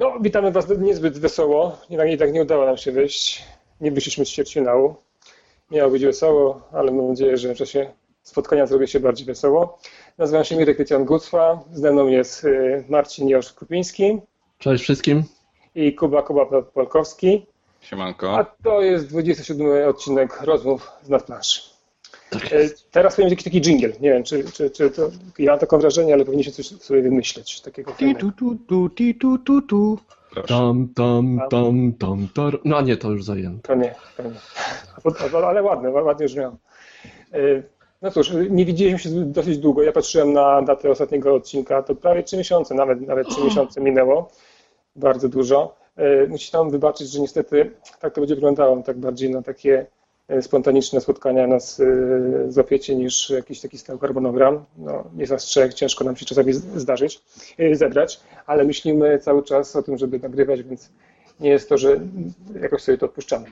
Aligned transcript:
No, 0.00 0.18
witamy 0.20 0.52
Was 0.52 0.68
niezbyt 0.78 1.18
wesoło. 1.18 1.78
Jednak, 1.90 2.18
tak 2.18 2.32
nie 2.32 2.42
udało 2.42 2.66
nam 2.66 2.76
się 2.76 2.92
wyjść. 2.92 3.44
Nie 3.80 3.92
wyszliśmy 3.92 4.24
z 4.24 4.28
ćwierćfinału. 4.28 4.94
Miało 5.70 5.90
być 5.90 6.04
wesoło, 6.04 6.68
ale 6.72 6.92
mam 6.92 7.08
nadzieję, 7.08 7.36
że 7.36 7.54
w 7.54 7.58
czasie 7.58 7.90
spotkania 8.22 8.66
zrobi 8.66 8.88
się 8.88 9.00
bardziej 9.00 9.26
wesoło. 9.26 9.78
Nazywam 10.18 10.44
się 10.44 10.56
Mirek 10.56 10.76
Krytian 10.76 11.04
Gucwa. 11.04 11.64
Ze 11.72 11.92
mną 11.92 12.06
jest 12.06 12.44
y, 12.44 12.84
Marcin 12.88 13.28
Josz 13.28 13.52
Krupiński 13.52 14.20
Cześć 14.58 14.82
wszystkim. 14.82 15.24
i 15.74 15.94
Kuba 15.94 16.22
Kuba 16.22 16.62
Polkowski. 16.62 17.46
Siemanko. 17.80 18.38
A 18.38 18.44
to 18.44 18.80
jest 18.82 19.06
27 19.08 19.88
odcinek 19.88 20.42
rozmów 20.42 20.90
z 21.02 21.08
nadplanszy. 21.08 21.69
Tak 22.30 22.52
Y, 22.52 22.70
Teraz 22.90 23.16
powiem 23.16 23.30
jakiś 23.30 23.44
taki 23.44 23.60
jingle. 23.60 23.88
Nie 23.88 24.10
wiem, 24.12 24.24
czy, 24.24 24.44
czy, 24.52 24.70
czy 24.70 24.90
to. 24.90 25.10
Ja 25.38 25.50
mam 25.50 25.58
takie 25.60 25.78
wrażenie, 25.78 26.14
ale 26.14 26.24
powinniśmy 26.24 26.52
coś 26.52 26.66
sobie 26.66 27.02
wymyśleć. 27.02 27.60
Takiego 27.60 27.92
Ti 27.92 28.14
tu 28.16 28.32
tu 28.32 28.54
tu 28.68 28.90
ti 28.90 29.14
tu 29.14 29.38
tu 29.38 29.62
tu. 29.62 29.98
Proszę. 30.30 30.48
Tam 30.48 30.88
tam 30.94 31.40
tam 31.50 31.92
tam 31.92 32.28
tar. 32.34 32.58
No 32.64 32.76
a 32.76 32.80
nie, 32.80 32.96
to 32.96 33.10
już 33.10 33.24
zajęte. 33.24 33.68
To 33.68 33.74
nie, 33.74 33.94
to 34.16 34.22
nie. 34.22 35.36
Ale 35.46 35.62
ładne, 35.62 35.90
ładnie 35.90 36.26
brzmiało. 36.26 36.56
Y, 37.34 37.62
No 38.02 38.10
cóż, 38.10 38.30
nie 38.50 38.64
widzieliśmy 38.64 38.98
się 38.98 39.24
dosyć 39.24 39.58
długo. 39.58 39.82
Ja 39.82 39.92
patrzyłem 39.92 40.32
na 40.32 40.62
datę 40.62 40.90
ostatniego 40.90 41.34
odcinka, 41.34 41.82
to 41.82 41.94
prawie 41.94 42.22
3 42.22 42.36
miesiące, 42.36 42.74
nawet, 42.74 43.00
nawet 43.00 43.28
3 43.28 43.44
miesiące 43.44 43.80
minęło. 43.80 44.30
Bardzo 44.96 45.28
dużo. 45.28 45.74
Musicie 46.28 46.58
nam 46.58 46.70
wybaczyć, 46.70 47.10
że 47.10 47.20
niestety 47.20 47.70
tak 48.00 48.14
to 48.14 48.20
będzie 48.20 48.34
wyglądało, 48.34 48.82
tak 48.82 48.98
bardziej 48.98 49.30
na 49.30 49.42
takie 49.42 49.86
spontaniczne 50.40 51.00
spotkania 51.00 51.46
nas 51.46 51.80
y, 51.80 52.46
złapiecie 52.48 52.96
niż 52.96 53.30
jakiś 53.30 53.60
taki 53.60 53.78
stały 53.78 53.98
harmonogram. 53.98 54.64
No, 54.78 55.04
jest 55.16 55.32
nas 55.32 55.42
trzech, 55.44 55.74
ciężko 55.74 56.04
nam 56.04 56.16
się 56.16 56.26
czasami 56.26 56.52
zdarzyć, 56.52 57.22
y, 57.60 57.74
zebrać, 57.76 58.20
ale 58.46 58.64
myślimy 58.64 59.18
cały 59.18 59.42
czas 59.42 59.76
o 59.76 59.82
tym, 59.82 59.98
żeby 59.98 60.18
nagrywać, 60.18 60.62
więc 60.62 60.90
nie 61.40 61.50
jest 61.50 61.68
to, 61.68 61.78
że 61.78 62.00
jakoś 62.62 62.82
sobie 62.82 62.98
to 62.98 63.06
odpuszczamy. 63.06 63.46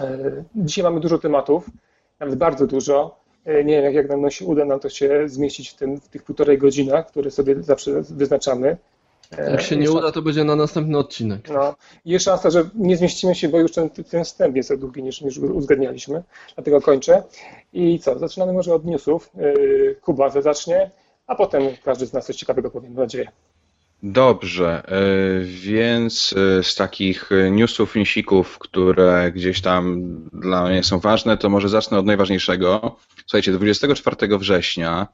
E, 0.00 0.44
Dzisiaj 0.56 0.84
mamy 0.84 1.00
dużo 1.00 1.18
tematów, 1.18 1.70
nawet 2.20 2.34
bardzo 2.38 2.66
dużo. 2.66 3.16
E, 3.44 3.64
Nie 3.64 3.74
wiem, 3.74 3.84
jak, 3.84 3.94
jak 3.94 4.08
nam 4.08 4.30
się 4.30 4.44
uda 4.44 4.64
nam 4.64 4.80
to 4.80 4.88
się 4.88 5.22
zmieścić 5.28 5.68
w, 5.70 5.74
tym, 5.74 6.00
w 6.00 6.08
tych 6.08 6.22
półtorej 6.22 6.58
godzinach, 6.58 7.06
które 7.06 7.30
sobie 7.30 7.62
zawsze 7.62 8.02
wyznaczamy. 8.02 8.76
E, 9.38 9.50
Jak 9.50 9.60
się 9.62 9.76
nie 9.76 9.90
uda, 9.90 10.12
to 10.12 10.22
będzie 10.22 10.44
na 10.44 10.56
następny 10.56 10.98
odcinek. 10.98 11.48
no, 11.50 11.74
jest 12.04 12.24
szansa, 12.24 12.50
że 12.50 12.70
nie 12.74 12.96
zmieścimy 12.96 13.34
się, 13.34 13.48
bo 13.48 13.58
już 13.60 13.72
ten, 13.72 13.90
ten 13.90 14.24
wstęp 14.24 14.56
jest 14.56 14.74
długi 14.74 15.02
niż, 15.02 15.20
niż 15.20 15.38
uzgadnialiśmy. 15.38 16.22
Dlatego 16.54 16.80
kończę. 16.80 17.22
I 17.72 17.98
co, 17.98 18.18
zaczynamy 18.18 18.52
może 18.52 18.74
od 18.74 18.84
newsów. 18.84 19.30
E, 19.38 19.94
Kuba 19.94 20.30
zacznie, 20.30 20.90
a 21.26 21.34
potem 21.34 21.62
każdy 21.84 22.06
z 22.06 22.12
nas 22.12 22.26
coś 22.26 22.36
ciekawego 22.36 22.70
powie, 22.70 22.88
mam 22.88 22.96
nadzieję. 22.98 23.28
Dobrze, 24.06 24.82
e, 24.88 25.44
więc 25.44 26.34
e, 26.58 26.62
z 26.62 26.74
takich 26.74 27.32
e, 27.32 27.50
newsów, 27.50 27.96
newsików, 27.96 28.58
które 28.58 29.32
gdzieś 29.34 29.60
tam 29.60 30.04
dla 30.32 30.68
mnie 30.68 30.82
są 30.82 30.98
ważne, 30.98 31.36
to 31.36 31.50
może 31.50 31.68
zacznę 31.68 31.98
od 31.98 32.06
najważniejszego. 32.06 32.96
Słuchajcie, 33.26 33.52
24 33.52 34.38
września 34.38 35.06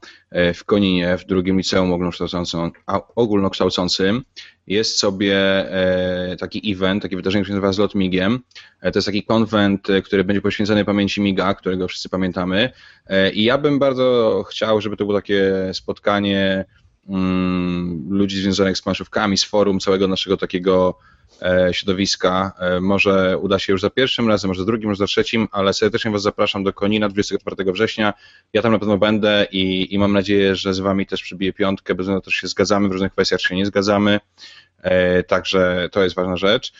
w 0.53 0.63
Koninie, 0.65 1.17
w 1.17 1.25
drugim 1.25 1.57
liceum 1.57 1.93
ogólnokształcącym, 1.93 2.71
ogólnokształcącym 3.15 4.23
jest 4.67 4.99
sobie 4.99 5.37
taki 6.39 6.71
event, 6.71 7.03
takie 7.03 7.15
wydarzenie, 7.15 7.43
które 7.43 7.55
się 7.55 7.61
nazywa 7.61 7.73
Zlot 7.73 7.95
Migiem. 7.95 8.39
To 8.81 8.91
jest 8.95 9.05
taki 9.05 9.23
konwent, 9.23 9.87
który 10.03 10.23
będzie 10.23 10.41
poświęcony 10.41 10.85
pamięci 10.85 11.21
Miga, 11.21 11.53
którego 11.53 11.87
wszyscy 11.87 12.09
pamiętamy. 12.09 12.69
I 13.33 13.43
ja 13.43 13.57
bym 13.57 13.79
bardzo 13.79 14.43
chciał, 14.49 14.81
żeby 14.81 14.97
to 14.97 15.05
było 15.05 15.17
takie 15.17 15.51
spotkanie 15.73 16.65
ludzi 18.09 18.41
związanych 18.41 18.77
z 18.77 18.81
planszówkami, 18.81 19.37
z 19.37 19.43
forum, 19.43 19.79
całego 19.79 20.07
naszego 20.07 20.37
takiego 20.37 20.97
e, 21.41 21.73
środowiska. 21.73 22.51
E, 22.59 22.79
może 22.81 23.37
uda 23.37 23.59
się 23.59 23.73
już 23.73 23.81
za 23.81 23.89
pierwszym 23.89 24.29
razem, 24.29 24.47
może 24.47 24.61
za 24.61 24.65
drugim, 24.65 24.89
może 24.89 24.97
za 24.97 25.07
trzecim, 25.07 25.47
ale 25.51 25.73
serdecznie 25.73 26.11
Was 26.11 26.21
zapraszam 26.21 26.63
do 26.63 26.73
Konina 26.73 27.09
24 27.09 27.71
września. 27.71 28.13
Ja 28.53 28.61
tam 28.61 28.71
na 28.71 28.79
pewno 28.79 28.97
będę 28.97 29.47
i, 29.51 29.93
i 29.93 29.99
mam 29.99 30.13
nadzieję, 30.13 30.55
że 30.55 30.73
z 30.73 30.79
Wami 30.79 31.05
też 31.05 31.23
przybiję 31.23 31.53
piątkę, 31.53 31.95
bez 31.95 32.03
względu 32.03 32.17
na 32.17 32.21
to, 32.21 32.31
że 32.31 32.37
się 32.37 32.47
zgadzamy 32.47 32.89
w 32.89 32.91
różnych 32.91 33.11
kwestiach, 33.11 33.41
się 33.41 33.55
nie 33.55 33.65
zgadzamy. 33.65 34.19
E, 34.81 35.23
Także 35.23 35.89
to 35.91 36.03
jest 36.03 36.15
ważna 36.15 36.37
rzecz. 36.37 36.73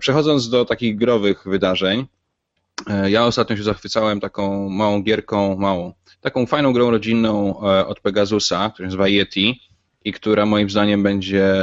Przechodząc 0.00 0.48
do 0.48 0.64
takich 0.64 0.96
growych 0.96 1.42
wydarzeń, 1.46 2.06
ja 3.06 3.24
ostatnio 3.24 3.56
się 3.56 3.62
zachwycałem 3.62 4.20
taką 4.20 4.68
małą 4.68 5.02
gierką, 5.02 5.56
małą, 5.56 5.92
taką 6.20 6.46
fajną 6.46 6.72
grą 6.72 6.90
rodzinną 6.90 7.58
od 7.86 8.00
Pegasusa, 8.00 8.70
która 8.74 8.84
się 8.84 8.88
nazywa 8.88 9.08
Yeti 9.08 9.67
i 10.04 10.12
która 10.12 10.46
moim 10.46 10.70
zdaniem 10.70 11.02
będzie 11.02 11.54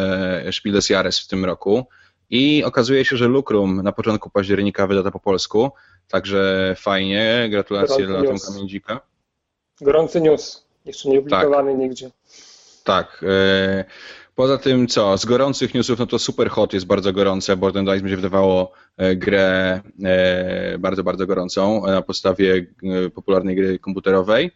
Spiel 0.51 0.73
des 0.73 0.89
Jahres 0.89 1.19
w 1.19 1.27
tym 1.27 1.45
roku. 1.45 1.85
I 2.29 2.63
okazuje 2.63 3.05
się, 3.05 3.17
że 3.17 3.27
Lucrum 3.27 3.81
na 3.83 3.91
początku 3.91 4.29
października 4.29 4.87
wyda 4.87 5.03
to 5.03 5.11
po 5.11 5.19
polsku, 5.19 5.71
także 6.07 6.75
fajnie, 6.79 7.47
gratulacje 7.49 8.07
Gorący 8.07 8.27
dla. 8.27 8.39
Tomka 8.39 8.59
Międzika. 8.59 8.99
Gorący 9.81 10.21
news, 10.21 10.65
jeszcze 10.85 11.09
nie 11.09 11.19
opublikowany 11.19 11.75
nigdzie. 11.75 12.11
Tak. 12.83 13.25
e, 13.27 13.85
Poza 14.35 14.57
tym 14.57 14.87
co, 14.87 15.17
z 15.17 15.25
gorących 15.25 15.73
newsów, 15.73 15.99
no 15.99 16.07
to 16.07 16.19
Super 16.19 16.49
Hot 16.49 16.73
jest 16.73 16.85
bardzo 16.85 17.13
gorące, 17.13 17.57
bo 17.57 17.71
ten 17.71 17.85
Dice 17.85 17.99
będzie 17.99 18.15
wydawało 18.15 18.71
e, 18.97 19.15
grę 19.15 19.81
e, 20.03 20.77
bardzo, 20.79 21.03
bardzo 21.03 21.27
gorącą 21.27 21.85
na 21.85 22.01
podstawie 22.01 22.65
popularnej 23.15 23.55
gry 23.55 23.79
komputerowej. 23.79 24.51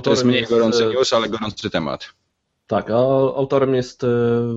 to 0.00 0.10
jest 0.10 0.24
mniej 0.24 0.46
gorący 0.46 0.84
e, 0.84 0.88
news, 0.88 1.12
ale 1.12 1.28
gorący 1.28 1.70
temat. 1.70 2.08
Tak, 2.66 2.90
a 2.90 2.94
autorem 3.36 3.74
jest 3.74 4.04
e, 4.04 4.08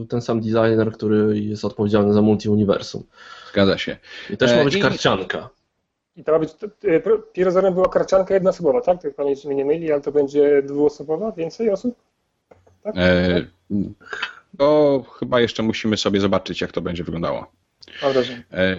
ten 0.10 0.22
sam 0.22 0.40
designer, 0.42 0.92
który 0.92 1.40
jest 1.40 1.66
odpowiedzialny 1.66 2.14
za 2.14 2.22
multi-uniwersum. 2.22 3.04
Zgadza 3.52 3.78
się. 3.78 3.98
I 4.30 4.38
też 4.38 4.52
E, 4.52 4.58
ma 4.58 4.64
być 4.64 4.76
i- 4.76 4.82
karcianka. 4.82 5.50
I 6.16 6.24
to 6.24 6.32
ma 6.32 6.40
być, 6.40 6.50
pro- 7.04 7.20
pierwotnie 7.34 7.72
była 7.72 7.90
karcianka 7.90 8.34
jednoosobowa, 8.34 8.82
tak? 8.82 9.02
Tak 9.02 9.16
pamięć 9.16 9.46
mnie 9.46 9.56
nie 9.56 9.66
myli, 9.66 9.92
ale 9.92 10.02
to 10.02 10.12
będzie 10.12 10.62
dwuosobowa, 10.64 11.32
więcej 11.32 11.70
osób? 11.70 11.96
Tak? 12.84 12.96
E, 12.98 13.46
To 14.58 15.04
chyba 15.20 15.40
jeszcze 15.42 15.64
musimy 15.64 15.98
sobie 15.98 16.20
zobaczyć, 16.20 16.62
jak 16.62 16.72
to 16.72 16.82
będzie 16.82 17.04
wyglądało. 17.04 17.52
Mam 18.04 18.14
wrażenie. 18.14 18.44
E, 18.54 18.78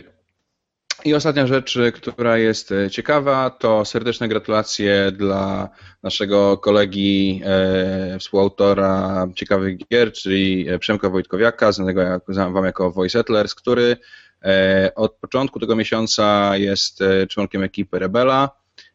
I 1.04 1.14
ostatnia 1.14 1.46
rzecz, 1.46 1.76
e, 1.76 1.92
która 1.92 2.38
jest 2.38 2.72
e, 2.72 2.90
ciekawa, 2.90 3.50
to 3.50 3.84
serdeczne 3.84 4.28
gratulacje 4.28 5.12
dla 5.12 5.68
naszego 6.02 6.58
kolegi, 6.58 7.42
e, 7.44 8.18
współautora 8.18 9.26
ciekawych 9.34 9.78
gier, 9.78 10.12
czyli 10.12 10.66
Przemka 10.80 11.10
Wojtkowiaka, 11.10 11.72
znanego 11.72 12.00
jak, 12.00 12.22
wam 12.28 12.64
jako 12.64 12.90
Voice 12.90 13.18
Settlers, 13.18 13.54
który 13.54 13.96
e, 14.42 14.92
od 14.94 15.14
początku 15.14 15.60
tego 15.60 15.76
miesiąca 15.76 16.56
jest 16.56 16.98
członkiem 17.28 17.62
ekipy 17.62 17.98
Rebela 17.98 18.50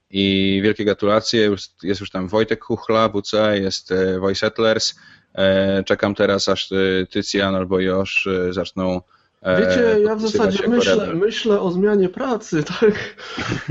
i 0.09 0.59
wielkie 0.63 0.85
gratulacje. 0.85 1.55
Jest 1.83 2.01
już 2.01 2.09
tam 2.09 2.27
Wojtek 2.27 2.63
Huchla, 2.63 3.09
WC, 3.09 3.59
jest 3.59 3.93
Voice 4.19 4.39
Settlers. 4.39 4.95
E, 5.35 5.83
Czekam 5.83 6.15
teraz, 6.15 6.49
aż 6.49 6.69
Tycjan 7.09 7.55
albo 7.55 7.79
Josz 7.79 8.27
zaczną 8.49 9.01
Wiecie, 9.45 9.99
ja 10.05 10.15
w 10.15 10.21
zasadzie 10.21 10.67
myślę, 10.67 11.13
myślę 11.13 11.59
o 11.59 11.71
zmianie 11.71 12.09
pracy, 12.09 12.63
tak? 12.79 12.93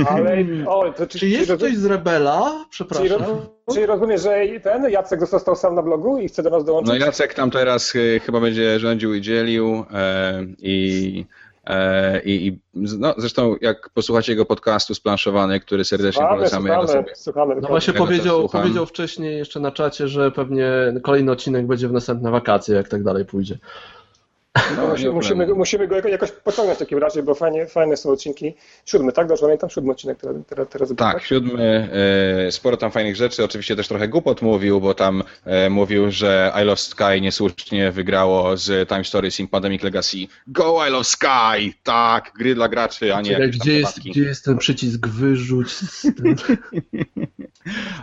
Ale, 0.08 0.36
o, 0.66 0.92
to, 0.92 1.06
czy, 1.06 1.18
Czy 1.18 1.28
jest 1.28 1.50
czy, 1.50 1.56
ktoś 1.56 1.76
z 1.76 1.84
Rebela? 1.84 2.50
czyli, 2.50 2.66
Przepraszam. 2.70 3.36
czyli 3.72 3.86
rozumiesz, 3.86 4.22
że 4.22 4.36
ten 4.62 4.90
Jacek 4.90 5.26
został 5.26 5.56
sam 5.56 5.74
na 5.74 5.82
blogu 5.82 6.18
i 6.18 6.28
chce 6.28 6.42
do 6.42 6.50
nas 6.50 6.64
dołączyć? 6.64 6.98
No 6.98 7.06
Jacek 7.06 7.34
tam 7.34 7.50
teraz 7.50 7.92
e, 7.96 8.20
chyba 8.20 8.40
będzie 8.40 8.78
rządził 8.80 9.14
i 9.14 9.20
dzielił 9.20 9.84
e, 9.94 10.42
i, 10.58 11.24
e, 11.66 12.22
i, 12.22 12.46
i 12.46 12.58
no, 12.74 13.14
zresztą 13.18 13.56
jak 13.60 13.90
posłuchacie 13.90 14.32
jego 14.32 14.44
podcastu 14.44 14.94
Splanszowany, 14.94 15.60
który 15.60 15.84
serdecznie 15.84 16.20
słuchamy, 16.20 16.36
polecamy, 16.36 16.68
ja 16.68 16.76
go 16.76 16.82
słuchamy, 16.82 17.04
sobie 17.04 17.16
słuchamy. 17.16 17.54
No 17.60 17.68
właśnie 17.68 17.92
Ja 17.92 17.98
powiedział, 17.98 18.48
powiedział 18.48 18.86
wcześniej 18.86 19.38
jeszcze 19.38 19.60
na 19.60 19.70
czacie, 19.70 20.08
że 20.08 20.30
pewnie 20.30 20.70
kolejny 21.02 21.32
odcinek 21.32 21.66
będzie 21.66 21.88
w 21.88 21.92
następne 21.92 22.30
wakacje, 22.30 22.74
jak 22.74 22.88
tak 22.88 23.02
dalej 23.02 23.24
pójdzie. 23.24 23.58
No, 24.54 25.12
musimy, 25.12 25.46
musimy, 25.46 25.88
go 25.88 26.08
jakoś 26.08 26.32
pociągnąć 26.32 26.76
w 26.76 26.80
takim 26.80 26.98
razie, 26.98 27.22
bo 27.22 27.34
fajnie, 27.34 27.66
fajne 27.66 27.96
są 27.96 28.10
odcinki. 28.10 28.54
Siódmy, 28.86 29.12
tak? 29.12 29.28
Dobrze 29.28 29.42
pamiętam? 29.42 29.70
Siódmy 29.70 29.92
odcinek 29.92 30.18
teraz, 30.20 30.36
teraz, 30.48 30.68
teraz 30.68 30.92
Tak, 30.96 31.22
siódmy, 31.24 31.88
e, 32.46 32.52
sporo 32.52 32.76
tam 32.76 32.90
fajnych 32.90 33.16
rzeczy, 33.16 33.44
oczywiście 33.44 33.76
też 33.76 33.88
trochę 33.88 34.08
głupot 34.08 34.42
mówił, 34.42 34.80
bo 34.80 34.94
tam 34.94 35.22
e, 35.44 35.70
mówił, 35.70 36.10
że 36.10 36.52
I 36.62 36.64
Lost 36.64 36.90
Sky 36.90 37.20
niesłusznie 37.20 37.92
wygrało 37.92 38.56
z 38.56 38.88
Time 38.88 39.04
Stories 39.04 39.40
in 39.40 39.48
Pandemic 39.48 39.82
Legacy. 39.82 40.18
Go 40.46 40.86
I 40.86 40.90
Lost 40.90 41.10
Sky! 41.10 41.74
Tak, 41.82 42.32
gry 42.38 42.54
dla 42.54 42.68
graczy, 42.68 43.14
a 43.14 43.20
nie 43.20 43.30
Czekaj, 43.30 43.50
gdzie, 43.50 43.78
jest, 43.78 43.98
gdzie 43.98 44.22
jest 44.22 44.44
ten 44.44 44.58
przycisk 44.58 45.08
wyrzuć? 45.08 45.74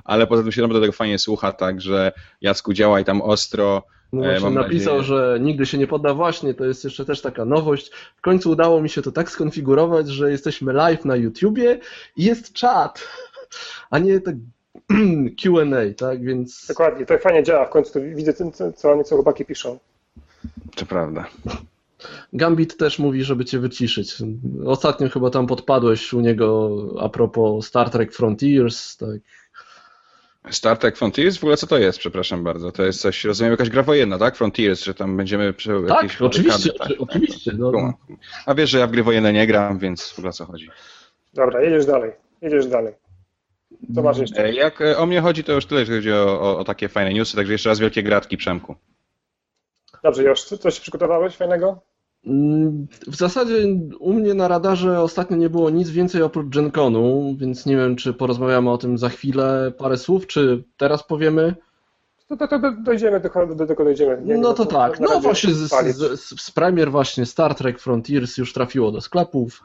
Ale 0.03 0.27
poza 0.27 0.43
tym 0.43 0.51
się 0.51 0.61
naprawdę 0.61 0.81
tego 0.81 0.93
fajnie 0.93 1.19
słucha, 1.19 1.51
także 1.51 2.11
Jacku 2.41 2.73
działaj 2.73 3.05
tam 3.05 3.21
ostro. 3.21 3.83
No 4.13 4.21
E, 4.25 4.29
właśnie 4.29 4.43
mam 4.49 4.53
napisał, 4.53 4.97
nadzieję- 4.97 5.03
że 5.07 5.37
nigdy 5.41 5.65
się 5.65 5.77
nie 5.77 5.87
podda. 5.87 6.13
Właśnie, 6.13 6.53
to 6.53 6.65
jest 6.65 6.83
jeszcze 6.83 7.05
też 7.05 7.21
taka 7.21 7.45
nowość. 7.45 7.91
W 8.17 8.21
końcu 8.21 8.51
udało 8.51 8.81
mi 8.81 8.89
się 8.89 9.01
to 9.01 9.11
tak 9.11 9.31
skonfigurować, 9.31 10.07
że 10.09 10.31
jesteśmy 10.31 10.73
live 10.73 11.05
na 11.05 11.15
YouTubie 11.15 11.79
i 12.17 12.23
jest 12.23 12.53
czat, 12.53 13.07
a 13.89 13.99
nie 13.99 14.19
tak 14.21 14.35
Q&A, 15.43 15.93
tak? 15.97 16.23
Więc 16.23 16.65
Dokładnie, 16.67 17.05
to 17.05 17.17
fajnie 17.17 17.43
działa. 17.43 17.65
W 17.65 17.69
końcu 17.69 17.93
to 17.93 17.99
widzę, 18.01 18.33
co, 18.33 18.73
co 18.73 18.91
oni 18.91 19.03
co 19.03 19.15
chłopaki 19.15 19.45
piszą. 19.45 19.79
To 20.75 20.85
prawda. 20.85 21.25
Gambit 22.33 22.77
też 22.77 22.99
mówi, 22.99 23.23
żeby 23.23 23.45
cię 23.45 23.59
wyciszyć. 23.59 24.15
Ostatnio 24.65 25.09
chyba 25.09 25.29
tam 25.29 25.47
podpadłeś 25.47 26.13
u 26.13 26.19
niego 26.21 26.69
a 26.99 27.09
propos 27.09 27.67
Star 27.67 27.89
Trek 27.89 28.13
Frontiers, 28.13 28.97
tak. 28.97 29.19
Star 30.51 30.77
Trek 30.77 30.97
Frontiers? 30.97 31.37
W 31.37 31.43
ogóle 31.43 31.57
co 31.57 31.67
to 31.67 31.77
jest, 31.77 31.99
przepraszam 31.99 32.43
bardzo? 32.43 32.71
To 32.71 32.83
jest 32.85 33.01
coś, 33.01 33.23
rozumiem, 33.25 33.51
jakaś 33.51 33.69
gra 33.69 33.83
wojenna, 33.83 34.17
tak? 34.17 34.35
Frontiers, 34.35 34.83
że 34.83 34.93
tam 34.93 35.17
będziemy 35.17 35.53
przy 35.53 35.69
Tak, 35.87 36.03
jakieś 36.03 36.21
oczywiście, 36.21 36.73
tak, 36.73 36.89
oczywiście. 36.99 37.51
No, 37.57 37.71
Kumam. 37.71 37.93
A 38.45 38.55
wiesz, 38.55 38.69
że 38.69 38.79
ja 38.79 38.87
w 38.87 38.91
gry 38.91 39.03
wojenne 39.03 39.33
nie 39.33 39.47
gram, 39.47 39.79
więc 39.79 40.09
w 40.09 40.19
ogóle 40.19 40.29
o 40.29 40.33
co 40.33 40.45
chodzi. 40.45 40.69
Dobra, 41.33 41.61
jedziesz 41.61 41.85
dalej. 41.85 42.11
Jedziesz 42.41 42.67
dalej. 42.67 42.93
Co 43.95 44.01
masz 44.03 44.17
jeszcze? 44.17 44.43
E, 44.45 44.53
Jak 44.53 44.81
e, 44.81 44.97
o 44.97 45.05
mnie 45.05 45.21
chodzi, 45.21 45.43
to 45.43 45.51
już 45.53 45.65
tyle, 45.65 45.79
jeżeli 45.79 45.97
chodzi 45.99 46.11
o, 46.13 46.41
o, 46.41 46.57
o 46.57 46.63
takie 46.63 46.89
fajne 46.89 47.13
newsy, 47.13 47.35
także 47.35 47.51
jeszcze 47.53 47.69
raz 47.69 47.79
wielkie 47.79 48.03
gratki 48.03 48.37
Przemku. 48.37 48.75
Dobrze, 50.03 50.23
już 50.23 50.41
coś 50.41 50.79
przygotowałeś 50.79 51.35
fajnego? 51.35 51.81
W 53.07 53.15
zasadzie 53.15 53.53
u 53.99 54.13
mnie 54.13 54.33
na 54.33 54.47
radarze 54.47 55.01
ostatnio 55.01 55.37
nie 55.37 55.49
było 55.49 55.69
nic 55.69 55.89
więcej 55.89 56.21
oprócz 56.21 56.47
GenConu, 56.47 57.35
więc 57.37 57.65
nie 57.65 57.77
wiem, 57.77 57.95
czy 57.95 58.13
porozmawiamy 58.13 58.71
o 58.71 58.77
tym 58.77 58.97
za 58.97 59.09
chwilę 59.09 59.71
parę 59.77 59.97
słów, 59.97 60.27
czy 60.27 60.63
teraz 60.77 61.03
powiemy. 61.03 61.55
To, 62.27 62.37
to, 62.37 62.47
to, 62.47 62.59
to 62.59 62.71
dojdziemy, 62.71 63.19
do, 63.19 63.55
do 63.55 63.67
tego 63.67 63.83
dojdziemy. 63.83 64.21
Nie, 64.25 64.37
No 64.37 64.53
to 64.53 64.65
tak. 64.65 64.99
No 64.99 65.19
właśnie 65.19 65.53
z, 65.53 65.57
z, 65.57 65.97
z, 65.97 66.41
z 66.41 66.51
premier 66.51 66.91
właśnie 66.91 67.25
Star 67.25 67.55
Trek 67.55 67.79
Frontiers 67.79 68.37
już 68.37 68.53
trafiło 68.53 68.91
do 68.91 69.01
sklepów. 69.01 69.63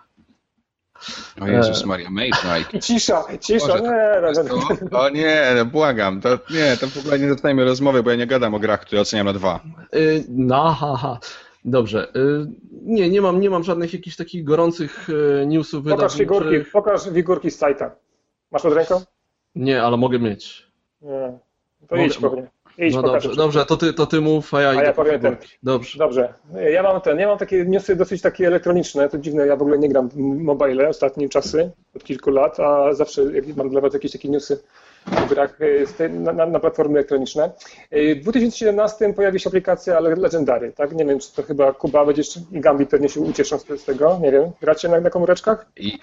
O 1.41 1.47
Jezus 1.49 1.85
Maria, 1.85 2.11
Mage 2.11 2.31
Knight. 2.31 2.75
I 2.75 2.81
cisza, 2.81 3.25
cisza, 3.41 3.67
Boże, 3.67 3.83
nie, 3.83 4.35
to- 4.49 4.57
no, 4.57 4.69
no, 4.83 4.89
To, 4.91 5.01
o 5.01 5.09
nie, 5.09 5.53
no 5.57 5.65
błagam, 5.65 6.21
to 6.21 6.29
nie, 6.51 6.77
to 6.81 6.87
w 6.87 6.97
ogóle 6.99 7.19
nie 7.19 7.29
zaczynajmy 7.29 7.65
rozmowy, 7.65 8.03
bo 8.03 8.11
ja 8.11 8.17
nie 8.17 8.27
gadam 8.27 8.55
o 8.55 8.59
grach, 8.59 8.81
które 8.81 9.01
oceniam 9.01 9.27
na 9.27 9.33
dwa. 9.33 9.61
Y, 9.95 10.25
No, 10.29 10.71
ha, 10.73 10.97
ha. 10.97 11.19
Dobrze. 11.65 12.09
Y, 12.17 12.47
Nie, 12.83 13.09
nie 13.11 13.21
mam, 13.21 13.41
nie 13.41 13.51
mam 13.51 13.65
żadnych 13.65 13.93
jakichś 13.93 14.17
takich 14.17 14.45
gorących 14.45 15.09
y, 15.11 15.47
newsów 15.47 15.85
pokaż 15.85 16.17
figurki, 16.17 16.45
wydawniczych. 16.45 16.73
pokaż 16.73 17.05
figurki 17.15 17.51
z 17.51 17.59
sajta. 17.59 17.91
Masz 18.51 18.63
pod 18.63 18.73
ręką? 18.73 19.01
Nie, 19.55 19.83
ale 19.83 19.97
mogę 19.97 20.19
mieć. 20.19 20.67
Nie. 21.03 21.39
To 21.89 21.97
Mogę- 21.97 22.07
idź 22.07 22.19
pewnie. 22.19 22.47
Idź 22.79 22.95
No 22.95 23.03
dobrze, 23.03 23.35
dobrze, 23.37 23.67
to 23.67 23.77
ty, 23.77 23.93
to 23.93 24.07
ty 24.07 24.21
mów, 24.21 24.55
a 24.55 24.61
ja 24.63 24.69
A 24.69 24.75
ja 24.83 24.93
po 24.93 25.05
powiem 25.05 25.21
ten. 25.21 25.37
Dobrze. 25.63 25.99
Dobrze. 25.99 26.35
Ja 26.73 26.83
mam 26.83 27.01
ten, 27.01 27.19
ja 27.19 27.29
mam 27.29 27.39
takie 27.39 27.65
newsy 27.65 27.97
dosyć 27.97 28.23
takie 28.23 28.47
elektroniczne, 28.47 29.09
to 29.09 29.19
dziwne, 29.19 29.47
ja 29.47 29.57
w 29.57 29.63
ogóle 29.63 29.79
nie 29.79 29.89
gram 29.89 30.09
w 30.09 30.17
mobile 30.17 30.89
ostatnie 30.89 31.29
czasy, 31.29 31.71
od 31.97 32.05
kilku 32.05 32.31
lat, 32.31 32.61
a 32.61 32.95
zawsze 32.95 33.23
jak 33.33 33.57
mam 33.57 33.69
dla 33.71 33.81
Was 33.81 33.95
jakieś 33.95 34.13
takie 34.13 34.29
newsy 34.29 34.63
o 35.25 35.27
grach 35.27 35.59
e, 36.01 36.09
na, 36.09 36.33
na, 36.47 36.61
platformy 36.61 36.95
elektroniczne. 36.99 37.51
E, 37.91 38.15
W 38.15 38.21
2017 38.23 39.13
pojawi 39.15 39.41
się 39.41 39.49
aplikacja 39.51 40.01
Le- 40.01 40.15
Legendary, 40.17 40.73
tak? 40.73 40.93
Nie 40.95 41.05
wiem, 41.05 41.19
czy 41.19 41.35
to 41.35 41.43
chyba 41.43 41.73
Kuba 41.73 42.07
będziesz 42.07 42.37
i 42.53 42.61
Gambit 42.61 42.89
pewnie 42.91 43.09
się 43.09 43.21
ucieszą 43.21 43.59
z, 43.59 43.85
tego, 43.85 44.19
nie 44.23 44.33
wiem. 44.33 44.51
Gracie 44.61 44.89
na, 44.89 45.01
na 45.01 45.11
komóreczkach? 45.11 45.67
I, 45.77 45.99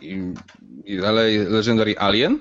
i, 0.85 1.01
ale 1.05 1.23
Legendary 1.49 1.95
Alien? 1.97 2.39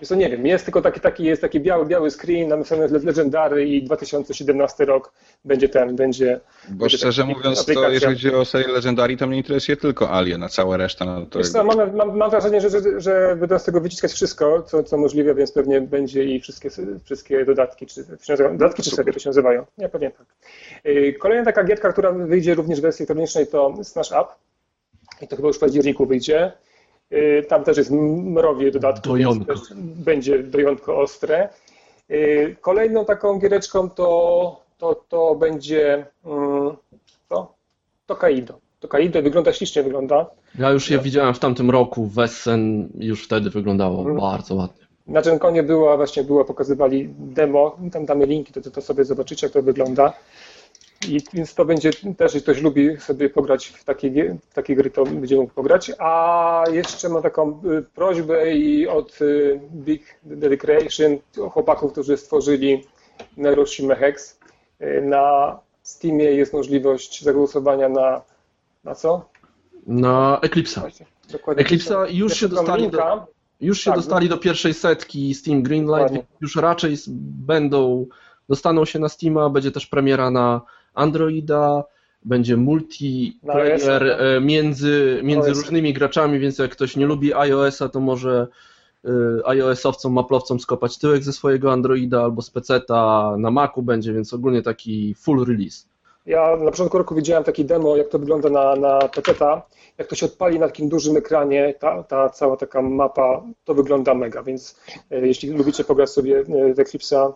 Jest 0.00 0.08
to 0.08 0.14
nie 0.14 0.30
wiem, 0.30 0.46
jest 0.46 0.64
tylko 0.64 0.82
taki, 0.82 1.00
taki, 1.00 1.24
jest 1.24 1.42
taki 1.42 1.60
biały, 1.60 1.86
biały 1.86 2.10
screen, 2.10 2.48
napisane 2.48 2.88
Le- 2.88 2.98
Legendary 2.98 3.68
i 3.68 3.82
2017 3.82 4.84
rok 4.84 5.12
będzie 5.44 5.68
ten, 5.68 5.96
będzie... 5.96 6.40
Bo 6.68 6.76
będzie 6.76 6.98
szczerze 6.98 7.24
mówiąc, 7.24 7.56
to 7.56 7.62
aplikacja. 7.62 7.90
jeżeli 7.90 8.14
chodzi 8.14 8.34
o 8.34 8.44
serię 8.44 8.68
Legendary, 8.68 9.16
to 9.16 9.26
mnie 9.26 9.36
interesuje 9.36 9.76
tylko 9.76 10.10
Alien, 10.10 10.42
a 10.42 10.48
cała 10.48 10.76
reszta, 10.76 11.04
no 11.04 11.26
to 11.26 11.42
co, 11.42 11.64
mam, 11.64 11.96
mam, 11.96 12.16
mam 12.16 12.30
wrażenie, 12.30 12.60
że, 12.60 12.70
że, 12.70 13.00
że 13.00 13.36
będą 13.40 13.58
z 13.58 13.64
tego 13.64 13.80
wyciskać 13.80 14.12
wszystko, 14.12 14.62
co, 14.62 14.82
co 14.82 14.96
możliwe, 14.96 15.34
więc 15.34 15.52
pewnie 15.52 15.80
będzie 15.80 16.24
i 16.24 16.40
wszystkie, 16.40 16.70
wszystkie 17.04 17.44
dodatki, 17.44 17.86
czy 17.86 18.04
to 18.04 18.36
dodatki 18.36 18.82
czy 18.82 18.90
serie 18.90 19.12
to 19.12 19.18
się 19.18 19.28
nazywają? 19.28 19.66
Nie, 19.78 19.88
pewnie 19.88 20.10
tak. 20.10 20.26
Yy, 20.84 21.12
Kolejna 21.12 21.44
taka 21.44 21.64
gierka, 21.64 21.92
która 21.92 22.12
wyjdzie 22.12 22.54
również 22.54 22.78
w 22.78 22.82
wersji 22.82 23.02
elektronicznej 23.02 23.46
to 23.46 23.74
Smash 23.84 24.10
Up 24.10 24.26
i 25.20 25.28
to 25.28 25.36
chyba 25.36 25.48
już 25.48 25.56
w 25.56 25.60
październiku 25.60 26.06
wyjdzie. 26.06 26.52
Yy, 27.10 27.42
Tam 27.48 27.64
też 27.64 27.76
jest 27.76 27.90
mrowie 27.90 28.70
dodatków, 28.70 29.12
Dojonko. 29.12 29.44
więc 29.44 29.68
też 29.68 29.78
będzie 29.78 30.38
dojątko 30.42 30.98
ostre. 31.00 31.48
Yy, 32.08 32.56
Kolejną 32.60 33.04
taką 33.04 33.38
giereczką 33.38 33.90
to, 33.90 34.60
to, 34.78 34.94
to 35.08 35.34
będzie 35.34 36.06
mm, 36.24 36.76
to, 37.28 37.54
to 38.06 38.16
Kaido. 38.16 38.58
To 38.80 38.88
Kaido 38.88 39.22
wygląda 39.22 39.52
ślicznie 39.52 39.82
wygląda. 39.82 40.26
Ja 40.58 40.70
już 40.70 40.90
je 40.90 40.98
widziałem 40.98 41.34
w 41.34 41.38
tamtym 41.38 41.70
roku, 41.70 42.06
Wessen 42.06 42.88
już 42.98 43.24
wtedy 43.24 43.50
wyglądało 43.50 43.98
Mhm. 43.98 44.16
bardzo 44.20 44.54
ładnie. 44.54 44.86
Na 45.06 45.22
Genconie 45.22 45.62
była, 45.62 45.96
właśnie 45.96 46.24
była, 46.24 46.44
pokazywali 46.44 47.08
demo, 47.18 47.76
tam 47.92 48.06
damy 48.06 48.26
linki, 48.26 48.52
to, 48.52 48.70
to 48.70 48.80
sobie 48.82 49.04
zobaczycie, 49.04 49.46
jak 49.46 49.54
to 49.54 49.62
wygląda. 49.62 50.12
I 51.08 51.20
więc 51.32 51.54
to 51.54 51.64
będzie 51.64 51.90
też, 51.92 52.34
jeśli 52.34 52.42
ktoś 52.42 52.62
lubi 52.62 53.00
sobie 53.00 53.30
pograć 53.30 53.66
w 53.66 53.84
takie, 53.84 54.36
w 54.50 54.54
takie 54.54 54.76
gry, 54.76 54.90
to 54.90 55.04
będzie 55.04 55.36
mógł 55.36 55.54
pograć. 55.54 55.92
A 55.98 56.64
jeszcze 56.72 57.08
mam 57.08 57.22
taką 57.22 57.60
y, 57.78 57.82
prośbę 57.82 58.54
i 58.54 58.88
od 58.88 59.22
y, 59.22 59.60
Big 59.72 60.20
Daddy 60.24 60.56
Creation, 60.56 61.18
chłopaków, 61.50 61.92
którzy 61.92 62.16
stworzyli 62.16 62.84
Neuroshima 63.36 63.94
Hex. 63.94 64.38
Y, 64.80 65.02
Na 65.02 65.58
Steamie 65.82 66.24
jest 66.24 66.52
możliwość 66.52 67.24
zagłosowania 67.24 67.88
na, 67.88 68.22
na 68.84 68.94
co? 68.94 69.28
Na 69.86 70.40
Eclipse'a. 70.42 71.04
Dokładnie. 71.32 71.64
Eclipse'a 71.64 72.06
już 72.10 72.34
się 72.34 72.48
dostali 72.48 72.82
linka. 72.82 73.26
Już 73.60 73.80
się 73.80 73.90
Tak, 73.90 73.98
dostali 73.98 74.28
do 74.28 74.38
pierwszej 74.38 74.74
setki 74.74 75.34
Steam 75.34 75.62
Greenlight, 75.62 76.26
już 76.40 76.56
raczej 76.56 76.96
będą, 77.46 78.06
dostaną 78.48 78.84
się 78.84 78.98
na 78.98 79.08
Steama, 79.08 79.50
będzie 79.50 79.72
też 79.72 79.86
premiera 79.86 80.30
na 80.30 80.60
Androida, 80.96 81.84
będzie 82.26 82.56
multiplayer 82.56 84.00
tak? 84.00 84.20
e, 84.20 84.40
między, 84.40 85.20
między 85.24 85.50
różnymi 85.50 85.92
graczami, 85.92 86.38
więc 86.38 86.58
jak 86.58 86.70
ktoś 86.70 86.96
nie 86.96 87.06
lubi 87.06 87.34
iOS-a, 87.34 87.88
to 87.88 88.00
może 88.00 88.46
e, 89.04 89.08
iOS-owcom, 89.48 90.12
maplowcom 90.12 90.60
skopać 90.60 90.98
tyłek 90.98 91.22
ze 91.22 91.32
swojego 91.32 91.72
Androida 91.72 92.22
albo 92.22 92.42
z 92.42 92.50
PC-ta 92.50 93.34
na 93.38 93.50
Macu 93.50 93.82
będzie, 93.82 94.12
więc 94.12 94.34
ogólnie 94.34 94.62
taki 94.62 95.14
full 95.14 95.44
release. 95.44 95.88
Ja 96.26 96.56
na 96.56 96.70
początku 96.70 96.98
roku 96.98 97.14
widziałem 97.14 97.44
taki 97.44 97.64
demo, 97.64 97.96
jak 97.96 98.08
to 98.08 98.18
wygląda 98.18 98.50
na, 98.50 98.76
na 98.76 98.98
PC-ta. 98.98 99.62
Jak 99.98 100.08
to 100.08 100.16
się 100.16 100.26
odpali 100.26 100.58
na 100.58 100.66
takim 100.66 100.88
dużym 100.88 101.16
ekranie, 101.16 101.74
ta, 101.78 102.02
ta 102.02 102.28
cała 102.28 102.56
taka 102.56 102.82
mapa, 102.82 103.42
to 103.64 103.74
wygląda 103.74 104.14
mega, 104.14 104.42
więc 104.42 104.80
e, 105.10 105.26
jeśli 105.26 105.50
lubicie 105.50 105.84
pograć 105.84 106.10
sobie 106.10 106.44
w 106.44 106.78
Eclipse'a 106.78 107.32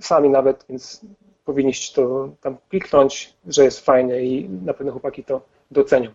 sami 0.00 0.28
nawet, 0.28 0.64
więc 0.68 1.00
powinniście 1.44 1.94
to 1.94 2.28
tam 2.40 2.56
kliknąć, 2.68 3.34
że 3.46 3.64
jest 3.64 3.84
fajnie 3.84 4.20
i 4.22 4.48
na 4.48 4.74
pewno 4.74 4.92
chłopaki 4.92 5.24
to 5.24 5.40
docenią. 5.70 6.10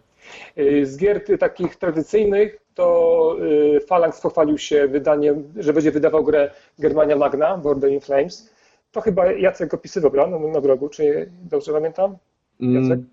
E, 0.56 0.86
Z 0.86 0.98
gier 0.98 1.22
takich 1.40 1.76
tradycyjnych 1.76 2.58
to 2.76 3.36
e, 3.76 3.80
Phalanx 3.80 4.22
pochwalił 4.22 4.58
się 4.58 4.88
wydaniem, 4.88 5.54
że 5.58 5.74
będzie 5.74 5.92
wydawał 5.92 6.24
grę 6.24 6.52
Germania 6.80 7.16
Magna, 7.16 7.58
Border 7.58 7.92
in 7.92 8.02
Flames. 8.02 8.50
To 8.92 9.02
chyba 9.02 9.32
Jacek 9.32 9.74
opisywał 9.74 10.12
bra, 10.12 10.28
na, 10.28 10.40
na 10.40 10.62
blogu, 10.62 10.90
czy 10.90 11.32
dobrze 11.42 11.74
pamiętam? 11.74 12.18
Jacek? 12.60 12.92
Mm, 12.92 13.10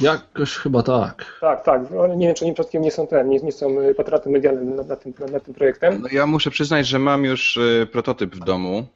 Jakoś 0.00 0.54
chyba 0.56 0.82
tak. 0.82 1.38
Tak, 1.40 1.64
tak. 1.64 1.82
Nie 2.16 2.26
wiem, 2.26 2.34
czy 2.34 2.44
oni 2.44 2.54
przypadkiem 2.54 2.82
nie 2.82 2.90
są 2.90 3.06
ten, 3.06 3.28
nie, 3.28 3.38
nie 3.38 3.52
są 3.52 3.80
y, 3.80 3.94
patronatem 3.94 4.32
medialnym 4.32 4.76
nad, 4.76 4.88
nad, 4.88 5.02
tym, 5.02 5.12
nad 5.32 5.44
tym 5.44 5.54
projektem. 5.54 6.02
No 6.02 6.08
ja 6.12 6.26
muszę 6.26 6.50
przyznać, 6.50 6.86
że 6.86 6.98
mam 6.98 7.24
już 7.24 7.58
prototyp 7.92 8.36
w 8.36 8.44
domu 8.44 8.86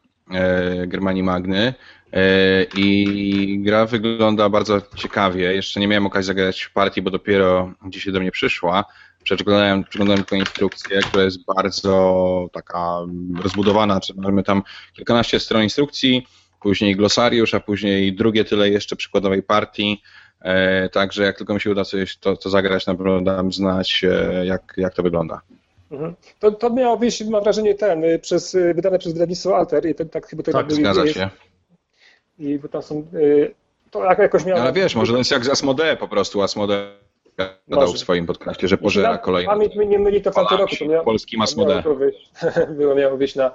Germanii 0.87 1.23
Magny 1.23 1.75
e, 2.13 2.65
i 2.77 3.59
gra 3.63 3.87
wygląda 3.87 4.49
bardzo 4.49 4.83
ciekawie. 4.97 5.55
Jeszcze 5.55 5.81
nie 5.81 5.89
miałem 5.89 6.07
okazji 6.07 6.27
zagrać 6.27 6.63
w 6.63 6.73
partii, 6.73 7.03
bo 7.03 7.11
dopiero 7.11 7.73
dzisiaj 7.89 8.13
do 8.13 8.21
mnie 8.21 8.31
przyszła. 8.31 8.85
Przeglądałem, 9.23 9.85
przeglądałem 9.85 10.25
tylko 10.25 10.37
instrukcję, 10.37 11.01
która 11.01 11.25
jest 11.25 11.45
bardzo 11.45 12.49
taka 12.53 12.99
rozbudowana. 13.43 14.01
Mamy 14.17 14.43
tam 14.43 14.63
kilkanaście 14.93 15.41
stron 15.41 15.63
instrukcji, 15.63 16.27
później 16.61 16.97
glosariusz, 16.97 17.55
a 17.55 17.61
później 17.61 18.13
drugie 18.13 18.45
tyle 18.45 18.71
jeszcze 18.71 18.97
przykładowej 18.97 19.43
partii. 19.43 20.03
E, 20.41 20.89
Także 20.89 21.25
jak 21.25 21.39
tylko 21.39 21.55
mi 21.55 21.61
się 21.61 21.71
uda 21.71 21.85
coś 21.85 22.17
to, 22.17 22.37
to 22.37 22.51
zagrać, 22.51 22.87
na 22.87 22.95
pewno 22.95 23.21
dam 23.21 23.53
znać, 23.53 24.05
e, 24.05 24.47
jak, 24.47 24.75
jak 24.77 24.95
to 24.95 25.03
wygląda. 25.03 25.41
Mhm. 25.91 26.15
To, 26.41 26.51
to 26.53 26.71
miało 26.71 26.97
być, 26.97 27.25
mam 27.25 27.43
wrażenie, 27.43 27.75
ten, 27.75 28.05
y, 28.05 28.19
przez, 28.19 28.55
y, 28.55 28.75
wydane 28.75 28.99
przez 28.99 29.13
wydawnictwo 29.13 29.57
Alter 29.57 29.87
i 29.87 29.95
to, 29.95 30.05
tak 30.05 30.27
chyba 30.27 30.43
to 30.43 30.53
Tak, 30.53 30.73
Zgadza 30.73 31.03
jest, 31.05 31.15
się. 31.15 31.31
I 32.39 32.59
bo 32.59 32.69
tam 32.69 32.83
są, 32.83 33.07
y, 33.15 33.55
to 33.91 34.05
jak- 34.05 34.19
jakoś 34.19 34.45
miało... 34.45 34.61
Ale 34.61 34.73
wiesz, 34.73 34.95
może 34.95 35.13
to 35.13 35.19
jest 35.19 35.31
jak 35.31 35.45
z 35.45 35.49
Asmodee 35.49 35.97
po 36.01 36.09
prostu. 36.09 36.43
Asmodee 36.43 36.75
Może. 37.69 37.93
w 37.95 37.99
swoim 37.99 38.27
podcaście, 38.27 38.69
że 38.69 38.79
pożera 38.79 39.19
kolejny. 39.19 39.53
Pamięć 39.53 39.77
mnie 39.77 39.87
nie 39.87 39.99
myli, 39.99 40.23
to 40.23 40.31
w 40.31 40.35
tamtym 40.35 40.59
roku 40.59 40.77
to 40.79 40.85
miało, 40.85 41.05
Polskim 41.05 41.39
miało 41.39 41.45
Asmodee. 41.45 41.83
to 41.83 41.95
wyjść, 41.95 42.31
było, 42.79 42.95
miało 42.95 43.17
wyjść 43.17 43.35
na, 43.37 43.55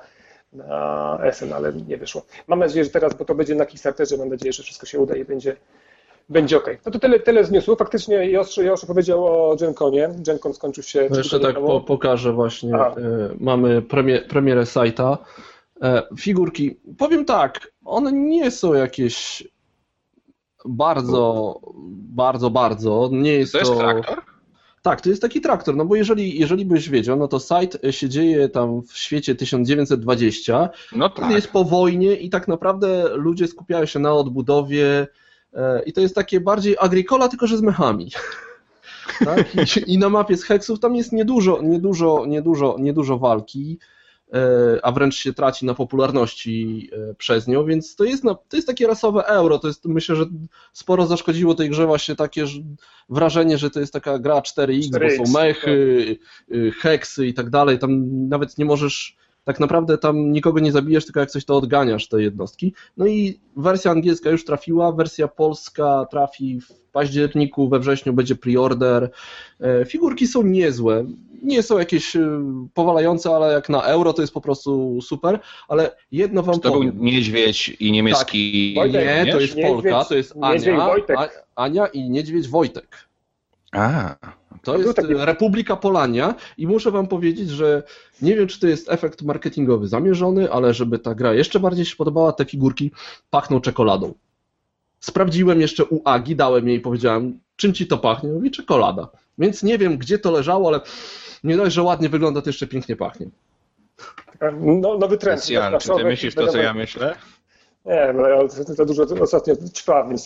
na 0.54 1.20
SN, 1.32 1.54
ale 1.54 1.74
nie 1.74 1.98
wyszło. 1.98 2.22
Mam 2.48 2.60
nadzieję, 2.60 2.84
że 2.86 2.92
teraz, 2.92 3.14
bo 3.14 3.26
to 3.26 3.36
będzie 3.36 3.56
na 3.56 3.66
Kickstarterze, 3.66 4.18
mam 4.18 4.30
nadzieję, 4.30 4.54
że 4.54 4.64
wszystko 4.64 4.86
się 4.86 5.00
uda 5.00 5.16
i 5.16 5.26
będzie, 5.26 5.56
będzie 6.30 6.58
ok. 6.58 6.70
No 6.86 6.92
to 6.92 7.00
tyle, 7.00 7.20
tyle 7.20 7.44
z 7.44 7.52
newsów. 7.52 7.80
Faktycznie 7.80 8.32
Josz, 8.32 8.58
Josz 8.58 8.86
powiedział 8.86 9.26
o 9.26 9.56
GenConie. 9.56 10.10
GenCon 10.18 10.54
skończył 10.54 10.84
się... 10.84 11.08
No 11.10 11.18
jeszcze 11.18 11.40
tak 11.40 11.56
po, 11.56 11.82
pokażę 11.82 12.34
właśnie. 12.34 12.76
Aha. 12.76 12.96
E, 12.98 13.36
mamy 13.40 13.82
premie, 13.82 14.22
premierę 14.22 14.66
sajta. 14.66 15.18
E, 15.82 16.04
figurki. 16.20 16.80
Powiem 16.98 17.26
tak, 17.26 17.72
one 17.86 18.12
nie 18.12 18.52
są 18.52 18.74
jakieś 18.74 19.48
bardzo, 20.66 21.60
bardzo, 22.16 22.50
bardzo. 22.50 23.10
Nie 23.12 23.34
jest 23.34 23.52
To 23.52 23.60
jest 23.60 23.76
traktor? 23.78 24.22
Tak, 24.82 25.02
to 25.02 25.10
jest 25.10 25.22
taki 25.22 25.42
traktor, 25.42 25.76
no 25.76 25.86
bo 25.86 25.96
jeżeli, 25.96 26.40
jeżeli 26.40 26.66
byś 26.66 26.90
wiedział, 26.90 27.18
no 27.18 27.28
to 27.28 27.40
site 27.40 27.94
się 27.94 28.10
dzieje 28.10 28.50
tam 28.50 28.82
w 28.82 28.98
świecie 28.98 29.36
1920, 29.36 30.70
No 30.96 31.10
tak. 31.10 31.32
jest 31.32 31.52
po 31.52 31.64
wojnie 31.64 32.14
i 32.14 32.30
tak 32.30 32.48
naprawdę 32.48 33.10
ludzie 33.16 33.48
skupiają 33.48 33.86
się 33.86 34.00
na 34.00 34.14
odbudowie 34.14 35.08
i 35.86 35.94
to 35.94 36.02
jest 36.02 36.16
takie 36.16 36.40
bardziej 36.40 36.76
agricola, 36.80 37.28
tylko 37.28 37.48
że 37.48 37.58
z 37.58 37.62
mechami. 37.62 38.12
Tak? 39.26 39.56
I, 39.78 39.94
I 39.94 39.98
na 39.98 40.10
mapie 40.10 40.38
z 40.38 40.44
heksów 40.44 40.80
tam 40.80 40.96
jest 40.96 41.12
niedużo, 41.12 41.60
niedużo, 41.64 42.26
niedużo, 42.28 42.76
niedużo 42.80 43.18
walki, 43.18 43.80
e, 44.34 44.40
a 44.84 44.92
wręcz 44.92 45.16
się 45.16 45.34
traci 45.34 45.66
na 45.66 45.74
popularności 45.74 46.90
e, 46.94 47.14
przez 47.14 47.48
nią, 47.48 47.66
więc 47.66 47.96
to 47.96 48.04
jest, 48.04 48.24
na, 48.24 48.36
to 48.36 48.58
jest 48.58 48.68
takie 48.68 48.88
rasowe 48.88 49.26
euro. 49.26 49.60
To 49.60 49.68
jest, 49.68 49.86
myślę, 49.86 50.16
że 50.16 50.26
sporo 50.74 51.06
zaszkodziło 51.06 51.56
tej 51.56 51.70
grze 51.70 51.86
właśnie 51.86 52.16
takie 52.16 52.48
że, 52.48 52.60
wrażenie, 53.10 53.58
że 53.58 53.70
to 53.70 53.80
jest 53.80 53.94
taka 53.94 54.20
gra 54.20 54.40
4X, 54.40 54.92
bo 54.92 54.98
4X, 54.98 55.26
są 55.26 55.40
mechy, 55.40 56.18
y, 56.52 56.72
heksy 56.72 57.28
i 57.28 57.34
tak 57.34 57.50
dalej. 57.50 57.80
Tam 57.80 58.28
nawet 58.28 58.58
nie 58.58 58.66
możesz 58.66 59.18
tak 59.46 59.60
naprawdę 59.60 59.98
tam 59.98 60.32
nikogo 60.32 60.60
nie 60.60 60.72
zabijesz, 60.72 61.06
tylko 61.06 61.20
jak 61.20 61.32
coś 61.32 61.46
to 61.46 61.58
odganiasz 61.58 62.08
te 62.08 62.22
jednostki. 62.22 62.74
No 62.98 63.08
i 63.08 63.40
wersja 63.56 63.92
angielska 63.92 64.30
już 64.30 64.46
trafiła, 64.46 64.92
wersja 64.92 65.28
polska 65.28 66.06
trafi 66.12 66.62
w 66.62 66.74
październiku, 66.92 67.70
we 67.70 67.80
wrześniu 67.80 68.14
będzie 68.14 68.36
preorder. 68.36 69.10
E, 69.62 69.86
Figurki 69.86 70.28
są 70.28 70.44
niezłe, 70.44 71.06
nie 71.44 71.64
są 71.64 71.80
jakieś 71.80 72.16
y, 72.16 72.30
powalające, 72.74 73.36
ale 73.36 73.54
jak 73.54 73.70
na 73.70 73.82
euro 73.82 74.14
to 74.14 74.22
jest 74.22 74.34
po 74.34 74.42
prostu 74.42 75.02
super, 75.02 75.40
ale 75.68 75.96
jedno 76.12 76.44
wam 76.44 76.60
To 76.60 76.72
był 76.72 76.84
niedźwiedź 76.84 77.70
i 77.70 77.92
niemiecki. 77.92 78.74
Tak. 78.76 78.84
Wojtek, 78.84 79.26
Nie, 79.26 79.32
to 79.32 79.40
jest 79.40 79.56
Niedźwiedź- 79.56 79.68
Polka, 79.74 80.06
to 80.06 80.16
jest 80.16 80.34
Ania, 80.42 80.96
Ania 81.56 81.88
i 81.88 82.10
Niedźwiedź 82.10 82.48
Wojtek. 82.48 83.08
A, 83.76 84.16
To 84.64 84.78
jest 84.78 84.96
taki- 84.96 85.14
Republika 85.14 85.76
Polania 85.76 86.36
i 86.58 86.68
muszę 86.68 86.92
wam 86.92 87.08
powiedzieć, 87.08 87.50
że 87.50 87.84
nie 88.22 88.36
wiem, 88.36 88.48
czy 88.48 88.60
to 88.60 88.68
jest 88.68 88.90
efekt 88.92 89.22
marketingowy 89.22 89.88
zamierzony, 89.88 90.52
ale 90.52 90.74
żeby 90.74 91.00
ta 91.00 91.16
gra 91.16 91.34
jeszcze 91.34 91.60
bardziej 91.60 91.86
się 91.86 91.96
podobała, 91.96 92.32
te 92.32 92.46
figurki 92.46 92.92
pachną 93.30 93.62
czekoladą. 93.62 94.14
Sprawdziłem 95.00 95.62
jeszcze 95.62 95.86
u 95.86 96.02
Agi, 96.06 96.36
dałem 96.36 96.68
jej 96.68 96.78
i 96.78 96.82
powiedziałem, 96.82 97.40
czym 97.56 97.74
ci 97.74 97.88
to 97.88 97.98
pachnie? 97.98 98.30
Mówi, 98.30 98.52
czekolada. 98.52 99.08
Więc 99.38 99.64
nie 99.64 99.78
wiem, 99.78 99.98
gdzie 99.98 100.20
to 100.20 100.32
leżało, 100.32 100.68
ale 100.68 100.80
nie 101.44 101.58
dość, 101.58 101.76
że 101.76 101.84
ładnie 101.84 102.10
wygląda, 102.10 102.42
to 102.42 102.50
jeszcze 102.50 102.68
pięknie 102.68 102.96
pachnie. 102.96 103.28
No, 104.62 104.98
nowy 104.98 105.18
trend. 105.18 105.42
Lucjan, 105.42 105.80
czy 105.80 105.90
ty 105.98 106.04
myślisz 106.04 106.36
to, 106.36 106.48
co 106.48 106.58
ja 106.58 106.74
myślę? 106.74 107.16
Nie, 107.86 108.14
no 108.14 108.28
ja 108.28 108.48
za 108.48 108.86
dużo 108.86 109.04
ostatnio 109.22 109.56
ćpam, 109.74 110.10
więc 110.10 110.26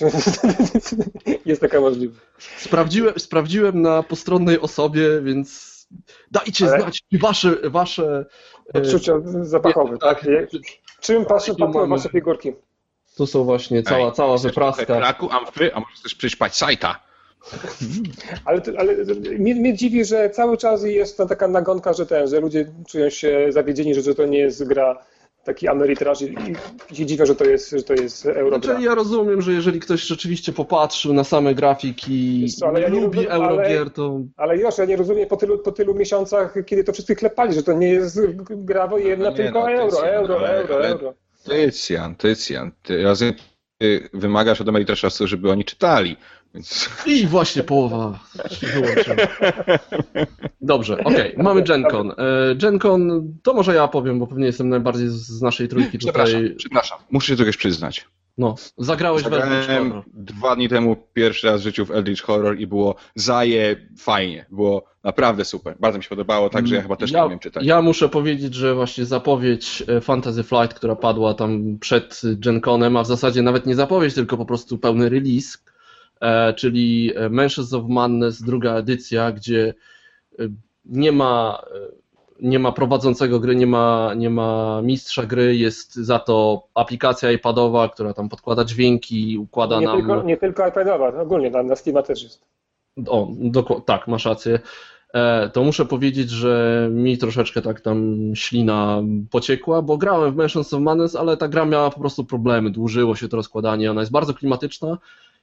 jest 1.45 1.61
taka 1.61 1.81
możliwość. 1.81 2.19
Sprawdziłem, 2.57 3.19
sprawdziłem 3.19 3.81
na 3.81 4.03
postronnej 4.03 4.59
osobie, 4.59 5.21
więc 5.21 5.79
dajcie 6.31 6.67
Ale- 6.67 6.81
znać 6.81 7.03
wasze, 7.21 7.55
wasze 7.69 8.25
e, 8.75 8.79
Odczucia 8.79 9.13
zapachowe. 9.41 9.97
tak, 9.97 10.25
Czym 11.01 11.25
patrzą 11.25 11.55
tu 11.55 11.69
mamy- 11.69 11.87
wasze 11.87 12.09
figurki? 12.09 12.53
to 13.15 13.27
są 13.27 13.43
właśnie 13.43 13.83
cała, 13.83 14.07
Ej, 14.07 14.13
cała 14.13 14.37
wypraska. 14.37 14.85
Kraku, 14.85 15.29
amfy, 15.31 15.73
a 15.75 15.79
możesz 15.79 16.01
też 16.01 16.15
przyćpać 16.15 16.55
sajta. 16.55 16.99
Ale, 18.45 18.61
ale 18.77 18.95
mnie, 19.39 19.55
mnie 19.55 19.73
dziwi, 19.73 20.05
że 20.05 20.29
cały 20.29 20.57
czas 20.57 20.83
jest 20.83 21.17
ta 21.17 21.25
taka 21.25 21.47
nagonka, 21.47 21.93
że 21.93 22.05
ten, 22.05 22.27
że 22.27 22.39
ludzie 22.39 22.71
czują 22.87 23.09
się 23.09 23.45
zawiedzieni, 23.49 23.93
że, 23.95 24.01
że 24.01 24.15
to 24.15 24.25
nie 24.25 24.39
jest 24.39 24.67
gra 24.67 25.05
taki 25.49 25.67
Ameritraż 25.67 26.21
i, 26.21 26.35
i 26.91 26.95
się 26.95 27.05
dziwią, 27.05 27.25
że 27.25 27.35
to 27.35 27.45
jest, 27.45 27.69
że 27.69 27.83
to 27.83 27.93
jest 27.93 28.25
Eurogra. 28.25 28.59
Znaczy, 28.59 28.83
ja 28.83 28.95
rozumiem, 28.95 29.41
że 29.41 29.53
jeżeli 29.53 29.79
ktoś 29.79 30.01
rzeczywiście 30.03 30.53
popatrzył 30.53 31.13
na 31.13 31.23
same 31.23 31.55
grafiki 31.55 32.39
Wiesz 32.41 32.55
co, 32.55 32.67
ale 32.67 32.81
ja 32.81 32.89
nie 32.89 33.01
lubi 33.01 33.17
rozumiem, 33.17 33.41
ale- 33.41 33.51
Eurogier, 33.51 33.89
to 33.91 34.19
Ale 34.37 34.57
już, 34.57 34.77
ja 34.77 34.85
nie 34.85 34.95
rozumiem 34.95 35.27
po 35.27 35.37
tylu, 35.37 35.57
po 35.59 35.71
tylu 35.71 35.95
miesiącach, 35.95 36.53
kiedy 36.65 36.83
to 36.83 36.93
wszyscy 36.93 37.15
klepali, 37.15 37.53
że 37.53 37.63
to 37.63 37.73
nie 37.73 37.89
jest 37.89 38.21
gra 38.49 38.87
wojenna, 38.87 39.29
No 39.29 39.35
tylko 39.35 39.59
no, 39.59 39.65
to 39.65 39.71
jest 39.71 39.97
euro, 39.97 40.07
jedno, 40.07 40.19
euro, 40.35 40.47
ale- 40.47 40.57
euro, 40.61 40.75
ale- 40.75 40.87
euro. 40.89 41.13
Tycjan, 41.43 42.15
Tycjan. 42.15 42.71
Ty 42.83 43.03
razem 43.03 43.33
ty 43.77 44.09
wymagasz 44.13 44.61
od 44.61 44.69
Ameritrasza, 44.69 45.07
żeby 45.27 45.51
oni 45.51 45.65
czytali. 45.65 46.17
Więc 46.53 46.89
i 47.05 47.27
właśnie 47.27 47.63
połowa 47.63 48.19
się 48.51 48.67
wyłączyła. 48.67 49.15
Dobrze, 50.61 51.03
okej, 51.03 51.33
mamy 51.37 51.61
GenCon. 51.63 52.11
E, 52.11 52.55
GenCon, 52.55 53.33
to 53.43 53.53
może 53.53 53.75
ja 53.75 53.87
powiem, 53.87 54.19
bo 54.19 54.27
pewnie 54.27 54.45
jestem 54.45 54.69
najbardziej 54.69 55.07
z- 55.09 55.41
naszej 55.41 55.67
trójki 55.67 55.97
przepraszam, 55.97 56.41
tutaj. 56.41 56.55
przepraszam. 56.55 56.99
Muszę 57.11 57.27
się 57.27 57.35
czegoś 57.37 57.57
przyznać. 57.57 58.07
No, 58.37 58.55
zagrałeś 58.77 59.23
w 59.23 59.25
Eldritch 59.25 59.47
Zagrałem 59.61 59.89
Horror. 59.89 60.03
dwa 60.13 60.55
dni 60.55 60.69
temu 60.69 60.95
pierwszy 61.13 61.47
raz 61.47 61.61
w 61.61 61.63
życiu 61.63 61.85
w 61.85 61.91
Eldritch 61.91 62.23
Horror 62.23 62.59
i 62.59 62.67
było 62.67 62.95
zaje 63.15 63.75
fajnie. 63.97 64.45
Było 64.51 64.83
naprawdę 65.03 65.45
super. 65.45 65.75
Bardzo 65.79 65.97
mi 65.97 66.03
się 66.03 66.09
podobało, 66.09 66.49
także 66.49 66.75
ja 66.75 66.81
chyba 66.81 66.95
też 66.95 67.11
nie 67.11 67.25
umiem 67.25 67.39
czytać. 67.39 67.65
Ja 67.65 67.81
muszę 67.81 68.09
powiedzieć, 68.09 68.53
że 68.53 68.75
właśnie 68.75 69.05
zapowiedź 69.05 69.83
e, 69.87 70.01
Fantasy 70.01 70.43
Flight, 70.43 70.73
która 70.73 70.95
padła 70.95 71.33
tam 71.33 71.77
przed 71.79 72.21
GenConem, 72.23 72.97
a 72.97 73.03
w 73.03 73.07
zasadzie 73.07 73.41
nawet 73.41 73.65
nie 73.65 73.75
zapowiedź, 73.75 74.13
tylko 74.13 74.37
po 74.37 74.45
prostu 74.45 74.77
pełny 74.77 75.09
release, 75.09 75.57
czyli 76.55 77.11
e, 77.15 77.29
Mansions 77.29 77.73
of 77.73 77.83
Madness, 77.87 78.43
druga 78.43 78.75
edycja, 78.75 79.31
gdzie 79.31 79.73
e, 80.39 80.43
nie 80.85 81.11
ma, 81.11 81.63
e, 81.75 81.79
nie 82.41 82.59
ma 82.59 82.71
prowadzącego 82.71 83.39
gry, 83.39 83.55
nie 83.55 83.67
ma, 83.67 84.13
nie 84.17 84.29
ma 84.29 84.81
mistrza 84.81 85.25
gry, 85.25 85.55
jest 85.55 85.95
za 85.95 86.19
to 86.19 86.67
aplikacja 86.75 87.31
iPadowa, 87.31 87.89
która 87.89 88.13
tam 88.13 88.29
podkłada 88.29 88.65
dźwięki, 88.65 89.37
układa 89.37 89.79
Nie 89.79 89.85
nam... 89.85 89.97
tylko, 89.97 90.23
nie 90.23 90.37
tylko 90.37 90.67
iPadowa, 90.67 91.21
ogólnie 91.21 91.49
na, 91.49 91.63
na 91.63 91.75
Steama 91.75 92.01
też 92.01 92.23
jest. 92.23 92.45
O, 93.07 93.27
doko- 93.41 93.81
tak, 93.81 94.07
masz 94.07 94.25
rację. 94.25 94.59
E, 95.13 95.49
to 95.49 95.63
muszę 95.63 95.85
powiedzieć, 95.85 96.29
że 96.29 96.87
mi 96.91 97.17
troszeczkę 97.17 97.61
tak 97.61 97.81
tam 97.81 98.17
ślina 98.35 99.01
pociekła, 99.31 99.81
bo 99.81 99.97
grałem 99.97 100.31
w 100.31 100.35
Mansions 100.35 100.73
of 100.73 100.81
Madness, 100.81 101.15
ale 101.15 101.37
ta 101.37 101.47
gra 101.47 101.65
miała 101.65 101.89
po 101.89 101.99
prostu 101.99 102.25
problemy, 102.25 102.71
dłużyło 102.71 103.15
się 103.15 103.27
to 103.27 103.37
rozkładanie, 103.37 103.91
ona 103.91 104.01
jest 104.01 104.11
bardzo 104.11 104.33
klimatyczna 104.33 104.97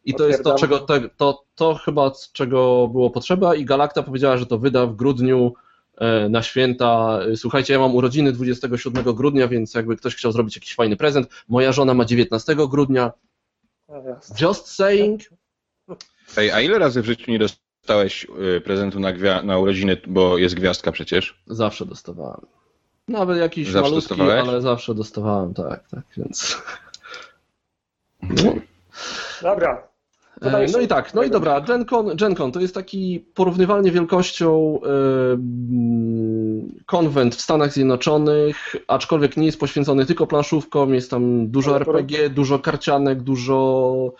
i 0.06 0.14
to 0.14 0.28
jest 0.28 0.44
to, 0.44 0.54
czego, 0.54 0.78
Potwierdzam. 0.78 1.08
te, 1.10 1.14
to, 1.16 1.44
to 1.54 1.74
chyba 1.74 2.12
czego 2.32 2.88
było 2.88 3.10
potrzeba 3.10 3.54
i 3.54 3.64
Galacta 3.64 4.02
powiedziała, 4.02 4.36
że 4.36 4.46
to 4.46 4.58
wyda 4.58 4.86
w 4.86 4.96
grudniu 4.96 5.54
e, 5.98 6.28
na 6.28 6.42
święta. 6.42 7.18
Słuchajcie, 7.36 7.72
ja 7.72 7.78
mam 7.80 7.94
urodziny 7.94 8.32
27 8.32 9.14
grudnia, 9.14 9.48
więc 9.48 9.74
jakby 9.74 9.96
ktoś 9.96 10.14
chciał 10.16 10.32
zrobić 10.32 10.56
jakiś 10.56 10.74
fajny 10.74 10.96
prezent, 10.96 11.28
moja 11.48 11.72
żona 11.72 11.94
ma 11.94 12.04
19 12.04 12.56
grudnia, 12.56 13.12
just 14.40 14.68
saying, 14.68 15.20
Ej, 16.36 16.50
a 16.50 16.60
ile 16.60 16.78
razy 16.78 17.02
w 17.02 17.06
życiu 17.06 17.30
nie 17.30 17.38
dostałeś 17.38 18.26
y, 18.56 18.60
prezentu 18.60 19.00
na, 19.00 19.12
gwia- 19.12 19.44
na 19.44 19.58
urodziny, 19.58 19.96
bo 20.06 20.38
jest 20.38 20.54
gwiazdka 20.54 20.92
przecież? 20.92 21.42
Zawsze 21.46 21.86
dostawałem. 21.86 22.40
Nawet 23.08 23.38
jakiś 23.38 23.68
Zawsze 23.70 23.90
malutki, 23.90 24.08
dostawałeś? 24.08 24.48
ale 24.48 24.60
zawsze 24.62 24.94
dostawałem, 24.94 25.54
tak, 25.54 25.88
tak, 25.88 26.02
więc... 26.16 26.62
No, 28.22 28.52
Dobra. 29.42 29.85
E, 30.40 30.66
no 30.72 30.80
i 30.80 30.86
tak, 30.86 31.14
no 31.14 31.22
i 31.22 31.30
dobra, 31.30 31.60
GenCon, 31.60 32.16
GenCon 32.16 32.52
to 32.52 32.60
jest 32.60 32.74
taki 32.74 33.24
porównywalnie 33.34 33.90
wielkością 33.90 34.80
e, 34.82 34.88
mm, 35.32 36.74
konwent 36.86 37.34
w 37.34 37.40
Stanach 37.40 37.72
Zjednoczonych, 37.72 38.76
aczkolwiek 38.88 39.36
nie 39.36 39.46
jest 39.46 39.60
poświęcony 39.60 40.06
tylko 40.06 40.26
planszówkom, 40.26 40.94
jest 40.94 41.10
tam 41.10 41.48
dużo 41.48 41.76
RPG, 41.76 42.30
dużo 42.30 42.58
karcianek, 42.58 43.22
dużo 43.22 44.12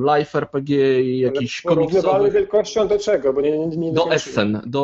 live 0.00 0.34
RPG, 0.34 1.02
jakiś 1.18 1.62
Porównywalny 1.62 2.02
komiksowych, 2.02 2.32
wielkością 2.32 2.88
do 2.88 2.98
czego? 2.98 3.32
Bo 3.32 3.40
nie, 3.40 3.58
nie, 3.58 3.76
nie 3.76 3.92
do 3.92 4.10
Essen, 4.12 4.60
do... 4.66 4.80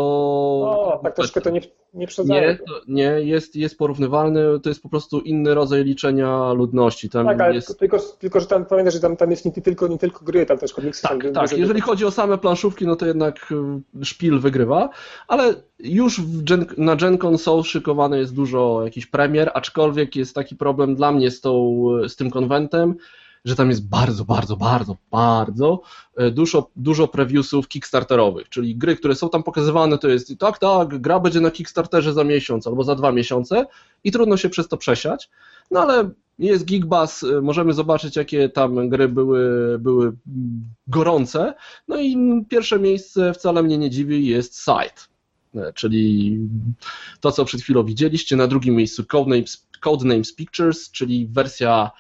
O, 0.67 1.01
tak 1.03 1.15
troszkę 1.15 1.41
to 1.41 1.51
nie, 1.51 1.61
nie. 1.95 2.07
Nie, 2.25 2.59
to, 2.69 2.81
nie 2.89 3.03
jest, 3.03 3.57
jest 3.57 3.79
porównywalny, 3.79 4.61
to 4.63 4.69
jest 4.69 4.83
po 4.83 4.89
prostu 4.89 5.21
inny 5.21 5.55
rodzaj 5.55 5.85
liczenia 5.85 6.53
ludności. 6.53 7.11
Tam 7.11 7.27
Tak, 7.27 7.41
ale 7.41 7.55
jest... 7.55 7.79
tylko, 7.79 7.99
tylko, 7.99 8.41
że 8.41 8.47
tam 8.47 8.67
pamiętaj, 8.67 8.93
że 8.93 9.01
tam, 9.01 9.17
tam 9.17 9.31
jest 9.31 9.45
nie 9.45 9.53
tylko, 9.53 9.89
nie 9.89 9.99
tylko 9.99 10.25
gry, 10.25 10.47
tam 10.47 10.59
też 10.59 10.73
komiksy 10.73 11.03
Tak, 11.03 11.33
tak. 11.35 11.59
Jeżeli 11.59 11.81
chodzi 11.81 12.05
o 12.05 12.11
same 12.11 12.39
planszówki, 12.39 12.87
no 12.87 12.97
to 12.97 13.07
jednak 13.07 13.53
y, 14.01 14.05
szpil 14.05 14.41
wygrywa, 14.41 14.91
ale 15.29 15.55
już 15.79 16.21
Gen, 16.27 16.67
na 16.79 16.97
GenCon 16.97 17.39
są 17.39 17.63
szykowane 17.63 18.19
jest 18.19 18.35
dużo 18.35 18.85
jakichś 18.85 19.07
premier, 19.07 19.51
aczkolwiek 19.55 20.17
jest 20.17 20.35
taki 20.35 20.57
problem 20.57 20.95
dla 20.95 21.13
mnie 21.13 21.31
z, 21.31 21.41
tą, 21.41 21.85
z 22.09 22.17
tym 22.17 22.31
konwentem, 22.31 22.95
że 23.45 23.57
tam 23.57 23.71
jest 23.71 23.89
bardzo, 23.89 24.25
bardzo, 24.25 24.57
bardzo, 24.57 24.97
bardzo 25.11 25.83
e, 26.17 26.31
dużo, 26.31 26.71
dużo 26.77 27.09
previewsów 27.09 27.69
kickstarterowych, 27.69 28.49
czyli 28.49 28.77
gry, 28.77 28.97
które 28.97 29.15
są 29.15 29.29
tam 29.29 29.43
pokazywane, 29.43 29.99
to 29.99 30.09
jest 30.09 30.39
tak, 30.39 30.59
tak, 30.59 31.01
gra 31.01 31.21
będzie 31.21 31.41
na 31.41 31.51
Kickstarterze 31.51 32.13
za 32.13 32.25
miesiąc 32.25 32.67
albo 32.67 32.85
za 32.85 32.95
dwa 32.95 33.13
miesiące 33.13 33.67
i 34.05 34.13
trudno 34.13 34.37
się 34.37 34.49
przez 34.49 34.69
to 34.69 34.77
przesiać, 34.77 35.31
no 35.71 35.81
ale 35.81 36.11
jest 36.39 36.65
Geekbus, 36.65 37.23
e, 37.23 37.41
możemy 37.41 37.73
zobaczyć, 37.73 38.17
jakie 38.17 38.49
tam 38.49 38.89
gry 38.89 39.09
były, 39.09 39.79
były 39.79 40.13
gorące, 40.87 41.55
no 41.89 42.01
i 42.01 42.17
pierwsze 42.49 42.79
miejsce 42.79 43.35
wcale 43.35 43.63
mnie 43.63 43.79
nie 43.79 43.91
dziwi, 43.91 44.27
jest 44.27 44.59
Site, 44.59 45.15
E, 45.57 45.73
czyli 45.73 46.39
to, 47.21 47.33
co 47.33 47.45
przed 47.45 47.63
chwilą 47.63 47.85
widzieliście, 47.85 48.37
na 48.37 48.47
drugim 48.47 48.75
miejscu 48.75 49.05
Codenames, 49.05 49.67
Codenames 49.85 50.35
Pictures, 50.35 50.91
czyli 50.91 51.27
wersja 51.27 51.91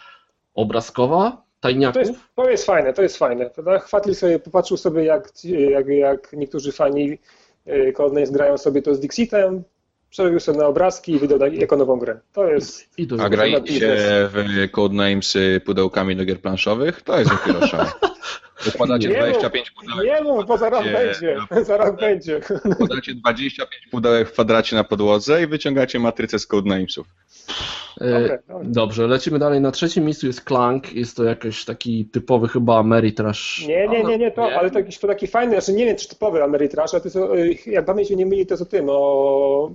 obrazkowa 0.54 1.44
tajniaków. 1.60 1.94
To 1.94 2.08
jest, 2.08 2.20
to 2.36 2.50
jest 2.50 2.66
fajne, 2.66 2.92
to 2.92 3.02
jest 3.02 3.16
fajne. 3.16 3.50
Prawda? 3.50 3.78
Chwatli 3.78 4.14
sobie, 4.14 4.38
popatrzył 4.38 4.76
sobie, 4.76 5.04
jak, 5.04 5.44
jak, 5.44 5.88
jak 5.88 6.32
niektórzy 6.32 6.72
fani 6.72 7.18
y, 7.66 7.92
Codenames 7.96 8.30
grają 8.30 8.58
sobie 8.58 8.82
to 8.82 8.94
z 8.94 9.00
Dixitem, 9.00 9.62
przerobił 10.10 10.40
sobie 10.40 10.58
na 10.58 10.66
obrazki 10.66 11.12
i 11.12 11.18
wydał 11.18 11.52
jako 11.52 11.76
nową 11.76 11.98
grę. 11.98 12.20
To 12.32 12.48
jest... 12.48 12.98
I 12.98 13.06
to 13.06 13.16
A 13.20 13.28
graliście 13.28 13.96
w 14.32 14.68
Codenames 14.72 15.34
pudełkami 15.64 16.16
do 16.16 16.24
gier 16.24 16.40
planszowych? 16.40 17.02
To 17.02 17.18
jest 17.18 17.30
dopiero 17.30 17.66
szał. 17.66 17.86
Układacie 18.68 19.08
Nie 19.08 19.18
25 19.18 19.70
pudełek, 19.70 20.06
Nie 20.06 20.20
mów, 20.20 20.46
bo 20.46 20.58
za 20.58 20.70
rok 20.70 20.84
Nie, 20.84 20.92
będzie. 20.92 21.36
Za 21.66 21.76
rok 21.76 22.00
będzie. 22.00 22.40
układacie 22.64 23.14
25 23.14 23.86
pudełek 23.90 24.28
w 24.28 24.32
kwadracie 24.32 24.76
na 24.76 24.84
podłodze 24.84 25.42
i 25.42 25.46
wyciągacie 25.46 25.98
matrycę 25.98 26.38
z 26.38 26.46
Codenamesów. 26.46 27.06
E, 28.00 28.16
Okej, 28.24 28.38
dobra. 28.48 28.64
Dobrze, 28.64 29.06
lecimy 29.06 29.38
dalej. 29.38 29.60
Na 29.60 29.70
trzecim 29.70 30.04
miejscu 30.04 30.26
jest 30.26 30.40
Clank. 30.44 30.92
Jest 30.92 31.16
to 31.16 31.24
jakiś 31.24 31.64
taki 31.64 32.04
typowy 32.04 32.48
chyba 32.48 32.78
Ameritrash. 32.78 33.64
Nie, 33.68 33.88
nie, 33.88 34.04
nie, 34.04 34.18
nie, 34.18 34.30
to, 34.30 34.46
Nie? 34.46 34.58
ale 34.58 34.70
to 34.70 34.78
jakiś 34.78 34.98
to 34.98 35.06
taki 35.06 35.26
fajny, 35.26 35.52
znaczy 35.52 35.72
nie 35.72 35.84
wiem, 35.86 35.96
czy 35.96 36.08
typowy 36.08 36.42
Ameritrash, 36.42 36.94
ale 36.94 37.00
to 37.00 37.08
jest, 37.08 37.66
jak 37.66 37.84
pamięć 37.84 38.08
mnie 38.10 38.16
nie 38.18 38.26
myli, 38.26 38.46
to 38.46 38.54
jest 38.54 38.62
o 38.62 38.66
tym, 38.66 38.86
o 38.88 39.70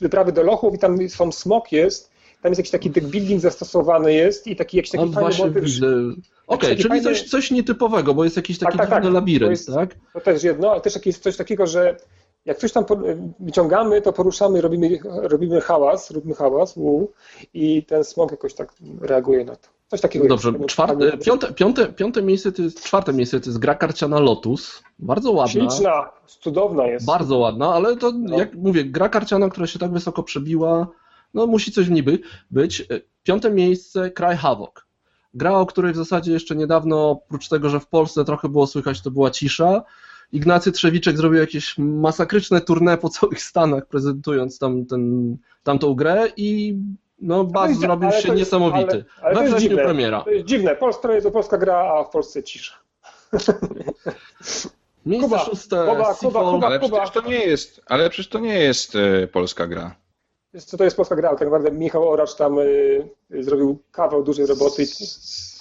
wyprawy 0.00 0.32
do 0.32 0.42
lochów 0.42 0.74
i 0.74 0.78
tam 0.78 1.08
są 1.08 1.32
smok 1.32 1.72
jest, 1.72 2.10
tam 2.42 2.50
jest 2.50 2.58
jakiś 2.58 2.70
taki 2.70 2.90
deck 2.90 3.06
building 3.06 3.40
zastosowany 3.40 4.14
jest 4.14 4.46
i 4.46 4.56
taki 4.56 4.76
jakiś 4.76 4.90
taki 4.92 5.04
No 5.04 5.12
fajny 5.12 5.28
właśnie 5.28 5.46
motyw, 5.46 5.64
widzę. 5.64 5.86
Okej, 6.46 6.68
taki 6.70 6.82
czyli 6.82 6.94
fajny- 6.94 7.04
coś, 7.04 7.22
coś 7.22 7.50
nietypowego, 7.50 8.14
bo 8.14 8.24
jest 8.24 8.36
jakiś 8.36 8.58
taki 8.58 8.78
Tak, 8.78 8.90
tak, 8.90 9.02
tak. 9.04 9.12
labirynt, 9.12 9.48
To 9.48 9.50
jest- 9.50 9.74
tak? 9.74 9.94
to 10.12 10.20
też 10.20 10.44
jedno, 10.44 10.70
ale 10.72 10.80
też 10.80 10.94
jakieś 10.94 11.18
coś 11.18 11.36
takiego, 11.36 11.66
że 11.66 11.96
jak 12.46 12.58
coś 12.58 12.72
tam 12.72 12.84
wyciągamy, 13.40 14.02
to 14.02 14.12
poruszamy, 14.12 14.60
robimy, 14.60 14.98
robimy 15.04 15.60
hałas, 15.60 16.10
róbmy 16.10 16.34
hałas, 16.34 16.76
u, 16.76 17.12
i 17.54 17.84
ten 17.84 18.04
smok 18.04 18.30
jakoś 18.30 18.54
tak 18.54 18.72
reaguje 19.00 19.44
na 19.44 19.56
to. 19.56 19.68
Coś 19.88 20.00
takiego 20.00 20.28
Dobrze, 20.28 20.50
jest. 20.50 20.66
czwarte, 20.66 21.18
piąte, 21.18 21.52
piąte, 21.52 21.86
piąte 21.92 22.22
miejsce 22.22 22.52
to 22.52 22.62
jest, 22.62 22.82
czwarte 22.84 23.12
miejsce 23.12 23.40
to 23.40 23.50
jest 23.50 23.58
gra 23.58 23.74
karciana 23.74 24.20
Lotus. 24.20 24.82
Bardzo 24.98 25.32
ładna. 25.32 25.52
Śliczna, 25.52 26.10
cudowna 26.26 26.86
jest. 26.86 27.06
Bardzo 27.06 27.38
ładna, 27.38 27.74
ale 27.74 27.96
to 27.96 28.12
No. 28.14 28.38
jak 28.38 28.54
mówię, 28.54 28.84
gra 28.84 29.08
karciana, 29.08 29.48
która 29.48 29.66
się 29.66 29.78
tak 29.78 29.92
wysoko 29.92 30.22
przebiła, 30.22 30.86
no 31.34 31.46
musi 31.46 31.72
coś 31.72 31.86
w 31.86 31.90
niej 31.90 32.02
by- 32.02 32.18
być. 32.50 32.88
Piąte 33.22 33.50
miejsce 33.50 34.10
Cry 34.10 34.36
Havoc. 34.36 34.70
Gra, 35.34 35.58
o 35.58 35.66
której 35.66 35.92
w 35.92 35.96
zasadzie 35.96 36.32
jeszcze 36.32 36.56
niedawno, 36.56 37.10
oprócz 37.10 37.48
tego, 37.48 37.68
że 37.68 37.80
w 37.80 37.86
Polsce 37.86 38.24
trochę 38.24 38.48
było 38.48 38.66
słychać, 38.66 39.00
to 39.02 39.10
była 39.10 39.30
cisza. 39.30 39.82
Ignacy 40.32 40.72
Trzewiczek 40.72 41.16
zrobił 41.16 41.40
jakieś 41.40 41.78
masakryczne 41.78 42.60
tournée 42.60 42.96
po 42.98 43.08
całych 43.08 43.42
Stanach, 43.42 43.86
prezentując 43.86 44.58
tam 44.58 44.86
ten, 44.86 45.36
tamtą 45.62 45.94
grę 45.94 46.26
i 46.36 46.76
no 47.20 47.44
baz 47.44 47.68
jest- 47.68 47.80
zrobił 47.80 48.08
ale 48.08 48.22
się 48.22 48.28
jest- 48.28 48.38
niesamowity. 48.38 49.04
ale- 49.20 49.22
ale 49.22 49.34
to 49.34 49.40
We 49.40 49.44
jest 49.44 49.54
wrześniu 49.56 49.68
dziwne. 49.70 49.84
premiera. 49.84 50.20
To 50.24 50.30
jest 50.30 50.46
dziwne, 50.46 50.76
Polska 50.76 51.12
jest 51.12 51.26
to 51.26 51.30
polska 51.30 51.58
gra, 51.58 51.76
a 51.76 52.04
w 52.04 52.10
Polsce 52.10 52.42
cisza. 52.42 52.74
Miejsce 55.06 55.28
Kuba, 55.28 55.38
szóste 55.44 55.76
Kuba, 55.86 56.14
Kuba. 56.14 56.40
Kuba. 56.50 56.66
Ale 56.66 56.78
przecież 56.80 57.10
to 57.22 57.28
nie 57.30 57.38
jest, 57.46 57.80
ale 57.86 58.10
przecież 58.10 58.28
to 58.28 58.38
nie 58.38 58.58
jest 58.58 58.94
y, 58.94 59.28
polska 59.32 59.66
gra. 59.66 59.94
Co, 60.66 60.76
to 60.76 60.84
jest 60.84 60.96
polska 60.96 61.16
gra, 61.16 61.28
ale 61.28 61.38
tak 61.38 61.48
naprawdę 61.48 61.70
Michał 61.72 62.08
Oracz 62.08 62.34
tam 62.34 62.58
y, 62.58 62.62
y, 63.34 63.44
zrobił 63.44 63.78
kawał 63.92 64.22
dużej 64.24 64.46
roboty. 64.46 64.86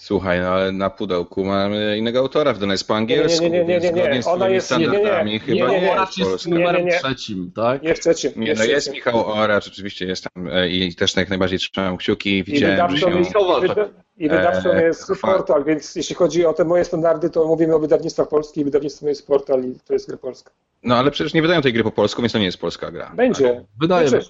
I- 0.06 0.08
Słuchaj, 0.08 0.40
no 0.42 0.48
ale 0.48 0.72
na 0.72 0.90
pudełku 0.90 1.46
mamy 1.46 1.98
innego 1.98 2.20
autora, 2.20 2.54
wydana 2.54 2.74
jest 2.74 2.88
po 2.88 2.96
angielsku, 2.96 3.44
Nie, 3.44 3.50
nie, 3.50 3.66
nie, 3.66 3.80
nie, 3.80 3.92
nie, 3.92 3.92
nie. 4.04 4.10
więc 4.10 4.26
zgodnie 4.26 4.26
z 4.26 4.28
Ona 4.28 4.50
jest- 4.50 4.72
nie, 4.72 4.78
nie, 4.78 4.84
nie. 4.86 4.90
standardami 4.98 5.32
Nie, 5.32 5.40
chyba 5.40 5.68
nie, 5.72 5.82
nie. 5.82 5.88
jest 5.88 6.18
jest 6.18 6.32
polska. 6.32 6.50
numerem 6.50 6.76
Nie, 6.76 6.86
nie, 6.88 6.92
nie. 6.92 7.00
trzecim, 7.00 7.52
tak? 7.56 7.82
Nie 7.84 7.96
w 7.96 8.00
trzecim. 8.00 8.32
Nie, 8.36 8.54
no 8.54 8.64
jest. 8.64 8.92
Michał 8.92 9.26
Oracz, 9.28 9.68
oczywiście 9.68 10.06
jest 10.06 10.24
tam 10.34 10.48
e, 10.48 10.70
i 10.70 10.96
też 10.96 11.16
jak 11.16 11.30
najbardziej 11.30 11.60
trzymam 11.60 11.98
kciuki. 11.98 12.38
I 12.38 12.44
Widziałem, 12.44 12.76
że 12.76 12.82
wydawcą 12.88 13.12
się... 13.12 13.20
jest, 13.20 13.92
i 14.18 14.30
wydawcą 14.30 14.72
E, 14.72 14.84
jest 14.84 15.08
fakt. 15.08 15.22
portal, 15.22 15.64
więc 15.64 15.96
jeśli 15.96 16.16
chodzi 16.16 16.46
o 16.46 16.54
te 16.54 16.64
moje 16.66 16.86
standardy, 16.86 17.30
to 17.30 17.46
mówimy 17.48 17.76
o 17.76 17.80
wydawnictwach 17.80 18.28
polskich, 18.30 18.66
wydawnictwem 18.66 19.10
jest 19.10 19.28
portal 19.28 19.64
i 19.66 19.76
to 19.88 19.94
jest 19.94 20.08
gra 20.08 20.18
polska. 20.18 20.52
No 20.84 20.96
ale 20.98 21.12
przecież 21.12 21.34
nie 21.34 21.42
wydają 21.42 21.62
tej 21.62 21.74
gry 21.74 21.84
po 21.84 21.92
polsku, 21.92 22.22
więc 22.22 22.32
to 22.34 22.40
nie 22.40 22.46
jest 22.46 22.58
polska 22.58 22.92
gra. 22.92 23.12
Będzie. 23.16 23.66
Wydaje 23.79 24.10
We 24.10 24.18
mi 24.20 24.24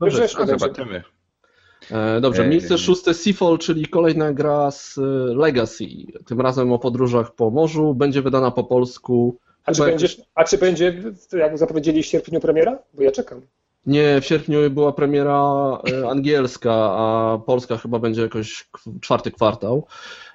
będzie. 0.00 0.28
zobaczymy. 0.46 1.02
E, 1.90 2.20
Dobrze, 2.20 2.42
Ej. 2.42 2.50
miejsce 2.50 2.78
szóste 2.78 3.14
Seafall, 3.14 3.58
czyli 3.58 3.86
kolejna 3.86 4.32
gra 4.32 4.70
z 4.70 4.98
e, 4.98 5.00
Legacy. 5.34 5.84
Tym 6.26 6.40
razem 6.40 6.72
o 6.72 6.78
podróżach 6.78 7.34
po 7.34 7.50
morzu. 7.50 7.94
Będzie 7.94 8.22
wydana 8.22 8.50
po 8.50 8.64
polsku. 8.64 9.36
A 9.64 9.72
czy, 9.72 9.82
będzie, 9.82 10.08
a 10.34 10.44
czy 10.44 10.58
będzie, 10.58 11.02
jak 11.32 11.58
zapowiedzieli 11.58 12.02
w 12.02 12.06
sierpniu 12.06 12.40
premiera? 12.40 12.78
Bo 12.94 13.02
ja 13.02 13.10
czekam. 13.10 13.40
Nie, 13.86 14.20
w 14.20 14.24
sierpniu 14.24 14.70
była 14.70 14.92
premiera 14.92 15.42
e, 15.92 16.08
angielska, 16.08 16.72
a 16.74 17.38
polska 17.46 17.76
chyba 17.76 17.98
będzie 17.98 18.22
jakoś 18.22 18.68
czwarty 19.00 19.30
kwartał. 19.30 19.86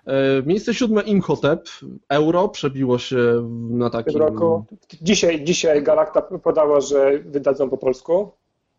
E, 0.05 0.43
Miejsce 0.45 0.73
siódme 0.73 1.01
Imhotep. 1.01 1.69
Euro 2.09 2.49
przebiło 2.49 2.99
się 2.99 3.49
na 3.69 3.89
w 3.89 3.91
takim... 3.91 4.13
tym 4.13 4.21
roku. 4.21 4.65
Dzisiaj, 5.01 5.43
dzisiaj 5.43 5.83
Galacta 5.83 6.21
podała, 6.21 6.81
że 6.81 7.19
wydadzą 7.19 7.69
po 7.69 7.77
polsku. 7.77 8.31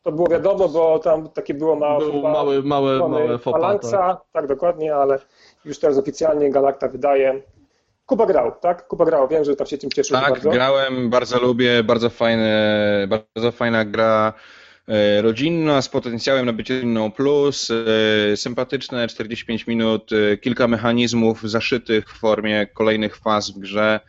To 0.03 0.13
było 0.13 0.29
wiadomo, 0.29 0.69
bo 0.69 0.99
tam 0.99 1.29
takie 1.29 1.55
było 1.55 1.77
małe, 1.77 2.05
Był 2.05 2.23
mały, 2.23 2.63
małe, 2.63 2.97
strony 2.97 3.25
małe 3.25 3.39
fopa. 3.39 3.79
Tak. 3.79 4.21
tak. 4.33 4.47
dokładnie, 4.47 4.95
ale 4.95 5.19
już 5.65 5.79
teraz 5.79 5.99
oficjalnie 5.99 6.51
Galacta 6.51 6.89
wydaje. 6.89 7.43
Kuba 8.07 8.27
grał, 8.27 8.53
tak? 8.61 8.87
Kuba 8.87 9.05
grał, 9.05 9.29
wiem, 9.29 9.45
że 9.45 9.57
tam 9.57 9.67
się 9.67 9.79
tym 9.79 9.91
cieszył 9.91 10.17
Tak, 10.17 10.31
bardzo. 10.31 10.51
grałem, 10.51 11.11
bardzo 11.11 11.41
lubię, 11.41 11.83
bardzo 11.83 12.11
fajne, 12.11 13.07
bardzo 13.09 13.53
fajna 13.53 13.85
gra 13.85 14.33
e, 14.89 15.23
rodzinna 15.23 15.83
z 15.83 15.89
potencjałem 15.89 16.47
na 16.47 16.53
bycie 16.53 16.75
rodzinną 16.75 17.13
plus, 17.13 17.71
e, 17.71 18.37
sympatyczne 18.37 19.09
45 19.09 19.67
minut, 19.67 20.11
e, 20.13 20.37
kilka 20.37 20.69
mechanizmów 20.69 21.43
zaszytych 21.51 22.11
w 22.11 22.19
formie 22.19 22.67
kolejnych 22.67 23.17
faz 23.17 23.51
w 23.51 23.59
grze, 23.59 24.01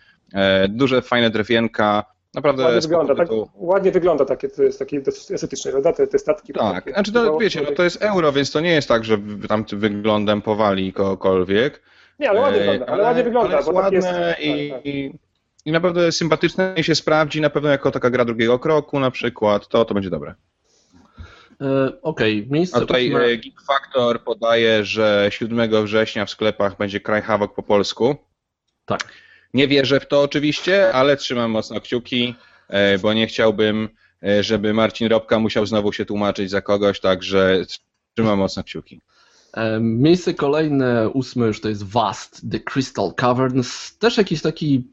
duże 0.70 1.02
fajne 1.02 1.30
drewienka, 1.30 2.06
naprawdę 2.36 2.64
Ładnie 2.64 2.82
wygląda, 2.82 3.16
tak, 3.16 3.28
ładnie 3.56 3.92
wygląda 3.92 4.26
takie, 4.26 4.50
to 4.50 4.64
jest 4.64 4.80
takie 4.80 5.02
dosyć 5.02 5.32
estetyczne, 5.32 5.72
prawda? 5.72 5.94
Te, 5.94 6.08
te 6.08 6.20
statki. 6.20 6.54
Tak, 6.54 6.76
takie- 6.76 6.94
znaczy 6.94 7.12
to 7.12 7.38
wiecie, 7.38 7.62
no 7.70 7.72
to 7.76 7.84
jest 7.84 8.02
euro, 8.02 8.32
więc 8.32 8.52
to 8.52 8.60
nie 8.60 8.72
jest 8.72 8.88
tak, 8.88 9.06
że 9.06 9.18
tam 9.48 9.66
wyglądem 9.74 10.42
powali 10.42 10.94
kogokolwiek. 10.94 11.82
Nie, 12.20 12.30
ale 12.30 12.40
ładnie 12.42 12.60
E, 12.62 12.64
wygląda, 12.72 12.86
ale, 12.94 13.04
ładnie 13.04 13.24
wygląda, 13.24 13.48
ale 13.50 13.58
jest 13.58 13.72
bo 13.72 13.82
tak 13.82 13.94
jest. 13.94 14.08
ładne 14.08 14.30
tak, 14.34 14.46
i, 14.46 14.70
tak. 14.72 14.86
i, 14.86 15.20
i 15.66 15.72
naprawdę 15.72 16.12
sympatycznie 16.12 16.74
się 16.82 16.96
sprawdzi, 16.96 17.42
na 17.42 17.50
pewno 17.50 17.70
jako 17.70 17.92
taka 17.92 18.10
gra 18.10 18.26
drugiego 18.26 18.60
kroku 18.60 19.00
na 19.00 19.12
przykład, 19.12 19.68
to 19.68 19.86
to 19.86 19.94
będzie 19.94 20.10
dobre. 20.10 20.36
E, 21.62 22.02
Okej, 22.02 22.48
miejsce 22.50 22.78
A 22.78 22.80
tutaj 22.80 23.10
ósme- 23.12 23.20
e, 23.34 23.38
Geek 23.38 23.62
Factor 23.68 24.24
podaje, 24.24 24.86
że 24.86 25.28
7 25.30 25.84
września 25.84 26.26
w 26.26 26.30
sklepach 26.30 26.78
będzie 26.78 27.00
Cry 27.00 27.22
Havoc 27.22 27.52
po 27.56 27.64
polsku. 27.64 28.16
Tak. 28.86 29.00
Nie 29.54 29.68
wierzę 29.68 30.00
w 30.00 30.08
to 30.08 30.22
oczywiście, 30.22 30.94
ale 30.94 31.18
trzymam 31.18 31.52
mocno 31.52 31.82
kciuki, 31.82 32.36
e, 32.68 33.00
bo 33.00 33.14
nie 33.14 33.28
chciałbym, 33.28 33.90
e, 34.24 34.44
żeby 34.44 34.74
Marcin 34.74 35.08
Robka 35.08 35.40
musiał 35.40 35.66
znowu 35.66 35.94
się 35.94 36.06
tłumaczyć 36.06 36.50
za 36.50 36.62
kogoś, 36.62 37.00
także 37.00 37.62
trzymam 38.16 38.40
mocno 38.40 38.64
kciuki. 38.64 39.02
E, 39.54 39.80
Miejsce 39.80 40.34
kolejne, 40.34 41.10
ósme 41.10 41.48
już 41.48 41.62
to 41.62 41.70
jest 41.70 41.84
Vast, 41.84 42.42
The 42.52 42.60
Crystal 42.60 43.14
Caverns. 43.16 43.98
Też 43.98 44.18
jakiś 44.18 44.42
taki 44.42 44.88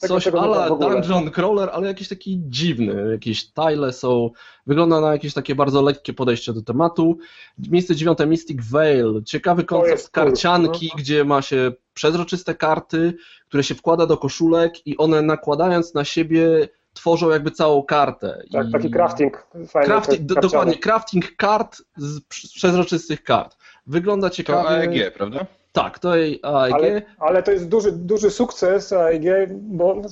Tego- 0.00 0.14
coś 0.14 0.26
ala 0.26 0.68
dungeon 0.70 1.30
crawler, 1.30 1.70
ale 1.72 1.86
jakiś 1.88 2.08
taki 2.08 2.40
dziwny. 2.44 3.10
Jakieś 3.12 3.52
tile 3.52 3.92
są, 3.92 4.30
wygląda 4.66 5.00
na 5.00 5.12
jakieś 5.12 5.34
takie 5.34 5.54
bardzo 5.54 5.82
lekkie 5.82 6.12
podejście 6.12 6.52
do 6.52 6.62
tematu. 6.62 7.18
Miejsce 7.58 7.96
dziewiąte 7.96 8.26
Mystic 8.26 8.64
Veil. 8.70 9.22
Ciekawy 9.24 9.64
koncept 9.64 10.08
karcianki, 10.10 10.86
Mhm. 10.86 11.02
gdzie 11.02 11.24
ma 11.24 11.42
się 11.42 11.72
przezroczyste 11.94 12.54
karty, 12.54 13.14
które 13.48 13.64
się 13.64 13.74
wkłada 13.74 14.06
do 14.06 14.16
koszulek 14.16 14.86
i 14.86 14.96
one 14.96 15.22
nakładając 15.22 15.94
na 15.94 16.04
siebie 16.04 16.68
tworzą 16.94 17.30
jakby 17.30 17.50
całą 17.50 17.82
kartę. 17.82 18.42
Tak, 18.52 18.68
I- 18.68 18.72
taki 18.72 18.90
crafting. 18.90 19.46
Fajny, 19.68 19.86
Crafting, 19.86 20.32
tak, 20.34 20.42
dokładnie, 20.42 20.78
crafting 20.78 21.36
kart 21.36 21.82
z 21.96 22.18
prz- 22.20 22.54
przezroczystych 22.54 23.22
kart. 23.22 23.56
Wygląda 23.86 24.28
To 24.28 24.34
ciekawie. 24.34 24.68
AEG, 24.68 25.14
prawda? 25.14 25.46
Tak, 25.72 25.98
to 25.98 26.16
jej 26.16 26.40
AEG. 26.42 26.72
Ale, 26.74 27.02
ale 27.18 27.42
to 27.42 27.52
jest 27.52 27.68
duży, 27.68 27.92
duży 27.92 28.30
sukces 28.30 28.92
AEG, 28.92 29.24
bo 29.52 29.94
no, 29.94 30.08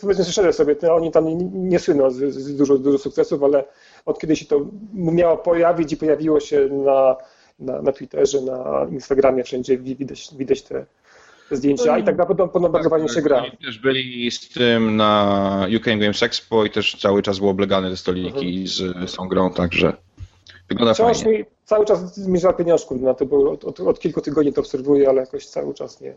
powiedzmy 0.00 0.24
szczerze 0.24 0.52
sobie, 0.52 0.76
to 0.76 0.94
oni 0.94 1.10
tam 1.10 1.24
nie, 1.68 1.78
słyną 1.78 2.10
z, 2.10 2.16
z 2.34 2.56
dużo, 2.56 2.78
dużo 2.78 2.98
sukcesów, 2.98 3.42
ale 3.42 3.64
od 4.06 4.18
kiedy 4.18 4.36
się 4.36 4.44
to 4.46 4.60
miało 4.94 5.36
pojawić 5.36 5.92
i 5.92 5.96
pojawiło 5.96 6.40
się 6.40 6.68
na, 6.68 7.16
na, 7.58 7.82
na 7.82 7.92
Twitterze, 7.92 8.40
na 8.40 8.86
Instagramie, 8.90 9.44
wszędzie 9.44 9.78
wi- 9.78 9.96
widać, 9.96 10.28
widać 10.36 10.62
te, 10.62 10.86
zdjęcia 11.50 11.98
i 11.98 12.04
tak 12.04 12.16
naprawdę 12.16 12.44
podobno 12.48 12.68
bardzo 12.68 12.90
fajnie 12.90 13.08
się 13.08 13.22
gra. 13.22 13.38
Oni 13.38 13.56
też 13.64 13.78
byli 13.78 14.30
z 14.30 14.48
tym 14.48 14.96
na 14.96 15.66
UK 15.76 15.84
Games 15.84 16.22
Expo 16.22 16.64
i 16.64 16.70
też 16.70 16.96
cały 17.00 17.22
czas 17.22 17.38
było 17.38 17.50
oblegane 17.50 17.90
te 17.90 17.96
stoliki 17.96 18.66
z, 18.66 19.10
z 19.10 19.14
tą 19.14 19.28
grą, 19.28 19.52
także 19.52 19.92
wygląda 20.68 20.94
Wciąż 20.94 21.18
fajnie. 21.22 21.38
mi 21.38 21.44
cały 21.64 21.84
czas 21.84 22.14
zmierza 22.14 22.52
pieniążków 22.52 23.00
na 23.00 23.14
to, 23.14 23.26
bo 23.26 23.50
od, 23.50 23.64
od, 23.64 23.80
od 23.80 24.00
kilku 24.00 24.20
tygodni 24.20 24.52
to 24.52 24.60
obserwuję, 24.60 25.08
ale 25.08 25.20
jakoś 25.20 25.46
cały 25.46 25.74
czas 25.74 26.00
nie. 26.00 26.14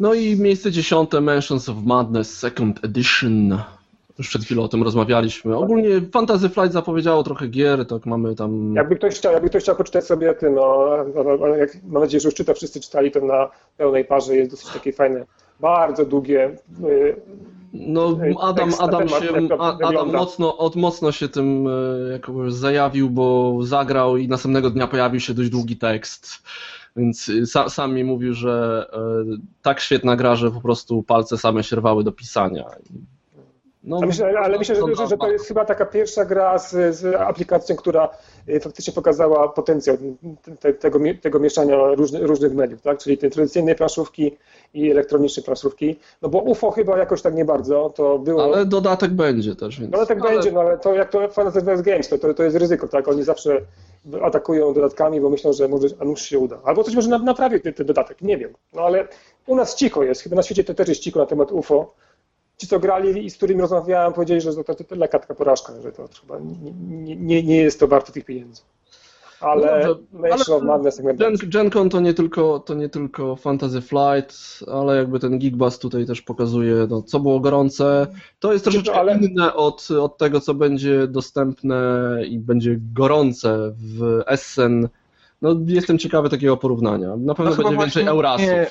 No 0.00 0.14
i 0.14 0.36
miejsce 0.36 0.70
dziesiąte 0.72 1.20
Mansions 1.20 1.68
of 1.68 1.76
Madness 1.84 2.38
Second 2.38 2.84
Edition. 2.84 3.58
Już 4.18 4.28
przed 4.28 4.42
chwilą 4.42 4.62
o 4.62 4.68
tym 4.68 4.82
rozmawialiśmy. 4.82 5.56
Ogólnie 5.56 6.00
Fantasy 6.12 6.48
Flight 6.48 6.72
zapowiedziało 6.72 7.22
trochę 7.22 7.48
gier, 7.48 7.86
tak 7.86 8.06
mamy 8.06 8.34
tam... 8.34 8.74
Jakby 8.74 8.96
ktoś 8.96 9.14
chciał, 9.14 9.32
jakby 9.32 9.48
ktoś 9.48 9.62
chciał 9.62 9.76
poczytać 9.76 10.04
sobie 10.04 10.34
tym, 10.34 10.54
no, 10.54 10.96
no, 11.14 11.36
no, 11.36 11.46
jak, 11.46 11.76
mam 11.88 12.02
nadzieję, 12.02 12.20
że 12.20 12.28
już 12.28 12.34
czyta, 12.34 12.54
wszyscy 12.54 12.80
czytali 12.80 13.10
to 13.10 13.20
na 13.20 13.50
pełnej 13.76 14.04
parze, 14.04 14.36
jest 14.36 14.50
dosyć 14.50 14.68
takie 14.68 14.92
fajne, 14.92 15.26
bardzo 15.60 16.04
długie. 16.04 16.56
No, 17.72 18.18
Adam, 18.40 18.70
Adam, 18.78 19.08
się, 19.08 19.48
Adam 19.84 20.12
mocno, 20.12 20.58
od 20.58 20.76
mocno 20.76 21.12
się 21.12 21.28
tym 21.28 21.66
e, 21.66 22.12
jakoś 22.12 22.52
zajawił, 22.52 23.10
bo 23.10 23.58
zagrał 23.62 24.16
i 24.16 24.28
następnego 24.28 24.70
dnia 24.70 24.86
pojawił 24.86 25.20
się 25.20 25.34
dość 25.34 25.50
długi 25.50 25.76
tekst. 25.76 26.42
Więc 26.96 27.28
y, 27.28 27.46
sa, 27.46 27.68
sam 27.68 27.94
mi 27.94 28.04
mówił, 28.04 28.34
że 28.34 28.86
e, 28.92 28.98
tak 29.62 29.80
świetna 29.80 30.16
gra, 30.16 30.36
że 30.36 30.50
po 30.50 30.60
prostu 30.60 31.02
palce 31.02 31.38
same 31.38 31.64
się 31.64 31.76
rwały 31.76 32.04
do 32.04 32.12
pisania. 32.12 32.64
No, 33.84 33.98
A 34.02 34.06
myślę, 34.06 34.32
ale 34.38 34.58
myślę, 34.58 34.74
że, 34.74 34.80
to- 34.80 34.94
że, 34.94 35.06
że 35.06 35.16
to 35.18 35.30
jest 35.32 35.46
chyba 35.48 35.64
taka 35.64 35.86
pierwsza 35.86 36.24
gra 36.24 36.58
z, 36.58 36.96
z 36.96 37.14
aplikacją, 37.14 37.76
która 37.76 38.08
y, 38.48 38.60
faktycznie 38.60 38.92
pokazała 38.92 39.48
potencjał 39.48 39.96
te, 40.60 40.72
tego, 40.72 40.98
tego 41.22 41.38
mieszania 41.38 41.76
różnych, 41.94 42.22
różnych 42.22 42.54
mediów, 42.54 42.82
tak? 42.82 42.98
czyli 42.98 43.18
tej 43.18 43.30
tradycyjnej 43.30 43.74
planszówki 43.74 44.36
i 44.74 44.90
elektronicznej 44.90 45.44
planszówki. 45.44 45.96
No 46.22 46.28
bo 46.28 46.38
UFO 46.38 46.70
chyba 46.70 46.98
jakoś 46.98 47.22
tak 47.22 47.34
nie 47.34 47.44
bardzo, 47.44 47.90
to 47.94 48.18
było... 48.18 48.44
Ale 48.44 48.66
dodatek 48.66 49.10
będzie 49.10 49.54
też, 49.56 49.80
więc... 49.80 49.92
No 49.92 49.98
ale 49.98 50.06
tak 50.06 50.20
będzie, 50.22 50.52
no 50.52 50.60
ale 50.60 50.78
to 50.78 50.94
jak 50.94 51.10
to 51.10 51.28
Fantasy 51.28 51.82
Games, 51.82 52.08
to, 52.08 52.18
to, 52.18 52.34
to 52.34 52.42
jest 52.42 52.56
ryzyko, 52.56 52.88
tak? 52.88 53.08
Oni 53.08 53.22
zawsze 53.22 53.60
atakują 54.22 54.74
dodatkami, 54.74 55.20
bo 55.20 55.30
myślą, 55.30 55.52
że 55.52 55.68
może, 55.68 55.86
a 56.00 56.04
nuż 56.04 56.22
się 56.22 56.38
uda. 56.38 56.58
Albo 56.64 56.84
coś 56.84 56.94
może 56.94 57.08
na- 57.08 57.18
naprawić 57.18 57.62
ten, 57.62 57.74
ten 57.74 57.86
dodatek, 57.86 58.22
nie 58.22 58.38
wiem. 58.38 58.50
No 58.74 58.82
ale 58.82 59.08
u 59.46 59.56
nas 59.56 59.74
cicho 59.74 60.02
jest, 60.02 60.22
chyba 60.22 60.36
na 60.36 60.42
świecie 60.42 60.64
to 60.64 60.74
też 60.74 60.88
jest 60.88 61.00
cicho 61.00 61.18
na 61.20 61.26
temat 61.26 61.52
UFO. 61.52 61.94
Ci, 62.60 62.66
co 62.66 62.80
grali 62.80 63.24
i 63.26 63.30
z 63.30 63.36
którymi 63.36 63.60
rozmawiałem, 63.60 64.12
powiedzieli, 64.12 64.40
że 64.40 64.54
to, 64.54 64.64
to, 64.64 64.74
to 65.26 65.34
porażka, 65.34 65.72
że 65.82 65.92
to 65.92 66.08
chyba 66.20 66.38
nie, 66.38 67.16
nie, 67.16 67.42
nie 67.42 67.56
jest 67.56 67.80
to 67.80 67.88
warte 67.88 68.12
tych 68.12 68.24
pieniędzy. 68.24 68.62
Ale 69.40 69.62
No 70.12 70.28
dobrze, 70.28 70.92
tak 71.02 71.16
Gen. 71.16 71.34
GenCon 71.50 71.90
to 71.90 72.00
nie, 72.00 72.14
tylko, 72.14 72.58
to 72.58 72.74
nie 72.74 72.88
tylko 72.88 73.36
Fantasy 73.36 73.80
Flight, 73.80 74.34
ale 74.72 74.96
jakby 74.96 75.20
ten 75.20 75.38
Geekbus 75.38 75.78
tutaj 75.78 76.06
też 76.06 76.22
pokazuje, 76.22 76.86
no, 76.90 77.02
co 77.02 77.20
było 77.20 77.40
gorące. 77.40 78.06
To 78.40 78.52
jest 78.52 78.64
troszeczkę 78.64 78.94
ale- 78.94 79.18
inne 79.18 79.54
od, 79.54 79.88
od 79.90 80.18
tego, 80.18 80.40
co 80.40 80.54
będzie 80.54 81.06
dostępne 81.06 81.76
i 82.28 82.38
będzie 82.38 82.76
gorące 82.94 83.72
w 83.76 84.20
Essen. 84.26 84.88
No, 85.42 85.56
jestem 85.66 85.98
ciekawy 85.98 86.28
takiego 86.28 86.56
porównania. 86.56 87.16
Na 87.16 87.34
pewno 87.34 87.50
No 87.56 87.62
będzie 87.62 87.78
więcej 87.78 88.06
Eurasów. 88.06 88.46
nie- 88.46 88.66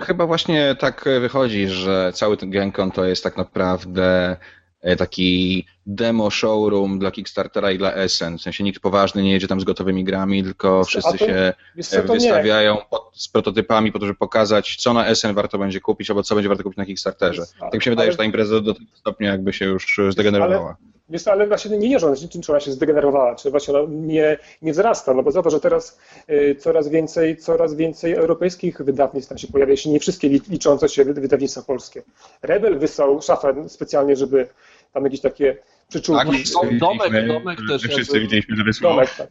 Chyba 0.00 0.26
właśnie 0.26 0.76
tak 0.78 1.04
wychodzi, 1.20 1.68
że 1.68 2.12
cały 2.14 2.36
ten 2.36 2.50
GenCon 2.50 2.90
to 2.90 3.04
jest 3.04 3.24
tak 3.24 3.36
naprawdę 3.36 4.36
e, 4.80 4.96
taki 4.96 5.66
demo 5.86 6.30
showroom 6.30 6.98
dla 6.98 7.10
Kickstartera 7.10 7.70
i 7.70 7.78
dla 7.78 7.94
Essen. 7.94 8.38
W 8.38 8.42
sensie 8.42 8.64
nikt 8.64 8.80
poważny 8.82 9.22
nie 9.22 9.32
jedzie 9.32 9.48
tam 9.48 9.60
z 9.60 9.64
gotowymi 9.64 10.04
grami, 10.04 10.42
tylko 10.42 10.84
wszyscy 10.84 11.18
to- 11.18 11.26
się 11.26 11.52
nie. 11.76 12.02
wystawiają 12.02 12.76
pod, 12.90 13.10
z 13.14 13.28
prototypami 13.28 13.92
po 13.92 13.98
to, 13.98 14.06
żeby 14.06 14.18
pokazać, 14.18 14.76
co 14.76 14.92
na 14.92 15.06
Essen 15.06 15.34
warto 15.34 15.58
będzie 15.58 15.80
kupić, 15.80 16.10
albo 16.10 16.22
co 16.22 16.34
będzie 16.34 16.48
warto 16.48 16.64
kupić 16.64 16.76
na 16.76 16.86
Kickstarterze. 16.86 17.42
Tak 17.60 17.74
mi 17.74 17.82
się 17.82 17.90
wydaje, 17.90 18.06
Ale- 18.06 18.12
że 18.12 18.18
ta 18.18 18.24
impreza 18.24 18.60
do 18.60 18.74
tego 18.74 18.86
stopnia 18.94 19.30
jakby 19.30 19.52
się 19.52 19.64
już 19.64 20.00
zdegenerowała. 20.10 20.76
Wiesz, 21.12 21.28
ale 21.28 21.46
właśnie 21.46 21.78
nie 21.78 21.88
wierzę, 21.88 22.16
że 22.16 22.28
czym 22.28 22.42
ona 22.48 22.60
się 22.60 22.72
zdegenerowała, 22.72 23.34
czy 23.34 23.50
właśnie 23.50 23.74
ona 23.74 23.88
nie, 23.90 24.38
nie 24.62 24.72
wzrasta, 24.72 25.14
no 25.14 25.22
bo 25.22 25.30
zobacz, 25.30 25.52
że 25.52 25.60
teraz 25.60 25.98
y, 26.30 26.56
coraz 26.58 26.88
więcej, 26.88 27.36
coraz 27.36 27.74
więcej 27.74 28.12
europejskich 28.12 28.82
wydawnictw 28.82 29.28
tam 29.28 29.38
się 29.38 29.48
pojawia, 29.48 29.70
jeśli 29.70 29.90
nie 29.90 30.00
wszystkie 30.00 30.28
li- 30.28 30.40
liczące 30.48 30.88
się 30.88 31.04
wy- 31.04 31.14
wydawnictwa 31.14 31.62
polskie. 31.62 32.02
Rebel 32.42 32.78
wysłał 32.78 33.22
szafę 33.22 33.68
specjalnie, 33.68 34.16
żeby 34.16 34.48
tam 34.92 35.04
jakieś 35.04 35.20
takie 35.20 35.56
przyczółki. 35.88 36.26
Tak, 36.26 36.34
wszyscy 36.36 36.58
Domek- 36.78 37.26
domek 37.28 37.58
też 37.68 37.82
wszyscy 37.82 38.00
jakby- 38.00 38.20
widzieliśmy, 38.20 38.56
że 38.56 38.64
wysłał. 38.64 38.92
Domek, 38.92 39.10
tak. 39.18 39.28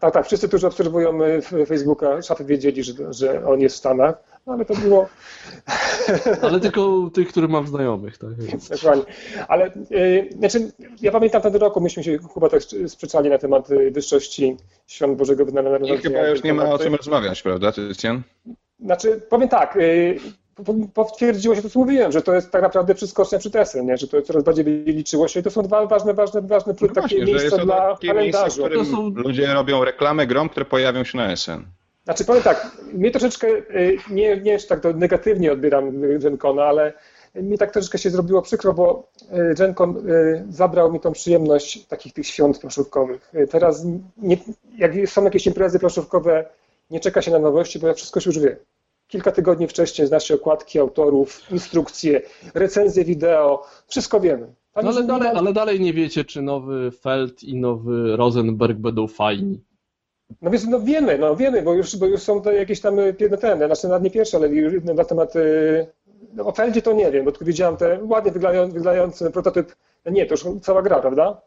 Tak, 0.00 0.14
tak, 0.14 0.26
wszyscy, 0.26 0.48
którzy 0.48 0.66
obserwują 0.66 1.22
y, 1.24 1.66
Facebooka, 1.66 2.22
szafy 2.22 2.44
wiedzieli, 2.44 2.82
że, 2.84 2.92
że 3.12 3.46
on 3.46 3.60
jest 3.60 3.74
w 3.76 3.78
Stanach, 3.78 4.14
no 4.46 4.52
ale 4.52 4.64
to 4.64 4.74
było 4.74 5.08
Ale 6.42 6.60
tylko 6.60 7.10
tych, 7.14 7.28
który 7.28 7.48
mam 7.48 7.66
znajomych. 7.66 8.18
Tak. 8.18 8.30
Dokładnie. 8.76 9.04
Ale 9.48 9.66
y, 9.90 10.28
znaczy, 10.38 10.72
ja 11.02 11.12
pamiętam 11.12 11.42
ten 11.42 11.54
roku, 11.54 11.80
myśmy 11.80 12.04
się 12.04 12.18
chyba 12.34 12.48
tak 12.48 12.62
sprzeczali 12.86 13.30
na 13.30 13.38
temat 13.38 13.70
y, 13.70 13.90
wyższości 13.90 14.56
świąt 14.86 15.18
Bożego 15.18 15.44
Narodzenia. 15.44 15.94
I 15.94 15.98
chyba 15.98 16.28
już 16.28 16.42
nie 16.42 16.54
ma 16.54 16.70
o 16.70 16.78
czym 16.78 16.94
rozmawiać, 16.94 17.42
prawda, 17.42 17.72
Krystian? 17.72 18.22
Znaczy, 18.80 19.20
powiem 19.28 19.48
tak, 19.48 19.76
y, 19.76 20.18
po- 20.64 20.74
potwierdziło 20.94 21.54
się 21.54 21.62
to, 21.62 21.70
co 21.70 21.78
mówiłem, 21.78 22.12
że 22.12 22.22
to 22.22 22.34
jest 22.34 22.50
tak 22.50 22.62
naprawdę 22.62 22.94
przyskocznia 22.94 23.38
przy 23.38 23.50
Tesem, 23.50 23.86
nie? 23.86 23.96
że 23.96 24.08
to 24.08 24.22
coraz 24.22 24.42
bardziej 24.44 24.64
liczyło 24.84 25.28
się 25.28 25.40
i 25.40 25.42
to 25.42 25.50
są 25.50 25.62
dwa 25.62 25.86
ważne, 25.86 26.14
ważne, 26.14 26.42
ważne 26.42 26.74
No 26.80 26.88
takie 26.88 27.00
właśnie, 27.00 27.24
miejsca 27.24 27.58
dla 27.58 27.92
takie 27.94 28.14
miejsce, 28.14 28.50
w 28.50 28.52
którym 28.52 28.78
To 28.78 28.90
są- 28.90 29.10
ludzie 29.10 29.54
robią 29.54 29.84
reklamę 29.84 30.26
grom, 30.26 30.48
które 30.48 30.66
pojawią 30.66 31.04
się 31.04 31.18
na 31.18 31.36
SN. 31.36 31.64
Znaczy 32.06 32.24
powiem 32.24 32.42
tak, 32.42 32.76
mnie 32.92 33.10
troszeczkę, 33.10 33.48
y, 33.48 33.98
nie, 34.10 34.40
nie 34.40 34.58
tak 34.58 34.80
to 34.80 34.92
negatywnie 34.92 35.52
odbieram 35.52 36.04
y, 36.04 36.18
GenCona, 36.18 36.64
ale 36.64 36.92
mi 37.34 37.58
tak 37.58 37.70
troszeczkę 37.70 37.98
się 37.98 38.10
zrobiło 38.10 38.42
przykro, 38.42 38.72
bo 38.72 39.08
y, 39.50 39.54
GenCon 39.54 40.10
y, 40.10 40.44
zabrał 40.48 40.92
mi 40.92 41.00
tą 41.00 41.12
przyjemność 41.12 41.86
takich 41.86 42.12
tych 42.12 42.26
świąt 42.26 42.58
planszówkowych. 42.58 43.30
Y, 43.34 43.46
Teraz 43.46 43.86
nie, 44.16 44.36
jak 44.78 44.92
są 45.06 45.24
jakieś 45.24 45.46
imprezy 45.46 45.78
planszówkowe, 45.78 46.44
nie 46.90 47.00
czeka 47.00 47.22
się 47.22 47.30
na 47.30 47.38
nowości, 47.38 47.78
bo 47.78 47.86
ja 47.86 47.94
wszystko 47.94 48.20
się 48.20 48.30
już 48.30 48.38
wie. 48.38 48.56
Kilka 49.08 49.32
tygodni 49.32 49.68
wcześniej 49.68 50.08
zna 50.08 50.20
się 50.20 50.34
okładki 50.34 50.78
autorów, 50.78 51.42
instrukcje, 51.50 52.22
recenzje 52.54 53.04
wideo, 53.04 53.66
wszystko 53.88 54.20
wiemy. 54.20 54.46
No, 54.82 54.88
ale, 54.90 55.02
dalej, 55.02 55.28
ale 55.34 55.52
dalej 55.52 55.80
nie 55.80 55.92
wiecie, 55.92 56.24
czy 56.24 56.42
nowy 56.42 56.90
Feld 56.90 57.42
i 57.44 57.56
nowy 57.56 58.16
Rosenberg 58.16 58.78
będą 58.78 59.06
fajni. 59.06 59.60
No 60.42 60.50
więc 60.50 60.66
no 60.66 60.80
wiemy, 60.80 61.18
no 61.18 61.36
wiemy, 61.36 61.62
bo 61.62 61.74
już, 61.74 61.96
bo 61.96 62.06
już 62.06 62.20
są 62.22 62.42
to 62.42 62.52
jakieś 62.52 62.80
tam 62.80 62.96
ten, 63.40 63.58
znaczy 63.58 63.88
nawet 63.88 64.02
nie 64.02 64.10
pierwsze, 64.10 64.36
ale 64.36 64.48
już 64.48 64.84
na 64.84 65.04
temat 65.04 65.36
y, 65.36 65.86
no, 66.32 66.46
o 66.46 66.52
Feldzie 66.52 66.82
to 66.82 66.92
nie 66.92 67.10
wiem, 67.10 67.24
bo 67.24 67.32
tylko 67.32 67.44
widziałem 67.44 67.76
te 67.76 67.98
ładnie 68.02 68.32
wyglądający, 68.32 68.74
wyglądający 68.74 69.30
prototyp. 69.30 69.76
No 70.04 70.12
nie, 70.12 70.26
to 70.26 70.34
już 70.34 70.44
cała 70.62 70.82
gra, 70.82 71.00
prawda? 71.00 71.40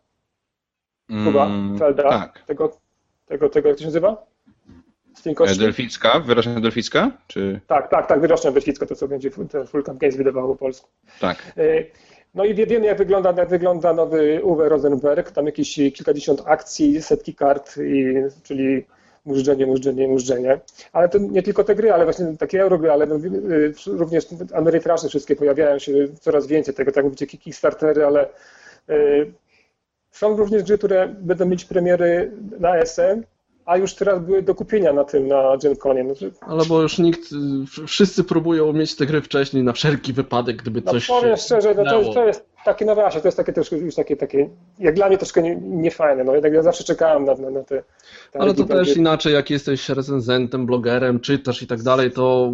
Kuba, 1.26 1.46
Mm, 1.46 1.80
Felda, 1.80 2.04
tak. 2.04 2.44
tego, 2.46 2.78
tego, 3.26 3.50
tego, 3.50 3.68
jak 3.70 3.78
to 3.78 3.82
się 3.82 3.88
nazywa? 3.88 4.26
Z 5.16 5.22
tym 5.22 5.36
kości? 5.36 5.60
Delficka, 5.60 6.20
wyrażenie 6.20 6.62
Delficka? 6.62 7.12
Czy... 7.28 7.62
Tak, 7.68 7.90
tak, 7.90 8.08
tak, 8.08 8.22
wyrocznia 8.22 8.52
Delficka, 8.52 8.86
to 8.86 8.96
co 8.96 9.08
będzie 9.08 9.32
ten 9.32 9.68
Full 9.68 9.84
Camp 9.84 10.00
Games 10.00 10.18
wydawało 10.18 10.48
po 10.48 10.60
polsku. 10.60 10.90
Tak. 11.20 11.54
No 12.34 12.46
i 12.46 12.54
wie- 12.54 12.66
wiemy, 12.68 12.86
jak 12.86 12.98
wygląda, 12.98 13.34
jak 13.38 13.50
wygląda 13.50 13.94
nowy 13.94 14.44
Uwe 14.44 14.70
Rosenberg. 14.70 15.32
Tam 15.32 15.46
jakieś 15.46 15.76
kilkadziesiąt 15.76 16.42
akcji, 16.46 17.02
setki 17.02 17.36
kart, 17.36 17.78
i, 17.78 18.14
czyli 18.44 18.86
mużdżenie, 19.26 19.66
mużdżenie, 19.66 20.08
mużdżenie. 20.08 20.60
Ale 20.94 21.10
to 21.10 21.18
nie 21.18 21.44
tylko 21.44 21.64
te 21.64 21.76
gry, 21.76 21.94
ale 21.94 22.04
właśnie 22.04 22.38
takie 22.38 22.62
eurogry, 22.62 22.92
ale 22.92 23.06
no, 23.06 23.16
y, 23.16 23.74
również 23.88 24.28
amerytraże 24.54 25.10
wszystkie 25.10 25.36
pojawiają 25.36 25.80
się 25.80 25.94
coraz 26.20 26.48
więcej 26.48 26.74
tego, 26.74 26.92
tak 26.92 27.04
mówicie, 27.04 27.28
Kickstartery, 27.28 28.06
ale 28.06 28.28
y, 28.90 29.34
są 30.12 30.38
również 30.38 30.64
gry, 30.64 30.78
które 30.78 31.08
będą 31.08 31.46
mieć 31.46 31.66
premiery 31.66 32.32
na 32.60 32.78
SN, 32.86 33.24
a 33.70 33.78
już 33.78 33.94
teraz 33.96 34.20
były 34.20 34.42
do 34.42 34.56
kupienia 34.56 34.94
na 34.94 35.04
tym, 35.04 35.28
na 35.28 35.58
GenConie. 35.64 36.04
No, 36.04 36.16
że- 36.16 36.32
Ale 36.42 36.66
bo 36.66 36.82
już 36.82 36.98
nikt, 37.00 37.22
wszyscy 37.88 38.24
próbują 38.24 38.74
mieć 38.74 38.96
te 38.96 39.06
gry 39.06 39.22
wcześniej 39.22 39.64
na 39.64 39.74
wszelki 39.74 40.14
wypadek, 40.14 40.56
gdyby 40.62 40.82
No 40.86 40.92
coś 40.92 41.08
powiem 41.08 41.38
się 41.38 41.44
szczerze, 41.44 41.76
no 41.76 41.84
to, 41.86 42.14
to 42.14 42.26
jest 42.28 42.46
takie, 42.66 42.86
no 42.86 42.96
właśnie, 42.96 43.22
to 43.22 43.28
jest 43.28 43.38
takie 43.38 43.54
troszkę 43.54 43.78
już 43.78 43.96
takie, 43.96 44.16
takie 44.16 44.50
jak 44.80 44.96
dla 44.96 45.08
mnie 45.08 45.18
troszkę 45.18 45.42
nie- 45.42 45.56
niefajne, 45.56 46.24
no 46.24 46.34
jednak 46.34 46.54
ja 46.54 46.62
zawsze 46.64 46.84
czekałem 46.84 47.26
na, 47.26 47.36
na, 47.36 47.50
na 47.50 47.64
te... 47.64 47.84
Ale 48.34 48.54
to 48.54 48.64
też 48.64 48.98
inaczej, 48.98 49.34
jak 49.34 49.50
jesteś 49.50 49.90
recenzentem, 49.90 50.66
blogerem, 50.66 51.20
czytasz 51.20 51.62
i 51.62 51.68
tak 51.68 51.84
dalej, 51.84 52.12
to 52.12 52.54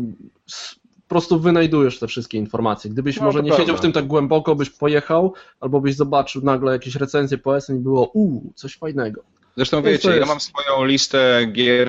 po 1.07 1.09
prostu 1.09 1.39
wynajdujesz 1.39 1.99
te 1.99 2.07
wszystkie 2.07 2.37
informacje. 2.37 2.91
Gdybyś 2.91 3.17
No, 3.17 3.25
może 3.25 3.43
nie 3.43 3.51
siedział 3.51 3.77
w 3.77 3.81
tym 3.81 3.91
tak 3.91 4.07
głęboko, 4.07 4.55
byś 4.55 4.69
pojechał, 4.69 5.33
albo 5.59 5.81
byś 5.81 5.95
zobaczył 5.95 6.41
nagle 6.41 6.71
jakieś 6.71 6.95
recenzje 6.95 7.37
po 7.37 7.61
SN 7.61 7.75
i 7.75 7.79
było 7.79 8.05
uuu, 8.13 8.51
coś 8.55 8.77
fajnego. 8.77 9.21
Zresztą 9.57 9.77
to 9.77 9.83
wiecie, 9.89 10.17
ja 10.17 10.25
mam 10.25 10.39
swoją 10.39 10.85
listę 10.85 11.47
gier 11.51 11.87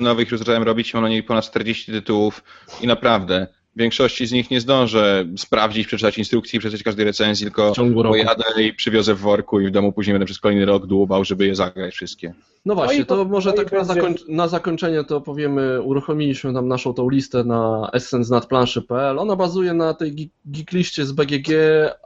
nowych, 0.00 0.30
już 0.30 0.38
zacząłem 0.38 0.62
robić, 0.62 0.94
mam 0.94 1.02
na 1.02 1.08
niej 1.08 1.22
ponad 1.22 1.44
40 1.44 1.92
tytułów 1.92 2.42
i 2.80 2.86
naprawdę 2.86 3.46
w 3.76 3.78
większości 3.78 4.26
z 4.26 4.32
nich 4.32 4.50
nie 4.50 4.60
zdążę 4.60 5.24
sprawdzić, 5.36 5.86
przeczytać 5.86 6.18
instrukcji, 6.18 6.58
przeczytać 6.58 6.82
każdej 6.82 7.04
recenzji, 7.04 7.46
tylko 7.46 7.72
pojadę 8.02 8.44
i 8.62 8.72
przywiozę 8.74 9.14
w 9.14 9.18
worku 9.18 9.60
i 9.60 9.66
w 9.66 9.70
domu 9.70 9.92
później 9.92 10.14
będę 10.14 10.26
przez 10.26 10.38
kolejny 10.38 10.64
rok 10.64 10.86
dłubał, 10.86 11.24
żeby 11.24 11.46
je 11.46 11.54
zagrać 11.54 11.94
wszystkie. 11.94 12.34
No 12.64 12.74
właśnie, 12.74 12.98
i 12.98 13.04
po- 13.04 13.16
to 13.16 13.24
może 13.24 13.50
no 13.50 13.56
tak 13.56 13.72
na, 13.72 13.80
zakończ- 13.84 14.28
na 14.28 14.48
zakończenie 14.48 15.04
to 15.04 15.20
powiemy, 15.20 15.82
uruchomiliśmy 15.82 16.54
tam 16.54 16.68
naszą 16.68 16.94
tą 16.94 17.08
listę 17.10 17.44
na 17.44 17.90
essenznadplanszy.pl. 17.92 19.18
Ona 19.18 19.36
bazuje 19.36 19.74
na 19.74 19.94
tej 19.94 20.12
geek- 20.14 20.30
geekliście 20.44 21.04
z 21.06 21.12
BGG, 21.12 21.48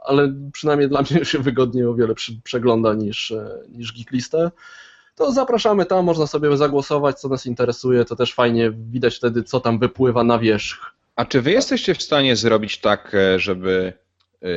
ale 0.05 0.33
przynajmniej 0.53 0.89
dla 0.89 1.01
mnie 1.11 1.25
się 1.25 1.39
wygodnie 1.39 1.89
o 1.89 1.93
wiele 1.93 2.13
przegląda 2.43 2.93
niż, 2.93 3.31
e, 3.31 3.49
niż 3.77 3.93
geeklistę. 3.93 4.51
To 5.19 5.31
zapraszamy 5.31 5.85
tam, 5.85 6.05
można 6.05 6.27
sobie 6.27 6.57
zagłosować, 6.57 7.19
co 7.19 7.29
nas 7.29 7.45
interesuje, 7.45 8.05
to 8.05 8.15
też 8.15 8.33
fajnie 8.33 8.71
widać 8.71 9.15
wtedy, 9.15 9.43
co 9.43 9.59
tam 9.59 9.79
wypływa 9.79 10.23
na 10.23 10.39
wierzch. 10.39 10.93
A 11.15 11.25
czy 11.25 11.41
wy 11.41 11.51
jesteście 11.51 11.95
w 11.95 12.01
stanie 12.01 12.35
zrobić 12.35 12.77
tak, 12.77 13.15
e, 13.15 13.39
żeby 13.39 13.93
e, 14.43 14.47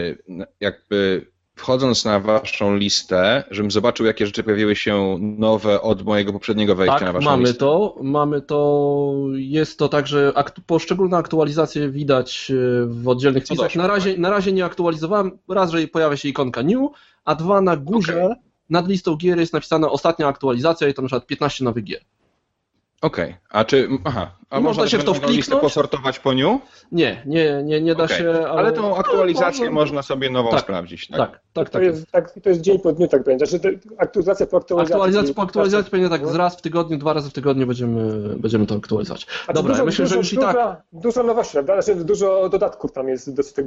jakby 0.60 1.26
wchodząc 1.56 2.04
na 2.04 2.20
waszą 2.20 2.76
listę, 2.76 3.44
żebym 3.50 3.70
zobaczył, 3.70 4.06
jakie 4.06 4.26
rzeczy 4.26 4.42
pojawiły 4.42 4.76
się 4.76 5.18
nowe 5.20 5.80
od 5.80 6.02
mojego 6.04 6.32
poprzedniego 6.32 6.74
wejścia 6.74 6.98
tak, 6.98 7.06
na 7.06 7.12
waszą 7.12 7.24
mamy 7.24 7.42
listę? 7.42 7.58
to, 7.58 7.96
mamy 8.02 8.40
to, 8.40 9.14
jest 9.34 9.78
to 9.78 9.88
tak, 9.88 10.06
że 10.06 10.32
aktu- 10.36 10.60
poszczególne 10.66 11.16
aktualizacje 11.16 11.88
widać 11.90 12.50
e, 12.50 12.86
w 12.86 13.08
oddzielnych 13.08 13.42
listach. 13.50 13.66
doszło, 13.66 13.82
Na 13.82 13.88
razie, 13.88 14.18
na 14.18 14.30
razie 14.30 14.52
nie 14.52 14.64
aktualizowałem, 14.64 15.38
raz, 15.48 15.70
że 15.70 15.86
pojawia 15.86 16.16
się 16.16 16.28
ikonka 16.28 16.62
new, 16.62 16.90
a 17.24 17.34
dwa 17.34 17.60
na 17.60 17.76
górze 17.76 18.36
nad 18.72 18.88
listą 18.88 19.16
gier 19.16 19.38
jest 19.38 19.52
napisana 19.52 19.90
ostatnia 19.90 20.28
aktualizacja 20.28 20.88
i 20.88 20.94
to 20.94 21.02
na 21.02 21.08
przykład 21.08 21.26
15 21.26 21.64
nowych 21.64 21.84
gier. 21.84 22.00
Okej, 23.02 23.36
a 23.50 23.64
czy, 23.64 23.88
aha, 24.04 24.30
a 24.50 24.60
Można 24.60 24.68
można 24.68 24.88
się 24.88 24.98
w 24.98 25.04
to 25.04 25.14
wkliknąć? 25.14 25.60
posortować 25.60 26.18
po 26.18 26.32
new? 26.34 26.60
Nie, 26.92 27.22
nie, 27.26 27.62
nie, 27.64 27.80
nie 27.80 27.94
da 27.94 28.04
Okej, 28.04 28.18
się, 28.18 28.30
ale... 28.30 28.48
Ale 28.48 28.72
tą 28.72 28.96
aktualizację 28.96 29.64
no, 29.66 29.72
można 29.72 30.02
sobie 30.02 30.30
nową 30.30 30.50
Tak. 30.50 30.60
sprawdzić, 30.60 31.08
tak? 31.08 31.18
Tak, 31.18 31.40
tak, 31.52 31.66
To 31.70 31.72
tak. 31.72 31.82
jest, 31.82 32.10
tak, 32.10 32.32
to 32.42 32.48
jest 32.48 32.60
dzień 32.60 32.78
po 32.78 32.92
dniu, 32.92 33.08
tak 33.08 33.24
będzie. 33.24 33.46
Znaczy, 33.46 33.78
aktualizacja 33.98 34.46
po 34.46 34.56
aktualizacji. 34.56 34.94
Aktualizacja 34.94 35.34
po 35.34 35.42
aktualizacji 35.42 35.90
pewnie 35.90 36.08
tak 36.08 36.22
No. 36.22 36.28
z 36.28 36.34
raz 36.34 36.56
w 36.56 36.62
tygodniu, 36.62 36.98
dwa 36.98 37.12
razy 37.12 37.30
w 37.30 37.32
tygodniu 37.32 37.66
będziemy, 37.66 38.34
będziemy 38.38 38.66
to 38.66 38.74
aktualizować. 38.74 39.20
Znaczy, 39.20 39.54
Dobra, 39.54 39.68
dużo, 39.72 39.82
ja 39.82 39.86
myślę, 39.86 40.06
że 40.06 40.16
dużo, 40.16 40.18
już 40.20 40.32
i 40.32 40.38
tak 40.38 40.56
dużo, 40.56 40.76
Dużo 40.92 41.22
nowości, 41.22 41.52
prawda? 41.52 41.82
Znaczy, 41.82 42.04
dużo 42.04 42.48
dodatków 42.48 42.92
tam 42.92 43.08
jest 43.08 43.34
dosyć 43.34 43.52
tak 43.54 43.64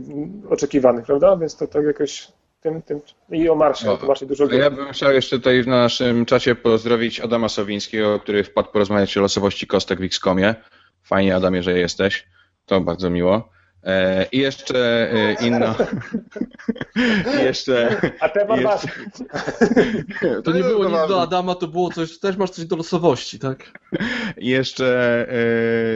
oczekiwanych, 0.50 1.06
prawda? 1.06 1.38
Więc 1.38 1.56
to 1.56 1.68
tak 1.68 1.86
jakoś 1.86 2.28
tym, 2.65 2.82
tym 2.82 3.01
i 3.32 3.49
o 3.49 3.56
Marsie, 3.56 3.91
O, 3.91 3.99
o 3.99 4.06
Marsie 4.08 4.25
dużo 4.25 4.45
Ja 4.45 4.69
bym 4.69 4.93
chciał 4.93 5.12
jeszcze 5.12 5.38
tutaj 5.38 5.63
w 5.63 5.67
naszym 5.67 6.25
czacie 6.25 6.56
pozdrowić 6.56 7.19
Adama 7.19 7.49
Sowińskiego, 7.49 8.19
który 8.19 8.43
wpadł 8.43 8.71
porozmawiać 8.71 9.17
o 9.17 9.21
losowości 9.21 9.67
kostek 9.67 9.99
w 9.99 10.04
XCOMie. 10.04 10.56
Fajnie, 11.04 11.36
Adamie, 11.36 11.63
że 11.63 11.80
jesteś. 11.80 12.28
To 12.65 12.82
bardzo 12.82 13.10
miło. 13.10 13.55
E, 13.86 14.26
I 14.32 14.38
jeszcze 14.38 15.12
e, 15.12 15.34
inna. 15.34 15.76
I 17.39 17.43
jeszcze. 17.50 18.02
A 18.19 18.30
temat 18.30 18.60
Jeszcze-. 18.60 18.88
To 20.43 20.52
nie 20.52 20.63
było 20.63 20.84
nic 20.84 20.93
ważne. 20.93 21.08
do 21.08 21.21
Adama, 21.21 21.56
to 21.56 21.67
było 21.67 21.91
coś, 21.91 22.19
też 22.19 22.38
masz 22.38 22.50
coś 22.50 22.65
do 22.65 22.76
losowości, 22.76 23.39
tak? 23.39 23.80
I 24.38 24.48
jeszcze 24.48 25.28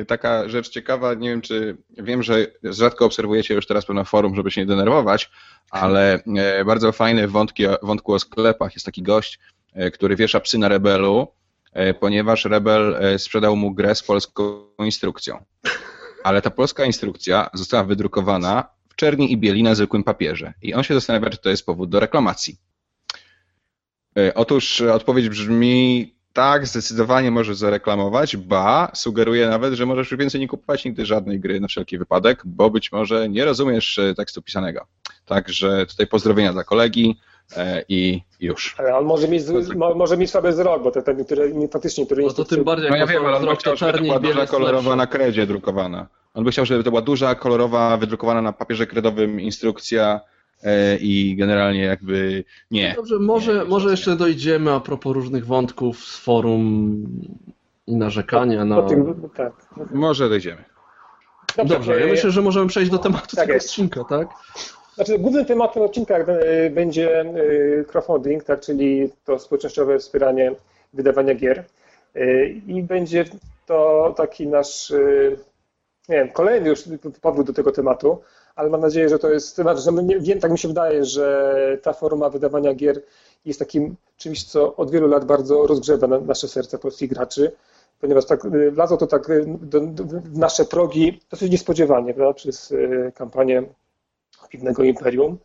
e, 0.01 0.05
taka 0.05 0.49
rzecz 0.49 0.69
ciekawa, 0.69 1.13
nie 1.13 1.29
wiem 1.29 1.41
czy 1.41 1.77
wiem, 1.97 2.23
że 2.23 2.47
rzadko 2.63 3.05
obserwujecie 3.05 3.53
już 3.53 3.67
teraz 3.67 3.85
pewno 3.85 4.03
forum, 4.05 4.35
żeby 4.35 4.51
się 4.51 4.61
nie 4.61 4.67
denerwować, 4.67 5.31
ale 5.71 6.19
bardzo 6.65 6.91
fajny 6.91 7.27
wątki, 7.27 7.63
wątku 7.83 8.13
o 8.13 8.19
sklepach 8.19 8.73
jest 8.73 8.85
taki 8.85 9.01
gość, 9.01 9.39
który 9.93 10.15
wiesza 10.15 10.39
psy 10.39 10.57
na 10.57 10.67
Rebelu, 10.67 11.27
ponieważ 11.99 12.45
Rebel 12.45 12.95
sprzedał 13.17 13.55
mu 13.55 13.71
grę 13.71 13.95
z 13.95 14.03
polską 14.03 14.65
instrukcją. 14.79 15.45
Ale 16.23 16.41
ta 16.41 16.49
polska 16.49 16.85
instrukcja 16.85 17.49
została 17.53 17.83
wydrukowana 17.83 18.69
w 18.89 18.95
czerni 18.95 19.31
i 19.31 19.37
bieli 19.37 19.63
na 19.63 19.75
zwykłym 19.75 20.03
papierze. 20.03 20.53
I 20.61 20.73
on 20.73 20.83
się 20.83 20.93
zastanawia, 20.93 21.29
czy 21.29 21.37
to 21.37 21.49
jest 21.49 21.65
powód 21.65 21.89
do 21.89 21.99
reklamacji. 21.99 22.57
E, 24.17 24.33
Otóż 24.33 24.81
e, 24.81 24.93
odpowiedź 24.93 25.29
brzmi 25.29 26.15
tak, 26.33 26.67
zdecydowanie 26.67 27.31
możesz 27.31 27.57
zareklamować, 27.57 28.37
ba, 28.37 28.91
sugeruje 28.93 29.49
nawet, 29.49 29.73
że 29.73 29.85
możesz 29.85 30.11
już 30.11 30.19
więcej 30.19 30.41
nie 30.41 30.47
kupować 30.47 30.85
nigdy 30.85 31.05
żadnej 31.05 31.39
gry 31.39 31.59
na 31.59 31.67
wszelki 31.67 31.97
wypadek, 31.97 32.41
bo 32.45 32.69
być 32.69 32.91
może 32.91 33.29
nie 33.29 33.45
rozumiesz 33.45 33.99
e, 33.99 34.15
tekstu 34.15 34.41
pisanego. 34.41 34.87
Także 35.25 35.85
tutaj 35.85 36.07
pozdrowienia 36.07 36.53
dla 36.53 36.63
kolegi 36.63 37.19
i 37.89 38.21
już. 38.39 38.75
Ale 38.77 38.97
on 38.97 39.05
może 39.05 39.27
mieć, 39.27 39.43
zły- 39.43 39.75
mo, 39.75 39.95
może 39.95 40.17
mieć 40.17 40.29
słaby 40.31 40.51
wzrok, 40.51 40.83
bo 40.83 40.91
te, 40.91 41.01
ten, 41.01 41.25
który 41.25 41.53
faktycznie, 41.71 42.05
który 42.05 42.23
No 42.23 42.29
to 42.29 42.45
tym 42.45 42.63
bardziej, 42.63 42.89
No 42.89 42.95
ja 42.95 43.07
wiem, 43.07 43.25
ale 43.25 43.37
on 43.37 43.45
by 43.45 43.55
chciał, 43.55 43.75
żeby 43.75 43.93
to 43.97 44.03
była 44.03 44.19
duża 44.19 44.47
kolorowa 44.47 44.95
na 44.95 45.07
kredzie 45.07 45.47
drukowana. 45.47 46.07
On 46.33 46.43
by 46.43 46.51
chciał, 46.51 46.65
żeby 46.65 46.83
to 46.83 46.91
była 46.91 47.01
duża 47.01 47.35
kolorowa, 47.35 47.97
wydrukowana 47.97 48.41
na 48.41 48.53
papierze 48.53 48.87
kredowym 48.87 49.39
instrukcja 49.41 50.19
e, 50.63 50.97
i 50.97 51.35
generalnie 51.35 51.81
jakby 51.83 52.43
nie. 52.71 52.93
Dobrze, 52.95 53.19
może, 53.19 53.53
Nie, 53.53 53.63
może 53.65 53.85
nie. 53.85 53.91
jeszcze 53.91 54.15
dojdziemy 54.15 54.73
a 54.73 54.79
propos 54.79 55.13
różnych 55.13 55.45
wątków 55.45 55.97
z 56.05 56.17
forum 56.17 56.95
i 57.87 57.95
narzekania 57.95 58.65
na... 58.65 58.81
tym, 58.81 59.29
tak. 59.35 59.53
Może 59.93 60.29
dojdziemy. 60.29 60.63
Dobrze, 61.65 61.99
ja 61.99 62.05
e, 62.05 62.09
myślę, 62.09 62.31
że 62.31 62.41
możemy 62.41 62.67
przejść 62.67 62.91
do 62.91 62.97
tematu 62.97 63.35
Tak 63.35 63.45
tego 63.45 63.53
jest. 63.53 63.67
odcinka, 63.69 64.03
tak? 64.03 64.27
Znaczy, 64.99 65.19
głównym 65.19 65.45
tematem 65.45 65.83
odcinka 65.83 66.17
e, 66.17 66.69
będzie 66.69 67.19
e, 67.21 67.25
crowdfunding, 67.83 68.43
tak, 68.43 68.59
czyli 68.59 69.09
to 69.25 69.39
społecznościowe 69.39 69.99
wspieranie 69.99 70.51
wydawania 70.93 71.35
gier. 71.35 71.63
E, 72.15 72.45
I 72.45 72.83
będzie 72.83 73.25
to 73.65 74.13
taki 74.17 74.47
nasz, 74.47 74.93
nie 76.09 76.15
wiem, 76.15 76.29
kolejny 76.29 76.69
już 76.69 76.83
powrót 77.21 77.47
do 77.47 77.53
tego 77.53 77.71
tematu, 77.71 78.21
ale 78.55 78.69
mam 78.69 78.81
nadzieję, 78.81 79.09
że 79.09 79.19
to 79.19 79.29
jest 79.29 79.55
temat, 79.55 79.79
że 79.79 79.91
wiem, 80.19 80.39
tak 80.39 80.51
mi 80.51 80.57
się 80.57 80.67
wydaje, 80.67 81.05
że 81.05 81.77
ta 81.81 81.93
forma 81.93 82.29
wydawania 82.29 82.73
gier 82.73 83.01
jest 83.45 83.59
takim 83.59 83.95
czymś, 84.17 84.43
co 84.43 84.75
od 84.75 84.91
wielu 84.91 85.07
lat 85.07 85.25
bardzo 85.25 85.67
rozgrzewa 85.67 86.07
na, 86.07 86.19
nasze 86.19 86.47
serca 86.47 86.77
polskich 86.77 87.09
graczy, 87.09 87.51
ponieważ 88.01 88.25
tak 88.25 88.41
wlazło 88.71 88.97
to 88.97 89.07
tak 89.07 89.27
do, 89.45 89.79
do, 89.79 90.03
w 90.03 90.37
nasze 90.37 90.65
progi 90.65 91.21
dosyć 91.31 91.51
niespodziewanie, 91.51 92.13
prawda, 92.13 92.33
przez 92.33 92.73
kampanię 93.15 93.63
Piwnego 94.47 94.83
Imperium. 94.83 95.37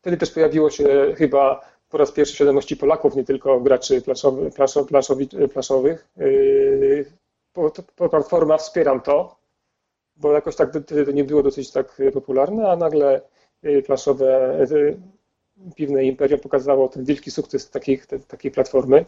Wtedy 0.00 0.16
też 0.16 0.30
pojawiło 0.30 0.70
się 0.70 1.14
chyba 1.16 1.60
po 1.88 1.98
raz 1.98 2.12
pierwszy 2.12 2.34
świadomości 2.34 2.76
Polaków, 2.76 3.16
nie 3.16 3.24
tylko 3.24 3.60
graczy 3.60 4.02
planszowy, 4.02 4.50
planszo, 4.50 4.84
planszowi, 4.84 5.28
plaszowych. 5.52 6.08
Yy, 6.16 7.06
Platforma 8.10 8.58
Wspieram 8.58 9.00
to, 9.00 9.36
bo 10.16 10.32
jakoś 10.32 10.56
tak 10.56 10.70
wtedy 10.70 11.06
to 11.06 11.12
nie 11.12 11.24
było 11.24 11.42
dosyć 11.42 11.70
tak 11.70 12.02
popularne, 12.12 12.70
a 12.70 12.76
nagle 12.76 13.20
yy, 13.62 13.82
planszowe 13.82 14.58
yy, 14.70 15.00
Piwne 15.76 16.04
Imperium 16.04 16.40
pokazało 16.40 16.88
ten 16.88 17.04
wielki 17.04 17.30
sukces 17.30 17.70
takiej, 17.70 17.98
te- 17.98 18.18
takiej 18.18 18.50
platformy. 18.50 19.04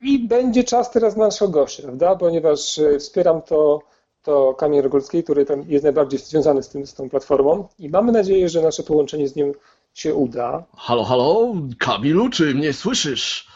I 0.00 0.18
będzie 0.18 0.64
czas 0.64 0.90
teraz 0.90 1.16
na 1.16 1.24
naszego 1.24 1.50
gościa, 1.50 1.82
prawda? 1.82 2.16
Ponieważ 2.16 2.80
wspieram 2.98 3.42
to 3.42 3.82
to 4.22 4.54
Kamil 4.54 4.82
Rogulski, 4.82 5.24
który 5.24 5.44
tam 5.44 5.62
jest 5.68 5.84
najbardziej 5.84 6.18
związany 6.20 6.62
z, 6.62 6.68
tym, 6.68 6.86
z 6.86 6.94
tą 6.94 7.10
platformą 7.10 7.68
i 7.78 7.88
mamy 7.88 8.12
nadzieję, 8.12 8.48
że 8.48 8.62
nasze 8.62 8.82
połączenie 8.82 9.28
z 9.28 9.36
nim 9.36 9.52
się 9.94 10.14
uda. 10.14 10.64
Halo, 10.76 11.04
halo, 11.04 11.54
Kamilu, 11.78 12.30
czy 12.30 12.54
mnie 12.54 12.72
słyszysz? 12.72 13.48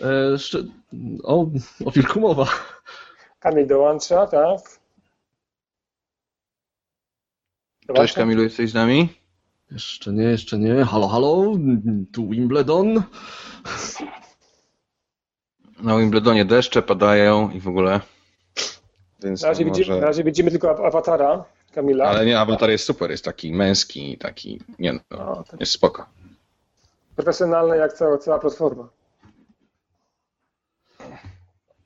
E, 0.00 0.30
jeszcze... 0.30 0.64
O, 1.22 1.46
o 1.84 1.90
wilku 1.90 2.20
mowa. 2.20 2.46
Kamil 3.40 3.66
dołącza, 3.66 4.26
tak? 4.26 4.80
Dołącza? 7.86 8.02
Cześć 8.02 8.14
Kamilu, 8.14 8.42
jesteś 8.42 8.70
z 8.70 8.74
nami? 8.74 9.08
Jeszcze 9.70 10.12
nie, 10.12 10.24
jeszcze 10.24 10.58
nie. 10.58 10.84
Halo, 10.84 11.08
halo, 11.08 11.52
tu 12.12 12.28
Wimbledon. 12.28 13.02
Na 15.82 15.98
Wimbledonie 15.98 16.44
deszcze 16.44 16.82
padają 16.82 17.50
i 17.50 17.60
w 17.60 17.68
ogóle. 17.68 18.00
Więc 19.22 19.42
Na 19.42 19.48
razie, 19.48 19.64
to 19.64 19.70
widzimy, 19.70 19.86
może... 19.88 20.00
na 20.00 20.06
razie 20.06 20.24
widzimy 20.24 20.50
tylko 20.50 20.68
aw- 20.70 20.86
awatara 20.86 21.44
Kamila. 21.72 22.04
Ale 22.04 22.26
nie, 22.26 22.40
awatar 22.40 22.70
jest 22.70 22.84
super, 22.84 23.10
jest 23.10 23.24
taki 23.24 23.52
męski, 23.52 24.18
taki, 24.18 24.60
nie 24.78 24.92
no, 24.92 25.00
No, 25.10 25.44
tak 25.50 25.60
jest 25.60 25.72
spoko. 25.72 26.06
profesjonalny 27.16 27.76
jak 27.76 27.92
cała, 27.92 28.18
cała 28.18 28.38
platforma. 28.38 28.88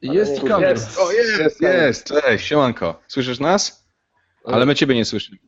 Jest 0.03 0.43
nie- 0.43 0.49
Kamil. 0.49 0.69
jest. 0.69 0.99
O, 0.99 1.13
jest, 1.13 1.39
Jest, 1.41 1.61
jest, 1.61 2.05
cześć, 2.07 2.47
siemanko. 2.47 3.01
Słyszysz 3.09 3.41
nas? 3.41 3.85
Ale 4.45 4.67
my 4.67 4.75
ciebie 4.75 4.95
nie 4.95 5.05
słyszymy. 5.05 5.39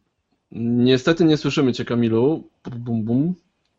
Niestety 0.53 1.25
nie 1.25 1.37
słyszymy 1.37 1.73
cię, 1.73 1.85
Kamilu. 1.85 2.49
Bum, 2.64 2.79
bum, 2.81 3.03
bum. 3.03 3.35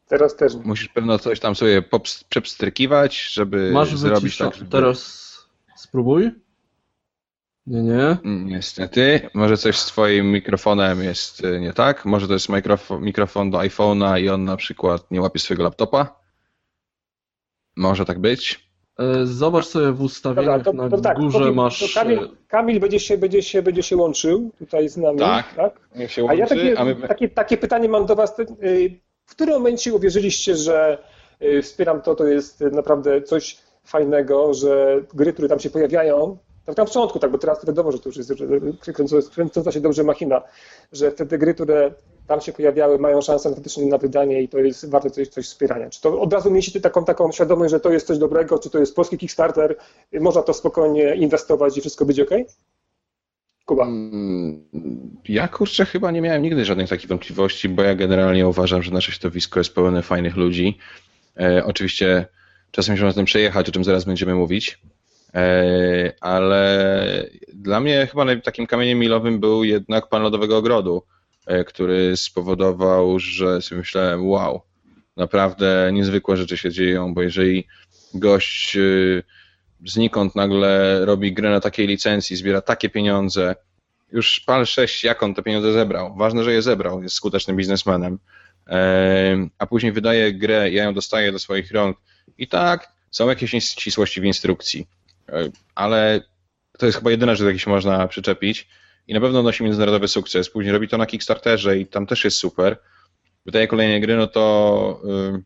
Teraz 0.07 0.35
też. 0.35 0.55
Musisz 0.55 0.87
pewno 0.87 1.19
coś 1.19 1.39
tam 1.39 1.55
sobie 1.55 1.81
pops- 1.81 2.23
przepstrykiwać, 2.29 3.21
żeby 3.33 3.71
Masz 3.71 3.97
zrobić 3.97 4.23
wycisza... 4.23 4.45
tak, 4.45 4.55
żeby... 4.55 4.71
Teraz 4.71 5.23
spróbuj. 5.75 6.31
Nie, 7.67 7.81
nie. 7.81 8.17
Niestety, 8.23 9.29
może 9.33 9.57
coś 9.57 9.77
z 9.77 9.85
twoim 9.85 10.31
mikrofonem 10.31 11.03
jest 11.03 11.43
y, 11.43 11.59
nie 11.59 11.73
tak, 11.73 12.05
może 12.05 12.27
to 12.27 12.33
jest 12.33 12.49
mikrofon, 12.49 13.03
mikrofon 13.03 13.51
do 13.51 13.57
iPhone'a 13.57 14.21
i 14.21 14.29
on 14.29 14.43
na 14.43 14.57
przykład 14.57 15.11
nie 15.11 15.21
łapie 15.21 15.39
swojego 15.39 15.63
laptopa. 15.63 16.19
Może 17.75 18.05
tak 18.05 18.19
być. 18.19 18.69
E, 18.99 19.25
Zobacz 19.25 19.65
sobie 19.65 19.91
w 19.91 20.01
ustawieniach 20.01 20.63
to, 20.63 20.73
na 20.73 20.89
to 20.89 20.97
tak, 20.97 21.17
górze 21.17 21.39
to, 21.39 21.53
masz... 21.53 21.79
to 21.79 21.99
Kamil, 21.99 22.29
Kamil 22.47 22.79
będzie, 22.79 22.99
się, 22.99 23.17
będzie, 23.17 23.41
się, 23.43 23.61
będzie 23.61 23.83
się 23.83 23.97
łączył 23.97 24.51
tutaj 24.59 24.89
z 24.89 24.97
nami. 24.97 25.19
Tak. 25.19 25.53
tak? 25.55 25.79
Niech 25.95 26.11
się 26.11 26.21
A 26.21 26.25
łączy, 26.25 26.39
ja 26.39 26.47
takie, 26.47 26.79
a 26.79 26.85
my... 26.85 26.95
takie, 26.95 27.29
takie 27.29 27.57
pytanie 27.57 27.89
mam 27.89 28.05
do 28.05 28.15
Was. 28.15 28.39
y, 28.39 28.99
W 29.25 29.31
którym 29.31 29.53
momencie 29.55 29.93
uwierzyliście, 29.93 30.55
że 30.55 30.97
wspieram 31.61 32.01
to, 32.01 32.15
to 32.15 32.27
jest 32.27 32.61
naprawdę 32.61 33.21
coś 33.21 33.57
fajnego, 33.85 34.53
że 34.53 35.01
gry, 35.13 35.33
które 35.33 35.47
tam 35.47 35.59
się 35.59 35.69
pojawiają, 35.69 36.37
tak 36.65 36.77
na 36.77 36.85
początku, 36.85 37.19
tak, 37.19 37.31
bo 37.31 37.37
teraz 37.37 37.65
wiadomo, 37.65 37.91
że 37.91 37.99
to 37.99 38.09
już 38.09 38.17
jest 38.17 38.33
kręcąca- 39.35 39.71
się 39.71 39.81
dobrze 39.81 40.03
machina, 40.03 40.41
że 40.91 41.11
te, 41.11 41.25
te 41.25 41.37
gry, 41.37 41.53
które 41.53 41.91
tam 42.27 42.41
się 42.41 42.53
pojawiały, 42.53 42.99
mają 42.99 43.21
szansę 43.21 43.55
faktycznie 43.55 43.85
na 43.85 43.97
wydanie 43.97 44.41
i 44.41 44.49
to 44.49 44.59
jest 44.59 44.89
warte 44.89 45.09
coś, 45.11 45.27
coś 45.27 45.45
wspierania. 45.45 45.89
Czy 45.89 46.01
to 46.01 46.21
od 46.21 46.33
razu 46.33 46.51
mieliście 46.51 46.81
taką, 46.81 47.05
taką 47.05 47.31
świadomość, 47.31 47.71
że 47.71 47.79
to 47.79 47.91
jest 47.91 48.07
coś 48.07 48.17
dobrego, 48.17 48.59
czy 48.59 48.69
to 48.69 48.79
jest 48.79 48.95
polski 48.95 49.17
Kickstarter, 49.17 49.75
można 50.21 50.41
to 50.41 50.53
spokojnie 50.53 51.15
inwestować 51.15 51.77
i 51.77 51.81
wszystko 51.81 52.05
będzie 52.05 52.23
ok? 52.23 52.29
Kuba. 53.65 53.83
Mm, 53.83 54.63
Ja 55.27 55.47
kurczę 55.47 55.85
chyba 55.85 56.11
nie 56.11 56.21
miałem 56.21 56.41
nigdy 56.41 56.65
żadnych 56.65 56.89
takich 56.89 57.07
wątpliwości, 57.07 57.69
bo 57.69 57.83
ja 57.83 57.95
generalnie 57.95 58.47
uważam, 58.47 58.83
że 58.83 58.91
nasze 58.91 59.11
środowisko 59.11 59.59
jest 59.59 59.75
pełne 59.75 60.01
fajnych 60.01 60.35
ludzi. 60.35 60.77
E, 61.39 61.65
oczywiście 61.65 62.25
czasem 62.71 62.97
się 62.97 63.03
można 63.03 63.19
tym 63.19 63.25
przejechać, 63.25 63.69
o 63.69 63.71
czym 63.71 63.83
zaraz 63.83 64.03
będziemy 64.05 64.35
mówić, 64.35 64.79
ale 66.21 67.29
dla 67.53 67.79
mnie 67.79 68.07
chyba 68.11 68.25
takim 68.43 68.67
kamieniem 68.67 68.99
milowym 68.99 69.39
był 69.39 69.63
jednak 69.63 70.09
Pan 70.09 70.21
Lodowego 70.21 70.57
Ogrodu, 70.57 71.03
e, 71.45 71.63
który 71.63 72.17
spowodował, 72.17 73.19
że 73.19 73.61
sobie 73.61 73.79
myślałem, 73.79 74.27
wow, 74.27 74.61
naprawdę 75.17 75.89
niezwykłe 75.93 76.37
rzeczy 76.37 76.57
się 76.57 76.71
dzieją, 76.71 77.13
bo 77.13 77.21
jeżeli 77.21 77.67
gość 78.13 78.77
y, 78.77 79.23
znikąd 79.85 80.35
nagle 80.35 80.99
robi 81.05 81.33
grę 81.33 81.49
na 81.49 81.59
takiej 81.59 81.87
licencji, 81.87 82.35
zbiera 82.35 82.61
takie 82.61 82.89
pieniądze, 82.89 83.55
już 84.11 84.39
pal 84.39 84.65
6, 84.65 85.03
jak 85.03 85.23
on 85.23 85.33
te 85.33 85.43
pieniądze 85.43 85.73
zebrał. 85.73 86.15
Ważne, 86.15 86.43
że 86.43 86.53
je 86.53 86.61
zebrał, 86.61 87.03
jest 87.03 87.15
skutecznym 87.15 87.57
biznesmenem. 87.57 88.19
Em, 88.67 89.49
A 89.57 89.67
później 89.67 89.91
wydaje 89.91 90.33
grę, 90.33 90.71
ja 90.71 90.83
ją 90.83 90.93
dostaję 90.93 91.31
do 91.31 91.39
swoich 91.39 91.71
rąk. 91.71 91.97
I 92.37 92.47
tak, 92.47 92.91
są 93.11 93.29
jakieś 93.29 93.53
nieścisłości 93.53 94.21
w 94.21 94.25
instrukcji, 94.25 94.87
E, 94.87 95.02
ale 95.75 96.21
to 96.77 96.85
jest 96.85 96.97
chyba 96.97 97.11
jedyne, 97.11 97.35
że 97.35 97.43
do 97.43 97.49
jakiejś 97.49 97.67
można 97.67 98.07
przyczepić. 98.07 98.67
I 99.07 99.13
na 99.13 99.21
pewno 99.21 99.43
nosi 99.43 99.63
międzynarodowy 99.63 100.07
sukces. 100.07 100.49
Później 100.49 100.73
robi 100.73 100.87
to 100.87 100.97
na 100.97 101.05
Kickstarterze 101.05 101.77
i 101.77 101.85
tam 101.85 102.07
też 102.07 102.23
jest 102.23 102.37
super. 102.37 102.77
Wydaje 103.45 103.67
kolejne 103.67 103.99
gry, 103.99 104.17
no 104.17 104.27
to 104.27 105.01
ym, 105.05 105.43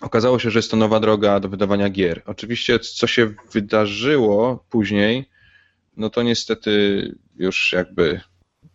okazało 0.00 0.38
się, 0.38 0.50
że 0.50 0.58
jest 0.58 0.70
to 0.70 0.76
nowa 0.76 1.00
droga 1.00 1.40
do 1.40 1.48
wydawania 1.48 1.90
gier. 1.90 2.22
Oczywiście, 2.26 2.78
co 2.78 3.06
się 3.06 3.34
wydarzyło 3.52 4.64
później, 4.70 5.28
no 5.96 6.10
to 6.10 6.22
niestety 6.22 7.02
już 7.36 7.72
jakby 7.72 8.20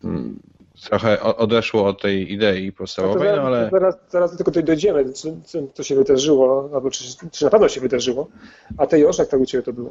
mm, 0.03 0.39
trochę 0.83 1.21
o- 1.23 1.37
odeszło 1.37 1.85
od 1.85 2.01
tej 2.01 2.33
idei 2.33 2.71
podstawowej, 2.71 3.27
zaraz, 3.27 3.37
no 3.37 3.47
ale 3.47 3.69
zaraz, 3.71 3.95
zaraz 4.09 4.31
do 4.31 4.37
tego 4.37 4.51
tutaj 4.51 4.63
dojdziemy, 4.63 5.09
co, 5.13 5.29
co, 5.45 5.59
co 5.73 5.83
się 5.83 5.95
wydarzyło, 5.95 6.69
albo 6.73 6.89
czy, 6.89 7.03
czy 7.31 7.45
na 7.45 7.51
pewno 7.51 7.69
się 7.69 7.81
wydarzyło. 7.81 8.27
A 8.77 8.87
ty 8.87 8.99
już, 8.99 9.17
jak 9.17 9.27
tak 9.27 9.39
u 9.39 9.45
Ciebie 9.45 9.63
to 9.63 9.73
było? 9.73 9.89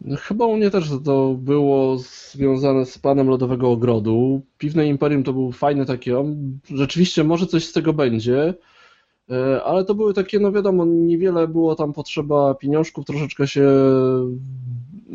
No, 0.00 0.16
Chyba 0.16 0.46
u 0.46 0.56
mnie 0.56 0.70
też 0.70 0.90
to 1.04 1.34
było 1.38 1.96
związane 1.98 2.86
z 2.86 2.98
panem 2.98 3.28
Lodowego 3.28 3.70
Ogrodu. 3.70 4.40
Piwne 4.58 4.86
Imperium 4.86 5.22
to 5.22 5.32
był 5.32 5.52
fajny 5.52 5.86
taki, 5.86 6.10
rzeczywiście 6.74 7.24
może 7.24 7.46
coś 7.46 7.66
z 7.66 7.72
tego 7.72 7.92
będzie, 7.92 8.54
e, 9.30 9.62
ale 9.64 9.84
to 9.84 9.94
były 9.94 10.14
takie, 10.14 10.38
no 10.40 10.52
wiadomo, 10.52 10.84
niewiele 10.84 11.48
było 11.48 11.74
tam 11.74 11.92
potrzeba 11.92 12.54
pieniążków, 12.54 13.04
troszeczkę 13.06 13.46
się 13.48 13.70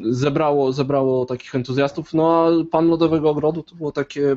zebrało, 0.04 0.72
zebrało 0.74 1.26
takich 1.26 1.56
entuzjastów, 1.56 2.14
no 2.14 2.46
a 2.46 2.50
pan 2.72 2.88
Lodowego 2.88 3.30
Ogrodu 3.30 3.64
to 3.64 3.76
było 3.76 3.92
takie 3.92 4.36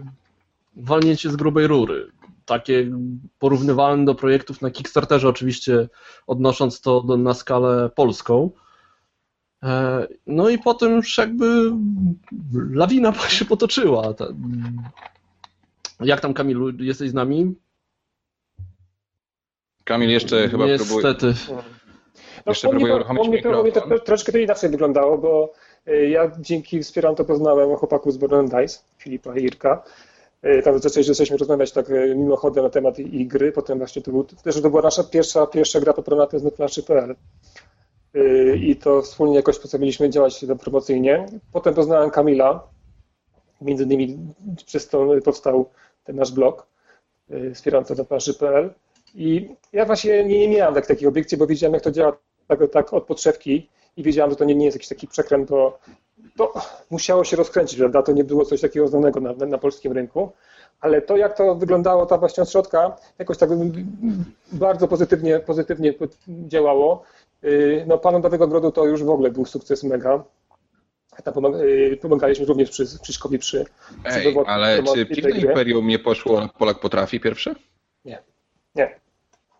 walnięcie 0.76 1.30
z 1.30 1.36
grubej 1.36 1.66
rury. 1.66 2.06
Takie 2.44 2.90
porównywalne 3.38 4.04
do 4.04 4.14
projektów 4.14 4.62
na 4.62 4.70
Kickstarterze, 4.70 5.28
oczywiście 5.28 5.88
odnosząc 6.26 6.80
to 6.80 7.00
do, 7.00 7.16
na 7.16 7.34
skalę 7.34 7.90
polską. 7.94 8.50
E, 9.62 10.06
No 10.26 10.48
i 10.48 10.58
potem 10.58 10.92
już 10.96 11.18
jakby 11.18 11.72
lawina 12.70 13.12
się 13.28 13.44
potoczyła. 13.44 14.14
Jak 16.00 16.20
tam 16.20 16.34
Kamilu, 16.34 16.70
jesteś 16.70 17.10
z 17.10 17.14
nami? 17.14 17.54
Kamil 19.84 20.10
jeszcze 20.10 20.48
chyba 20.48 20.64
próbuje. 20.76 20.76
Niestety. 21.04 21.34
Jeszcze 22.46 22.68
u 22.68 22.72
mnie 22.72 22.80
próbuję 22.80 22.92
to- 22.92 22.96
uruchomić 22.96 23.28
mnie 23.28 23.42
to, 23.42 23.62
mnie 23.62 23.72
to 24.32 24.38
inaczej 24.38 24.70
wyglądało, 24.70 25.18
bo 25.18 25.52
y, 25.88 26.08
ja 26.08 26.30
dzięki 26.40 26.82
Wspieram 26.82 27.14
to 27.14 27.24
poznałem 27.24 27.76
chłopaków 27.76 28.12
z 28.12 28.16
Born 28.16 28.46
Dice, 28.48 28.78
Filipa 28.98 29.36
i 29.38 29.44
Irka. 29.44 29.82
Y, 30.44 30.62
Tam 30.62 30.78
zaczęliśmy, 30.78 31.14
zaczęliśmy 31.14 31.36
rozmawiać 31.36 31.72
tak 31.72 31.90
y, 31.90 32.14
mimochodem 32.16 32.64
na 32.64 32.70
temat 32.70 32.98
i, 32.98 33.26
gry, 33.26 33.52
potem 33.52 33.78
właśnie 33.78 34.02
to, 34.02 34.10
był, 34.10 34.24
też 34.24 34.62
to 34.62 34.70
była 34.70 34.82
nasza 34.82 35.04
pierwsza, 35.04 35.46
pierwsza 35.46 35.80
gra 35.80 35.92
patronatem 35.92 36.40
z 36.40 36.42
netplanszy.pl 36.42 37.14
Y, 38.16 38.56
i 38.56 38.76
to 38.76 39.02
wspólnie 39.02 39.36
jakoś 39.36 39.58
postanowiliśmy 39.58 40.10
działać 40.10 40.44
promocyjnie. 40.60 41.26
Potem 41.52 41.74
poznałem 41.74 42.10
Kamila, 42.10 42.68
między 43.60 43.84
innymi 43.84 44.18
przez 44.66 44.88
to 44.88 45.08
powstał 45.24 45.70
ten 46.04 46.16
nasz 46.16 46.32
blog 46.32 46.66
y, 47.30 47.54
Wspieram 47.54 47.84
to 47.84 47.94
netplanszy.pl 47.94 48.74
i 49.14 49.48
ja 49.72 49.84
właśnie 49.84 50.24
nie, 50.24 50.48
nie 50.48 50.56
miałem 50.56 50.74
tak, 50.74 50.86
takiej 50.86 51.08
obiekcji, 51.08 51.38
bo 51.38 51.46
widziałem, 51.46 51.74
jak 51.74 51.82
to 51.82 51.90
działa 51.90 52.16
tak, 52.48 52.60
tak 52.72 52.92
od 52.92 53.04
podszewki 53.04 53.68
i 53.96 54.02
wiedziałem, 54.02 54.30
że 54.30 54.36
to 54.36 54.44
nie, 54.44 54.54
nie 54.54 54.64
jest 54.64 54.74
jakiś 54.74 54.88
taki 54.88 55.08
przekręt, 55.08 55.50
bo 55.50 55.78
to 56.36 56.52
musiało 56.90 57.24
się 57.24 57.36
rozkręcić, 57.36 57.78
prawda? 57.78 58.02
To 58.02 58.12
nie 58.12 58.24
było 58.24 58.44
coś 58.44 58.60
takiego 58.60 58.88
znanego 58.88 59.20
na, 59.20 59.46
na, 59.46 59.58
polskim 59.58 59.92
rynku, 59.92 60.32
ale 60.80 61.02
to, 61.02 61.16
jak 61.16 61.36
to 61.36 61.54
wyglądało 61.54 62.06
tam 62.06 62.20
właśnie 62.20 62.42
od 62.42 62.50
środka, 62.50 62.96
jakoś 63.18 63.38
tak 63.38 63.50
bardzo 64.52 64.88
pozytywnie, 64.88 65.40
pozytywnie 65.40 65.94
działało. 66.28 67.02
Yy, 67.42 67.84
No, 67.86 67.98
Pan 67.98 68.22
Nowego 68.22 68.48
Grodu 68.48 68.72
to 68.72 68.86
już 68.86 69.02
w 69.02 69.10
ogóle 69.10 69.30
był 69.30 69.46
sukces 69.46 69.84
mega. 69.84 70.24
Tam 71.24 71.44
yy, 71.44 71.96
pomagaliśmy 71.96 72.46
również 72.46 72.70
przy 72.70 72.98
Krzyszkowi 73.02 73.38
przy 73.38 73.64
Ej, 74.04 74.36
ale 74.46 74.82
czy 74.82 75.06
gry. 75.06 75.30
Imperium 75.30 75.86
nie 75.86 75.98
poszło 75.98 76.48
Polak 76.58 76.80
potrafi 76.80 77.20
pierwsze? 77.20 77.54
Nie, 78.74 79.00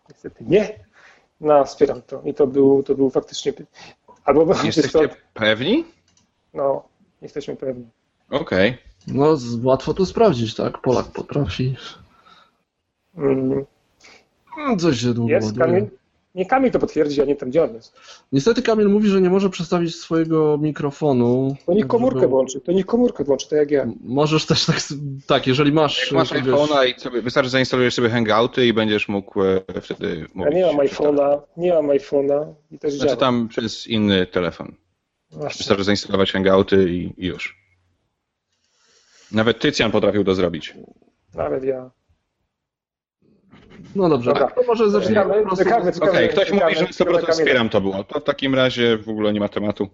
niestety 0.09 0.43
nie. 0.47 0.79
No, 1.41 1.65
wspieram 1.65 2.01
to. 2.01 2.21
I 2.25 2.33
to 2.33 2.47
był, 2.47 2.83
to 2.83 2.95
był 2.95 3.09
faktycznie. 3.09 3.53
Albo 4.25 4.63
Jesteście 4.63 5.09
pewni? 5.33 5.85
No, 6.55 6.83
jesteśmy 7.21 7.55
pewni. 7.55 7.85
Okej. 8.29 8.77
No, 9.07 9.35
z- 9.37 9.63
łatwo 9.65 9.93
to 9.93 10.05
sprawdzić, 10.05 10.55
tak? 10.55 10.81
Polak 10.81 11.05
potrafi. 11.05 11.75
Mm, 13.17 13.65
Coś 14.79 14.99
się 15.01 15.13
długo 15.13 15.31
Jest 15.33 15.47
ładuje. 15.47 15.65
Kamil? 15.65 15.87
Nie 16.35 16.45
Kamil 16.45 16.71
to 16.71 16.79
potwierdzi, 16.79 17.21
a 17.21 17.25
nie 17.25 17.35
on 17.63 17.73
jest. 17.73 17.95
Niestety 18.31 18.61
Kamil 18.61 18.89
mówi, 18.89 19.07
że 19.09 19.21
nie 19.21 19.29
może 19.29 19.49
przestawić 19.49 19.95
swojego 19.95 20.57
mikrofonu. 20.57 21.55
To 21.65 21.73
niech 21.73 21.87
komórkę 21.87 22.19
żeby- 22.19 22.29
włączy, 22.29 22.61
to 22.61 22.71
niech 22.71 22.85
komórkę 22.85 23.23
włączy, 23.23 23.49
to 23.49 23.55
jak 23.55 23.71
ja. 23.71 23.87
Możesz 24.03 24.45
też 24.45 24.65
tak, 24.65 24.77
tak 25.27 25.47
jeżeli 25.47 25.71
masz... 25.71 26.01
Jak 26.01 26.11
masz 26.11 26.31
iPhone'a 26.31 26.95
i 26.97 26.99
sobie, 26.99 27.21
wystarczy 27.21 27.49
zainstalujesz 27.49 27.93
sobie 27.93 28.09
Hangouty 28.09 28.65
i 28.67 28.73
będziesz 28.73 29.07
mógł 29.07 29.43
e, 29.43 29.61
wtedy 29.81 30.17
Ja 30.19 30.25
mówić. 30.33 30.55
nie 30.55 30.65
mam 30.65 30.75
iPhone'a, 30.77 31.39
nie 31.57 31.73
mam 31.73 31.87
iPhone'a 31.87 32.53
i 32.71 32.79
też 32.79 32.93
Znaczy 32.93 33.07
działa. 33.07 33.19
tam 33.19 33.47
przez 33.47 33.87
inny 33.87 34.25
telefon. 34.25 34.75
Właśnie. 35.35 35.57
Wystarczy 35.57 35.83
zainstalować 35.83 36.31
Hangouty 36.31 36.89
i, 36.89 37.13
i 37.17 37.25
już. 37.25 37.65
Nawet 39.31 39.59
Tycjan 39.59 39.91
potrafił 39.91 40.23
to 40.23 40.35
zrobić. 40.35 40.73
Nawet 41.33 41.63
ja. 41.63 41.91
No 43.95 44.09
dobrze, 44.09 44.33
Dobra. 44.33 44.51
to 44.51 44.63
może 44.67 44.89
zaczniemy 44.89 45.33
Okej, 45.41 45.57
czekamy. 45.57 45.91
ktoś 45.91 46.47
czekamy, 46.47 46.61
mówi, 46.63 46.75
że 46.75 46.87
czekamy 46.87 47.17
100% 47.17 47.21
Kamila. 47.21 47.31
wspieram 47.33 47.69
to 47.69 47.81
było. 47.81 48.03
To 48.03 48.19
w 48.19 48.23
takim 48.23 48.55
razie 48.55 48.97
w 48.97 49.09
ogóle 49.09 49.33
nie 49.33 49.39
ma 49.39 49.49
tematu. 49.49 49.87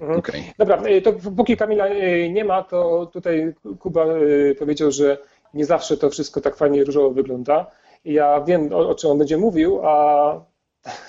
Mhm. 0.00 0.18
Okej. 0.18 0.52
Dobra, 0.58 0.82
y, 0.86 1.02
to 1.02 1.12
póki 1.12 1.56
Kamila 1.56 1.88
y, 1.88 2.30
nie 2.32 2.44
ma, 2.44 2.62
to 2.62 3.10
tutaj 3.12 3.54
Kuba 3.78 4.06
y, 4.16 4.56
powiedział, 4.58 4.90
że 4.92 5.18
nie 5.54 5.64
zawsze 5.64 5.96
to 5.96 6.10
wszystko 6.10 6.40
tak 6.40 6.56
fajnie 6.56 6.84
różowo 6.84 7.10
wygląda. 7.10 7.66
I 8.04 8.12
ja 8.12 8.40
wiem, 8.40 8.72
o, 8.72 8.88
o 8.88 8.94
czym 8.94 9.10
on 9.10 9.18
będzie 9.18 9.36
mówił, 9.36 9.80
a 9.86 10.44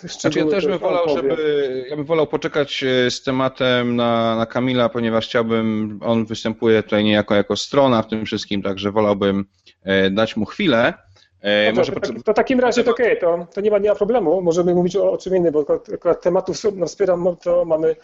Znaczy 0.04 0.40
ja 0.40 0.46
też 0.46 0.68
bym 0.68 0.80
wolał, 0.80 1.10
żeby, 1.10 1.86
ja 1.90 1.96
bym 1.96 2.06
wolał 2.06 2.28
poczekać 2.28 2.84
e, 2.84 3.12
z 3.12 3.24
tematem 3.24 3.96
na, 3.96 4.36
na 4.36 4.46
Kamila, 4.46 4.90
ponieważ 4.90 5.28
chciałbym, 5.28 6.00
on 6.04 6.26
występuje 6.26 6.84
tutaj 6.84 7.04
niejako 7.04 7.36
jako 7.36 7.56
strona 7.56 8.02
w 8.02 8.08
tym 8.08 8.26
wszystkim, 8.26 8.62
także 8.62 8.92
wolałbym 8.92 9.46
e, 9.84 10.10
dać 10.10 10.38
mu 10.38 10.46
chwilę. 10.46 10.94
E, 11.42 11.74
Dobrze, 11.74 11.92
może 11.92 11.92
to, 11.92 12.14
tak- 12.14 12.24
to 12.24 12.32
w 12.32 12.36
takim 12.36 12.60
razie 12.60 12.84
to 12.84 12.92
okej, 12.92 13.20
to, 13.20 13.48
to 13.54 13.62
nie, 13.62 13.72
ma, 13.72 13.78
nie 13.78 13.90
ma 13.90 13.96
problemu. 13.96 14.42
Możemy 14.42 14.76
mówić 14.76 14.96
o, 14.96 15.12
o 15.12 15.18
czym 15.18 15.36
innym, 15.36 15.54
bo 15.54 15.62
akurat, 15.62 15.90
akurat 15.94 16.22
tematów 16.22 16.58
no, 16.76 16.86
wspieram, 16.86 17.38
to 17.44 17.66
mamy 17.66 17.96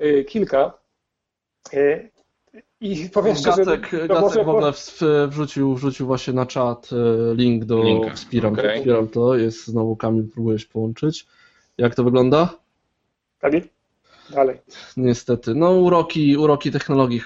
y, 0.00 0.24
kilka. 0.28 0.72
Y, 1.74 2.10
I 2.80 3.10
powiem 3.10 3.36
szczerze, 3.36 3.64
Gacek, 3.64 3.90
to 4.08 4.20
Gacek 4.20 4.46
może 4.46 4.72
w 4.72 5.00
wrzucił, 5.28 5.74
wrzucił 5.74 6.06
właśnie 6.06 6.32
na 6.32 6.46
czat 6.46 6.90
e, 6.92 7.34
link 7.34 7.64
do 7.64 7.82
Linka, 7.82 8.06
okej. 8.06 8.16
wspieram 8.16 9.08
to. 9.08 9.36
Jest 9.36 9.66
znowu 9.66 9.96
Kamil, 9.96 10.28
próbujesz 10.28 10.66
połączyć. 10.66 11.26
Jak 11.78 11.94
to 11.94 12.04
wygląda? 12.04 12.48
Kamil? 13.38 13.62
Dalej. 14.30 14.58
Niestety. 14.96 15.54
No 15.54 15.70
uroki, 15.70 16.36
uroki 16.36 16.70
technologii. 16.70 17.20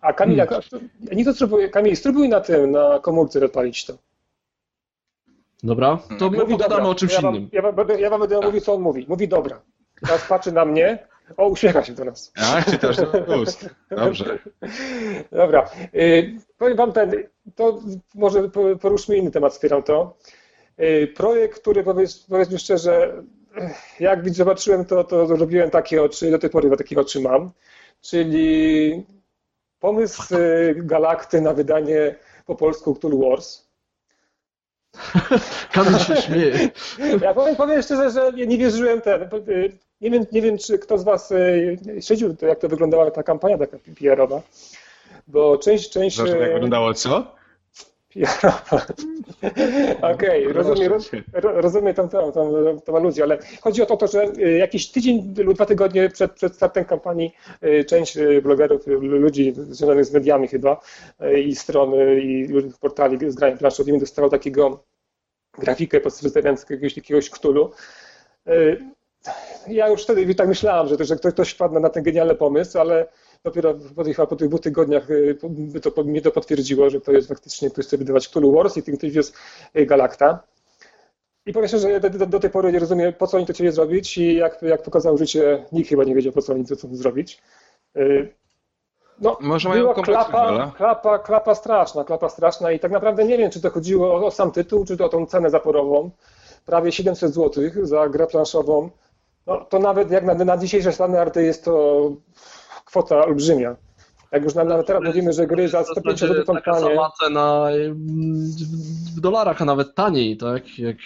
A 0.00 0.12
Kamil, 0.12 0.36
Hmm. 0.38 0.60
jak, 1.00 1.16
nie 1.16 1.24
to 1.24 1.34
spróbuj, 1.34 1.70
Kamil, 1.70 1.96
spróbuj 1.96 2.28
na 2.28 2.40
tym, 2.40 2.70
na 2.70 2.98
komórce 3.02 3.44
odpalić 3.44 3.84
to. 3.84 3.98
Dobra? 5.62 5.98
To 6.18 6.30
my 6.30 6.38
Mówi 6.38 6.52
pogadamy 6.52 6.80
dobra. 6.80 6.90
o 6.90 6.94
czymś 6.94 7.12
ja 7.12 7.20
wam, 7.20 7.36
innym. 7.36 7.48
Ja 7.52 7.62
wam, 7.62 7.74
będę, 7.74 8.00
ja 8.00 8.10
wam 8.10 8.20
będę 8.20 8.40
mówił, 8.40 8.60
co 8.60 8.74
on 8.74 8.80
mówi. 8.82 9.06
Mówi 9.08 9.28
dobra. 9.28 9.60
Teraz 10.00 10.26
patrzy 10.28 10.52
na 10.52 10.64
mnie. 10.64 11.06
O, 11.36 11.48
uśmiecha 11.48 11.84
się 11.84 11.92
do 11.92 12.04
nas. 12.04 12.32
A, 12.36 12.62
czytasz 12.70 12.96
do 12.96 13.40
ust. 13.42 13.68
Dobrze. 13.90 14.38
Dobra. 15.30 15.70
Y, 15.94 16.34
powiem 16.58 16.76
wam 16.76 16.92
ten, 16.92 17.12
to 17.54 17.80
może 18.14 18.48
po- 18.48 18.76
poruszmy 18.76 19.16
inny 19.16 19.30
temat, 19.30 19.52
wspieram 19.52 19.82
to. 19.82 20.16
Y, 20.80 21.12
projekt, 21.16 21.60
który 21.60 21.82
powiedz, 21.84 22.18
powiedzmy 22.18 22.58
szczerze, 22.58 23.22
eh, 23.56 24.00
jak 24.00 24.30
zobaczyłem 24.30 24.84
to, 24.84 25.04
to 25.04 25.26
zrobiłem 25.26 25.70
takie 25.70 26.02
oczy, 26.02 26.30
do 26.30 26.38
tej 26.38 26.50
pory 26.50 26.76
takie 26.76 27.00
oczy 27.00 27.20
mam, 27.20 27.50
czyli 28.00 29.06
pomysł 29.80 30.34
y, 30.34 30.74
Galakty 30.76 31.40
na 31.40 31.52
wydanie 31.54 32.14
po 32.46 32.54
polsku 32.54 32.94
Cthulhu 32.94 33.30
Wars. 33.30 33.72
Kamil 35.72 35.98
się 35.98 36.16
śmieje. 36.16 36.68
Ja 37.22 37.34
powiem, 37.34 37.56
powiem 37.56 37.82
szczerze, 37.82 38.10
że 38.10 38.32
nie 38.46 38.58
wierzyłem 38.58 39.00
ten. 39.00 39.28
Nie 40.02 40.10
wiem, 40.10 40.24
nie 40.32 40.42
wiem, 40.42 40.58
czy 40.58 40.78
kto 40.78 40.98
z 40.98 41.04
Was 41.04 41.30
y, 41.30 41.78
śledził, 42.00 42.36
jak 42.42 42.58
to 42.58 42.68
wyglądała 42.68 43.10
ta 43.10 43.22
kampania 43.22 43.58
taka 43.58 43.78
PR-owa. 44.00 44.42
Bo 45.28 45.58
część, 45.58 45.90
część. 45.90 46.16
Zresztą 46.16 46.36
jak 46.38 46.50
y, 46.50 46.52
wyglądało 46.52 46.94
co? 46.94 47.34
PR-owa. 48.14 48.86
Okej, 50.14 50.52
rozumiem, 50.52 50.92
roz, 50.92 51.10
ro- 51.32 51.60
rozumiem 51.60 51.94
tą, 51.94 52.08
tą, 52.08 52.32
tą, 52.32 52.80
tą 52.80 52.96
aluzję, 52.96 53.24
ale 53.24 53.38
chodzi 53.60 53.82
o 53.82 53.96
to, 53.96 54.06
że 54.06 54.24
y, 54.38 54.58
jakiś 54.58 54.90
tydzień 54.90 55.34
lub 55.38 55.54
dwa 55.54 55.66
tygodnie 55.66 56.08
przed, 56.08 56.32
przed 56.32 56.54
startem 56.54 56.84
kampanii 56.84 57.34
część 57.86 58.18
blogerów, 58.42 58.86
ludzi 58.86 59.52
związanych 59.56 60.04
z 60.04 60.12
mediami 60.12 60.48
chyba 60.48 60.80
i 61.44 61.54
strony 61.56 62.20
i 62.20 62.46
różnych 62.52 62.78
portali 62.78 63.30
z 63.30 63.34
graniem 63.34 63.58
planszowymi 63.58 63.98
dostało 64.00 64.28
takiego 64.28 64.82
grafikę 65.58 66.00
przedstawiającą 66.00 66.62
jakiegoś, 66.70 66.96
jakiegoś 66.96 67.30
Cthulhu. 67.30 67.70
Ja 69.68 69.88
już 69.88 70.02
wtedy 70.02 70.34
tak 70.34 70.48
myślałem, 70.48 70.88
że, 70.88 71.04
że 71.04 71.16
ktoś, 71.16 71.32
ktoś 71.32 71.50
wpadł 71.50 71.80
na 71.80 71.88
ten 71.88 72.02
genialny 72.02 72.34
pomysł, 72.34 72.78
ale 72.78 73.06
dopiero 73.44 73.74
po 73.96 74.04
tych, 74.04 74.16
po 74.16 74.36
tych 74.36 74.48
dwóch 74.48 74.60
tygodniach 74.60 75.10
y, 75.10 75.38
to, 75.94 76.04
mnie 76.04 76.22
to 76.22 76.30
potwierdziło, 76.30 76.90
że 76.90 77.00
to 77.00 77.12
jest 77.12 77.28
faktycznie 77.28 77.70
ktoś 77.70 77.86
chce 77.86 77.98
wydawać 77.98 78.28
Cthulhu 78.28 78.52
Wars 78.52 78.76
i 78.76 78.82
tym 78.82 78.96
ktoś 78.96 79.14
jest 79.14 79.34
y, 79.76 79.86
Galacta. 79.86 80.42
I 81.46 81.52
powiem 81.52 81.68
szczerze, 81.68 81.92
że 81.92 82.00
do, 82.00 82.10
do, 82.10 82.26
do 82.26 82.40
tej 82.40 82.50
pory 82.50 82.72
nie 82.72 82.78
rozumiem, 82.78 83.12
po 83.12 83.26
co 83.26 83.36
oni 83.36 83.46
to 83.46 83.52
chcieli 83.52 83.72
zrobić 83.72 84.18
i 84.18 84.36
jak, 84.36 84.62
jak 84.62 84.82
pokazało 84.82 85.18
życie, 85.18 85.64
nikt 85.72 85.88
chyba 85.88 86.04
nie 86.04 86.14
wiedział, 86.14 86.32
po 86.32 86.42
co 86.42 86.52
oni 86.52 86.66
to 86.66 86.76
chcą 86.76 86.96
zrobić. 86.96 87.42
Y, 87.96 88.34
No, 89.20 89.36
Może 89.40 89.68
mają 89.68 89.94
klapa, 89.94 90.72
klapa, 90.76 91.18
klapa 91.18 91.54
straszna, 91.54 92.04
klapa 92.04 92.28
straszna 92.28 92.72
i 92.72 92.80
tak 92.80 92.92
naprawdę 92.92 93.24
nie 93.24 93.38
wiem, 93.38 93.50
czy 93.50 93.60
to 93.60 93.70
chodziło 93.70 94.14
o, 94.14 94.26
o 94.26 94.30
sam 94.30 94.50
tytuł, 94.50 94.84
czy 94.84 94.96
to 94.96 95.04
o 95.04 95.08
tą 95.08 95.26
cenę 95.26 95.50
zaporową. 95.50 96.10
Prawie 96.66 96.92
700 96.92 97.34
zł 97.34 97.64
za 97.82 98.08
grę 98.08 98.26
planszową. 98.26 98.90
No, 99.46 99.64
to 99.64 99.78
nawet 99.78 100.10
jak 100.10 100.24
na, 100.24 100.34
na 100.34 100.56
dzisiejsze 100.56 100.92
standardy 100.92 101.42
jest 101.44 101.64
to 101.64 102.10
kwota 102.84 103.24
olbrzymia. 103.24 103.76
Jak 104.32 104.44
już 104.44 104.54
nawet 104.54 104.86
teraz 104.86 105.02
mówimy, 105.04 105.32
że 105.32 105.46
gry 105.46 105.68
za 105.68 105.84
150 105.84 106.32
zł 106.32 106.44
są 106.46 106.60
tanie. 106.64 106.80
sama 106.96 107.10
cena 107.20 107.66
w- 107.94 109.16
w 109.16 109.20
dolarach, 109.20 109.62
a 109.62 109.64
nawet 109.64 109.94
taniej, 109.94 110.36
tak? 110.36 110.78
Jak 110.78 110.96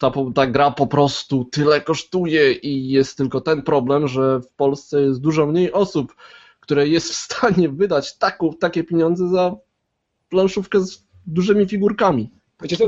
ta, 0.00 0.12
ta 0.34 0.46
gra 0.46 0.70
po 0.70 0.86
prostu 0.86 1.44
tyle 1.44 1.80
kosztuje 1.80 2.52
i 2.52 2.90
jest 2.90 3.16
tylko 3.16 3.40
ten 3.40 3.62
problem, 3.62 4.08
że 4.08 4.40
w 4.40 4.48
Polsce 4.48 5.00
jest 5.02 5.20
dużo 5.20 5.46
mniej 5.46 5.72
osób, 5.72 6.14
które 6.60 6.88
jest 6.88 7.10
w 7.10 7.14
stanie 7.14 7.68
wydać 7.68 8.18
taką, 8.18 8.52
takie 8.52 8.84
pieniądze 8.84 9.28
za 9.28 9.56
planszówkę 10.28 10.80
z 10.80 11.06
dużymi 11.26 11.66
figurkami. 11.66 12.30
Wiecie, 12.62 12.76
to, 12.76 12.84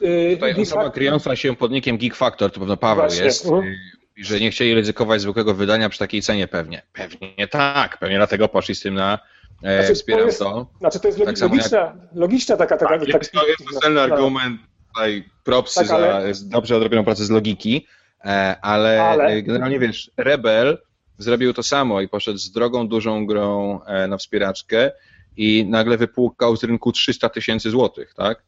yy, 0.00 0.34
Tutaj 0.34 0.62
osoba 0.62 0.90
kryjąca 0.90 1.36
się 1.36 1.56
pod 1.56 1.72
nickiem 1.72 1.98
Geek 1.98 2.14
Factor, 2.14 2.50
to 2.50 2.60
pewno 2.60 2.76
Paweł 2.76 3.04
Właśnie, 3.04 3.24
jest, 3.24 3.46
mhm. 3.46 3.74
I 4.22 4.24
że 4.24 4.40
nie 4.40 4.50
chcieli 4.50 4.74
ryzykować 4.74 5.20
zwykłego 5.20 5.54
wydania 5.54 5.88
przy 5.88 5.98
takiej 5.98 6.22
cenie 6.22 6.48
pewnie. 6.48 6.82
Pewnie 6.92 7.48
tak, 7.48 7.98
pewnie 7.98 8.16
dlatego 8.16 8.48
poszli 8.48 8.74
z 8.74 8.80
tym 8.80 8.94
na 8.94 9.18
e, 9.62 9.74
Znaczy, 9.76 9.88
to 9.88 9.94
wspieram 9.94 10.26
jest- 10.26 10.38
to. 10.38 10.66
Znaczy 10.78 11.00
to 11.00 11.08
jest 11.08 11.18
Tak 11.24 11.40
logiczna, 11.40 11.94
logiczna 12.14 12.56
taka, 12.56 12.76
taka, 12.76 12.98
Tak, 12.98 13.08
jest 13.08 13.32
to 13.32 13.46
jest 13.46 13.64
bezcenny 13.72 14.00
tak. 14.00 14.12
argument, 14.12 14.60
tutaj 14.88 15.24
propsy 15.44 15.80
Tak, 15.80 15.90
ale- 15.90 16.34
za 16.34 16.46
dobrze 16.46 16.76
odrobioną 16.76 17.04
pracę 17.04 17.24
z 17.24 17.30
logiki, 17.30 17.86
e, 18.24 18.56
ale, 18.62 19.02
Ale- 19.02 19.24
e, 19.24 19.42
generalnie 19.42 19.78
wiesz, 19.78 20.10
Rebel 20.16 20.78
zrobił 21.18 21.52
to 21.52 21.62
samo 21.62 22.00
i 22.00 22.08
poszedł 22.08 22.38
z 22.38 22.52
drogą, 22.52 22.88
dużą 22.88 23.26
grą 23.26 23.80
e, 23.84 24.08
na 24.08 24.16
wspieraczkę 24.16 24.90
i 25.36 25.66
nagle 25.68 25.96
wypłukał 25.96 26.56
z 26.56 26.64
rynku 26.64 26.92
300 26.92 27.28
tysięcy 27.28 27.70
złotych, 27.70 28.14
tak? 28.14 28.42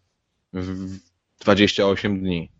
W 0.53 0.99
28 1.41 2.21
dni. 2.21 2.51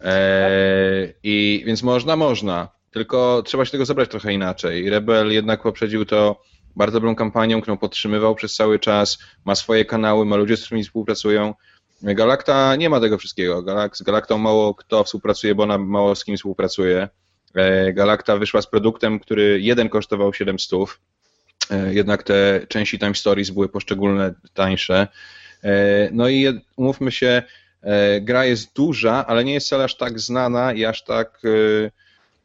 E, 0.00 1.12
I 1.22 1.62
więc 1.66 1.82
można, 1.82 2.16
można. 2.16 2.68
Tylko 2.90 3.42
trzeba 3.46 3.64
się 3.64 3.70
tego 3.70 3.84
zabrać 3.84 4.10
trochę 4.10 4.32
inaczej. 4.32 4.90
Rebel 4.90 5.32
jednak 5.32 5.62
poprzedził 5.62 6.04
to 6.04 6.42
bardzo 6.76 6.96
dobrą 7.00 7.14
kampanią, 7.14 7.60
którą 7.60 7.78
podtrzymywał 7.78 8.34
przez 8.34 8.54
cały 8.54 8.78
czas, 8.78 9.18
ma 9.44 9.54
swoje 9.54 9.84
kanały, 9.84 10.24
ma 10.24 10.36
ludzie, 10.36 10.56
z 10.56 10.64
którymi 10.64 10.84
współpracują. 10.84 11.54
Galakta 12.02 12.76
nie 12.76 12.90
ma 12.90 13.00
tego 13.00 13.18
wszystkiego. 13.18 13.62
Galak, 13.62 13.96
z 13.96 14.02
Galaktą 14.02 14.38
mało 14.38 14.74
kto 14.74 15.04
współpracuje, 15.04 15.54
bo 15.54 15.62
ona 15.62 15.78
mało 15.78 16.14
z 16.14 16.24
kim 16.24 16.36
współpracuje. 16.36 17.08
E, 17.54 17.92
Galakta 17.92 18.36
wyszła 18.36 18.62
z 18.62 18.66
produktem, 18.66 19.20
który 19.20 19.60
jeden 19.60 19.88
kosztował 19.88 20.34
700, 20.34 20.80
e, 21.70 21.94
jednak 21.94 22.22
te 22.22 22.66
części 22.68 22.98
Time 22.98 23.14
Stories 23.14 23.50
były 23.50 23.68
poszczególne 23.68 24.34
tańsze. 24.54 25.08
No 26.12 26.28
i 26.28 26.60
umówmy 26.76 27.12
się, 27.12 27.42
gra 28.20 28.44
jest 28.44 28.74
duża, 28.74 29.26
ale 29.26 29.44
nie 29.44 29.54
jest 29.54 29.66
wcale 29.66 29.84
aż 29.84 29.96
tak 29.96 30.20
znana 30.20 30.72
i 30.72 30.84
aż 30.84 31.04
tak 31.04 31.42
e, 31.44 31.90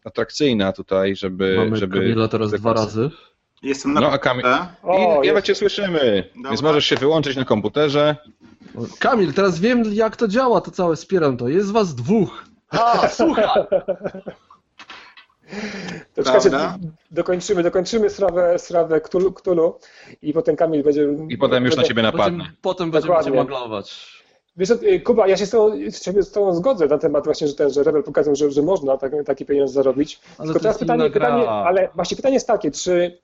atrakcyjna 0.05 0.73
tutaj, 0.73 1.15
żeby... 1.15 1.55
Mamy 1.57 1.77
żeby 1.77 1.99
Kamila 1.99 2.27
teraz 2.27 2.51
dwa 2.51 2.73
razy. 2.73 3.09
Jestem 3.63 3.93
na 3.93 4.01
No, 4.01 4.11
a 4.11 4.17
Kamil-. 4.17 4.67
O, 4.83 5.23
I, 5.23 5.27
ja 5.27 5.33
jest. 5.33 5.45
cię 5.45 5.55
słyszymy, 5.55 6.29
Dobra. 6.35 6.49
więc 6.49 6.61
możesz 6.61 6.85
się 6.85 6.95
wyłączyć 6.95 7.37
na 7.37 7.45
komputerze. 7.45 8.15
Kamil, 8.99 9.33
teraz 9.33 9.59
wiem 9.59 9.83
jak 9.93 10.15
to 10.15 10.27
działa, 10.27 10.61
to 10.61 10.71
całe 10.71 10.95
wspieram 10.95 11.37
to. 11.37 11.47
Jest 11.47 11.71
was 11.71 11.95
dwóch. 11.95 12.45
A, 12.69 13.07
słuchaj! 13.07 13.45
To 16.13 16.23
czekajcie, 16.23 16.49
dokończymy, 17.11 17.63
dokończymy 17.63 18.09
sprawę, 18.09 18.59
sprawę 18.59 19.01
Cthulhu, 19.01 19.31
Cthulhu 19.31 19.79
i 20.21 20.33
potem 20.33 20.55
Kamil 20.55 20.83
będzie... 20.83 21.07
I 21.29 21.37
potem 21.37 21.65
już 21.65 21.75
na 21.75 21.83
ciebie 21.83 22.01
napadnę. 22.03 22.51
Potem, 22.61 22.91
potem 22.91 23.23
cię 23.23 23.31
maglować. 23.31 24.14
Wiesz, 24.57 24.69
y, 24.69 24.99
Kuba, 24.99 25.27
ja 25.27 25.37
się 25.37 25.45
z 25.45 25.49
tobą, 25.49 25.71
z 26.21 26.31
tobą 26.31 26.53
zgodzę 26.55 26.87
na 26.87 26.97
temat 26.97 27.25
właśnie, 27.25 27.47
że 27.47 27.53
ten, 27.53 27.69
że 27.69 27.83
Rebel 27.83 28.03
pokazał, 28.03 28.35
że, 28.35 28.51
że 28.51 28.61
można 28.61 28.97
tak, 28.97 29.11
taki 29.25 29.45
pieniądz 29.45 29.71
zarobić. 29.71 30.19
Ale 30.37 30.47
Tylko 30.47 30.59
to 30.59 30.67
jest 30.67 30.79
pytanie, 30.79 31.09
pytanie, 31.09 31.49
ale 31.49 31.89
właśnie 31.95 32.17
pytanie 32.17 32.33
jest 32.33 32.47
takie, 32.47 32.71
czy 32.71 33.17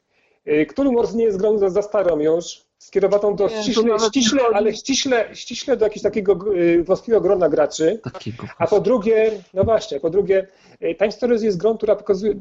y, 0.47 0.65
Cthulhu 0.65 0.95
Wars 0.95 1.13
nie 1.13 1.23
jest 1.23 1.38
grą 1.38 1.57
za, 1.57 1.69
za 1.69 1.82
starą 1.82 2.19
już, 2.19 2.61
skierowaną 2.77 3.36
do 3.36 3.43
Nie, 3.47 3.55
to 3.55 3.61
ściśle, 3.61 3.84
nie 3.84 3.99
ściśle 3.99 4.41
ale 4.53 4.73
ściśle, 4.73 5.29
ściśle 5.34 5.77
do 5.77 5.86
jakiegoś 5.86 6.03
takiego 6.03 6.55
y, 6.55 6.84
wąskiego 6.84 7.21
grona 7.21 7.49
graczy, 7.49 7.99
Takiego. 8.13 8.43
a 8.57 8.67
po 8.67 8.79
drugie, 8.79 9.32
no 9.53 9.63
właśnie, 9.63 9.99
po 9.99 10.09
drugie, 10.09 10.47
Time 10.97 11.11
Stories 11.11 11.43
jest 11.43 11.57
grą, 11.57 11.77
która 11.77 11.95
pokazuje 11.95 12.34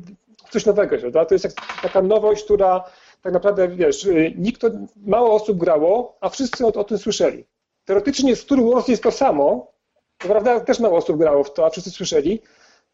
coś 0.51 0.67
nowego, 0.67 0.99
prawda? 0.99 1.25
To 1.25 1.35
jest 1.35 1.45
jak, 1.45 1.55
taka 1.83 2.03
nowość, 2.03 2.45
która 2.45 2.85
tak 3.23 3.33
naprawdę, 3.33 3.69
wiesz, 3.69 4.09
nikt, 4.37 4.61
to- 4.61 4.71
mało 5.07 5.35
osób 5.35 5.59
grało, 5.59 6.17
a 6.21 6.29
wszyscy 6.29 6.67
o, 6.67 6.73
o 6.73 6.85
tym 6.85 6.99
słyszeli. 6.99 7.45
Teoretycznie 7.91 8.37
z 8.37 8.47
Wars 8.75 8.89
jest 8.89 9.03
to 9.03 9.11
samo, 9.11 9.73
to 10.19 10.29
prawda, 10.29 10.61
też 10.61 10.81
mało 10.81 10.99
osób 10.99 11.19
grało 11.19 11.45
w 11.45 11.53
to, 11.55 11.67
a 11.67 11.71
wszyscy 11.71 11.91
słyszeli, 11.91 12.41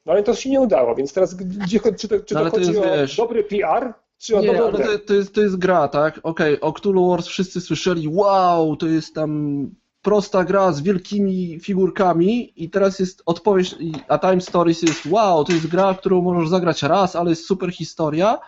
no 0.07 0.13
ale 0.13 0.23
to 0.23 0.35
się 0.35 0.51
nie 0.51 0.61
udało, 0.61 0.95
więc 0.95 1.13
teraz 1.13 1.35
gdzie, 1.35 1.79
chodzi- 1.79 1.97
czy 1.99 2.09
to, 2.09 2.21
czy 2.21 2.35
No 2.35 2.45
to 2.45 2.51
chodzi 2.51 2.67
jest, 2.73 2.81
o 2.81 2.97
wiesz- 2.97 3.17
dobry 3.17 3.45
PR, 3.45 3.93
czy 4.19 4.37
o 4.37 4.41
Nie, 4.41 4.47
dobrą 4.47 4.73
to, 4.73 4.99
to, 5.07 5.15
jest, 5.15 5.35
to 5.35 5.41
jest 5.41 5.57
gra, 5.57 5.89
tak? 5.89 6.21
Okej, 6.23 6.61
o 6.61 6.73
Cthulhu 6.73 7.11
Wars 7.11 7.27
wszyscy 7.27 7.61
słyszeli, 7.61 8.09
wow, 8.09 8.77
to 8.77 8.87
jest 8.87 9.15
tam 9.15 9.71
prosta 10.03 10.45
gra 10.45 10.73
z 10.73 10.81
wielkimi 10.83 11.61
figurkami 11.61 12.53
i 12.65 12.71
teraz 12.71 12.99
jest 12.99 13.23
odpowiedź, 13.27 13.75
a 14.09 14.19
Time 14.19 14.41
Stories 14.41 14.83
jest, 14.83 15.07
wow, 15.11 15.45
to 15.45 15.53
jest 15.53 15.67
gra, 15.67 15.95
którą 15.95 16.23
możesz 16.23 16.49
zagrać 16.49 16.83
raz, 16.83 17.17
ale 17.17 17.31
jest 17.31 17.47
super 17.47 17.73
historia 17.73 18.39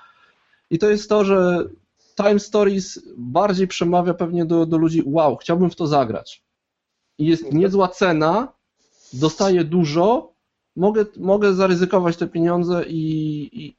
i 0.70 0.78
to 0.78 0.90
jest 0.90 1.08
to, 1.08 1.24
że 1.24 1.64
Time 2.22 2.38
Stories 2.40 3.00
bardziej 3.16 3.68
przemawia 3.68 4.14
pewnie 4.14 4.44
do, 4.44 4.66
do 4.66 4.76
ludzi, 4.78 5.02
wow, 5.06 5.36
chciałbym 5.36 5.70
w 5.70 5.76
to 5.76 5.86
zagrać. 5.86 6.42
I 7.18 7.26
jest 7.26 7.52
niezła 7.52 7.88
cena, 7.88 8.52
dostaję 9.12 9.64
dużo, 9.64 10.32
mogę, 10.76 11.04
mogę 11.16 11.54
zaryzykować 11.54 12.16
te 12.16 12.26
pieniądze 12.26 12.84
i, 12.86 13.00
i, 13.52 13.76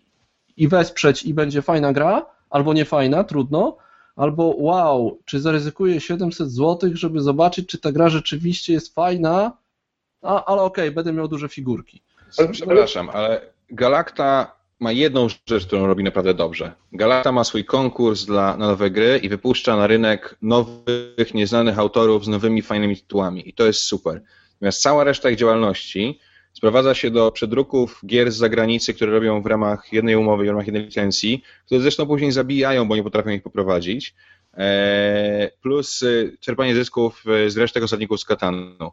i 0.57 0.67
wesprzeć 0.67 1.23
i 1.23 1.33
będzie 1.33 1.61
fajna 1.61 1.93
gra, 1.93 2.25
albo 2.49 2.73
nie 2.73 2.85
fajna, 2.85 3.23
trudno, 3.23 3.77
albo 4.15 4.55
wow, 4.57 5.19
czy 5.25 5.39
zaryzykuję 5.39 6.01
700 6.01 6.51
zł, 6.51 6.89
żeby 6.93 7.21
zobaczyć, 7.21 7.69
czy 7.69 7.77
ta 7.77 7.91
gra 7.91 8.09
rzeczywiście 8.09 8.73
jest 8.73 8.93
fajna, 8.95 9.57
a, 10.21 10.45
ale 10.45 10.61
okej, 10.61 10.91
będę 10.91 11.13
miał 11.13 11.27
duże 11.27 11.49
figurki. 11.49 12.01
Ale- 12.37 12.47
Przepraszam, 12.49 13.09
ale 13.09 13.41
Galakta 13.69 14.58
ma 14.79 14.91
jedną 14.91 15.27
rzecz, 15.47 15.65
którą 15.65 15.87
robi 15.87 16.03
naprawdę 16.03 16.33
dobrze. 16.33 16.71
Galakta 16.91 17.31
ma 17.31 17.43
swój 17.43 17.65
konkurs 17.65 18.25
dla, 18.25 18.57
na 18.57 18.67
nowe 18.67 18.89
gry 18.91 19.19
i 19.23 19.29
wypuszcza 19.29 19.75
na 19.75 19.87
rynek 19.87 20.35
nowych, 20.41 21.33
nieznanych 21.33 21.79
autorów 21.79 22.25
z 22.25 22.27
nowymi, 22.27 22.61
fajnymi 22.61 22.97
tytułami. 22.97 23.49
I 23.49 23.53
to 23.53 23.65
jest 23.65 23.79
super. 23.79 24.21
Natomiast 24.53 24.81
cała 24.81 25.03
reszta 25.03 25.29
ich 25.29 25.37
działalności 25.37 26.19
sprowadza 26.53 26.93
się 26.93 27.11
do 27.11 27.31
przedruków 27.31 28.01
gier 28.05 28.31
z 28.31 28.35
zagranicy, 28.35 28.93
które 28.93 29.11
robią 29.11 29.41
w 29.41 29.45
ramach 29.45 29.93
jednej 29.93 30.15
umowy, 30.15 30.43
w 30.45 30.47
ramach 30.47 30.67
jednej 30.67 30.83
licencji, 30.85 31.43
które 31.65 31.81
zresztą 31.81 32.07
później 32.07 32.31
zabijają, 32.31 32.87
bo 32.87 32.95
nie 32.95 33.03
potrafią 33.03 33.29
ich 33.29 33.43
poprowadzić. 33.43 34.15
Eee, 34.57 35.49
plus 35.61 36.01
y, 36.01 36.37
czerpanie 36.39 36.75
zysków 36.75 37.23
y, 37.45 37.49
z 37.49 37.57
resztek 37.57 37.83
osadników 37.83 38.19
z 38.19 38.25
Katanu. 38.25 38.91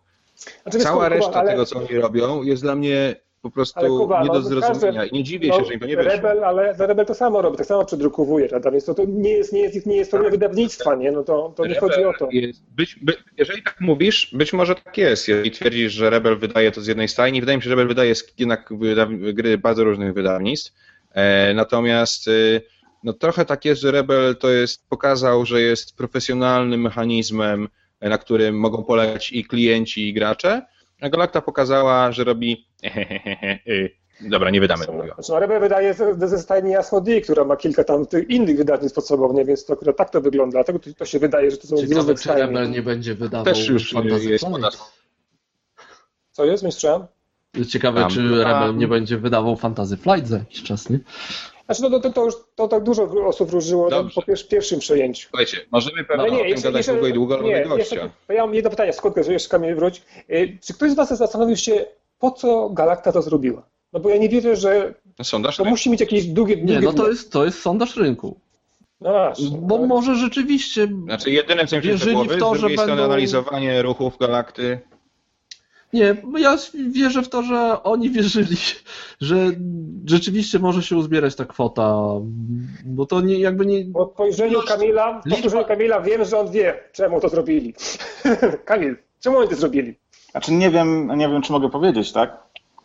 Znaczy, 0.62 0.78
Cała 0.78 1.08
reszta 1.08 1.40
ale- 1.40 1.50
tego, 1.50 1.66
co 1.66 1.78
oni 1.78 1.88
robią, 1.88 2.42
jest 2.42 2.62
dla 2.62 2.74
mnie 2.74 3.16
po 3.46 3.54
prostu 3.54 3.80
Kuba, 3.98 4.22
nie 4.22 4.28
no, 4.28 4.34
do 4.34 4.42
zrozumienia. 4.42 5.00
każdy- 5.00 5.16
I 5.16 5.18
nie 5.18 5.24
dziwię 5.24 5.48
No, 5.48 5.58
się, 5.58 5.64
że 5.64 5.74
im 5.74 5.80
to 5.80 5.86
nie 5.86 5.96
wyszło. 5.96 6.12
Rebel, 6.12 6.44
ale 6.44 6.74
Rebel 6.78 7.06
to 7.06 7.14
samo 7.14 7.42
robi, 7.42 7.56
tak 7.56 7.66
samo 7.66 7.84
przedrukowuje, 7.84 8.48
prawda? 8.48 8.70
Więc 8.70 8.84
to, 8.84 8.94
to 8.94 9.02
nie 9.08 9.30
jest, 9.30 9.52
nie 9.52 9.60
jest, 9.60 9.86
nie 9.86 9.96
jest 9.96 10.10
pełne 10.10 10.30
wydawnictwa, 10.30 10.94
nie? 10.94 11.12
No 11.12 11.22
to, 11.22 11.52
to 11.56 11.66
nie 11.66 11.74
Rebel 11.74 11.90
chodzi 11.90 12.04
o 12.04 12.12
to. 12.18 12.28
Jest, 12.30 12.62
być, 12.76 12.96
by, 13.02 13.12
jeżeli 13.36 13.62
tak 13.62 13.76
mówisz, 13.80 14.30
być 14.34 14.52
może 14.52 14.74
tak 14.74 14.98
jest. 14.98 15.28
Jeżeli 15.28 15.50
twierdzisz, 15.50 15.92
że 15.92 16.10
Rebel 16.10 16.38
wydaje 16.38 16.72
to 16.72 16.80
z 16.80 16.86
jednej 16.86 17.08
stajni, 17.08 17.40
wydaje 17.40 17.58
mi 17.58 17.62
się, 17.62 17.68
że 17.68 17.74
Rebel 17.74 17.88
wydaje 17.88 18.14
jednak 18.38 18.72
gry 19.32 19.58
bardzo 19.58 19.84
różnych 19.84 20.14
wydawnictw. 20.14 20.72
E, 21.12 21.54
natomiast 21.54 22.28
y, 22.28 22.62
no, 23.04 23.12
trochę 23.12 23.44
tak 23.44 23.64
jest, 23.64 23.80
że 23.80 23.90
Rebel 23.90 24.36
to 24.36 24.50
jest, 24.50 24.88
pokazał, 24.88 25.46
że 25.46 25.60
jest 25.62 25.96
profesjonalnym 25.96 26.80
mechanizmem, 26.80 27.68
e, 28.00 28.08
na 28.08 28.18
którym 28.18 28.58
mogą 28.58 28.84
polegać 28.84 29.32
i 29.32 29.44
klienci, 29.44 30.08
i 30.08 30.12
gracze. 30.12 30.62
A 31.00 31.08
Galacta 31.08 31.40
pokazała, 31.40 32.12
że 32.12 32.24
robi 32.24 32.66
Dobra, 34.20 34.50
nie 34.50 34.60
wydamy 34.60 34.86
tego. 34.86 35.02
Znaczy, 35.04 35.32
no, 35.32 35.40
Rebel 35.40 35.60
wydaje 35.60 35.94
ze, 35.94 36.28
ze 36.28 36.38
stajni 36.38 36.76
Asmodee, 36.76 37.22
która 37.22 37.44
ma 37.44 37.56
kilka 37.56 37.84
tam 37.84 38.06
tych 38.06 38.30
innych 38.30 38.56
wydawnictw 38.56 38.94
pod 38.94 39.06
sobą, 39.06 39.32
nie? 39.32 39.44
Więc 39.44 39.64
to 39.64 39.72
akurat 39.72 39.96
tak 39.96 40.10
to 40.10 40.20
wygląda. 40.20 40.52
Dlatego 40.52 40.78
to, 40.78 40.90
to 40.94 41.04
się 41.04 41.18
wydaje, 41.18 41.50
że 41.50 41.56
to 41.56 41.66
są 41.66 41.76
Ciekawe, 41.76 42.14
czy. 42.14 42.34
Rebel 42.34 42.70
nie 42.70 42.82
będzie 42.82 43.14
wydawał 43.14 43.44
Też 43.44 43.68
już 43.68 43.92
jest 43.92 44.44
Co 46.32 46.44
jest, 46.44 46.64
mistrzem? 46.64 47.06
Ciekawe, 47.68 48.00
Tam. 48.00 48.10
czy 48.10 48.20
A- 48.46 48.52
Rebel 48.52 48.76
nie 48.76 48.88
będzie 48.88 49.18
wydawał 49.18 49.56
Fantasy 49.56 49.96
Flight 49.96 50.28
za 50.28 50.38
jakiś 50.38 50.62
czas, 50.62 50.90
nie? 50.90 50.98
Znaczy, 51.66 51.82
no, 51.82 51.90
to, 51.90 52.00
to, 52.00 52.10
to 52.10 52.24
już 52.24 52.34
to 52.54 52.68
tak 52.68 52.82
dużo 52.82 53.02
osób 53.26 53.50
wróżyło 53.50 53.88
no, 53.90 54.04
po 54.14 54.20
pier- 54.22 54.48
pierwszym 54.48 54.78
przejęciu. 54.80 55.28
Słuchajcie, 55.30 55.56
możemy 55.72 56.04
pewnie 56.04 56.24
Ale 56.24 56.32
o 56.32 56.36
tym 56.36 56.46
jeszcze- 56.48 56.62
gadać 56.62 56.78
jeszcze- 56.78 56.92
długo 56.92 57.06
i 57.08 57.12
długo, 57.12 57.34
ale 57.34 57.44
nie, 57.44 57.64
jeszcze- 57.78 58.10
ja 58.28 58.46
mam 58.46 58.54
jedno 58.54 58.70
pytanie, 58.70 58.92
skąd 58.92 59.16
jeszcze 59.16 59.48
Kamil 59.48 59.74
wróć. 59.74 60.02
Y, 60.30 60.58
Czy 60.64 60.74
ktoś 60.74 60.90
z 60.90 60.94
Was 60.94 61.18
zastanowił 61.18 61.56
się, 61.56 61.84
po 62.18 62.30
co 62.30 62.70
Galacta 62.70 63.12
to 63.12 63.22
zrobiła? 63.22 63.62
No 63.92 64.00
bo 64.00 64.08
ja 64.08 64.16
nie 64.16 64.28
wierzę, 64.28 64.56
że 64.56 64.94
No, 65.18 65.24
sondaż? 65.24 65.56
to 65.56 65.64
musi 65.64 65.90
mieć 65.90 66.00
jakieś 66.00 66.24
długie... 66.26 66.56
Nie, 66.56 66.62
długie 66.62 66.80
no 66.86 66.92
to 66.92 67.08
jest, 67.08 67.32
to 67.32 67.44
jest 67.44 67.58
sondaż 67.62 67.96
rynku. 67.96 68.36
No 69.00 69.12
masz. 69.12 69.50
Bo 69.50 69.78
może 69.86 70.14
rzeczywiście 70.14 70.88
Znaczy 71.04 71.30
jedyne 71.30 71.66
co 71.66 71.76
mi 71.76 71.82
do 71.82 71.88
Wierzyli 71.88 72.28
w 72.28 72.38
to, 72.38 72.54
z 72.54 72.58
drugiej 72.58 72.76
że 72.76 72.82
strony 72.82 72.86
będą- 73.00 73.04
analizowanie 73.04 73.82
ruchów 73.82 74.18
galakty. 74.18 74.78
Nie, 75.96 76.14
bo 76.14 76.38
ja 76.38 76.56
wierzę 76.90 77.22
w 77.22 77.28
to, 77.28 77.42
że 77.42 77.82
oni 77.82 78.10
wierzyli, 78.10 78.56
że 79.20 79.36
rzeczywiście 80.04 80.58
może 80.58 80.82
się 80.82 80.96
uzbierać 80.96 81.36
ta 81.36 81.44
kwota, 81.44 81.96
bo 82.84 83.06
to 83.06 83.20
nie, 83.20 83.38
jakby 83.38 83.66
nie... 83.66 83.84
Po 83.84 84.10
spojrzeniu 84.14 84.62
Kamila, 84.68 85.20
po 85.30 85.36
spojrzeniu 85.36 85.64
Kamila 85.64 86.00
wiem, 86.00 86.24
że 86.24 86.38
on 86.38 86.50
wie, 86.50 86.74
czemu 86.92 87.20
to 87.20 87.28
zrobili. 87.28 87.74
Kamil, 88.64 88.96
czemu 89.20 89.38
oni 89.38 89.48
to 89.48 89.56
zrobili? 89.56 89.94
Znaczy 90.30 90.52
nie 90.52 90.70
wiem, 90.70 91.12
nie 91.16 91.28
wiem, 91.28 91.42
czy 91.42 91.52
mogę 91.52 91.70
powiedzieć, 91.70 92.12
tak? 92.12 92.36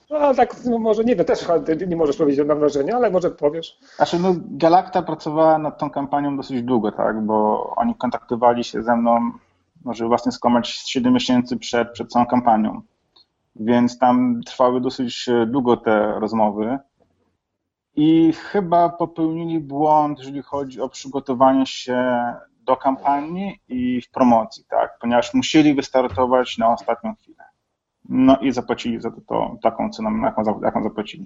No 0.09 0.34
tak, 0.34 0.55
no, 0.66 0.80
może 0.80 1.03
nie 1.03 1.16
wiem, 1.16 1.26
też 1.26 1.45
nie 1.88 1.95
możesz 1.95 2.18
powiedzieć 2.18 2.47
na 2.47 2.55
wrażenie, 2.55 2.95
ale 2.95 3.12
może 3.12 3.32
powiesz. 3.32 3.80
Znaczy, 3.95 4.20
no, 4.20 4.36
Galacta 4.38 5.01
pracowała 5.01 5.57
nad 5.57 5.80
tą 5.80 5.89
kampanią 5.89 6.38
dosyć 6.38 6.64
długo, 6.64 6.91
tak? 6.91 7.22
Bo 7.22 7.66
oni 7.76 7.95
kontaktowali 7.95 8.64
się 8.64 8.84
ze 8.84 8.95
mną, 8.95 9.32
może 9.86 10.07
własny 10.07 10.32
skomać 10.32 10.70
7 10.70 11.14
miesięcy 11.14 11.57
przed, 11.57 11.91
przed 11.91 12.12
całą 12.12 12.26
kampanią. 12.26 12.82
Więc 13.56 13.97
tam 13.99 14.41
trwały 14.45 14.82
dosyć 14.82 15.30
e, 15.30 15.45
długo 15.45 15.78
te 15.78 16.20
rozmowy. 16.20 16.78
I 17.95 18.34
chyba 18.34 18.89
popełnili 18.89 19.60
błąd, 19.60 20.20
jeżeli 20.20 20.41
chodzi 20.41 20.82
o 20.82 20.89
przygotowanie 20.89 21.66
się 21.66 22.24
do 22.64 22.78
kampanii 22.78 23.60
i 23.68 24.02
w 24.02 24.10
promocji, 24.10 24.64
tak? 24.70 24.97
Ponieważ 25.02 25.34
musieli 25.34 25.74
wystartować 25.74 26.58
na 26.58 26.74
ostatnią 26.74 27.16
chwilę. 27.16 27.43
No 28.10 28.38
i 28.38 28.52
zapłacili 28.52 29.02
za 29.02 29.12
to, 29.12 29.22
to 29.28 29.58
taką 29.64 29.89
cenę, 29.89 30.10
jaką, 30.24 30.62
jaką 30.64 30.84
zapłacili. 30.84 31.26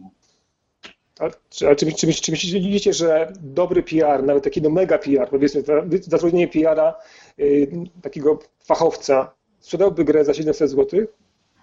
A, 1.20 1.24
czy, 1.50 1.68
ale 1.68 1.76
czy, 1.76 1.94
czy, 1.94 2.14
czy 2.14 2.32
myślicie, 2.32 2.94
że 2.94 3.34
dobry 3.42 3.84
PR, 3.84 4.24
nawet 4.24 4.44
taki 4.44 4.62
no 4.62 4.70
mega 4.70 4.98
PR, 4.98 5.30
powiedzmy, 5.30 5.62
za- 5.62 5.84
zatrudnienie 6.02 6.48
PR-a, 6.48 6.96
y, 7.40 7.72
takiego 8.02 8.40
fachowca, 8.64 9.32
sprzedałby 9.60 10.06
grę 10.06 10.26
za 10.26 10.34
700 10.34 10.70
zł? 10.70 11.00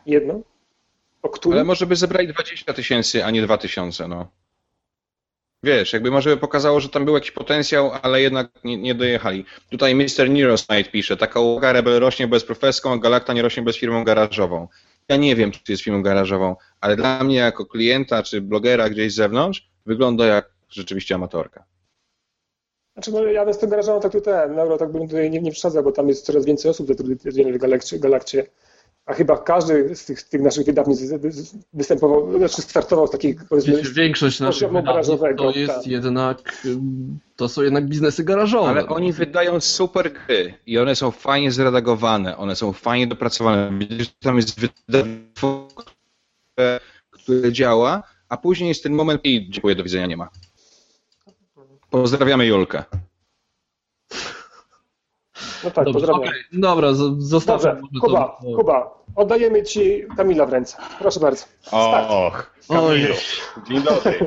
Jedną? 0.06 0.42
Którym? 1.30 1.58
Ale 1.58 1.64
może 1.64 1.86
by 1.86 1.96
zebrali 1.96 2.28
20 2.28 2.72
tysięcy, 2.72 3.24
a 3.24 3.30
nie 3.30 3.42
2 3.42 3.58
tysiące, 3.58 4.08
no. 4.08 4.28
Wiesz, 5.64 5.92
jakby 5.92 6.10
może 6.10 6.30
by 6.30 6.36
pokazało, 6.36 6.80
że 6.80 6.88
tam 6.88 7.04
był 7.04 7.14
jakiś 7.14 7.30
potencjał, 7.30 7.90
ale 8.02 8.22
jednak 8.22 8.50
nie, 8.64 8.76
nie 8.76 8.94
dojechali. 8.94 9.44
Tutaj 9.70 9.94
Mr. 9.94 10.30
Neurosnight 10.30 10.92
pisze, 10.92 11.16
taka 11.16 11.40
uwaga, 11.40 11.72
Rebel 11.72 12.00
rośnie 12.00 12.28
bez 12.28 12.44
profeską, 12.44 12.92
a 12.92 12.98
Galacta 12.98 13.32
nie 13.32 13.42
rośnie 13.42 13.62
bez 13.62 13.76
firmą 13.76 14.04
garażową. 14.04 14.68
Ja 15.08 15.16
nie 15.16 15.36
wiem, 15.36 15.50
czy 15.50 15.64
to 15.64 15.72
jest 15.72 15.82
firmą 15.82 16.02
garażową, 16.02 16.56
ale 16.80 16.96
dla 16.96 17.24
mnie 17.24 17.36
jako 17.36 17.66
klienta 17.66 18.22
czy 18.22 18.40
blogera 18.40 18.90
gdzieś 18.90 19.12
z 19.12 19.16
zewnątrz 19.16 19.68
wygląda 19.86 20.26
jak 20.26 20.50
rzeczywiście 20.68 21.14
amatorka. 21.14 21.64
Znaczy, 22.92 23.12
no, 23.12 23.24
ja 23.24 23.44
bym 23.44 23.54
z 23.54 23.58
tym 23.58 23.70
garażową 23.70 24.00
tak 24.00 24.12
tutaj, 24.12 24.50
no, 24.50 24.78
tak 24.78 24.92
bym 24.92 25.08
tutaj 25.08 25.30
nie, 25.30 25.40
nie 25.40 25.50
przesadzał, 25.50 25.82
bo 25.82 25.92
tam 25.92 26.08
jest 26.08 26.26
coraz 26.26 26.44
więcej 26.44 26.70
osób 26.70 26.88
zatrudnionych 26.88 27.54
w 27.54 27.58
Galakcie, 27.58 27.98
Galakcie. 27.98 28.46
A 29.07 29.14
chyba 29.14 29.38
każdy 29.38 29.96
z 29.96 30.05
tych, 30.05 30.22
tych 30.22 30.40
naszych 30.40 30.66
wydawnictw 30.66 31.05
wy- 31.05 31.18
wy- 31.18 31.30
występował, 31.72 32.38
znaczy 32.38 32.62
startował 32.62 33.07
z 33.07 33.11
takich, 33.11 33.44
powiedzmy, 33.48 33.76
Wiecie, 33.76 33.90
większość 33.92 34.40
naszych 34.40 34.68
wydawnictw 34.68 34.86
garażowego, 34.86 35.53
to 35.53 35.59
jest 35.59 35.74
tak. 35.74 35.86
jednak, 35.86 36.66
to 37.36 37.48
są 37.48 37.62
jednak 37.62 37.86
biznesy 37.86 38.24
garażowe. 38.24 38.68
Ale 38.68 38.86
oni 38.86 39.12
wydają 39.12 39.61
super 39.61 40.12
gry 40.12 40.55
i 40.66 40.78
one 40.78 40.96
są 40.96 41.11
fajnie 41.11 41.53
zredagowane, 41.53 42.36
one 42.36 42.57
są 42.57 42.72
fajnie 42.72 43.07
dopracowane. 43.07 43.70
Tam 44.20 44.36
jest 44.36 44.61
wydawnictwo, 44.61 45.68
które, 46.55 46.80
które 47.11 47.53
działa, 47.53 48.03
a 48.28 48.36
później 48.36 48.68
jest 48.68 48.82
ten 48.82 48.92
moment 48.92 49.20
i 49.24 49.50
dziękuję, 49.50 49.74
do 49.74 49.82
widzenia, 49.84 50.07
nie 50.07 50.16
ma. 50.16 50.28
Pozdrawiamy 51.90 52.46
Julkę. 52.46 52.84
No 55.64 55.70
tak, 55.70 55.84
Dobrze, 55.84 55.92
pozdrawiam. 56.00 56.28
okej, 56.28 56.40
dobra, 56.52 56.92
z- 56.94 57.18
zostawmy 57.22 57.70
Dobrze, 57.70 58.00
Kuba, 58.00 58.38
to. 58.42 58.56
Kuba, 58.56 58.94
oddajemy 59.16 59.62
Ci 59.62 60.04
Kamila 60.16 60.46
w 60.46 60.52
ręce. 60.52 60.76
Proszę 60.98 61.20
bardzo. 61.20 61.44
Start. 61.62 62.06
Och, 62.10 62.52
Oj, 62.68 63.06
dzień 63.68 63.82
dobry. 63.82 64.26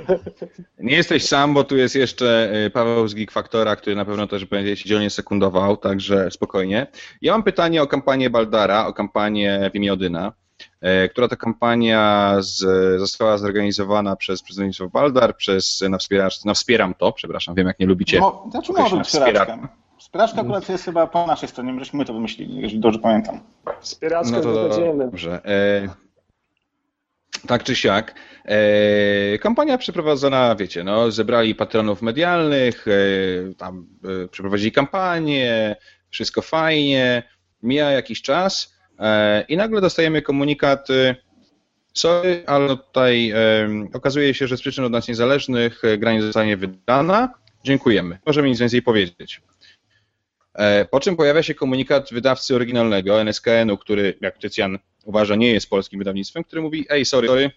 Nie 0.80 0.96
jesteś 0.96 1.26
sam, 1.28 1.54
bo 1.54 1.64
tu 1.64 1.78
jest 1.78 1.96
jeszcze 1.96 2.52
y, 2.66 2.70
Paweł 2.70 3.08
z 3.08 3.14
Geek 3.14 3.32
Factora, 3.32 3.76
który 3.76 3.96
na 3.96 4.06
pewno 4.06 4.28
też 4.28 4.46
będzie 4.46 4.78
ci 4.78 4.90
dzielnie 4.90 5.10
sekundował, 5.10 5.78
także 5.78 6.32
spokojnie. 6.32 6.88
Ja 7.22 7.32
mam 7.32 7.44
pytanie 7.44 7.82
o 7.84 7.88
kampanię 7.88 8.30
Baldara, 8.30 8.88
o 8.88 8.94
kampanię 8.94 9.70
w 9.74 9.76
imię 9.76 9.94
Odyna, 9.94 10.32
y, 11.06 11.10
która 11.10 11.28
to 11.28 11.38
kampania 11.38 12.36
z, 12.40 12.60
została 13.00 13.38
zorganizowana 13.38 14.16
przez 14.16 14.42
przedstawicielstwo 14.44 14.90
Baldar, 14.90 15.36
przez 15.38 15.84
na, 15.90 15.98
na 16.46 16.54
Wspieram 16.54 16.94
to, 16.94 17.12
przepraszam, 17.12 17.56
wiem 17.56 17.68
jak 17.68 17.80
nie 17.80 17.86
lubicie. 17.86 18.20
Mo, 18.20 18.48
znaczy 18.52 18.74
może 18.74 18.98
być. 18.98 19.12
Wspieraczka 20.06 20.42
akurat 20.42 20.70
jest 20.70 20.86
chyba 20.86 21.08
po 21.08 21.28
naszej 21.28 21.50
stronie, 21.50 21.74
my 21.74 21.80
żeśmy 21.80 22.00
my 22.00 22.06
to 22.06 22.14
wymyślili, 22.14 22.56
jeżeli 22.62 22.80
dobrze 22.80 23.00
pamiętam. 23.00 23.40
Wspieraczkę 23.82 24.32
No 24.32 24.42
to 24.42 24.70
dobrze. 24.98 25.42
E, 25.46 25.88
tak 27.48 27.64
czy 27.64 27.76
siak. 27.76 28.16
E, 28.46 29.38
kampania 29.38 29.78
przeprowadzona, 29.78 30.56
wiecie, 30.56 30.84
no, 30.84 31.12
zebrali 31.12 31.56
patronów 31.56 32.02
medialnych, 32.02 32.86
e, 32.88 33.54
tam 33.54 33.88
e, 34.24 34.28
przeprowadzili 34.28 34.72
kampanię, 34.72 35.76
wszystko 36.10 36.42
fajnie, 36.42 37.24
mija 37.64 37.92
jakiś 37.92 38.22
czas 38.22 38.76
e, 39.00 39.42
i 39.42 39.58
nagle 39.58 39.82
dostajemy 39.82 40.22
komunikat, 40.22 40.90
e, 40.90 41.16
sorry, 41.94 42.44
ale 42.48 42.68
tutaj 42.68 43.32
e, 43.32 43.38
okazuje 43.94 44.34
się, 44.34 44.48
że 44.48 44.58
z 44.58 44.62
przyczyn 44.62 44.86
od 44.86 44.92
nas 44.92 45.08
niezależnych 45.08 45.82
gra 45.98 46.14
nie 46.14 46.22
zostanie 46.22 46.58
wydana, 46.58 47.34
dziękujemy, 47.64 48.20
możemy 48.26 48.50
nic 48.50 48.60
więcej 48.60 48.82
powiedzieć. 48.82 49.42
E, 50.56 50.86
Po 50.86 51.00
czym 51.00 51.16
pojawia 51.16 51.44
się 51.44 51.54
komunikat 51.54 52.10
wydawcy 52.14 52.56
oryginalnego, 52.56 53.22
NSKN-u, 53.22 53.78
który, 53.78 54.18
jak 54.22 54.38
Tycjan 54.38 54.80
uważa, 55.04 55.36
nie 55.36 55.52
jest 55.52 55.70
polskim 55.70 56.00
wydawnictwem, 56.00 56.44
który 56.44 56.62
mówi, 56.62 56.86
ej, 56.90 57.06
sorry, 57.06 57.28
sorry, 57.28 57.52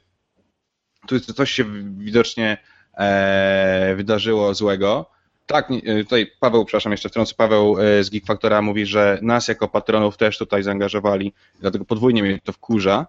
tu 1.08 1.20
coś 1.20 1.50
się 1.50 1.64
widocznie 1.98 2.56
e, 2.98 3.94
wydarzyło 3.96 4.54
złego. 4.54 5.10
Tak, 5.46 5.70
e, 5.70 6.04
tutaj 6.04 6.30
Paweł, 6.40 6.64
przepraszam, 6.64 6.92
jeszcze 6.92 7.08
wtrącę, 7.08 7.34
Paweł 7.36 7.76
e, 7.80 8.04
z 8.04 8.10
Geek 8.10 8.26
Factora 8.26 8.62
mówi, 8.62 8.86
że 8.86 9.18
nas 9.22 9.48
jako 9.48 9.68
patronów 9.68 10.16
też 10.16 10.38
tutaj 10.38 10.62
zaangażowali, 10.62 11.32
dlatego 11.60 11.84
podwójnie 11.84 12.22
mnie 12.22 12.38
to 12.44 12.52
wkurza. 12.52 13.06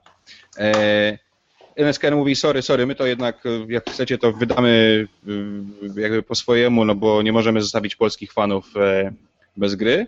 E, 0.57 1.17
NSKN 1.75 2.15
mówi, 2.15 2.35
sorry, 2.35 2.61
sorry, 2.61 2.85
my 2.85 2.95
to 2.95 3.05
jednak, 3.05 3.43
jak 3.67 3.89
chcecie, 3.89 4.17
to 4.17 4.33
wydamy 4.33 5.07
jakby 5.95 6.23
po 6.23 6.35
swojemu, 6.35 6.85
no 6.85 6.95
bo 6.95 7.21
nie 7.21 7.31
możemy 7.31 7.61
zostawić 7.61 7.95
polskich 7.95 8.33
fanów 8.33 8.73
bez 9.57 9.75
gry. 9.75 10.07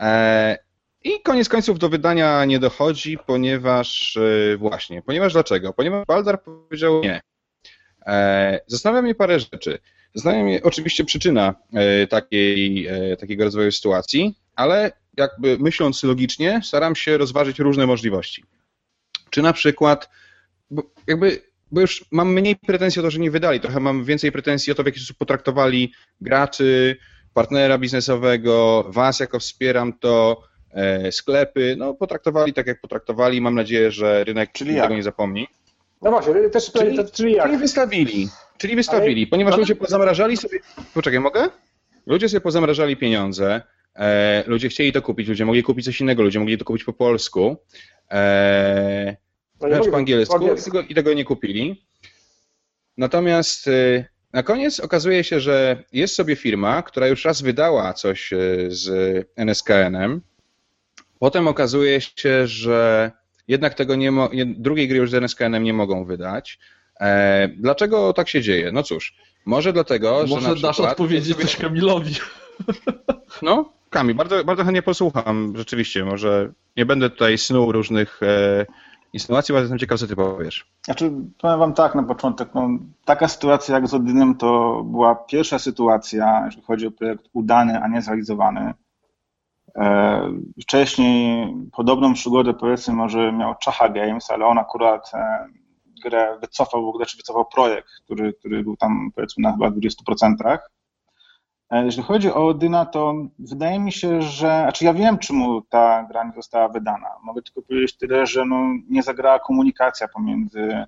E, 0.00 0.58
I 1.04 1.22
koniec 1.22 1.48
końców 1.48 1.78
do 1.78 1.88
wydania 1.88 2.44
nie 2.44 2.58
dochodzi, 2.58 3.18
ponieważ 3.26 4.16
e, 4.16 4.56
właśnie, 4.56 5.02
ponieważ 5.02 5.32
dlaczego? 5.32 5.72
Ponieważ 5.72 6.06
Baldar 6.06 6.42
powiedział 6.42 7.02
nie. 7.02 7.20
E, 8.06 8.60
Zastanawia 8.66 9.02
mnie 9.02 9.14
parę 9.14 9.40
rzeczy. 9.40 9.78
Zastanawia 10.14 10.44
mnie 10.44 10.62
oczywiście 10.62 11.04
przyczyna 11.04 11.54
takiej, 12.08 12.88
takiego 13.20 13.44
rozwoju 13.44 13.72
sytuacji, 13.72 14.38
ale 14.56 14.92
jakby 15.16 15.58
myśląc 15.58 16.02
logicznie, 16.02 16.60
staram 16.64 16.96
się 16.96 17.18
rozważyć 17.18 17.58
różne 17.58 17.86
możliwości. 17.86 18.44
Czy 19.30 19.42
na 19.42 19.52
przykład, 19.52 20.10
bo 20.70 20.82
jakby 21.06 21.50
bo 21.72 21.80
już 21.80 22.04
mam 22.10 22.32
mniej 22.32 22.56
pretensji 22.56 23.00
o 23.00 23.02
to, 23.02 23.10
że 23.10 23.18
nie 23.18 23.30
wydali, 23.30 23.60
trochę 23.60 23.80
mam 23.80 24.04
więcej 24.04 24.32
pretensji 24.32 24.72
o 24.72 24.74
to, 24.74 24.82
w 24.82 24.86
jaki 24.86 24.98
sposób 24.98 25.18
potraktowali 25.18 25.92
graczy, 26.20 26.96
partnera 27.34 27.78
biznesowego, 27.78 28.84
was 28.88 29.20
jako 29.20 29.38
wspieram 29.38 29.92
to, 29.92 30.42
e, 30.70 31.12
sklepy, 31.12 31.74
no 31.78 31.94
potraktowali 31.94 32.52
tak, 32.52 32.66
jak 32.66 32.80
potraktowali. 32.80 33.40
Mam 33.40 33.54
nadzieję, 33.54 33.90
że 33.90 34.24
rynek 34.24 34.52
Czyli 34.52 34.70
tego 34.70 34.82
jak? 34.82 34.90
nie 34.92 35.02
zapomni. 35.02 35.48
No 36.02 36.10
właśnie, 36.10 36.34
też 36.48 36.72
Czyli, 36.72 36.96
czyli, 36.96 37.10
czyli 37.12 37.32
jak? 37.32 37.46
czyli 37.46 37.58
wystawili, 37.58 38.28
czyli 38.58 38.76
wystawili, 38.76 39.26
ponieważ 39.26 39.56
ludzie 39.56 39.76
pozamrażali 39.76 40.36
sobie, 40.36 40.58
poczekaj, 40.94 41.20
mogę? 41.20 41.48
Ludzie 42.06 42.28
sobie 42.28 42.40
pozamrażali 42.40 42.96
pieniądze, 42.96 43.62
e, 43.96 44.44
ludzie 44.46 44.68
chcieli 44.68 44.92
to 44.92 45.02
kupić, 45.02 45.28
ludzie 45.28 45.44
mogli 45.44 45.62
kupić 45.62 45.84
coś 45.84 46.00
innego, 46.00 46.22
ludzie 46.22 46.38
mogli 46.38 46.58
to 46.58 46.64
kupić 46.64 46.84
po 46.84 46.92
polsku, 46.92 47.56
e, 48.10 49.16
No 49.60 49.68
mogę- 49.68 49.90
po 49.90 49.96
angielsku, 49.96 50.34
po 50.34 50.40
angielsku. 50.40 50.68
I, 50.70 50.72
tego, 50.72 50.88
i 50.88 50.94
tego 50.94 51.12
nie 51.14 51.24
kupili. 51.24 51.84
Natomiast 52.96 53.66
y, 53.66 54.04
na 54.32 54.42
koniec 54.42 54.80
okazuje 54.80 55.24
się, 55.24 55.40
że 55.40 55.84
jest 55.92 56.14
sobie 56.14 56.36
firma, 56.36 56.82
która 56.82 57.06
już 57.06 57.24
raz 57.24 57.42
wydała 57.42 57.92
coś 57.92 58.32
y, 58.32 58.68
z 58.70 58.88
NSKN-em. 59.36 60.20
Potem 61.18 61.48
okazuje 61.48 62.00
się, 62.00 62.46
że 62.46 63.10
jednak 63.48 63.74
tego 63.74 63.96
nie 63.96 64.10
mo- 64.10 64.30
drugiej 64.46 64.88
gry 64.88 64.98
już 64.98 65.10
z 65.10 65.14
NSKN-em 65.14 65.64
nie 65.64 65.72
mogą 65.72 66.04
wydać. 66.04 66.58
E, 67.00 67.48
dlaczego 67.48 68.12
tak 68.12 68.28
się 68.28 68.42
dzieje? 68.42 68.72
No 68.72 68.82
cóż, 68.82 69.14
może 69.44 69.72
dlatego, 69.72 70.26
że 70.26 70.34
Może 70.34 70.48
na 70.48 70.54
dasz 70.54 70.72
przykład 70.72 70.92
odpowiedzieć 70.92 71.36
coś 71.36 71.56
Kamilowi. 71.56 72.14
No, 73.42 73.72
Kamil, 73.90 74.14
bardzo, 74.14 74.44
bardzo 74.44 74.64
chętnie 74.64 74.82
posłucham, 74.82 75.54
rzeczywiście. 75.56 76.04
Może 76.04 76.52
nie 76.76 76.86
będę 76.86 77.10
tutaj 77.10 77.38
snuł 77.38 77.72
różnych 77.72 78.22
e, 78.22 78.66
insynuacji, 79.12 79.54
ale 79.54 79.62
jestem 79.62 79.78
ciekaw, 79.78 79.98
co 79.98 80.06
ty 80.06 80.16
powiesz. 80.16 80.66
Znaczy, 80.84 81.12
powiem 81.40 81.58
wam 81.58 81.74
tak 81.74 81.94
na 81.94 82.02
początek, 82.02 82.48
no, 82.54 82.68
taka 83.04 83.28
sytuacja 83.28 83.74
jak 83.74 83.88
z 83.88 83.94
Odynem 83.94 84.34
to 84.34 84.82
była 84.84 85.14
pierwsza 85.14 85.58
sytuacja, 85.58 86.42
jeżeli 86.44 86.62
chodzi 86.62 86.86
o 86.86 86.90
projekt 86.90 87.24
udany, 87.32 87.80
a 87.82 87.88
nie 87.88 88.02
zrealizowany. 88.02 88.74
E, 89.76 90.20
Wcześniej 90.62 91.54
podobną 91.72 92.14
przygodę 92.14 92.54
powiedzmy 92.54 92.94
może 92.94 93.32
miał 93.32 93.54
Czacha 93.54 93.88
Games, 93.88 94.30
ale 94.30 94.46
on 94.46 94.58
akurat 94.58 95.10
e, 95.14 95.46
grę 96.04 96.38
wycofał, 96.40 96.84
w 96.84 96.88
ogóle 96.88 97.06
czy 97.06 97.16
wycofał 97.16 97.44
projekt, 97.44 97.88
który, 98.04 98.32
który 98.32 98.62
był 98.62 98.76
tam 98.76 99.10
powiedzmy 99.14 99.42
na 99.42 99.52
chyba 99.52 99.68
20%. 99.68 100.58
E, 101.70 101.84
Jeżeli 101.84 102.02
chodzi 102.02 102.32
o 102.32 102.46
Odyna, 102.46 102.86
to 102.86 103.14
wydaje 103.38 103.78
mi 103.78 103.92
się, 103.92 104.22
że. 104.22 104.60
Znaczy, 104.62 104.84
ja 104.84 104.94
wiem, 104.94 105.18
czemu 105.18 105.62
ta 105.62 106.06
gra 106.08 106.24
nie 106.24 106.32
została 106.32 106.68
wydana. 106.68 107.08
Mogę 107.22 107.42
tylko 107.42 107.62
powiedzieć 107.62 107.96
tyle, 107.96 108.26
że 108.26 108.44
no, 108.44 108.56
nie 108.88 109.02
zagrała 109.02 109.38
komunikacja 109.38 110.08
pomiędzy 110.08 110.86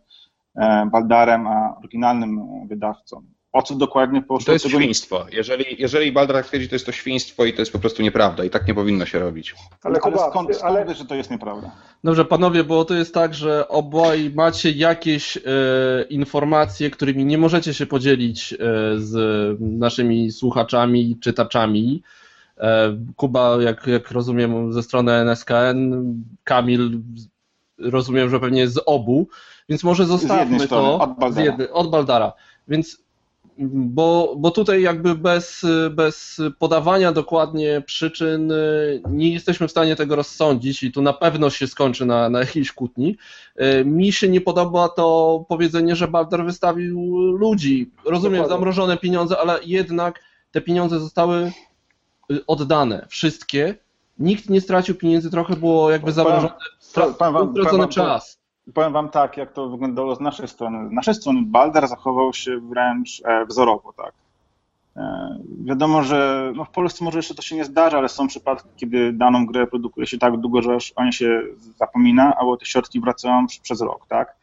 e, 0.56 0.86
Baldarem 0.86 1.46
a 1.46 1.76
oryginalnym 1.78 2.38
e, 2.38 2.66
wydawcą. 2.68 3.22
O 3.52 3.62
co 3.62 3.74
dokładnie 3.74 4.22
poszło? 4.22 4.46
To 4.46 4.52
jest 4.52 4.64
tego 4.64 4.80
świństwo. 4.80 5.26
Jeżeli, 5.32 5.64
jeżeli 5.78 6.12
Baldar 6.12 6.36
tak 6.36 6.46
twierdzi, 6.46 6.68
to 6.68 6.74
jest 6.74 6.86
to 6.86 6.92
świństwo 6.92 7.44
i 7.44 7.52
to 7.52 7.62
jest 7.62 7.72
po 7.72 7.78
prostu 7.78 8.02
nieprawda 8.02 8.44
i 8.44 8.50
tak 8.50 8.68
nie 8.68 8.74
powinno 8.74 9.06
się 9.06 9.18
robić. 9.18 9.54
Ale 9.82 9.92
Ale 9.92 10.00
Kuba, 10.00 10.30
skąd, 10.30 10.56
skąd 10.56 10.62
ale, 10.62 10.84
wiesz, 10.86 10.98
że 10.98 11.04
to 11.04 11.14
jest 11.14 11.30
nieprawda? 11.30 11.70
Dobrze, 12.04 12.24
panowie, 12.24 12.64
bo 12.64 12.84
to 12.84 12.94
jest 12.94 13.14
tak, 13.14 13.34
że 13.34 13.68
obaj 13.68 14.30
macie 14.34 14.70
jakieś 14.70 15.36
e, 15.36 15.40
informacje, 16.10 16.90
którymi 16.90 17.24
nie 17.24 17.38
możecie 17.38 17.74
się 17.74 17.86
podzielić 17.86 18.52
e, 18.52 18.56
z 18.98 19.12
naszymi 19.60 20.32
słuchaczami, 20.32 21.16
czytaczami. 21.20 22.02
E, 22.58 22.96
Kuba, 23.16 23.62
jak, 23.62 23.86
jak 23.86 24.10
rozumiem, 24.10 24.72
ze 24.72 24.82
strony 24.82 25.12
NSKN, 25.12 26.04
Kamil, 26.44 27.00
rozumiem, 27.78 28.30
że 28.30 28.40
pewnie 28.40 28.68
z 28.68 28.80
obu, 28.86 29.28
więc 29.68 29.84
może 29.84 30.06
zostawmy 30.06 30.60
strony, 30.60 30.88
to 30.88 31.00
od 31.00 31.18
Baldara. 31.18 31.42
z 31.42 31.46
jednej- 31.46 31.70
od 31.70 31.90
Baldara. 31.90 32.32
Więc 32.68 33.02
bo, 33.58 34.34
bo 34.38 34.50
tutaj 34.50 34.82
jakby 34.82 35.14
bez, 35.14 35.66
bez 35.90 36.40
podawania 36.58 37.12
dokładnie 37.12 37.82
przyczyn 37.86 38.50
y, 38.52 39.02
nie 39.10 39.32
jesteśmy 39.32 39.68
w 39.68 39.70
stanie 39.70 39.96
tego 39.96 40.16
rozsądzić 40.16 40.82
i 40.82 40.92
tu 40.92 41.02
na 41.02 41.12
pewno 41.12 41.50
się 41.50 41.66
skończy 41.66 42.06
na, 42.06 42.28
na 42.28 42.40
jakiejś 42.40 42.72
kłótni. 42.72 43.16
Y, 43.60 43.84
Mi 43.84 44.12
się 44.12 44.28
nie 44.28 44.40
podoba 44.40 44.88
to 44.88 45.44
powiedzenie, 45.48 45.96
że 45.96 46.08
Balder 46.08 46.44
wystawił 46.44 47.20
ludzi. 47.20 47.90
Rozumiem, 48.04 48.32
Dokładnie. 48.32 48.56
zamrożone 48.56 48.96
pieniądze, 48.96 49.38
ale 49.38 49.58
jednak 49.64 50.20
te 50.50 50.60
pieniądze 50.60 51.00
zostały 51.00 51.52
y, 52.32 52.46
oddane. 52.46 53.06
Wszystkie. 53.08 53.74
Nikt 54.18 54.50
nie 54.50 54.60
stracił 54.60 54.94
pieniędzy, 54.94 55.30
trochę 55.30 55.56
było 55.56 55.90
jakby 55.90 56.12
zamrożone, 56.12 56.48
to- 56.94 57.14
czas. 57.88 58.41
Powiem 58.74 58.92
wam 58.92 59.08
tak, 59.08 59.36
jak 59.36 59.52
to 59.52 59.68
wyglądało 59.68 60.14
z 60.14 60.20
naszej 60.20 60.48
strony. 60.48 60.88
Z 60.88 60.92
naszej 60.92 61.14
strony 61.14 61.42
Baldar 61.46 61.88
zachował 61.88 62.32
się 62.32 62.60
wręcz 62.60 63.22
e, 63.24 63.46
wzorowo, 63.46 63.92
tak. 63.92 64.12
E, 64.96 65.38
Wiadomo, 65.64 66.02
że 66.02 66.52
no 66.56 66.64
w 66.64 66.70
Polsce 66.70 67.04
może 67.04 67.18
jeszcze 67.18 67.34
to 67.34 67.42
się 67.42 67.56
nie 67.56 67.64
zdarza, 67.64 67.98
ale 67.98 68.08
są 68.08 68.26
przypadki, 68.26 68.68
kiedy 68.76 69.12
daną 69.12 69.46
grę 69.46 69.66
produkuje 69.66 70.06
się 70.06 70.18
tak 70.18 70.36
długo, 70.36 70.62
że 70.62 70.74
aż 70.74 70.92
o 70.96 71.04
nie 71.04 71.12
się 71.12 71.42
zapomina, 71.76 72.36
albo 72.36 72.56
te 72.56 72.64
środki 72.66 73.00
wracają 73.00 73.46
przez 73.62 73.80
rok, 73.80 74.06
tak. 74.08 74.36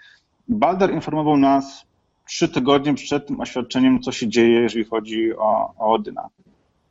Balder 0.47 0.93
informował 0.93 1.37
nas 1.37 1.85
trzy 2.25 2.49
tygodnie 2.49 2.93
przed 2.93 3.27
tym 3.27 3.41
oświadczeniem, 3.41 4.01
co 4.01 4.11
się 4.11 4.27
dzieje, 4.27 4.61
jeżeli 4.61 4.85
chodzi 4.85 5.37
o, 5.37 5.73
o 5.77 5.93
Odyna. 5.93 6.29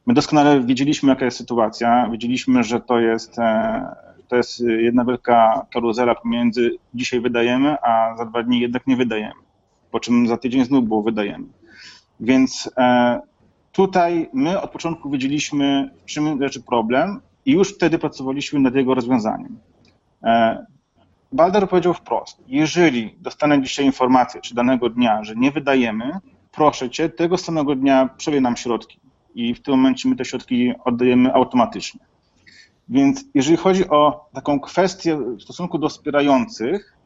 My 0.07 0.15
doskonale 0.15 0.61
wiedzieliśmy, 0.61 1.09
jaka 1.09 1.25
jest 1.25 1.37
sytuacja, 1.37 2.09
wiedzieliśmy, 2.13 2.65
że 2.65 2.81
to 2.81 2.99
jest, 2.99 3.39
e, 3.39 3.87
to 4.29 4.37
jest 4.37 4.61
jedna 4.61 5.05
wielka 5.05 5.67
karuzela 5.73 6.15
pomiędzy 6.15 6.71
dzisiaj 6.95 7.21
wydajemy, 7.21 7.77
a 7.83 8.17
za 8.17 8.25
dwa 8.25 8.43
dni 8.43 8.61
jednak 8.61 8.87
nie 8.87 8.97
wydajemy, 8.97 9.41
po 9.91 10.01
czym 10.01 10.29
za 10.29 10.37
tydzień 10.37 10.65
znów 10.65 10.89
było 10.89 11.03
wydajemy. 11.03 11.47
Więc 12.21 12.71
e, 12.77 13.21
tutaj 13.73 14.31
my 14.33 14.61
od 14.61 14.71
początku 14.71 15.11
wiedzieliśmy, 15.11 15.91
w 16.03 16.05
czym 16.05 16.39
leży 16.39 16.63
problem 16.63 17.21
i 17.47 17.53
już 17.53 17.75
wtedy 17.75 17.99
pracowaliśmy 17.99 18.61
nad 18.61 18.75
jego 18.75 18.95
rozwiązaniem. 18.95 19.59
E, 20.23 20.67
Balder 21.33 21.69
powiedział 21.69 21.95
wprost, 21.95 22.43
jeżeli 22.47 23.15
dostanę 23.21 23.63
dzisiaj 23.63 23.87
informację, 23.87 24.41
czy 24.41 24.55
danego 24.55 24.91
dnia, 24.91 25.25
że 25.25 25.35
nie 25.37 25.51
wydajemy, 25.51 26.19
proszę 26.53 26.91
cię, 26.91 27.09
tego 27.09 27.39
samego 27.39 27.75
dnia 27.75 28.09
przelej 28.17 28.43
nam 28.43 28.57
środki 28.57 29.01
i 29.35 29.55
w 29.55 29.63
tym 29.63 29.75
momencie 29.75 30.09
my 30.09 30.17
te 30.17 30.25
środki 30.25 30.73
oddajemy 30.85 31.35
automatycznie. 31.35 32.01
Więc 32.89 33.25
jeżeli 33.35 33.57
chodzi 33.57 33.89
o 33.89 34.29
taką 34.33 34.61
kwestię 34.61 35.17
w 35.17 35.43
stosunku 35.43 35.79
do 35.79 35.89
wspierających, 35.89 36.97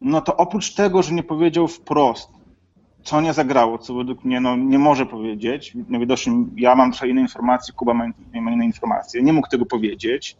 no 0.00 0.20
to 0.20 0.36
oprócz 0.36 0.74
tego, 0.74 1.02
że 1.02 1.14
nie 1.14 1.22
powiedział 1.22 1.68
wprost, 1.68 2.28
co 3.02 3.20
nie 3.20 3.32
zagrało, 3.32 3.78
co 3.78 3.94
według 3.94 4.24
mnie 4.24 4.40
no, 4.40 4.56
nie 4.56 4.78
może 4.78 5.06
powiedzieć, 5.06 5.76
najwidoczniej 5.88 6.36
ja 6.56 6.74
mam 6.74 6.92
trochę 6.92 7.08
inne 7.08 7.20
informacje, 7.20 7.74
Kuba 7.74 7.94
ma, 7.94 8.04
ma 8.42 8.52
inne 8.52 8.64
informacje, 8.64 9.22
nie 9.22 9.32
mógł 9.32 9.48
tego 9.48 9.66
powiedzieć. 9.66 10.36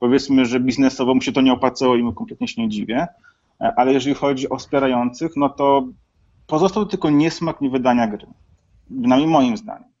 Powiedzmy, 0.00 0.46
że 0.46 0.60
biznesowo 0.60 1.14
mu 1.14 1.20
się 1.20 1.32
to 1.32 1.40
nie 1.40 1.52
opłacało 1.52 1.96
i 1.96 2.02
mu 2.02 2.12
kompletnie 2.12 2.48
się 2.48 2.62
nie 2.62 2.68
dziwię, 2.68 3.06
ale 3.76 3.92
jeżeli 3.92 4.14
chodzi 4.14 4.48
o 4.48 4.56
wspierających, 4.56 5.36
no 5.36 5.48
to 5.48 5.86
pozostał 6.46 6.86
tylko 6.86 7.10
niesmak 7.10 7.60
niewydania 7.60 8.06
gry. 8.06 8.26
Przynajmniej 9.00 9.30
moim 9.30 9.56
zdaniem. 9.56 9.93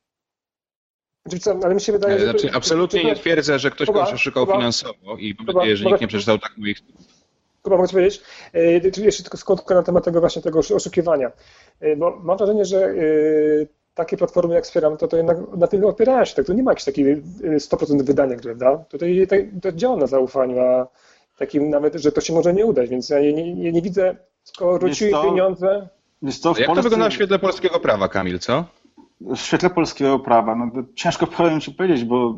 Znaczy, 1.26 1.50
ale 1.64 1.74
mi 1.74 1.80
się 1.80 1.92
wydaje, 1.92 2.18
że... 2.18 2.24
Znaczy, 2.24 2.50
absolutnie 2.54 3.04
nie 3.04 3.14
twierdzę, 3.16 3.58
że 3.58 3.70
ktoś 3.70 3.86
kogoś 3.86 4.12
oszukał 4.12 4.46
Kuba. 4.46 4.58
finansowo 4.58 5.16
i 5.18 5.34
mam 5.38 5.46
Kuba, 5.46 5.58
nadzieję, 5.58 5.76
że 5.76 5.84
nikt 5.84 6.00
nie 6.00 6.06
przeczytał 6.08 6.38
tak 6.38 6.52
moich 6.58 6.78
Kuba, 7.62 7.76
mogę 7.76 7.88
powiedzieć? 7.88 8.22
E, 8.52 8.90
Czyli 8.90 9.06
jeszcze 9.06 9.22
tylko 9.22 9.36
skądka 9.36 9.74
na 9.74 9.82
temat 9.82 10.04
tego 10.04 10.20
właśnie 10.20 10.42
tego 10.42 10.58
oszukiwania. 10.58 11.32
E, 11.80 11.96
Bo 11.96 12.20
mam 12.22 12.36
wrażenie, 12.38 12.64
że 12.64 12.84
e, 12.86 12.94
takie 13.94 14.16
platformy 14.16 14.54
jak 14.54 14.64
Wspieram, 14.64 14.96
to, 14.96 15.08
to 15.08 15.16
jednak 15.16 15.36
na 15.56 15.66
tym 15.66 15.84
opierają 15.84 16.24
się. 16.24 16.34
Tak? 16.34 16.46
To 16.46 16.52
nie 16.52 16.62
ma 16.62 16.70
jakiejś 16.70 16.84
takiej 16.84 17.12
e, 17.12 17.16
100% 17.58 18.02
wydania 18.02 18.36
gry, 18.36 18.56
prawda? 18.56 18.84
Tutaj 18.88 19.26
tak- 19.26 19.40
to 19.62 19.72
działa 19.72 19.96
na 19.96 20.06
zaufaniu, 20.06 20.60
a 20.60 20.86
takim 21.38 21.70
nawet, 21.70 21.94
że 21.94 22.12
to 22.12 22.20
się 22.20 22.32
może 22.32 22.54
nie 22.54 22.66
udać, 22.66 22.90
więc 22.90 23.08
ja 23.08 23.20
nie, 23.20 23.32
nie, 23.54 23.72
nie, 23.72 23.82
widzę, 23.82 24.16
skoro 24.44 24.88
rzucili 24.88 25.10
to- 25.12 25.22
pieniądze, 25.24 25.88
w 26.22 26.26
Jak 26.26 26.34
to 26.42 26.50
Polsce- 26.66 26.82
wygląda 26.82 27.08
w 27.08 27.12
świetle 27.12 27.38
polskiego 27.38 27.80
prawa, 27.80 28.08
Kamil, 28.08 28.38
co? 28.38 28.64
W 29.20 29.36
świetle 29.36 29.70
polskiego 29.70 30.18
prawa, 30.18 30.54
no 30.54 30.70
to 30.70 30.80
ciężko 30.94 31.26
powiem 31.26 31.60
ci 31.60 31.72
powiedzieć, 31.72 32.04
bo 32.04 32.34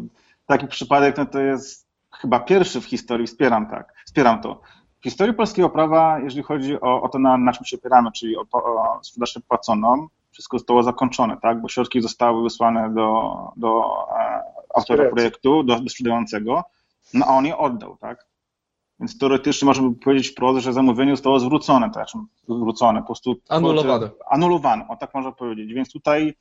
taki 0.47 0.67
przypadek 0.67 1.19
no 1.19 1.27
to 1.27 1.41
jest 1.41 1.87
chyba 2.21 2.41
pierwszy 2.41 2.81
w 2.81 2.85
historii, 2.85 3.27
wspieram 3.27 3.67
tak, 3.71 3.95
wspieram 4.07 4.41
to. 4.41 4.61
W 5.01 5.05
historii 5.05 5.35
polskiego 5.35 5.71
prawa, 5.71 6.19
jeżeli 6.19 6.43
chodzi 6.43 6.81
o, 6.81 7.03
o 7.03 7.09
to, 7.09 7.19
na, 7.19 7.39
na 7.39 7.53
czym 7.53 7.65
się 7.65 7.77
opieramy, 7.77 8.13
czyli 8.13 8.37
o, 8.37 8.45
o 8.53 8.99
sprzedaż 9.03 9.39
płaconą, 9.49 10.09
wszystko 10.31 10.59
zostało 10.59 10.83
zakończone, 10.83 11.37
tak, 11.43 11.61
bo 11.61 11.69
środki 11.69 12.03
zostały 12.03 12.43
wysłane 12.43 12.95
do, 12.95 13.35
do 13.57 13.85
e, 14.19 14.43
autora 14.75 15.11
projektu, 15.11 15.63
do, 15.63 15.81
do 15.81 15.89
sprzedającego, 15.91 16.65
no 17.15 17.27
a 17.27 17.29
on 17.29 17.47
je 17.47 17.59
oddał, 17.59 17.97
tak. 17.97 18.27
Więc 19.01 19.19
teoretycznie 19.19 19.67
można 19.67 19.89
by 19.89 19.95
powiedzieć 19.95 20.29
wprost, 20.29 20.59
że 20.59 20.73
zamówienie 20.73 21.13
zostało 21.13 21.41
zwrócone, 21.41 21.87
tak, 21.87 21.93
znaczy 21.93 22.19
zwrócone, 22.49 23.01
po 23.01 23.07
prostu 23.07 23.35
Anulowane. 23.49 24.11
anulowane, 24.31 24.89
o 24.89 24.97
tak 24.97 25.15
można 25.15 25.33
powiedzieć. 25.33 25.75
Więc 25.75 25.93
tutaj 25.93 26.35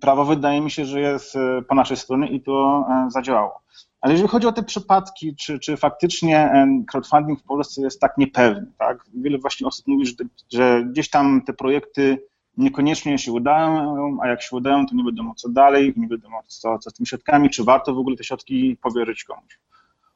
prawo 0.00 0.24
wydaje 0.24 0.60
mi 0.60 0.70
się, 0.70 0.84
że 0.84 1.00
jest 1.00 1.36
e, 1.36 1.62
po 1.62 1.74
naszej 1.74 1.96
stronie 1.96 2.28
i 2.28 2.40
to 2.40 2.84
e, 2.90 3.10
zadziałało. 3.10 3.60
Ale 4.00 4.12
jeżeli 4.12 4.28
chodzi 4.28 4.46
o 4.46 4.52
te 4.52 4.62
przypadki, 4.62 5.36
czy, 5.36 5.58
czy 5.58 5.76
faktycznie 5.76 6.66
crowdfunding 6.90 7.40
w 7.40 7.44
Polsce 7.44 7.82
jest 7.82 8.00
tak 8.00 8.18
niepewny, 8.18 8.72
tak? 8.78 9.04
Wiele 9.14 9.38
właśnie 9.38 9.66
osób 9.66 9.86
mówi, 9.86 10.06
że, 10.06 10.14
że 10.52 10.84
gdzieś 10.84 11.10
tam 11.10 11.42
te 11.42 11.52
projekty 11.52 12.18
niekoniecznie 12.56 13.18
się 13.18 13.32
udają, 13.32 14.18
a 14.22 14.28
jak 14.28 14.42
się 14.42 14.56
udają, 14.56 14.86
to 14.86 14.94
nie 14.94 15.04
wiadomo 15.04 15.34
co 15.34 15.48
dalej, 15.48 15.94
nie 15.96 16.08
wiadomo 16.08 16.42
co, 16.46 16.78
co 16.78 16.90
z 16.90 16.94
tymi 16.94 17.06
środkami, 17.06 17.50
czy 17.50 17.64
warto 17.64 17.94
w 17.94 17.98
ogóle 17.98 18.16
te 18.16 18.24
środki 18.24 18.76
powierzyć 18.82 19.24
komuś. 19.24 19.58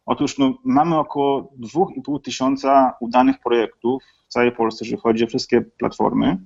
Otóż 0.07 0.39
no, 0.39 0.55
mamy 0.65 0.99
około 0.99 1.53
2,5 1.61 2.21
tysiąca 2.21 2.95
udanych 3.01 3.39
projektów 3.39 4.03
w 4.29 4.33
całej 4.33 4.53
Polsce, 4.53 4.85
jeżeli 4.85 5.03
chodzi 5.03 5.25
o 5.25 5.27
wszystkie 5.27 5.61
platformy, 5.61 6.39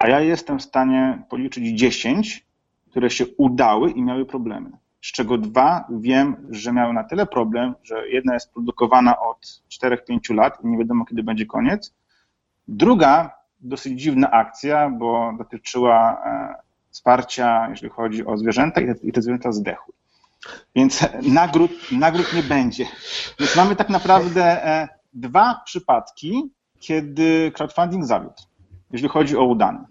a 0.00 0.08
ja 0.08 0.20
jestem 0.20 0.58
w 0.58 0.62
stanie 0.62 1.22
policzyć 1.28 1.78
10, 1.78 2.46
które 2.90 3.10
się 3.10 3.26
udały 3.36 3.90
i 3.90 4.02
miały 4.02 4.26
problemy. 4.26 4.70
Z 5.02 5.12
czego 5.12 5.38
dwa 5.38 5.84
wiem, 5.90 6.36
że 6.50 6.72
miały 6.72 6.92
na 6.92 7.04
tyle 7.04 7.26
problem, 7.26 7.74
że 7.82 8.08
jedna 8.08 8.34
jest 8.34 8.52
produkowana 8.52 9.20
od 9.20 9.62
4-5 9.82 10.34
lat 10.34 10.64
i 10.64 10.66
nie 10.66 10.78
wiadomo 10.78 11.04
kiedy 11.04 11.22
będzie 11.22 11.46
koniec. 11.46 11.94
Druga 12.68 13.34
dosyć 13.60 14.02
dziwna 14.02 14.30
akcja, 14.30 14.90
bo 14.90 15.32
dotyczyła 15.38 16.22
e, 16.24 16.54
wsparcia, 16.90 17.66
jeżeli 17.70 17.90
chodzi 17.92 18.26
o 18.26 18.36
zwierzęta, 18.36 18.80
i 18.80 19.12
te, 19.12 19.22
zwierzęta 19.22 19.52
zdechły. 19.52 19.94
Więc 20.74 21.08
nagród, 21.22 21.70
nagród 21.92 22.34
nie 22.34 22.42
będzie. 22.42 22.86
Więc 23.38 23.56
mamy 23.56 23.76
tak 23.76 23.88
naprawdę 23.88 24.66
e, 24.66 24.88
dwa 25.14 25.62
przypadki, 25.64 26.50
kiedy 26.78 27.52
crowdfunding 27.54 28.04
zawiódł, 28.04 28.42
jeżeli 28.90 29.08
chodzi 29.08 29.36
o 29.36 29.44
udane. 29.44 29.89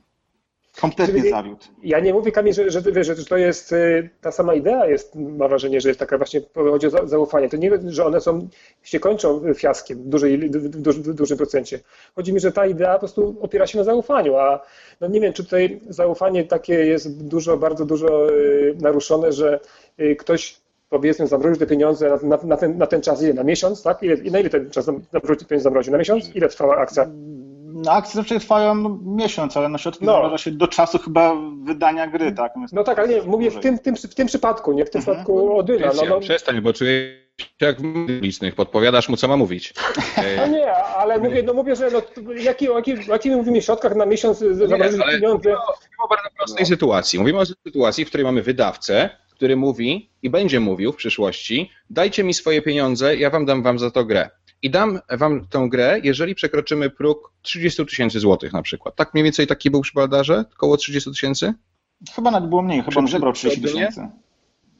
Kompletnie 0.81 1.19
Czyli 1.19 1.29
zawiódł. 1.29 1.65
Ja 1.83 1.99
nie 1.99 2.13
mówię, 2.13 2.31
Kamil, 2.31 2.53
że, 2.53 2.71
że, 2.71 2.81
wiesz, 2.81 3.07
że 3.07 3.25
to 3.25 3.37
jest 3.37 3.71
y, 3.71 4.09
ta 4.21 4.31
sama 4.31 4.53
idea, 4.53 4.85
jest, 4.85 5.15
mam 5.15 5.49
wrażenie, 5.49 5.81
że 5.81 5.89
jest 5.89 5.99
taka 5.99 6.17
właśnie, 6.17 6.41
chodzi 6.55 6.87
o 6.87 7.07
zaufanie. 7.07 7.49
To 7.49 7.57
nie, 7.57 7.71
że 7.87 8.05
one 8.05 8.21
są, 8.21 8.47
się 8.83 8.99
kończą 8.99 9.53
fiaskiem 9.53 10.03
w, 10.03 10.07
dużej, 10.07 10.49
w, 10.49 10.69
duży, 10.69 11.01
w 11.01 11.13
dużym 11.13 11.37
procencie. 11.37 11.79
Chodzi 12.15 12.33
mi, 12.33 12.39
że 12.39 12.51
ta 12.51 12.65
idea 12.65 12.93
po 12.93 12.99
prostu 12.99 13.35
opiera 13.41 13.67
się 13.67 13.77
na 13.77 13.83
zaufaniu, 13.83 14.35
a 14.35 14.61
no 15.01 15.07
nie 15.07 15.21
wiem, 15.21 15.33
czy 15.33 15.43
tutaj 15.43 15.81
zaufanie 15.89 16.43
takie 16.43 16.73
jest 16.73 17.27
dużo, 17.27 17.57
bardzo 17.57 17.85
dużo 17.85 18.31
y, 18.31 18.75
naruszone, 18.81 19.31
że 19.31 19.59
y, 19.99 20.15
ktoś 20.15 20.61
powiedzmy 20.89 21.27
zamroził 21.27 21.59
te 21.59 21.67
pieniądze 21.67 22.09
na, 22.09 22.37
na, 22.37 22.43
na, 22.43 22.57
ten, 22.57 22.77
na 22.77 22.87
ten 22.87 23.01
czas, 23.01 23.23
ile? 23.23 23.33
Na 23.33 23.43
miesiąc, 23.43 23.83
tak? 23.83 24.03
Ile, 24.03 24.15
na 24.31 24.39
ile 24.39 24.49
ten 24.49 24.69
czas 24.69 24.91
zamroził? 25.57 25.91
Na 25.91 25.97
miesiąc? 25.97 26.35
Ile 26.35 26.49
trwała 26.49 26.77
akcja? 26.77 27.09
No, 27.85 27.91
akcje 27.91 28.13
zazwyczaj 28.13 28.39
trwają 28.39 28.75
no, 28.75 28.99
miesiąc, 29.03 29.57
ale 29.57 29.69
na 29.69 29.77
środki 29.77 30.05
no. 30.05 30.11
zamraża 30.11 30.37
się 30.37 30.51
do 30.51 30.67
czasu 30.67 30.99
chyba 30.99 31.35
wydania 31.63 32.07
gry, 32.07 32.31
tak? 32.31 32.53
no 32.71 32.83
tak, 32.83 32.99
ale 32.99 33.07
nie, 33.07 33.21
mówię 33.21 33.51
w 33.51 33.59
tym, 33.59 33.79
tym, 33.79 33.95
w 33.95 34.15
tym 34.15 34.27
przypadku, 34.27 34.73
nie 34.73 34.85
w 34.85 34.89
tym 34.89 34.99
mhm. 34.99 35.17
przypadku 35.17 35.57
Odyna. 35.57 35.91
No, 35.95 36.01
no. 36.09 36.19
Przestań, 36.19 36.61
bo 36.61 36.73
czuję 36.73 37.29
jak 37.61 37.81
w 37.81 37.81
publicznych, 37.81 38.55
podpowiadasz 38.55 39.09
mu, 39.09 39.17
co 39.17 39.27
ma 39.27 39.37
mówić. 39.37 39.73
No 40.37 40.47
nie, 40.47 40.73
ale 40.73 41.19
mówię, 41.19 41.43
no 41.43 41.53
mówię, 41.53 41.75
że 41.75 41.91
no, 41.91 42.01
jaki, 42.33 42.65
jaki, 42.65 42.95
jaki 43.07 43.31
mówimy 43.31 43.61
środkach 43.61 43.95
na 43.95 44.05
miesiąc 44.05 44.39
zamrozić 44.39 45.01
pieniądze? 45.05 45.49
Mówimy 45.49 45.57
o 46.03 46.07
bardzo 46.09 46.29
prostej 46.37 46.63
no. 46.63 46.67
sytuacji. 46.67 47.19
Mówimy 47.19 47.39
o 47.39 47.45
sytuacji, 47.45 48.05
w 48.05 48.07
której 48.07 48.25
mamy 48.25 48.41
wydawcę, 48.41 49.09
który 49.31 49.55
mówi 49.55 50.09
i 50.21 50.29
będzie 50.29 50.59
mówił 50.59 50.91
w 50.91 50.95
przyszłości, 50.95 51.71
dajcie 51.89 52.23
mi 52.23 52.33
swoje 52.33 52.61
pieniądze, 52.61 53.17
ja 53.17 53.29
wam 53.29 53.45
dam 53.45 53.63
wam 53.63 53.79
za 53.79 53.91
to 53.91 54.05
grę 54.05 54.29
i 54.61 54.69
dam 54.69 54.99
wam 55.09 55.47
tę 55.47 55.67
grę, 55.69 55.99
jeżeli 56.03 56.35
przekroczymy 56.35 56.89
próg 56.89 57.33
30 57.41 57.85
tysięcy 57.85 58.19
złotych 58.19 58.53
na 58.53 58.61
przykład. 58.61 58.95
Tak 58.95 59.13
mniej 59.13 59.23
więcej 59.23 59.47
taki 59.47 59.71
był 59.71 59.81
przy 59.81 59.93
Baldarze? 59.93 60.45
Około 60.53 60.77
30 60.77 61.11
tysięcy? 61.11 61.53
Chyba 62.15 62.31
nawet 62.31 62.49
było 62.49 62.61
mniej, 62.61 62.83
chyba 62.83 62.99
on 62.99 63.07
zebrał 63.07 63.33
30 63.33 63.61
tysięcy. 63.61 64.09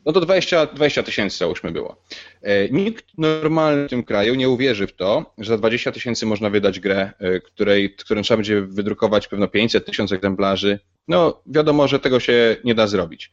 No 0.05 0.13
to 0.13 0.21
20, 0.21 0.65
20 0.65 1.03
tysięcy 1.03 1.38
załóżmy 1.38 1.71
było. 1.71 2.01
E, 2.41 2.69
nikt 2.69 3.05
normalny 3.17 3.88
w 3.88 3.89
tym 3.89 4.03
kraju 4.03 4.36
nie 4.36 4.49
uwierzy 4.49 4.88
w 4.88 4.93
to, 4.93 5.34
że 5.38 5.49
za 5.49 5.57
20 5.57 5.91
tysięcy 5.91 6.25
można 6.25 6.49
wydać 6.49 6.80
grę, 6.80 7.11
e, 7.19 7.39
której, 7.39 7.95
którą 7.95 8.21
trzeba 8.21 8.38
będzie 8.38 8.61
wydrukować 8.61 9.27
pewno 9.27 9.47
500 9.47 9.86
tysięcy 9.86 10.15
egzemplarzy. 10.15 10.80
No 11.07 11.41
wiadomo, 11.45 11.88
że 11.88 11.99
tego 11.99 12.19
się 12.19 12.55
nie 12.63 12.75
da 12.75 12.88
zrobić. 12.88 13.32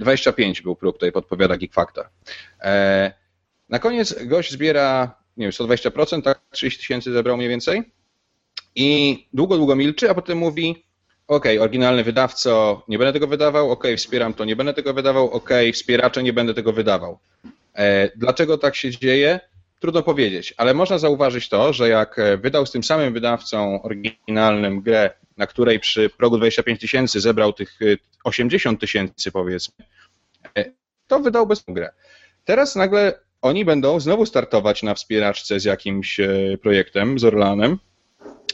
25 0.00 0.60
e, 0.60 0.62
był 0.62 0.76
próg, 0.76 0.96
tutaj 0.96 1.12
podpowiada 1.12 1.56
Geek 1.56 1.72
Factor. 1.72 2.08
Na 3.68 3.78
koniec 3.78 4.24
gość 4.26 4.52
zbiera 4.52 5.14
nie 5.36 5.44
wiem, 5.44 5.52
120%, 5.52 6.22
tak 6.22 6.40
30 6.50 6.80
tysięcy 6.80 7.12
zebrał 7.12 7.36
mniej 7.36 7.48
więcej 7.48 7.82
i 8.76 9.18
długo, 9.32 9.56
długo 9.56 9.76
milczy, 9.76 10.10
a 10.10 10.14
potem 10.14 10.38
mówi 10.38 10.84
ok, 11.28 11.44
oryginalny 11.60 12.04
wydawco, 12.04 12.82
nie 12.88 12.98
będę 12.98 13.12
tego 13.12 13.26
wydawał, 13.26 13.70
ok, 13.70 13.84
wspieram 13.96 14.34
to, 14.34 14.44
nie 14.44 14.56
będę 14.56 14.74
tego 14.74 14.94
wydawał, 14.94 15.30
ok, 15.30 15.50
wspieracze, 15.72 16.22
nie 16.22 16.32
będę 16.32 16.54
tego 16.54 16.72
wydawał. 16.72 17.18
E, 17.74 18.10
dlaczego 18.16 18.58
tak 18.58 18.76
się 18.76 18.90
dzieje? 18.90 19.40
Trudno 19.80 20.02
powiedzieć, 20.02 20.54
ale 20.56 20.74
można 20.74 20.98
zauważyć 20.98 21.48
to, 21.48 21.72
że 21.72 21.88
jak 21.88 22.20
wydał 22.38 22.66
z 22.66 22.70
tym 22.70 22.82
samym 22.82 23.12
wydawcą 23.12 23.82
oryginalnym 23.82 24.80
grę, 24.80 25.10
na 25.36 25.46
której 25.46 25.80
przy 25.80 26.10
progu 26.10 26.36
25 26.36 26.80
tysięcy 26.80 27.20
zebrał 27.20 27.52
tych 27.52 27.78
80 28.24 28.80
tysięcy 28.80 29.32
powiedzmy, 29.32 29.84
e, 30.58 30.64
to 31.06 31.20
wydał 31.20 31.46
bez 31.46 31.64
grę. 31.68 31.90
Teraz 32.44 32.76
nagle 32.76 33.25
oni 33.42 33.64
będą 33.64 34.00
znowu 34.00 34.26
startować 34.26 34.82
na 34.82 34.94
wspieraczce 34.94 35.60
z 35.60 35.64
jakimś 35.64 36.20
e, 36.20 36.28
projektem, 36.62 37.18
z 37.18 37.24
Orlanem 37.24 37.78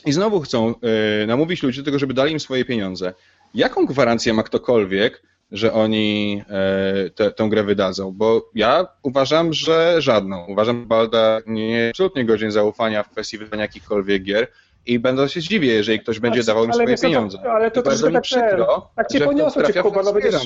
i 0.07 0.13
znowu 0.13 0.41
chcą 0.41 0.75
e, 1.23 1.27
namówić 1.27 1.63
ludzi 1.63 1.79
do 1.79 1.85
tego, 1.85 1.99
żeby 1.99 2.15
dali 2.15 2.33
im 2.33 2.41
swoje 2.41 2.65
pieniądze. 2.65 3.15
Jaką 3.55 3.87
gwarancję 3.87 4.35
ma 4.35 4.43
ktokolwiek, 4.43 5.23
że 5.53 5.73
oni 5.73 6.43
e, 6.49 7.11
te, 7.11 7.31
tę 7.31 7.49
grę 7.49 7.63
wydadzą? 7.65 8.13
Bo 8.13 8.51
ja 8.55 8.87
uważam, 9.03 9.53
że 9.53 10.03
żadną. 10.03 10.47
Uważam, 10.47 10.81
że 10.81 10.87
Balda 10.87 11.41
nie 11.47 11.71
jest 11.71 11.91
absolutnie 11.91 12.25
godzien 12.25 12.53
zaufania 12.53 13.03
w 13.03 13.11
kwestii 13.11 13.39
wydania 13.39 13.63
jakichkolwiek 13.63 14.23
gier 14.23 14.49
i 14.87 14.99
będę 14.99 15.29
się 15.29 15.41
zdziwię, 15.41 15.75
jeżeli 15.75 16.01
ktoś 16.01 16.19
będzie 16.19 16.45
dawał 16.45 16.67
mi 16.67 16.75
swoje 16.75 16.99
pieniądze. 16.99 17.39
To, 17.39 17.53
ale 17.53 17.71
to, 17.71 17.83
to 17.83 17.91
bardzo 17.91 18.07
mi 18.07 18.13
tak 18.13 18.23
przykro, 18.23 18.91
tak 18.97 19.09
cię 19.09 19.21
poniosło 19.21 19.63
cię, 19.63 19.83
Kuba, 19.83 20.03
no 20.03 20.13
będziesz... 20.13 20.43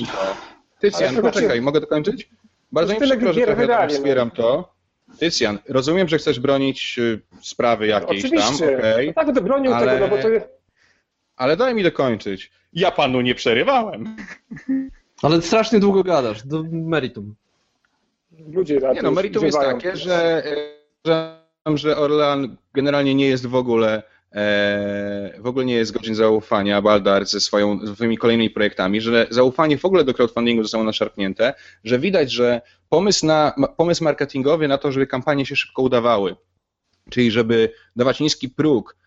Tycjan, 0.79 1.21
poczekaj, 1.21 1.61
mogę 1.61 1.79
dokończyć? 1.79 2.29
Bardzo 2.71 2.93
mi 2.93 2.99
przykro, 2.99 3.33
że 3.33 3.41
trochę 3.41 3.67
tak 3.67 3.91
wspieram 3.91 4.31
no. 4.37 4.43
to. 4.43 4.77
Tycjan, 5.19 5.59
rozumiem, 5.69 6.07
że 6.07 6.17
chcesz 6.17 6.39
bronić 6.39 6.99
y, 6.99 7.21
sprawy 7.41 7.87
jakiejś 7.87 8.25
Oczywiście. 8.25 8.67
tam, 8.67 8.79
okay, 8.79 9.05
no 9.07 9.13
tak 9.13 9.25
będę 9.25 9.41
bronił 9.41 9.73
ale... 9.73 9.93
tego, 9.93 10.07
no 10.07 10.15
bo 10.15 10.21
to 10.21 10.29
jest... 10.29 10.45
Ale 11.35 11.57
daj 11.57 11.75
mi 11.75 11.83
dokończyć. 11.83 12.51
Ja 12.73 12.91
panu 12.91 13.21
nie 13.21 13.35
przerywałem. 13.35 14.15
Ale 15.21 15.41
strasznie 15.41 15.79
długo 15.79 16.03
gadasz, 16.03 16.47
do 16.47 16.63
meritum. 16.71 17.35
Ludzie 18.53 18.79
Nie 18.93 19.01
no, 19.01 19.11
meritum 19.11 19.45
jest 19.45 19.59
takie, 19.59 19.95
że, 19.95 20.43
że, 21.05 21.41
że 21.75 21.97
Orlan 21.97 22.57
generalnie 22.73 23.15
nie 23.15 23.27
jest 23.27 23.45
w 23.45 23.55
ogóle 23.55 24.03
E, 24.16 24.16
w 25.39 25.43
ogóle 25.43 25.65
nie 25.65 25.75
jest 25.75 25.91
godzin 25.91 26.15
zaufania 26.15 26.81
Baldar 26.81 27.25
ze 27.25 27.39
swoją, 27.39 27.87
swoimi 27.95 28.17
kolejnymi 28.17 28.49
projektami, 28.49 29.01
że 29.01 29.27
zaufanie 29.29 29.77
w 29.77 29.85
ogóle 29.85 30.03
do 30.03 30.13
crowdfundingu 30.13 30.63
zostało 30.63 30.83
naszarpnięte, 30.83 31.53
że 31.83 31.99
widać, 31.99 32.31
że 32.31 32.61
pomysł, 32.89 33.25
na, 33.25 33.53
pomysł 33.77 34.03
marketingowy 34.03 34.67
na 34.67 34.77
to, 34.77 34.91
żeby 34.91 35.07
kampanie 35.07 35.45
się 35.45 35.55
szybko 35.55 35.81
udawały, 35.81 36.35
czyli 37.09 37.31
żeby 37.31 37.73
dawać 37.95 38.19
niski 38.19 38.49
próg, 38.49 38.95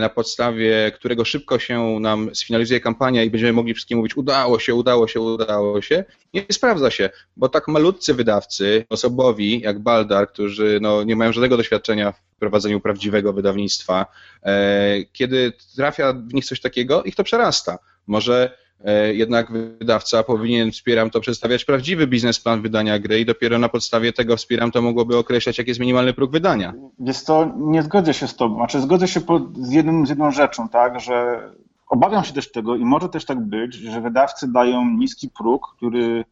na 0.00 0.08
podstawie 0.08 0.92
którego 0.94 1.24
szybko 1.24 1.58
się 1.58 2.00
nam 2.00 2.34
sfinalizuje 2.34 2.80
kampania 2.80 3.24
i 3.24 3.30
będziemy 3.30 3.52
mogli 3.52 3.74
wszystkim 3.74 3.98
mówić 3.98 4.16
udało 4.16 4.58
się, 4.58 4.74
udało 4.74 5.08
się, 5.08 5.20
udało 5.20 5.82
się, 5.82 6.04
nie 6.34 6.44
sprawdza 6.52 6.90
się, 6.90 7.10
bo 7.36 7.48
tak 7.48 7.68
malutcy 7.68 8.14
wydawcy, 8.14 8.84
osobowi 8.88 9.60
jak 9.60 9.78
Baldar, 9.78 10.28
którzy 10.28 10.78
no, 10.82 11.02
nie 11.02 11.16
mają 11.16 11.32
żadnego 11.32 11.56
doświadczenia 11.56 12.12
w 12.12 12.36
prowadzeniu 12.38 12.80
prawdziwego 12.80 13.32
wydawnictwa, 13.32 14.06
e, 14.42 15.04
kiedy 15.12 15.52
trafia 15.76 16.12
w 16.12 16.34
nich 16.34 16.44
coś 16.44 16.60
takiego, 16.60 17.02
ich 17.02 17.14
to 17.14 17.24
przerasta. 17.24 17.78
Może 18.06 18.58
E, 18.67 18.67
jednak 19.12 19.52
wydawca 19.52 20.22
powinien, 20.22 20.72
wspieram 20.72 21.10
to, 21.10 21.20
przedstawiać 21.20 21.64
prawdziwy 21.64 22.06
biznesplan 22.06 22.62
wydania 22.62 22.98
gry 22.98 23.20
i 23.20 23.24
dopiero 23.24 23.58
na 23.58 23.68
podstawie 23.68 24.12
tego 24.12 24.36
wspieram 24.36 24.70
to 24.70 24.82
mogłoby 24.82 25.16
określać, 25.16 25.58
jaki 25.58 25.70
jest 25.70 25.80
minimalny 25.80 26.12
próg 26.12 26.30
wydania. 26.30 26.74
Jest 26.98 27.26
to, 27.26 27.54
nie 27.56 27.82
zgodzę 27.82 28.14
się 28.14 28.28
z 28.28 28.36
tobą, 28.36 28.56
znaczy 28.56 28.80
zgodzę 28.80 29.08
się 29.08 29.20
z, 29.60 29.72
jednym, 29.72 30.06
z 30.06 30.08
jedną 30.08 30.30
rzeczą, 30.30 30.68
tak, 30.68 31.00
że 31.00 31.42
obawiam 31.88 32.24
się 32.24 32.32
też 32.32 32.52
tego 32.52 32.76
i 32.76 32.84
może 32.84 33.08
też 33.08 33.24
tak 33.24 33.40
być, 33.40 33.74
że 33.74 34.00
wydawcy 34.00 34.52
dają 34.52 34.90
niski 34.90 35.30
próg, 35.38 35.74
który 35.76 36.24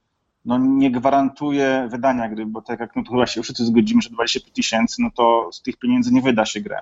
no, 0.45 0.59
nie 0.59 0.91
gwarantuje 0.91 1.89
wydania 1.91 2.29
gry, 2.29 2.47
bo 2.47 2.63
tak 2.63 2.81
jak 2.81 2.97
no, 2.97 3.05
to 3.05 3.11
chyba 3.11 3.27
się 3.27 3.43
wszyscy 3.43 3.65
zgodzimy, 3.65 4.03
że 4.03 4.11
25 4.11 4.55
tysięcy, 4.55 5.03
no 5.03 5.11
to 5.15 5.49
z 5.53 5.63
tych 5.63 5.77
pieniędzy 5.77 6.15
nie 6.15 6.23
wyda 6.23 6.47
się 6.47 6.61
grę 6.61 6.79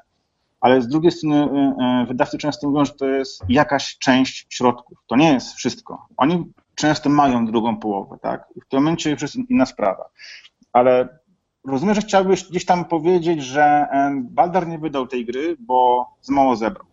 ale 0.65 0.83
z 0.83 0.89
drugiej 0.89 1.13
strony 1.13 1.45
y, 1.45 2.03
y, 2.03 2.07
wydawcy 2.07 2.39
często 2.39 2.69
mówią, 2.69 2.85
że 2.85 2.93
to 2.93 3.07
jest 3.07 3.43
jakaś 3.49 3.99
część 3.99 4.47
środków. 4.49 4.99
To 5.07 5.17
nie 5.17 5.33
jest 5.33 5.55
wszystko. 5.55 6.07
Oni 6.17 6.45
często 6.75 7.11
mają 7.11 7.47
drugą 7.47 7.77
połowę, 7.77 8.17
tak? 8.23 8.45
I 8.57 8.61
w 8.61 8.69
tym 8.69 8.81
momencie 8.81 9.11
już 9.11 9.23
jest 9.23 9.35
inna 9.35 9.67
sprawa. 9.67 10.05
Ale 10.73 11.19
rozumiem, 11.67 11.95
że 11.95 12.01
chciałbyś 12.01 12.45
gdzieś 12.45 12.65
tam 12.65 12.85
powiedzieć, 12.85 13.43
że 13.43 13.87
Baldar 14.21 14.67
nie 14.69 14.79
wydał 14.79 15.07
tej 15.07 15.25
gry, 15.25 15.57
bo 15.59 16.07
za 16.23 16.33
mało 16.33 16.57
zebrał. 16.57 16.87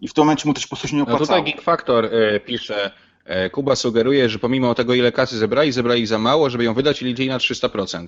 I 0.00 0.08
w 0.08 0.12
tym 0.14 0.22
momencie 0.22 0.48
mu 0.48 0.54
też 0.54 0.66
po 0.66 0.76
prostu 0.76 0.96
nie 0.96 1.02
opłacało. 1.02 1.20
No 1.20 1.26
tutaj 1.26 1.44
Geek 1.52 1.62
Factor 1.62 2.10
pisze, 2.46 2.90
Kuba 3.52 3.76
sugeruje, 3.76 4.28
że 4.28 4.38
pomimo 4.38 4.74
tego, 4.74 4.94
ile 4.94 5.12
kasy 5.12 5.38
zebrali, 5.38 5.72
zebrali 5.72 6.06
za 6.06 6.18
mało, 6.18 6.50
żeby 6.50 6.64
ją 6.64 6.74
wydać 6.74 7.02
i 7.02 7.04
liczyli 7.04 7.28
na 7.28 7.38
300%. 7.38 8.06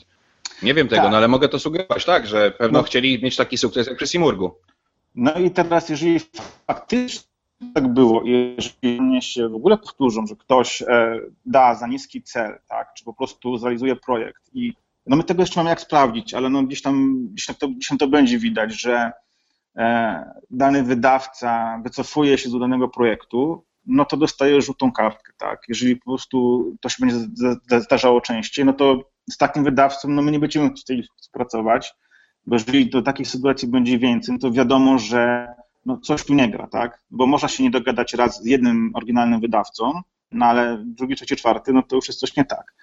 Nie 0.63 0.75
wiem 0.75 0.89
tego, 0.89 1.03
Tak. 1.03 1.11
no 1.11 1.17
ale 1.17 1.29
mogę 1.29 1.49
to 1.49 1.59
sugerować, 1.59 2.05
tak, 2.05 2.27
że 2.27 2.51
pewno 2.51 2.79
No. 2.79 2.83
chcieli 2.83 3.23
mieć 3.23 3.37
taki 3.37 3.59
sukces 3.59 3.87
jak 3.87 3.97
przy 3.97 4.07
Simurgu. 4.07 4.55
No 5.19 5.33
i 5.35 5.51
teraz, 5.51 5.89
jeżeli 5.89 6.21
faktycznie 6.67 7.29
tak 7.75 7.89
było, 7.89 8.23
jeżeli 8.25 9.01
mnie 9.03 9.23
się 9.23 9.49
w 9.49 9.55
ogóle 9.55 9.79
powtórzą, 9.79 10.27
że 10.27 10.37
ktoś 10.37 10.83
e, 10.83 11.21
da 11.47 11.75
za 11.75 11.87
niski 11.87 12.23
cel, 12.23 12.59
tak, 12.69 12.95
czy 12.95 13.05
po 13.05 13.13
prostu 13.15 13.57
zrealizuje 13.59 13.97
projekt 13.97 14.43
i 14.55 14.73
no 15.07 15.17
my 15.17 15.25
tego 15.25 15.43
jeszcze 15.43 15.61
mamy 15.61 15.71
jak 15.71 15.81
sprawdzić, 15.81 16.35
ale 16.35 16.51
no 16.51 16.63
gdzieś 16.63 16.83
tam, 16.83 17.27
gdzieś 17.33 17.47
tam, 17.47 17.57
to, 17.57 17.69
gdzieś 17.69 17.89
tam 17.89 17.99
to 17.99 18.09
będzie 18.09 18.39
widać, 18.39 18.81
że 18.81 19.13
e, 19.77 20.25
dany 20.51 20.83
wydawca 20.83 21.81
wycofuje 21.85 22.39
się 22.39 22.49
z 22.51 22.55
udanego 22.55 22.89
projektu, 22.89 23.65
no 23.87 24.05
to 24.05 24.17
dostaje 24.17 24.63
żółtą 24.63 24.93
kartkę, 24.93 25.33
tak. 25.39 25.63
Jeżeli 25.69 25.97
po 25.97 26.05
prostu 26.05 26.67
to 26.81 26.89
się 26.89 26.97
będzie 27.01 27.17
za- 27.35 27.57
za- 27.71 27.81
zdarzało 27.81 28.21
częściej, 28.21 28.65
no 28.65 28.73
to 28.73 29.01
z 29.31 29.37
takim 29.37 29.65
wydawcą 29.65 30.09
no 30.09 30.23
my 30.23 30.31
nie 30.33 30.39
będziemy 30.39 30.71
chcieli 30.71 31.03
współpracować, 31.17 31.95
bo 32.49 32.55
jeżeli 32.55 32.91
do 32.91 33.03
takich 33.03 33.29
sytuacji 33.29 33.69
będzie 33.69 33.99
więcej, 33.99 34.39
to 34.39 34.51
wiadomo, 34.51 34.99
że 34.99 35.49
no 35.87 35.99
coś 35.99 36.25
tu 36.25 36.35
nie 36.35 36.51
gra, 36.51 36.67
tak? 36.67 37.03
Bo 37.11 37.27
można 37.27 37.49
się 37.49 37.63
nie 37.63 37.71
dogadać 37.71 38.15
raz 38.15 38.43
z 38.43 38.47
jednym 38.47 38.91
oryginalnym 38.95 39.41
wydawcą, 39.41 40.01
no 40.33 40.47
ale 40.47 40.85
drugi, 40.87 41.17
trzeci, 41.17 41.37
czwarty, 41.37 41.73
no 41.73 41.83
to 41.83 41.97
już 41.97 42.09
jest 42.09 42.21
coś 42.21 42.37
nie 42.37 42.45
tak. 42.45 42.75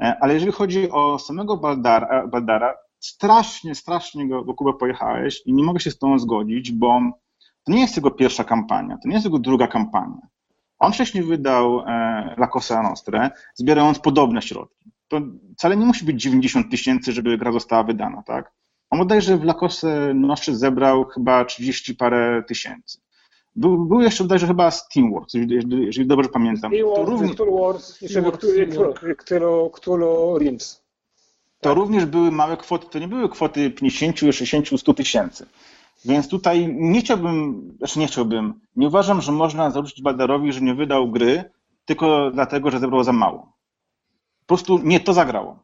E, 0.00 0.16
Ale 0.20 0.34
jeżeli 0.34 0.52
chodzi 0.52 0.90
o 0.90 1.18
samego 1.18 1.56
Baldara, 1.56 2.26
Baldara 2.26 2.74
strasznie, 3.00 3.74
strasznie 3.74 4.28
go, 4.28 4.44
go 4.44 4.54
Kuba 4.54 4.72
pojechałeś 4.72 5.42
i 5.46 5.52
nie 5.52 5.64
mogę 5.64 5.80
się 5.80 5.90
z 5.90 5.98
tą 5.98 6.18
zgodzić, 6.18 6.72
bo 6.72 7.00
to 7.64 7.72
nie 7.72 7.80
jest 7.80 7.96
jego 7.96 8.10
pierwsza 8.10 8.44
kampania, 8.44 8.98
to 9.02 9.08
nie 9.08 9.14
jest 9.14 9.24
jego 9.24 9.38
druga 9.38 9.66
kampania. 9.66 10.20
On 10.78 10.92
wcześniej 10.92 11.24
wydał 11.24 11.80
e, 11.80 12.34
La 12.38 12.46
Cosa 12.46 12.82
Nostra, 12.82 13.30
zbierając 13.54 13.98
podobne 13.98 14.42
środki. 14.42 14.90
To 15.08 15.20
wcale 15.54 15.76
nie 15.76 15.86
musi 15.86 16.04
być 16.04 16.22
90 16.22 16.70
tysięcy, 16.70 17.12
żeby 17.12 17.38
gra 17.38 17.52
została 17.52 17.82
wydana, 17.82 18.22
tak? 18.22 18.52
On 18.90 18.98
bodajże 18.98 19.36
w 19.36 19.44
Lakosę 19.44 20.14
Nostry 20.14 20.56
zebrał 20.56 21.04
chyba 21.04 21.44
30 21.44 21.94
parę 21.94 22.42
tysięcy. 22.48 22.98
Był, 23.56 23.84
był 23.86 24.00
jeszcze 24.00 24.24
bodajże 24.24 24.46
chyba 24.46 24.70
Steamworks, 24.70 25.34
jeżeli, 25.34 25.86
jeżeli 25.86 26.08
dobrze 26.08 26.28
pamiętam. 26.28 26.74
I 26.74 26.82
To, 26.96 27.04
równie, 27.04 27.28
Wars, 27.62 27.98
Cthulhu-. 27.98 28.08
Cthulhu- 28.70 28.92
również 31.74 32.04
były 32.06 32.30
małe 32.30 32.56
kwoty, 32.56 32.86
to 32.90 32.98
nie 32.98 33.08
były 33.08 33.28
kwoty 33.28 33.70
50, 33.70 34.18
60, 34.18 34.80
100 34.80 34.94
tysięcy. 34.94 35.46
Więc 36.04 36.28
tutaj 36.28 36.74
nie 36.74 37.00
chciałbym, 37.00 37.62
znaczy 37.78 37.98
nie 37.98 38.06
chciałbym, 38.06 38.60
nie 38.76 38.86
uważam, 38.86 39.20
że 39.20 39.32
można 39.32 39.70
zarzucić 39.70 40.02
Baldarowi, 40.02 40.52
że 40.52 40.60
nie 40.60 40.74
wydał 40.74 41.10
gry 41.10 41.44
tylko 41.84 42.30
dlatego, 42.30 42.70
że 42.70 42.78
zebrał 42.78 43.04
za 43.04 43.12
mało. 43.12 43.52
Po 44.40 44.46
prostu 44.46 44.78
nie 44.78 45.00
to 45.00 45.12
zagrało. 45.12 45.58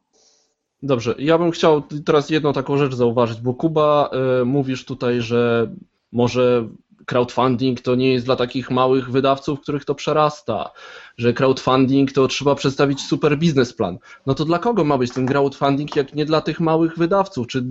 Dobrze, 0.82 1.14
ja 1.18 1.38
bym 1.38 1.50
chciał 1.50 1.82
teraz 2.04 2.30
jedną 2.30 2.52
taką 2.52 2.76
rzecz 2.76 2.94
zauważyć, 2.94 3.40
bo 3.40 3.54
Kuba, 3.54 4.10
y, 4.42 4.44
mówisz 4.44 4.84
tutaj, 4.84 5.20
że 5.20 5.70
może 6.12 6.68
crowdfunding 7.06 7.80
to 7.80 7.94
nie 7.94 8.12
jest 8.12 8.24
dla 8.26 8.36
takich 8.36 8.70
małych 8.70 9.10
wydawców, 9.10 9.60
których 9.60 9.84
to 9.84 9.94
przerasta, 9.94 10.70
że 11.18 11.32
crowdfunding 11.32 12.12
to 12.12 12.28
trzeba 12.28 12.54
przedstawić 12.54 13.00
super 13.06 13.38
biznesplan. 13.38 13.98
No 14.26 14.34
to 14.34 14.44
dla 14.44 14.58
kogo 14.58 14.84
ma 14.84 14.98
być 14.98 15.12
ten 15.12 15.26
crowdfunding, 15.26 15.96
jak 15.96 16.14
nie 16.14 16.26
dla 16.26 16.40
tych 16.40 16.60
małych 16.60 16.98
wydawców? 16.98 17.46
Czy 17.46 17.64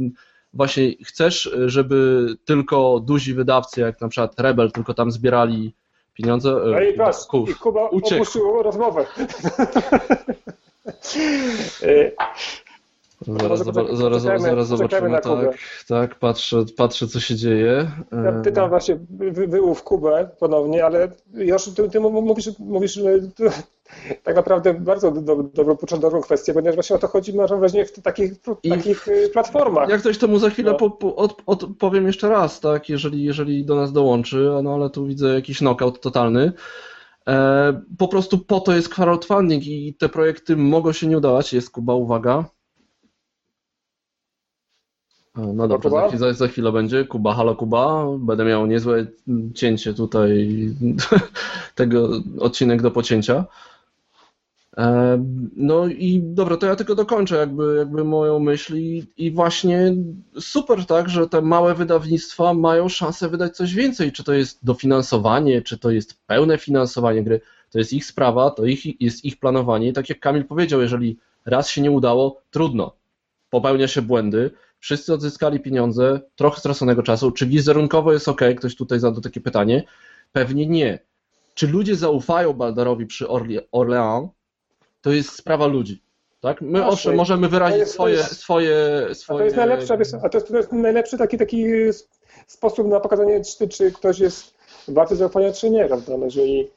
właśnie 0.54 0.92
chcesz, 1.06 1.52
żeby 1.66 2.28
tylko 2.46 3.00
duzi 3.00 3.34
wydawcy, 3.34 3.82
jak 3.82 4.02
na 4.02 4.08
przykład 4.08 4.40
Rebel, 4.40 4.72
tylko 4.72 4.94
tam 4.94 5.12
zbierali 5.12 5.74
pieniądze? 6.14 6.50
Y, 6.50 6.72
No 6.72 6.82
i 6.82 6.94
patrz, 6.94 7.26
Kurz, 7.28 7.52
i 7.52 7.56
Kuba 7.56 7.88
uciekł. 7.90 8.26
rozmowę. 8.64 9.06
Zaraz, 13.28 13.64
zaraz, 13.64 13.98
zaraz, 13.98 14.42
zaraz 14.42 14.68
zobaczymy. 14.68 15.10
na 15.10 15.22
Kubę. 15.22 15.46
Tak, 15.46 15.58
tak, 15.88 16.20
patrzę, 16.20 16.64
patrzę, 16.78 17.08
co 17.08 17.20
się 17.20 17.36
dzieje. 17.36 17.92
Ja 18.12 18.18
E, 18.32 18.42
pytam 18.44 18.70
właśnie, 18.70 19.00
wy, 19.10 19.48
wyłów 19.48 19.84
Kubę 19.84 20.30
ponownie, 20.40 20.86
ale 20.86 21.12
już 21.34 21.64
ty, 21.66 21.90
ty 21.90 22.00
mówisz, 22.00 22.50
mówisz 22.60 23.00
tak 24.24 24.36
naprawdę 24.36 24.74
bardzo 24.74 25.12
do, 25.12 25.22
do, 25.22 25.44
dobrą, 25.44 25.78
dobrą 26.00 26.22
kwestię, 26.22 26.54
ponieważ 26.54 26.76
właśnie 26.76 26.96
o 26.96 27.00
to 27.00 27.08
chodzi, 27.08 27.34
mam 27.34 27.48
wrażenie, 27.60 27.86
w 27.86 28.02
takich, 28.02 28.32
I- 28.64 28.70
takich 28.70 29.08
y, 29.08 29.30
platformach. 29.34 29.90
Jak 29.90 30.00
ktoś 30.00 30.18
to 30.18 30.28
mu 30.28 30.40
za 30.40 30.50
chwilę 30.50 30.72
No. 30.72 30.78
po, 30.78 30.90
po, 30.92 31.16
od, 31.16 31.42
odpowiem 31.46 32.08
jeszcze 32.08 32.30
raz, 32.30 32.60
tak, 32.60 32.90
jeżeli, 32.90 33.24
jeżeli 33.24 33.66
do 33.66 33.76
nas 33.76 33.92
dołączy, 33.92 34.50
no 34.64 34.74
ale 34.74 34.90
tu 34.90 35.06
widzę 35.06 35.34
jakiś 35.34 35.58
knockout 35.58 36.02
totalny. 36.02 36.52
E, 37.28 37.82
po 37.98 38.08
prostu 38.08 38.38
po 38.38 38.60
to 38.60 38.76
jest 38.76 38.90
crowdfunding 38.96 39.68
i 39.68 39.94
te 39.94 40.10
projekty 40.10 40.58
mogą 40.58 40.92
się 40.92 41.08
nie 41.08 41.18
udawać. 41.18 41.54
Jest 41.54 41.70
Kuba, 41.70 41.94
uwaga. 41.94 42.46
E, 45.38 45.42
No 45.54 45.68
dobrze, 45.68 45.90
za, 45.90 46.08
chwilę- 46.08 46.18
za, 46.18 46.34
za 46.34 46.48
chwilę 46.48 46.72
będzie. 46.72 47.06
Kuba, 47.06 47.34
halo 47.34 47.56
Kuba. 47.56 48.06
Będę 48.20 48.46
miał 48.46 48.66
niezłe 48.68 49.06
cięcie 49.56 49.94
tutaj 49.94 50.50
tego 51.76 52.10
odcinek 52.40 52.82
do 52.82 52.92
pocięcia. 52.92 53.46
E, 54.78 55.24
No 55.56 55.88
i 55.88 56.22
dobra, 56.24 56.58
to 56.58 56.66
ja 56.68 56.76
tylko 56.76 56.96
dokończę 56.96 57.36
jakby, 57.36 57.76
jakby 57.78 58.04
moją 58.04 58.40
myśl 58.40 58.78
i, 58.78 59.04
i 59.18 59.32
właśnie 59.32 59.94
super 60.40 60.86
tak, 60.86 61.10
że 61.10 61.28
te 61.30 61.42
małe 61.42 61.76
wydawnictwa 61.76 62.54
mają 62.54 62.90
szansę 62.90 63.30
wydać 63.30 63.56
coś 63.58 63.74
więcej, 63.74 64.12
czy 64.12 64.24
to 64.24 64.34
jest 64.34 64.60
dofinansowanie, 64.66 65.62
czy 65.62 65.78
to 65.78 65.92
jest 65.92 66.20
pełne 66.28 66.58
finansowanie 66.58 67.24
gry, 67.24 67.42
to 67.72 67.80
jest 67.80 67.94
ich 67.94 68.06
sprawa, 68.06 68.50
to 68.52 68.66
ich, 68.66 69.02
jest 69.02 69.26
ich 69.26 69.40
planowanie 69.40 69.88
i 69.88 69.94
tak 69.94 70.10
jak 70.10 70.20
Kamil 70.20 70.46
powiedział, 70.46 70.82
jeżeli 70.82 71.18
raz 71.46 71.70
się 71.70 71.82
nie 71.82 71.92
udało, 71.92 72.42
trudno, 72.52 72.96
popełnia 73.50 73.88
się 73.88 74.02
błędy, 74.02 74.52
wszyscy 74.82 75.14
odzyskali 75.14 75.60
pieniądze, 75.60 76.22
trochę 76.36 76.60
straconego 76.60 77.04
czasu, 77.04 77.32
czy 77.32 77.46
wizerunkowo 77.46 78.14
jest 78.14 78.28
ok, 78.28 78.42
ktoś 78.58 78.76
tutaj 78.76 79.00
zadał 79.00 79.22
takie 79.22 79.42
pytanie, 79.42 79.84
pewnie 80.32 80.68
nie. 80.68 81.00
Czy 81.54 81.68
ludzie 81.68 81.96
zaufają 81.96 82.54
Baldarowi 82.54 83.06
przy 83.06 83.26
Orle- 83.26 83.62
Orleans? 83.72 84.30
To 85.02 85.12
jest 85.12 85.30
sprawa 85.30 85.68
ludzi. 85.68 86.02
Tak? 86.40 86.62
My 86.62 86.70
Właśnie. 86.70 86.88
owszem, 86.94 87.16
możemy 87.16 87.50
wyrazić 87.50 87.80
jest- 87.80 87.94
swoje, 87.94 88.16
jest- 88.16 88.38
swoje, 88.38 89.08
A 89.12 89.14
swoje. 89.14 89.40
to 89.40 89.44
jest 89.46 89.58
najlepszy, 89.58 89.94
a 89.94 90.30
to 90.30 90.38
jest, 90.38 90.48
to 90.48 90.58
jest 90.58 90.72
najlepszy 90.72 91.18
taki, 91.18 91.38
taki 91.38 91.66
sposób 92.48 92.88
na 92.88 93.00
pokazanie, 93.00 93.42
czy, 93.44 93.68
czy 93.68 93.92
ktoś 93.92 94.20
jest 94.20 94.54
warty 94.88 95.16
zaufania, 95.16 95.54
czy 95.54 95.70
nie, 95.70 95.86
prawda? 95.86 96.18
No, 96.18 96.26
Jeżeli 96.26 96.72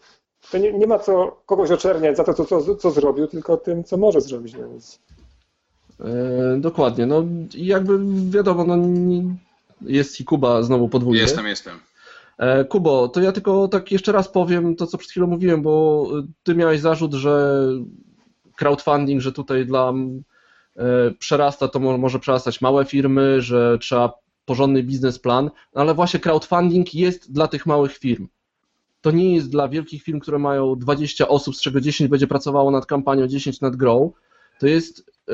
to 0.51 0.59
nie, 0.59 0.73
nie 0.73 0.87
ma 0.87 0.99
co 0.99 1.41
kogoś 1.47 1.71
oczerniać 1.71 2.17
za 2.17 2.25
to, 2.25 2.35
co, 2.35 2.45
co, 2.45 2.75
co 2.77 2.91
zrobił, 2.91 3.27
tylko 3.27 3.57
tym, 3.57 3.85
co 3.85 3.97
może 3.97 4.21
zrobić. 4.21 4.55
No, 4.55 4.69
więc. 4.69 4.99
E, 6.01 6.61
dokładnie. 6.61 7.07
No 7.07 7.25
i 7.55 7.67
jakby 7.67 7.99
wiadomo, 8.31 8.65
no, 8.65 8.77
jest 9.81 10.21
i 10.21 10.25
Kuba 10.25 10.63
znowu 10.63 10.89
podwójnie. 10.89 11.23
Jestem, 11.23 11.47
jestem. 11.47 11.79
E, 12.39 12.65
Kubo, 12.65 13.09
to 13.09 13.21
ja 13.21 13.33
tylko 13.33 13.69
tak 13.69 13.93
jeszcze 13.93 14.13
raz 14.13 14.29
powiem 14.29 14.77
to, 14.77 14.87
co 14.87 14.99
przed 14.99 15.11
chwilą 15.11 15.27
mówiłem, 15.27 15.63
bo 15.63 16.07
ty 16.43 16.55
miałeś 16.55 16.81
zarzut, 16.81 17.15
że 17.15 17.65
crowdfunding, 18.57 19.21
że 19.23 19.33
tutaj 19.33 19.67
dla 19.67 19.93
e, 20.77 21.11
przerasta, 21.19 21.69
to 21.69 21.79
mo- 21.81 21.99
może 21.99 22.19
przerastać 22.19 22.61
małe 22.61 22.85
firmy, 22.85 23.43
że 23.43 23.79
trzeba 23.81 24.13
porządny 24.45 24.83
biznesplan, 24.83 25.51
no 25.75 25.81
ale 25.81 25.95
właśnie 25.95 26.21
crowdfunding 26.21 26.95
jest 26.95 27.33
dla 27.33 27.49
tych 27.49 27.67
małych 27.67 27.97
firm. 27.97 28.29
To 29.01 29.11
nie 29.11 29.35
jest 29.35 29.51
dla 29.51 29.69
wielkich 29.69 30.03
firm, 30.03 30.21
które 30.21 30.39
mają 30.39 30.77
20 30.77 31.29
osób, 31.29 31.57
z 31.57 31.61
czego 31.61 31.81
10 31.81 32.11
będzie 32.11 32.27
pracowało 32.27 32.71
nad 32.71 32.87
kampanią, 32.87 33.27
10 33.27 33.61
nad 33.61 33.77
grą. 33.77 34.13
To 34.61 34.67
jest 34.67 35.11
e, 35.29 35.33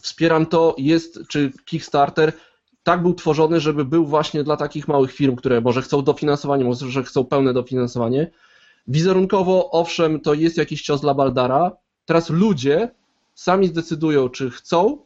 wspieram 0.00 0.46
to, 0.46 0.74
jest, 0.78 1.20
czy 1.28 1.52
Kickstarter 1.64 2.32
tak 2.82 3.02
był 3.02 3.14
tworzony, 3.14 3.60
żeby 3.60 3.84
był 3.84 4.06
właśnie 4.06 4.44
dla 4.44 4.56
takich 4.56 4.88
małych 4.88 5.12
firm, 5.12 5.36
które 5.36 5.60
może 5.60 5.82
chcą 5.82 6.02
dofinansowanie, 6.02 6.64
może 6.64 7.02
chcą 7.02 7.24
pełne 7.24 7.52
dofinansowanie. 7.52 8.30
Wizerunkowo, 8.88 9.70
owszem, 9.70 10.20
to 10.20 10.34
jest 10.34 10.56
jakiś 10.56 10.82
cios 10.82 11.00
dla 11.00 11.14
Baldara. 11.14 11.72
Teraz 12.06 12.30
ludzie 12.30 12.90
sami 13.34 13.66
zdecydują, 13.66 14.28
czy 14.28 14.50
chcą 14.50 14.98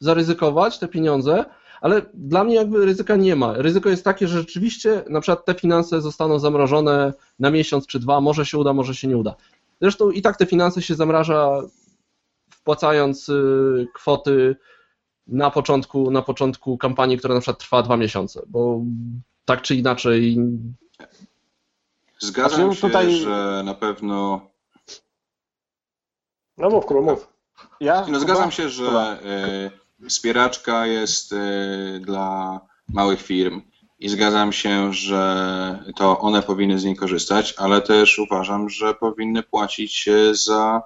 zaryzykować 0.00 0.78
te 0.78 0.88
pieniądze, 0.88 1.44
ale 1.80 2.02
dla 2.14 2.44
mnie 2.44 2.54
jakby 2.54 2.84
ryzyka 2.84 3.16
nie 3.16 3.36
ma. 3.36 3.54
Ryzyko 3.56 3.88
jest 3.88 4.04
takie, 4.04 4.28
że 4.28 4.38
rzeczywiście 4.38 5.04
na 5.08 5.20
przykład 5.20 5.44
te 5.44 5.54
finanse 5.54 6.00
zostaną 6.00 6.38
zamrożone 6.38 7.12
na 7.38 7.50
miesiąc 7.50 7.86
czy 7.86 8.00
dwa, 8.00 8.20
może 8.20 8.46
się 8.46 8.58
uda, 8.58 8.72
może 8.72 8.94
się 8.94 9.08
nie 9.08 9.16
uda. 9.16 9.34
Zresztą 9.80 10.10
i 10.10 10.22
tak 10.22 10.36
te 10.36 10.46
finanse 10.46 10.82
się 10.82 10.94
zamraża 10.94 11.62
wpłacając 12.62 13.28
y, 13.28 13.86
kwoty 13.94 14.56
na 15.26 15.50
początku, 15.50 16.10
na 16.10 16.22
początku 16.22 16.78
kampanii, 16.78 17.18
która 17.18 17.34
na 17.34 17.40
przykład 17.40 17.58
trwa 17.58 17.82
dwa 17.82 17.96
miesiące, 17.96 18.42
bo 18.46 18.80
tak 19.44 19.62
czy 19.62 19.74
inaczej 19.76 20.38
Zgadzam 22.18 22.60
Znaczy, 22.60 22.80
się, 22.80 22.86
tutaj- 22.88 23.14
że 23.16 23.62
na 23.64 23.74
pewno. 23.74 24.40
No 26.58 26.70
mów, 26.70 26.86
Kuba, 26.86 27.00
mów. 27.00 27.28
Ja, 27.80 28.06
No, 28.08 28.20
zgadzam 28.20 28.50
się, 28.50 28.68
że 28.68 28.84
Kuba. 28.84 29.12
e, 29.12 29.70
wspieraczka 30.08 30.86
jest 30.86 31.32
e, 31.32 31.36
dla 32.00 32.60
małych 32.88 33.22
firm 33.22 33.62
i 33.98 34.08
zgadzam 34.08 34.52
się, 34.52 34.92
że 34.92 35.84
to 35.96 36.18
one 36.18 36.42
powinny 36.42 36.78
z 36.78 36.84
niej 36.84 36.96
korzystać, 36.96 37.54
ale 37.58 37.80
też 37.80 38.18
uważam, 38.18 38.68
że 38.68 38.94
powinny 38.94 39.42
płacić 39.42 40.08
za 40.32 40.82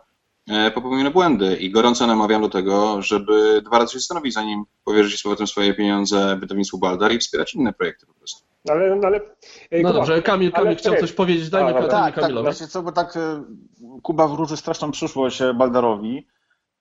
popełnione 0.74 1.10
błędy 1.10 1.56
i 1.56 1.70
gorąco 1.70 2.06
namawiam 2.06 2.42
do 2.42 2.48
tego, 2.48 3.02
żeby 3.02 3.62
dwa 3.64 3.78
razy 3.78 3.92
się 3.92 3.98
zastanowić, 3.98 4.34
zanim 4.34 4.64
powierzyć 4.84 5.20
z 5.20 5.22
powrotem 5.22 5.46
swoje 5.46 5.74
pieniądze 5.74 6.36
wydawnictwu 6.40 6.78
Baldar 6.78 7.12
i 7.12 7.18
wspierać 7.18 7.54
inne 7.54 7.72
projekty 7.72 8.06
po 8.06 8.14
prostu. 8.14 8.46
Ale, 8.70 9.00
ale, 9.06 9.20
ej, 9.70 9.82
No 9.82 9.88
Kuba, 9.88 9.98
dobrze, 10.00 10.22
Kamil, 10.22 10.52
Kamil 10.52 10.66
ale 10.68 10.76
chciał 10.76 10.96
coś 10.96 11.12
powiedzieć, 11.12 11.50
dajmy, 11.50 11.70
A, 11.70 11.72
dobra. 11.72 11.88
dajmy 11.88 12.04
Tak, 12.04 12.14
tak, 12.14 12.24
Kamilowi. 12.24 12.56
co, 12.68 12.82
bo 12.82 12.92
tak 12.92 13.16
e, 13.16 13.44
Kuba 14.02 14.28
wróży 14.28 14.56
straszną 14.56 14.90
przyszłość 14.90 15.42
e, 15.42 15.54
Baldarowi. 15.54 16.26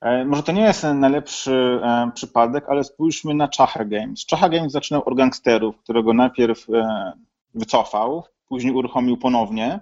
E, 0.01 0.25
Może 0.25 0.43
to 0.43 0.51
nie 0.51 0.61
jest 0.61 0.83
najlepszy 0.93 1.79
e, 1.83 2.11
przypadek, 2.15 2.65
ale 2.69 2.83
spójrzmy 2.83 3.33
na 3.33 3.49
Chacha 3.57 3.85
Games. 3.85 4.25
Chacha 4.31 4.49
Games 4.49 4.71
zaczynał 4.71 5.03
od 5.05 5.17
gangsterów, 5.17 5.77
którego 5.77 6.13
najpierw 6.13 6.69
e, 6.69 7.11
wycofał, 7.55 8.23
później 8.47 8.73
uruchomił 8.73 9.17
ponownie, 9.17 9.79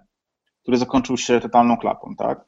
który 0.62 0.78
zakończył 0.78 1.18
się 1.18 1.40
totalną 1.42 1.78
klapą, 1.78 2.16
tak? 2.18 2.46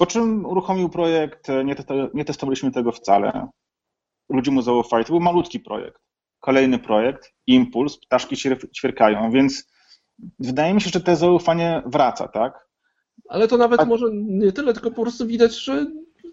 Po 0.00 0.06
czym 0.06 0.46
uruchomił 0.46 0.88
projekt, 0.88 1.50
e, 1.50 1.64
nie, 1.64 1.74
te, 1.74 2.08
nie 2.14 2.24
testowaliśmy 2.24 2.70
tego 2.70 2.92
wcale. 2.92 3.48
Ludzie 4.28 4.50
mu 4.50 4.62
zaufali. 4.62 5.04
To 5.04 5.12
był 5.12 5.20
malutki 5.20 5.60
projekt. 5.60 6.02
Kolejny 6.38 6.78
projekt, 6.78 7.32
Impuls, 7.46 7.98
ptaszki 7.98 8.36
się 8.36 8.56
ćwierkają, 8.76 9.30
więc 9.30 9.70
wydaje 10.38 10.74
mi 10.74 10.80
się, 10.80 10.90
że 10.90 11.00
to 11.00 11.16
zaufanie 11.16 11.82
wraca, 11.86 12.28
tak? 12.28 12.68
Ale 13.28 13.48
to 13.48 13.56
nawet 13.56 13.80
A- 13.80 13.84
może 13.84 14.06
nie 14.12 14.52
tyle, 14.52 14.72
tylko 14.72 14.90
po 14.90 15.02
prostu 15.02 15.26
widać, 15.26 15.64
że 15.64 15.86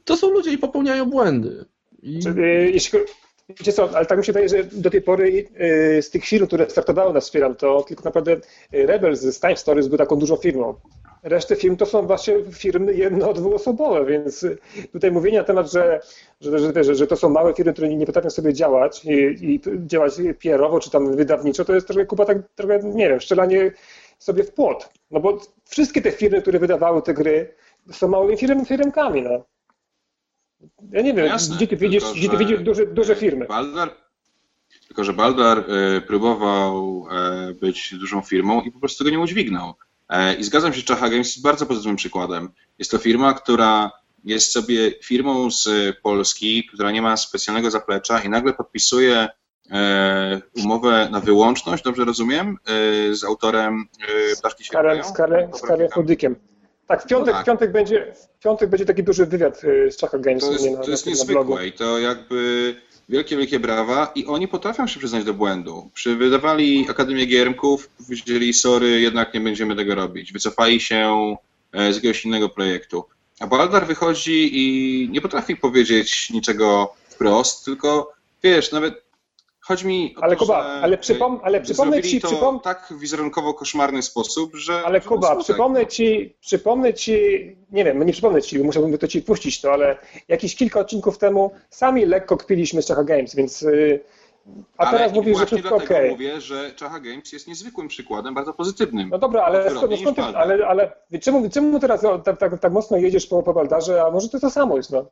to 0.04 0.18
są 0.18 0.30
ludzie 0.30 0.54
i 0.54 0.58
popełniają 0.58 1.06
błędy. 1.06 1.66
I... 2.02 2.20
Y, 2.38 2.72
jeśli, 2.74 3.00
wiecie 3.50 3.74
co, 3.74 3.90
ale 3.98 4.06
tak 4.06 4.18
mi 4.18 4.26
się 4.26 4.34
wydaje, 4.34 4.50
że 4.50 4.64
do 4.64 4.90
tej 4.90 5.02
pory 5.02 5.50
y, 5.98 6.02
z 6.02 6.10
tych 6.10 6.26
firm, 6.26 6.48
które 6.48 6.70
startowały 6.70 7.14
na 7.14 7.20
Wspieram, 7.20 7.56
to 7.56 7.84
tylko 7.84 8.04
naprawdę 8.04 8.38
Rebels 8.72 9.22
z 9.22 9.40
Time 9.40 9.58
Stories 9.58 9.88
był 9.88 9.98
taką 9.98 10.16
dużą 10.16 10.36
firmą. 10.36 10.76
Resztę 11.24 11.56
firm 11.56 11.76
to 11.76 11.86
są 11.86 12.08
właśnie 12.08 12.36
firmy 12.52 12.94
jedno, 12.94 13.34
dwuosobowe, 13.34 14.06
więc 14.06 14.44
y, 14.44 14.58
tutaj 14.92 15.12
mówienie 15.12 15.38
na 15.38 15.44
temat, 15.44 15.72
że, 15.72 16.00
że, 16.42 16.60
że, 16.60 16.84
że, 16.84 16.96
że 16.96 17.08
to 17.08 17.16
są 17.16 17.30
małe 17.30 17.54
firmy, 17.54 17.74
które 17.74 17.90
nie, 17.90 18.06
potrafią 18.06 18.30
sobie 18.30 18.54
działać 18.54 19.06
i, 19.06 19.12
i 19.54 19.62
działać 19.86 20.14
PR-owo 20.44 20.80
czy 20.80 20.90
tam 20.90 21.16
wydawniczo, 21.16 21.66
to 21.66 21.76
jest 21.76 21.88
trochę 21.88 22.06
Kuba 22.06 22.26
tak 22.26 22.38
trochę, 22.56 22.80
nie 22.84 23.10
wiem, 23.10 23.22
strzelanie 23.22 23.72
sobie 24.20 24.44
w 24.44 24.54
płot. 24.54 24.90
No 25.12 25.20
bo 25.20 25.40
wszystkie 25.66 26.02
te 26.02 26.12
firmy, 26.12 26.42
które 26.42 26.60
wydawały 26.60 27.02
te 27.02 27.14
gry, 27.14 27.54
są 27.92 28.08
małymi 28.08 28.38
firm, 28.38 28.66
firmkami, 28.66 29.22
no. 29.22 29.46
Ja 30.92 31.02
nie 31.02 31.14
wiem, 31.14 31.26
Jasne, 31.26 31.56
gdzie 31.56 31.68
ty 31.68 31.78
widzisz, 31.78 32.04
tylko 32.04 32.20
gdzie 32.20 32.30
ty 32.30 32.38
widzisz 32.38 32.60
duże, 32.60 32.86
duże 32.86 33.16
firmy. 33.16 33.46
Baldar, 33.46 33.90
tylko 34.88 35.04
że 35.04 35.14
Baldar 35.14 35.58
e, 35.58 36.02
próbował 36.02 37.06
e, 37.12 37.54
być 37.54 37.96
dużą 38.00 38.22
firmą 38.22 38.62
i 38.62 38.72
po 38.72 38.80
prostu 38.80 39.04
go 39.04 39.10
nie 39.10 39.20
udźwignął. 39.20 39.74
E, 40.10 40.34
I 40.34 40.44
zgadzam 40.44 40.74
się, 40.74 40.82
Chacha 40.88 41.10
Games 41.10 41.28
jest 41.28 41.42
bardzo 41.42 41.66
pozytywnym 41.66 41.96
przykładem. 41.96 42.50
Jest 42.80 42.92
to 42.92 42.98
firma, 42.98 43.34
która 43.34 43.92
jest 44.24 44.52
sobie 44.52 44.92
firmą 45.04 45.52
z 45.52 45.70
Polski, 46.04 46.68
która 46.74 46.92
nie 46.92 47.02
ma 47.02 47.18
specjalnego 47.18 47.72
zaplecza 47.72 48.20
i 48.20 48.30
nagle 48.30 48.54
podpisuje 48.54 49.28
e, 49.72 50.42
umowę 50.64 51.10
na 51.12 51.20
wyłączność, 51.20 51.84
dobrze 51.84 52.06
rozumiem, 52.06 52.58
e, 52.66 53.16
z 53.16 53.24
autorem 53.24 53.86
Ptaszki 54.40 54.64
Świerkają? 54.64 55.04
z 55.04 55.12
Karem, 55.12 55.50
Fudykiem. 55.94 56.36
Tak, 56.88 57.04
w 57.04 57.08
piątek, 57.08 57.28
No 57.28 57.34
tak. 57.34 57.44
W 57.44 57.46
piątek, 57.46 57.72
będzie, 57.72 58.14
w 58.40 58.44
piątek 58.44 58.70
będzie 58.70 58.86
taki 58.86 59.04
duży 59.04 59.26
wywiad 59.26 59.64
y, 59.64 59.92
z 59.92 60.00
Chacha 60.02 60.18
Games 60.20 60.44
To 60.46 60.52
jest, 60.52 60.66
na, 60.72 60.78
to 60.84 60.92
jest 60.92 61.06
na, 61.06 61.12
na 61.12 61.26
blogu. 61.26 61.52
niezwykłe 61.52 61.68
i 61.68 61.72
to 61.72 62.00
jakby 62.00 62.76
wielkie, 63.10 63.38
wielkie 63.38 63.60
brawa 63.60 64.12
i 64.16 64.26
oni 64.26 64.48
potrafią 64.48 64.88
się 64.88 65.00
przyznać 65.00 65.24
do 65.24 65.34
błędu. 65.34 65.90
Przy 65.94 66.16
wydawali 66.16 66.88
Akademię 66.90 67.26
Giermków, 67.26 67.90
powiedzieli 67.90 68.54
sorry, 68.54 69.02
jednak 69.02 69.34
nie 69.34 69.42
będziemy 69.42 69.76
tego 69.76 69.96
robić. 69.96 70.34
Wycofali 70.34 70.80
się 70.80 71.36
e, 71.74 71.94
z 71.94 71.96
jakiegoś 71.96 72.26
innego 72.26 72.50
projektu. 72.50 73.06
A 73.40 73.48
Baldar 73.48 73.88
wychodzi 73.88 74.50
i 74.54 75.10
nie 75.12 75.22
potrafi 75.22 75.56
powiedzieć 75.56 76.30
niczego 76.30 76.94
wprost, 77.10 77.66
tylko 77.66 78.14
wiesz, 78.44 78.72
nawet 78.72 79.07
chodzi 79.68 79.88
mi 79.88 80.16
o 80.18 80.24
Ale 80.24 80.36
to, 80.36 80.40
Kuba, 80.40 80.58
ale 80.66 80.98
przypom- 80.98 81.40
ale 81.44 81.62
przypomnę 81.62 82.02
ci- 82.04 82.22
to 82.22 82.28
przypom- 82.28 82.60
tak 82.62 82.94
wizerunkowo 83.00 83.54
koszmarny 83.54 84.02
sposób, 84.02 84.56
że... 84.56 84.82
Ale 84.86 85.02
że 85.02 85.08
Kuba, 85.08 85.36
przypomnę 85.36 85.88
ci, 85.88 86.36
przypomnę 86.40 86.94
ci, 86.94 87.14
nie 87.72 87.84
wiem, 87.84 88.06
nie 88.06 88.14
przypomnę 88.14 88.42
ci, 88.42 88.60
musiałbym 88.60 88.98
to 88.98 89.08
ci 89.08 89.22
puścić 89.22 89.62
to, 89.62 89.74
ale 89.74 89.98
jakieś 90.28 90.56
kilka 90.56 90.80
odcinków 90.80 91.18
temu 91.18 91.52
sami 91.70 92.06
lekko 92.06 92.38
kpiliśmy 92.38 92.82
z 92.82 92.88
Chacha 92.88 93.04
Games, 93.04 93.36
więc 93.36 93.64
y, 93.64 94.00
a 94.78 94.84
ale 94.86 94.98
teraz 94.98 95.14
mówisz, 95.14 95.38
że 95.38 95.46
wszystko 95.46 95.76
okej. 95.76 96.10
mówię, 96.10 96.42
że 96.42 96.72
Chacha 96.80 97.00
Games 97.00 97.34
jest 97.34 97.48
niezwykłym 97.48 97.88
przykładem, 97.88 98.34
bardzo 98.34 98.54
pozytywnym. 98.54 99.10
No 99.10 99.18
dobra, 99.18 99.44
ale 99.44 99.72
skąd, 99.72 100.00
skąd 100.00 100.16
ty, 100.16 100.24
ale, 100.24 100.68
ale 100.68 100.92
czemu, 101.22 101.50
czemu 101.50 101.80
teraz 101.80 102.06
o, 102.06 102.20
tak, 102.20 102.38
tak, 102.38 102.60
tak 102.60 102.72
mocno 102.74 102.98
jedziesz 102.98 103.28
po, 103.28 103.44
po 103.44 103.54
Baldarze, 103.54 104.04
a 104.04 104.12
może 104.12 104.30
to 104.30 104.40
to 104.40 104.50
samo 104.50 104.78
jest, 104.78 104.92
no? 104.92 105.06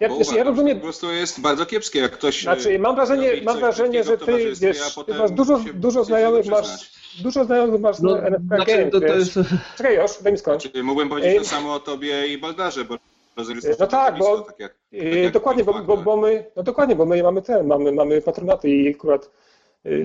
Ja, 0.00 0.08
ja 0.08 0.14
uważam, 0.14 0.34
że 0.34 0.44
rozumiem, 0.44 0.76
Po 0.78 0.82
prostu 0.82 1.12
jest 1.12 1.40
bardzo 1.40 1.66
kiepskie, 1.66 1.98
jak 1.98 2.12
ktoś. 2.12 2.42
Znaczy, 2.42 2.74
e, 2.74 2.78
mam 2.78 2.94
wrażenie, 2.94 3.30
robi 3.30 3.42
mam 3.42 3.58
wrażenie, 3.58 4.04
że 4.04 4.18
ty, 4.18 4.52
wiesz, 4.60 4.94
ty 5.06 5.14
masz 5.14 5.30
dużo, 5.30 5.62
się- 5.64 5.72
dużo 5.74 6.04
znajomych, 6.04 6.46
masz, 6.46 6.90
dużo 7.22 7.44
znajomych 7.44 7.80
masz 7.80 7.98
No, 8.00 8.16
na 8.16 8.20
NFK 8.28 8.42
znaczy, 8.56 8.88
to, 8.92 9.00
to 9.00 9.06
jest... 9.06 9.32
Czekaj 9.76 9.96
już, 9.96 10.10
daj 10.22 10.32
mi 10.32 10.38
skończyć. 10.38 10.72
Znaczy, 10.72 10.84
mógłbym 10.84 11.08
powiedzieć 11.08 11.32
Ej. 11.32 11.38
to 11.38 11.44
samo 11.44 11.74
o 11.74 11.80
tobie 11.80 12.26
i 12.26 12.38
Baldarze, 12.38 12.84
bo 12.84 12.96
rozumiem, 13.36 13.60
że 13.60 13.68
No 13.80 13.86
tak, 13.86 14.18
bo- 14.18 14.40
tak 14.40 14.58
jak, 14.60 14.72
tak 14.72 14.78
Yy, 15.02 15.18
jak 15.20 15.32
dokładnie, 15.32 15.64
bo, 15.64 15.72
bo, 15.72 15.78
Factor. 15.78 16.02
bo 16.04 16.16
my, 16.16 16.44
no 16.56 16.62
dokładnie, 16.62 16.96
bo 16.96 17.06
my 17.06 17.22
mamy 17.22 17.42
ten, 17.42 17.66
mamy, 17.66 17.92
mamy 17.92 18.20
patronaty 18.22 18.68
i 18.68 18.94
akurat 18.94 19.30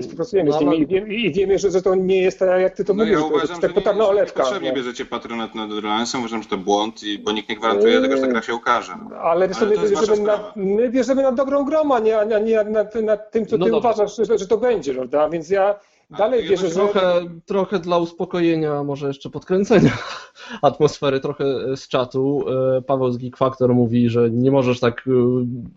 współpracujemy 0.00 0.50
No, 0.50 0.56
z 0.56 0.60
nimi 0.60 0.72
ale- 0.76 0.84
i 0.84 0.86
wiemy, 0.86 1.14
i 1.14 1.32
wiemy 1.32 1.58
że, 1.58 1.70
że 1.70 1.82
to 1.82 1.94
nie 1.94 2.22
jest 2.22 2.38
tak, 2.38 2.60
jak 2.60 2.76
ty 2.76 2.84
to 2.84 2.94
No 2.94 2.98
mówisz, 3.04 3.12
ja 3.12 3.18
że 3.18 3.22
to 3.24 3.28
uważam, 3.28 3.48
jest 3.62 3.62
że 3.76 3.82
tak 3.82 3.96
nie, 3.96 4.02
olewka. 4.04 4.38
niepotrzebnie 4.40 4.68
no. 4.68 4.74
bierzecie 4.76 5.04
patronat 5.04 5.54
nad 5.54 5.70
Reliansem, 5.72 6.20
uważam, 6.20 6.42
że 6.42 6.48
to 6.48 6.56
błąd, 6.56 7.02
i, 7.02 7.18
bo 7.18 7.32
nikt 7.32 7.48
nie 7.48 7.56
gwarantuje 7.56 8.00
tego, 8.00 8.16
że 8.16 8.22
ta 8.22 8.28
gra 8.28 8.42
się 8.42 8.54
ukaże. 8.54 8.92
Ale 9.22 9.48
wiesz, 9.48 9.56
Ale 9.58 9.70
my 9.70 9.76
to 9.76 9.82
bierzemy, 9.82 10.22
na, 10.22 10.52
my 10.56 10.88
bierzemy 10.90 11.22
na 11.22 11.32
dobrą 11.32 11.64
gromę, 11.64 11.94
a 11.94 11.98
nie, 12.00 12.18
a 12.18 12.24
nie, 12.24 12.36
a 12.38 12.40
nie 12.62 12.70
nad, 12.70 12.94
nad 12.94 13.30
tym, 13.30 13.46
co 13.46 13.56
No 13.58 13.64
ty 13.66 13.70
dobra. 13.70 13.90
uważasz, 13.90 14.16
że, 14.16 14.38
że 14.38 14.46
to 14.46 14.58
będzie, 14.58 14.94
prawda? 14.94 15.28
Więc 15.28 15.50
ja 15.50 15.74
dalej 16.10 16.48
wierzę, 16.48 16.68
że... 16.68 16.74
Trochę, 16.74 17.20
trochę 17.46 17.78
dla 17.78 17.98
uspokojenia, 17.98 18.82
może 18.82 19.08
jeszcze 19.08 19.30
podkręcenia 19.30 19.98
atmosfery, 20.62 21.20
trochę 21.20 21.76
z 21.76 21.88
czatu. 21.88 22.44
E, 22.76 22.82
Paweł 22.82 23.10
z 23.10 23.16
Geek 23.16 23.36
Factor 23.36 23.74
mówi, 23.74 24.10
że 24.10 24.30
nie 24.30 24.50
możesz 24.50 24.80
tak, 24.80 25.04
e, 25.06 25.10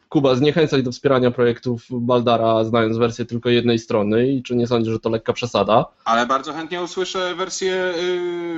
Kuba, 0.09 0.35
zniechęcać 0.35 0.83
do 0.83 0.91
wspierania 0.91 1.31
projektów 1.31 1.85
Baldara, 1.89 2.63
znając 2.63 2.97
wersję 2.97 3.25
tylko 3.25 3.49
jednej 3.49 3.79
strony 3.79 4.27
i 4.27 4.43
czy 4.43 4.55
nie 4.55 4.67
sądzisz, 4.67 4.93
że 4.93 4.99
to 4.99 5.09
lekka 5.09 5.33
przesada? 5.33 5.85
Ale 6.05 6.25
bardzo 6.25 6.53
chętnie 6.53 6.81
usłyszę 6.81 7.35
wersję, 7.35 7.93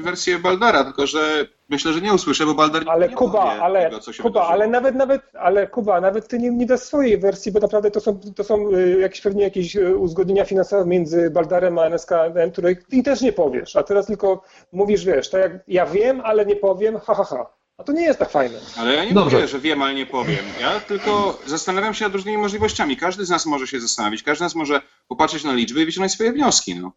wersję 0.02 0.40
Baldara, 0.40 0.84
tylko 0.84 1.08
że 1.08 1.48
myślę, 1.70 1.94
że 1.94 2.02
nie 2.02 2.14
usłyszę, 2.14 2.46
bo 2.46 2.54
Baldar 2.54 2.84
Ale 2.88 3.10
nie 3.10 3.16
Kuba, 3.16 3.42
powie 3.42 3.62
ale 3.62 3.84
tego, 3.84 4.00
co 4.00 4.14
się 4.14 4.24
Kuba, 4.24 4.30
wydarzyło. 4.40 4.54
ale 4.54 4.68
nawet, 4.68 4.96
nawet, 4.96 5.22
ale 5.40 5.68
Kuba, 5.68 6.02
nawet 6.02 6.28
ty 6.28 6.40
nie, 6.40 6.50
nie 6.50 6.66
dasz 6.66 6.80
swojej 6.80 7.18
wersji, 7.18 7.52
bo 7.52 7.60
naprawdę 7.60 7.92
to 7.92 8.00
są, 8.00 8.20
to 8.36 8.44
są 8.44 8.70
y, 8.74 9.00
jakieś 9.00 9.22
pewnie 9.22 9.44
jakieś 9.44 9.76
y, 9.76 9.98
uzgodnienia 9.98 10.46
finansowe 10.46 10.86
między 10.86 11.30
Baldarem 11.30 11.80
a 11.80 11.86
NSKN, 11.86 12.52
które 12.52 12.76
ty 12.76 13.04
też 13.04 13.22
nie 13.22 13.34
powiesz, 13.34 13.76
a 13.76 13.84
teraz 13.84 14.06
tylko 14.06 14.44
mówisz, 14.72 15.06
wiesz, 15.06 15.30
tak 15.30 15.42
jak 15.42 15.52
ja 15.68 15.86
wiem, 15.86 16.22
ale 16.24 16.46
nie 16.46 16.56
powiem, 16.56 17.00
ha, 17.06 17.16
ha, 17.16 17.24
ha. 17.24 17.46
A 17.78 17.84
to 17.84 17.92
nie 17.92 18.02
jest 18.02 18.20
tak 18.20 18.30
fajne. 18.30 18.58
Ale 18.78 18.94
ja 18.94 19.06
nie 19.06 19.14
Dobrze. 19.14 19.36
mówię, 19.36 19.48
że 19.48 19.60
wiem, 19.60 19.82
ale 19.82 19.94
nie 19.94 20.06
powiem. 20.06 20.38
Ja 20.62 20.80
tylko 20.80 21.40
zastanawiam 21.46 21.94
się 21.94 22.06
nad 22.06 22.14
różnymi 22.14 22.38
możliwościami. 22.38 22.98
Każdy 22.98 23.26
z 23.26 23.30
nas 23.30 23.46
może 23.46 23.68
się 23.68 23.80
zastanowić, 23.80 24.24
każdy 24.24 24.38
z 24.40 24.42
nas 24.42 24.56
może 24.56 24.82
popatrzeć 25.08 25.44
na 25.44 25.54
liczby 25.54 25.82
i 25.82 25.86
wyciągnąć 25.86 26.12
swoje 26.12 26.32
wnioski. 26.32 26.76
No. 26.76 26.92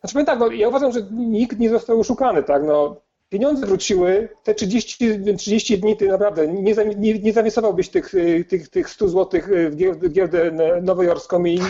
Znaczy 0.00 0.12
powiem 0.12 0.26
tak, 0.26 0.38
no, 0.38 0.46
ja 0.50 0.68
uważam, 0.68 0.92
że 0.92 1.00
nikt 1.10 1.58
nie 1.58 1.70
został 1.70 2.00
oszukany, 2.00 2.42
tak, 2.42 2.62
no. 2.62 2.96
Pieniądze 3.30 3.66
wróciły, 3.66 4.28
te 4.42 4.54
30, 4.54 5.08
30 5.38 5.78
dni 5.78 5.96
ty 5.96 6.08
naprawdę 6.08 6.48
nie, 6.48 6.74
nie, 6.96 7.18
nie 7.18 7.32
zainwestowałbyś 7.32 7.88
tych, 7.88 8.14
y, 8.14 8.44
tych, 8.48 8.68
tych 8.68 8.90
100 8.90 9.08
zł 9.08 9.40
w 9.70 9.76
giełdę, 9.76 10.08
giełdę 10.08 10.50
nowojorską 10.82 11.44
i 11.44 11.60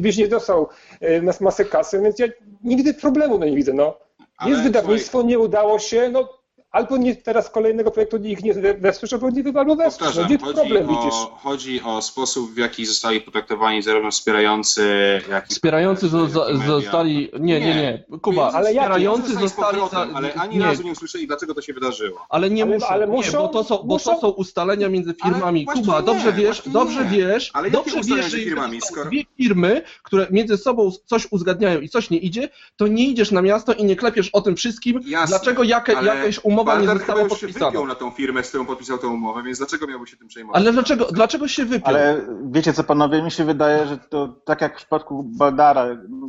byś 0.00 0.16
nie 0.16 0.28
dostał 0.28 0.68
y, 1.02 1.22
mas- 1.22 1.40
masę 1.40 1.64
kasy, 1.64 2.00
więc 2.02 2.18
ja 2.18 2.26
nie 2.64 2.76
widzę 2.76 2.94
problemu, 2.94 3.38
no 3.38 3.46
nie 3.46 3.56
widzę, 3.56 3.72
no. 3.72 3.98
Ale 4.36 4.50
Jest 4.50 4.62
wydawnictwo, 4.62 5.22
nie 5.22 5.38
udało 5.38 5.78
się, 5.78 6.08
no 6.12 6.37
albo 6.78 6.96
nie, 6.96 7.16
teraz 7.16 7.50
kolejnego 7.50 7.90
projektu 7.90 8.16
ich 8.16 8.42
nie 8.44 8.54
we- 8.54 8.74
wesprzesz, 8.74 9.12
albo 9.12 9.30
nie 9.30 9.58
albo 9.58 9.76
wesprzesz. 9.76 10.06
Powtarzam, 10.08 10.38
chodzi 10.38 10.54
problem 10.54 10.86
widzisz? 10.88 11.14
o, 11.14 11.38
chodzi 11.42 11.82
o 11.82 12.02
sposób, 12.02 12.54
w 12.54 12.56
jaki 12.56 12.86
zostali 12.86 13.20
potraktowani 13.20 13.82
zarówno 13.82 14.10
wspierający, 14.10 14.82
jak 15.30 15.50
i 15.50 15.54
Wspierający 15.54 16.08
zo, 16.08 16.18
media. 16.18 16.66
zostali. 16.66 17.30
Nie, 17.40 17.60
nie, 17.60 17.74
nie. 17.74 18.04
Kuba, 18.22 18.42
Między 18.42 18.56
ale 18.58 18.66
wspierający 18.68 19.22
wspierający 19.22 19.32
zostali. 19.32 19.48
z 19.48 19.80
powrotem, 19.80 20.10
za- 20.12 20.16
ale 20.16 20.34
ani 20.34 20.58
nie, 20.58 20.64
razu 20.64 20.82
nie 20.82 20.92
usłyszeli, 20.92 21.26
dlaczego 21.26 21.54
to 21.54 21.62
się 21.62 21.72
wydarzyło. 21.72 22.26
Ale 22.28 22.50
nie 22.50 22.62
Ale- 22.62 22.74
muszą, 22.74 22.86
ale 22.86 23.06
nie, 23.06 23.12
muszą- 23.12 23.38
bo, 23.38 23.48
to 23.48 23.64
są, 23.64 23.76
bo 23.78 23.84
muszą- 23.94 24.14
to 24.14 24.20
są 24.20 24.28
ustalenia 24.28 24.88
między 24.88 25.14
firmami. 25.24 25.66
Kuba, 25.66 26.00
nie, 26.00 26.06
dobrze 26.06 26.32
wiesz, 26.32 26.62
dobrze 26.66 27.04
nie. 27.04 27.10
wiesz, 27.10 27.50
Ale 27.54 27.70
dobrze 27.70 28.00
wiesz, 28.04 28.30
że 28.30 28.38
firmami, 28.38 28.80
są 28.80 28.86
skoro- 28.86 29.10
dwie 29.10 29.22
firmy, 29.36 29.82
które 30.02 30.26
między 30.30 30.56
sobą 30.56 30.90
coś 31.06 31.26
uzgadniają 31.30 31.80
i 31.80 31.88
coś 31.88 32.10
nie 32.10 32.18
idzie, 32.18 32.48
to 32.76 32.86
nie 32.86 33.04
idziesz 33.08 33.30
na 33.30 33.42
miasto 33.42 33.72
i 33.72 33.84
nie 33.84 33.96
klepiesz 33.96 34.28
o 34.32 34.40
tym 34.40 34.56
wszystkim, 34.56 35.00
Jasne, 35.06 35.26
dlaczego 35.36 35.62
jaka, 35.62 35.98
ale 35.98 36.16
jakaś 36.16 36.40
umowa 36.44 36.67
nie 36.74 36.86
Baldar 36.86 36.98
została 36.98 37.18
chyba 37.18 37.28
już 37.28 37.40
się 37.40 37.46
podpisana. 37.46 37.70
wypiął 37.70 37.86
na 37.86 37.94
tą 37.94 38.10
firmę, 38.10 38.44
z 38.44 38.48
którą 38.48 38.66
podpisał 38.66 38.98
tę 38.98 39.06
umowę, 39.06 39.42
więc 39.42 39.58
dlaczego 39.58 39.86
miałby 39.86 40.06
się 40.06 40.16
tym 40.16 40.28
przejmować? 40.28 40.62
Ale 40.62 40.72
dlaczego, 40.72 41.04
dlaczego 41.12 41.48
się 41.48 41.64
wypiął? 41.64 41.88
Ale 41.88 42.26
wiecie 42.50 42.72
co, 42.72 42.84
panowie, 42.84 43.22
mi 43.22 43.30
się 43.30 43.44
wydaje, 43.44 43.86
że 43.86 43.98
to 43.98 44.28
tak 44.28 44.60
jak 44.60 44.74
w 44.74 44.76
przypadku 44.76 45.22
Baldara, 45.22 45.86
no, 46.08 46.28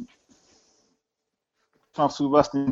ma 1.98 2.08
w 2.08 2.14
swój 2.14 2.28
własny 2.28 2.72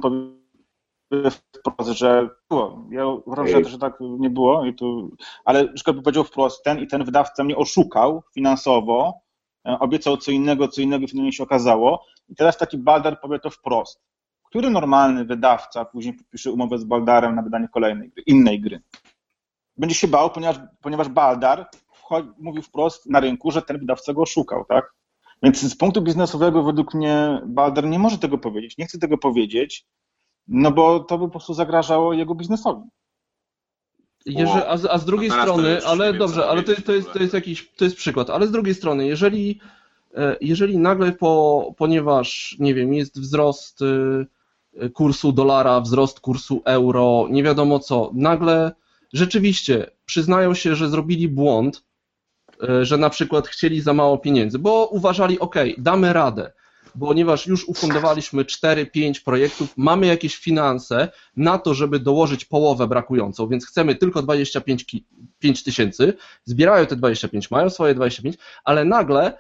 wprost, 1.32 1.90
że 1.92 2.30
było. 2.50 2.86
Ja 2.90 3.06
uważam, 3.06 3.64
że, 3.64 3.70
że 3.70 3.78
tak 3.78 3.98
nie 4.00 4.30
było, 4.30 4.66
i 4.66 4.74
tu, 4.74 5.12
ale 5.46 5.74
przykład 5.74 5.96
by 5.96 6.02
powiedział 6.02 6.24
wprost, 6.24 6.64
ten 6.64 6.80
i 6.80 6.88
ten 6.88 7.04
wydawca 7.04 7.44
mnie 7.44 7.56
oszukał 7.56 8.24
finansowo, 8.34 9.14
e, 9.68 9.80
obiecał 9.80 10.18
co 10.18 10.32
innego, 10.32 10.68
co 10.68 10.82
innego 10.82 11.08
finalnie 11.08 11.34
się 11.34 11.44
okazało. 11.44 12.06
I 12.30 12.36
teraz 12.36 12.58
taki 12.58 12.78
Baldar 12.78 13.22
powie 13.22 13.40
to 13.40 13.50
wprost. 13.50 14.02
Który 14.58 14.70
normalny 14.70 15.26
wydawca 15.26 15.86
później 15.86 16.14
podpisze 16.14 16.52
umowę 16.52 16.78
z 16.78 16.84
Baldarem 16.84 17.36
na 17.36 17.42
wydanie 17.42 17.68
kolejnej 17.68 18.10
gry, 18.10 18.24
innej 18.26 18.62
gry? 18.62 18.82
Będzie 19.78 19.96
się 19.96 20.08
bał, 20.08 20.30
ponieważ, 20.30 20.60
ponieważ 20.82 21.10
Baldar 21.10 21.70
mówił 22.40 22.62
wprost 22.62 23.06
na 23.06 23.20
rynku, 23.20 23.52
że 23.52 23.62
ten 23.62 23.80
wydawca 23.80 24.14
go 24.14 24.22
oszukał, 24.22 24.66
tak? 24.66 24.94
Więc 25.44 25.62
z 25.62 25.78
punktu 25.78 26.02
biznesowego 26.02 26.64
według 26.64 26.94
mnie 26.94 27.42
Balder 27.46 27.88
nie 27.88 28.00
może 28.00 28.18
tego 28.18 28.38
powiedzieć, 28.38 28.78
nie 28.78 28.86
chce 28.86 29.00
tego 29.00 29.18
powiedzieć, 29.18 29.86
no 30.48 30.72
bo 30.72 31.00
to 31.00 31.18
by 31.18 31.26
po 31.26 31.32
prostu 31.32 31.54
zagrażało 31.54 32.14
jego 32.14 32.36
biznesowi. 32.36 32.84
A, 34.68 34.78
z, 34.78 34.86
a 34.86 34.98
z 34.98 35.06
drugiej 35.06 35.32
strony, 35.32 35.86
ale 35.86 36.14
dobrze, 36.14 36.48
ale 36.48 36.64
to, 36.64 36.82
to, 36.82 36.94
jest, 36.94 37.14
to 37.14 37.20
jest 37.20 37.34
jakiś, 37.34 37.72
to 37.76 37.84
jest 37.86 37.98
przykład, 37.98 38.30
ale 38.30 38.48
z 38.48 38.52
drugiej 38.52 38.76
strony, 38.76 39.08
jeżeli, 39.08 39.60
e, 40.16 40.38
jeżeli 40.42 40.78
nagle 40.78 41.12
po, 41.12 41.66
ponieważ, 41.78 42.56
nie 42.60 42.74
wiem, 42.74 42.94
jest 42.94 43.22
wzrost 43.22 43.82
e, 43.82 44.37
kursu 44.94 45.32
dolara, 45.32 45.82
wzrost 45.82 46.20
kursu 46.20 46.62
euro, 46.66 47.28
nie 47.30 47.44
wiadomo 47.44 47.80
co, 47.80 48.12
nagle 48.14 48.72
rzeczywiście 49.14 49.92
przyznają 50.06 50.54
się, 50.54 50.76
że 50.76 50.90
zrobili 50.90 51.28
błąd, 51.28 51.84
e, 52.70 52.86
że 52.86 52.98
na 52.98 53.10
przykład 53.10 53.48
chcieli 53.48 53.82
za 53.82 53.94
mało 53.94 54.18
pieniędzy, 54.18 54.60
bo 54.60 54.86
uważali, 54.86 55.40
ok, 55.40 55.56
damy 55.78 56.14
radę, 56.14 56.52
ponieważ 57.00 57.48
już 57.48 57.68
ufundowaliśmy 57.68 58.46
4-5 58.46 59.24
projektów, 59.24 59.74
mamy 59.78 60.08
jakieś 60.08 60.36
finanse 60.36 61.10
na 61.38 61.58
to, 61.58 61.74
żeby 61.74 62.00
dołożyć 62.00 62.46
połowę 62.46 62.88
brakującą, 62.88 63.48
więc 63.48 63.66
chcemy 63.66 63.96
tylko 63.96 64.22
25 64.22 65.64
tysięcy, 65.64 66.14
zbierają 66.46 66.86
te 66.86 66.96
25, 66.96 67.52
mają 67.52 67.70
swoje 67.70 67.96
25, 67.96 68.36
ale 68.64 68.86
nagle 68.86 69.38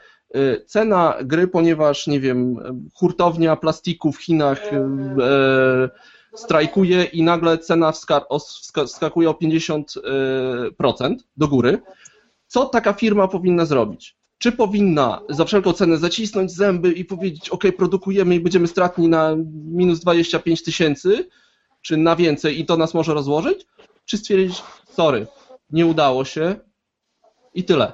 cena 0.65 1.17
gry, 1.23 1.47
ponieważ, 1.47 2.07
nie 2.07 2.19
wiem, 2.19 2.59
hurtownia 2.93 3.55
plastiku 3.55 4.11
w 4.11 4.23
Chinach 4.23 4.73
e, 4.73 5.89
strajkuje 6.35 7.03
i 7.03 7.23
nagle 7.23 7.57
cena 7.57 7.93
wskakuje 8.85 9.29
o 9.29 9.33
50% 9.33 11.15
do 11.37 11.47
góry, 11.47 11.81
co 12.47 12.65
taka 12.65 12.93
firma 12.93 13.27
powinna 13.27 13.65
zrobić? 13.65 14.17
czy 14.37 14.51
powinna 14.51 15.21
za 15.29 15.45
wszelką 15.45 15.73
cenę 15.73 15.97
zacisnąć 15.97 16.51
zęby 16.51 16.91
i 16.91 17.05
powiedzieć, 17.05 17.49
ok, 17.49 17.63
produkujemy 17.77 18.35
i 18.35 18.39
będziemy 18.39 18.67
stratni 18.67 19.07
na 19.07 19.35
minus 19.65 19.99
25 19.99 20.63
tysięcy, 20.63 21.29
czy 21.81 21.97
na 21.97 22.15
więcej 22.15 22.59
i 22.59 22.65
to 22.65 22.77
nas 22.77 22.93
może 22.93 23.13
rozłożyć, 23.13 23.65
czy 24.05 24.17
stwierdzić, 24.17 24.63
sorry, 24.91 25.27
nie 25.69 25.85
udało 25.85 26.25
się 26.25 26.55
i 27.53 27.63
tyle. 27.63 27.91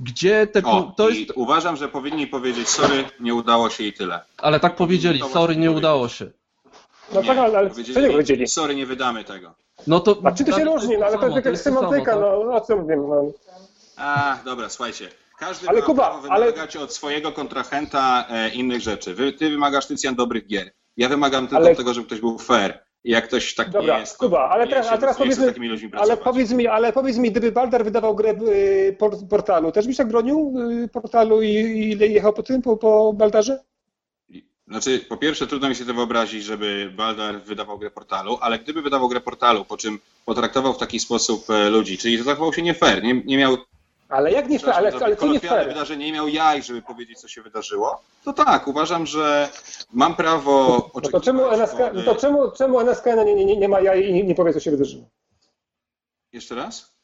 Gdzie 0.00 0.46
te. 0.46 0.62
O, 0.62 0.92
to 0.96 1.08
jest... 1.08 1.32
Uważam, 1.34 1.76
że 1.76 1.88
powinni 1.88 2.26
powiedzieć, 2.26 2.68
sorry, 2.68 3.04
nie 3.20 3.34
udało 3.34 3.70
się 3.70 3.84
i 3.84 3.92
tyle. 3.92 4.20
Ale 4.38 4.60
tak 4.60 4.76
powiedzieli, 4.76 5.20
sorry, 5.32 5.56
nie 5.56 5.70
udało 5.70 6.08
się. 6.08 6.30
No 7.14 7.20
nie, 7.20 7.26
tak, 7.26 7.38
ale 7.38 7.70
co 7.70 8.00
nie 8.00 8.10
powiedzieli? 8.10 8.48
Sorry, 8.48 8.74
nie 8.74 8.86
wydamy 8.86 9.24
tego. 9.24 9.54
No 9.86 10.00
to. 10.00 10.16
A 10.24 10.32
czy 10.32 10.44
to 10.44 10.58
się 10.58 10.64
różni? 10.64 10.98
No, 10.98 11.06
ale 11.06 11.18
to 11.18 11.24
jest 11.24 11.36
jakaś 11.36 11.58
semantyka, 11.58 12.12
tak? 12.12 12.20
no 12.20 12.54
o 12.54 12.60
co 12.60 12.76
mówię? 12.76 12.96
No. 12.96 13.32
A, 13.96 14.38
dobra, 14.44 14.68
słuchajcie. 14.68 15.08
Każdy 15.38 15.68
ale 15.68 15.80
ma 15.80 15.86
Kuba, 15.86 16.04
prawo 16.04 16.22
wymagać 16.22 16.76
ale... 16.76 16.84
od 16.84 16.94
swojego 16.94 17.32
kontrahenta 17.32 18.26
e, 18.28 18.48
innych 18.48 18.80
rzeczy. 18.80 19.14
Wy, 19.14 19.32
ty 19.32 19.50
wymagasz, 19.50 19.86
Tycjan, 19.86 20.14
dobrych 20.14 20.46
gier. 20.46 20.70
Ja 20.96 21.08
wymagam 21.08 21.46
tylko 21.46 21.56
ale... 21.56 21.76
tego, 21.76 21.94
żeby 21.94 22.06
ktoś 22.06 22.20
był 22.20 22.38
fair. 22.38 22.85
Jak 23.06 23.28
ktoś 23.28 23.54
tak 23.54 23.70
Dobra, 23.70 23.94
nie 23.94 24.00
jest, 24.00 24.18
Kuba, 24.18 24.48
ale 24.48 24.68
teraz, 24.68 24.88
a 24.88 24.98
teraz 24.98 25.16
powiedz 25.16 25.38
mi, 25.38 25.70
ale 25.92 26.16
powiedz 26.16 26.52
mi, 26.52 26.66
ale 26.66 26.92
powiedz 26.92 27.16
mi, 27.16 27.30
gdyby 27.30 27.52
Baldar 27.52 27.84
wydawał 27.84 28.14
grę 28.14 28.30
y, 28.30 28.96
portalu, 29.30 29.72
też 29.72 29.86
byś 29.86 29.96
tak 29.96 30.08
bronił 30.08 30.54
y, 30.84 30.88
portalu 30.88 31.42
i, 31.42 31.48
i 31.48 32.12
jechał 32.12 32.32
po 32.32 32.42
tym, 32.42 32.62
po, 32.62 32.76
po 32.76 33.12
Baldarze? 33.12 33.58
Znaczy, 34.68 34.98
po 35.08 35.16
pierwsze, 35.16 35.46
trudno 35.46 35.68
mi 35.68 35.74
się 35.74 35.84
to 35.84 35.94
wyobrazić, 35.94 36.44
żeby 36.44 36.92
Baldar 36.96 37.40
wydawał 37.40 37.78
grę 37.78 37.90
portalu, 37.90 38.38
ale 38.40 38.58
gdyby 38.58 38.82
wydawał 38.82 39.08
grę 39.08 39.20
portalu, 39.20 39.64
po 39.64 39.76
czym 39.76 39.98
potraktował 40.24 40.74
w 40.74 40.78
taki 40.78 41.00
sposób 41.00 41.50
e, 41.50 41.70
ludzi, 41.70 41.98
czyli 41.98 42.22
zachował 42.22 42.52
się 42.52 42.62
nie 42.62 42.74
fair, 42.74 43.02
nie, 43.02 43.22
nie 43.24 43.38
miał 43.38 43.56
ale 44.08 44.32
jak 44.32 44.48
nie 44.48 44.58
fair? 44.58 44.74
Ale, 44.74 44.92
ale 45.04 45.16
co 45.16 45.26
nie 45.26 45.40
fair? 45.40 45.68
wydarzenie 45.68 46.06
nie 46.06 46.12
miał 46.12 46.28
jaj, 46.28 46.62
żeby 46.62 46.82
powiedzieć, 46.82 47.20
co 47.20 47.28
się 47.28 47.42
wydarzyło, 47.42 48.02
to 48.24 48.32
tak, 48.32 48.68
uważam, 48.68 49.06
że 49.06 49.48
mam 49.92 50.16
prawo 50.16 50.76
oczekiwać. 50.76 51.12
No 51.12 51.20
to 51.20 51.24
czemu 51.24 51.50
NSK, 51.50 51.78
no 51.94 52.02
to 52.02 52.14
czemu, 52.14 52.50
czemu 52.50 52.80
NSK 52.80 53.06
nie, 53.06 53.34
nie, 53.44 53.56
nie 53.56 53.68
ma 53.68 53.80
jaj 53.80 54.08
i 54.08 54.24
nie 54.24 54.34
powie, 54.34 54.52
co 54.52 54.60
się 54.60 54.70
wydarzyło? 54.70 55.04
Jeszcze 56.32 56.54
raz? 56.54 56.96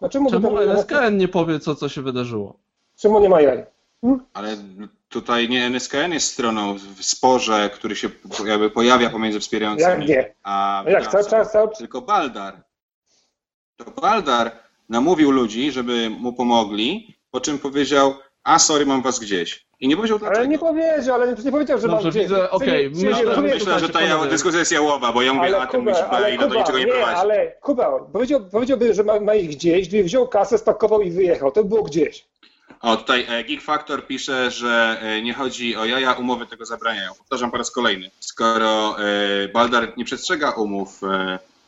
No 0.00 0.08
czemu 0.08 0.30
czemu 0.30 0.58
NSKN 0.58 1.16
nie 1.16 1.28
powie, 1.28 1.60
co, 1.60 1.74
co 1.74 1.88
się 1.88 2.02
wydarzyło? 2.02 2.58
Czemu 2.96 3.20
nie 3.20 3.28
ma 3.28 3.40
jaj? 3.40 3.66
Hmm? 4.00 4.26
Ale 4.34 4.56
tutaj 5.08 5.48
nie 5.48 5.64
NSKN 5.64 6.12
jest 6.12 6.32
stroną 6.32 6.74
w 6.74 7.04
sporze, 7.04 7.70
który 7.74 7.96
się 7.96 8.08
jakby 8.46 8.70
pojawia 8.70 9.10
pomiędzy 9.10 9.40
wspierającymi. 9.40 10.06
Jak 10.06 10.08
nie? 10.08 10.34
A 10.42 10.84
jak 10.86 11.06
cały 11.06 11.24
czas, 11.24 11.52
cały... 11.52 11.68
Tylko 11.78 12.00
Baldar. 12.00 12.62
To 13.76 13.90
Baldar 13.90 14.52
namówił 14.90 15.30
ludzi, 15.30 15.72
żeby 15.72 16.10
mu 16.10 16.32
pomogli, 16.32 17.14
po 17.30 17.40
czym 17.40 17.58
powiedział, 17.58 18.14
a 18.44 18.58
sorry, 18.58 18.86
mam 18.86 19.02
was 19.02 19.18
gdzieś. 19.18 19.66
I 19.80 19.88
nie 19.88 19.96
powiedział 19.96 20.18
dlaczego. 20.18 20.38
Ale 20.38 20.48
nie 20.48 20.58
powiedział, 20.58 21.14
ale 21.14 21.34
nie 21.44 21.52
powiedział, 21.52 21.78
że 21.78 21.88
Dobrze, 21.88 22.04
mam 22.04 22.12
widzę, 22.12 22.50
okej. 22.50 22.86
Okay. 22.86 23.04
Myślę, 23.04 23.42
myślę, 23.42 23.80
że 23.80 23.88
ta 23.88 24.26
dyskusja 24.26 24.58
jest 24.58 24.72
jałowa, 24.72 25.12
bo 25.12 25.22
ja 25.22 25.34
mówię, 25.34 25.46
ale 25.46 25.58
a 25.58 25.66
ten 25.66 25.80
musi 25.80 26.02
i 26.34 26.38
do 26.38 26.46
niczego 26.46 26.78
nie, 26.78 26.84
nie 26.84 26.92
prowadzi. 26.92 27.20
ale 27.20 27.52
Kuba, 27.60 27.98
powiedział, 28.12 28.40
powiedziałby, 28.52 28.94
że 28.94 29.04
ma, 29.04 29.20
ma 29.20 29.34
ich 29.34 29.50
gdzieś, 29.50 29.88
gdyby 29.88 30.04
wziął 30.04 30.28
kasę, 30.28 30.58
spakował 30.58 31.02
i 31.02 31.10
wyjechał. 31.10 31.52
To 31.52 31.62
by 31.62 31.68
było 31.68 31.82
gdzieś. 31.82 32.26
O, 32.80 32.96
tutaj 32.96 33.26
e, 33.28 33.44
Geek 33.44 33.62
Factor 33.62 34.06
pisze, 34.06 34.50
że 34.50 34.98
e, 35.02 35.22
nie 35.22 35.34
chodzi 35.34 35.76
o 35.76 35.84
jaja, 35.84 36.12
umowy 36.12 36.46
tego 36.46 36.66
zabraniają. 36.66 37.10
Powtarzam 37.18 37.50
po 37.50 37.56
raz 37.56 37.70
kolejny. 37.70 38.10
Skoro 38.20 38.96
e, 38.98 39.48
Baldar 39.48 39.92
nie 39.96 40.04
przestrzega 40.04 40.50
umów 40.50 41.00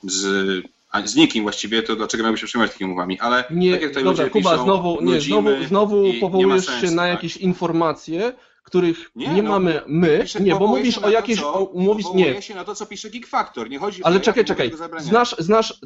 z 0.02 0.46
a 0.93 1.07
z 1.07 1.16
nikim 1.16 1.43
właściwie, 1.43 1.82
to 1.82 1.97
dlaczego 1.97 2.24
miałby 2.24 2.38
się 2.38 2.47
przejmować 2.47 2.72
takimi 2.72 2.90
umowami, 2.90 3.20
ale 3.20 3.45
nie, 3.51 3.72
tak 3.72 3.82
jak 3.82 4.05
dobra, 4.05 4.30
Kuba, 4.30 4.51
piszą, 4.51 4.64
znowu, 4.64 4.99
nie, 5.03 5.20
znowu, 5.20 5.49
znowu 5.68 6.05
powołujesz 6.20 6.66
sensu, 6.66 6.86
się 6.86 6.93
na 6.93 7.03
tak? 7.03 7.11
jakieś 7.11 7.36
informacje, 7.36 8.32
których 8.62 9.11
nie, 9.16 9.28
nie 9.28 9.43
no, 9.43 9.51
mamy 9.51 9.82
my, 9.86 10.24
nie, 10.40 10.55
bo 10.55 10.66
mówisz 10.66 10.99
o 10.99 11.11
jakiejś, 11.11 11.40
mówisz, 11.74 12.07
nie. 12.14 12.43
się 12.43 12.55
na 12.55 12.64
to, 12.64 12.74
co 12.74 12.86
pisze 12.86 13.11
Geek 13.11 13.26
Factor, 13.26 13.70
nie 13.70 13.78
chodzi 13.78 14.05
Ale 14.05 14.16
o 14.16 14.20
czekaj, 14.20 14.45
czekaj, 14.45 14.70
znasz, 14.99 15.36
znasz, 15.38 15.80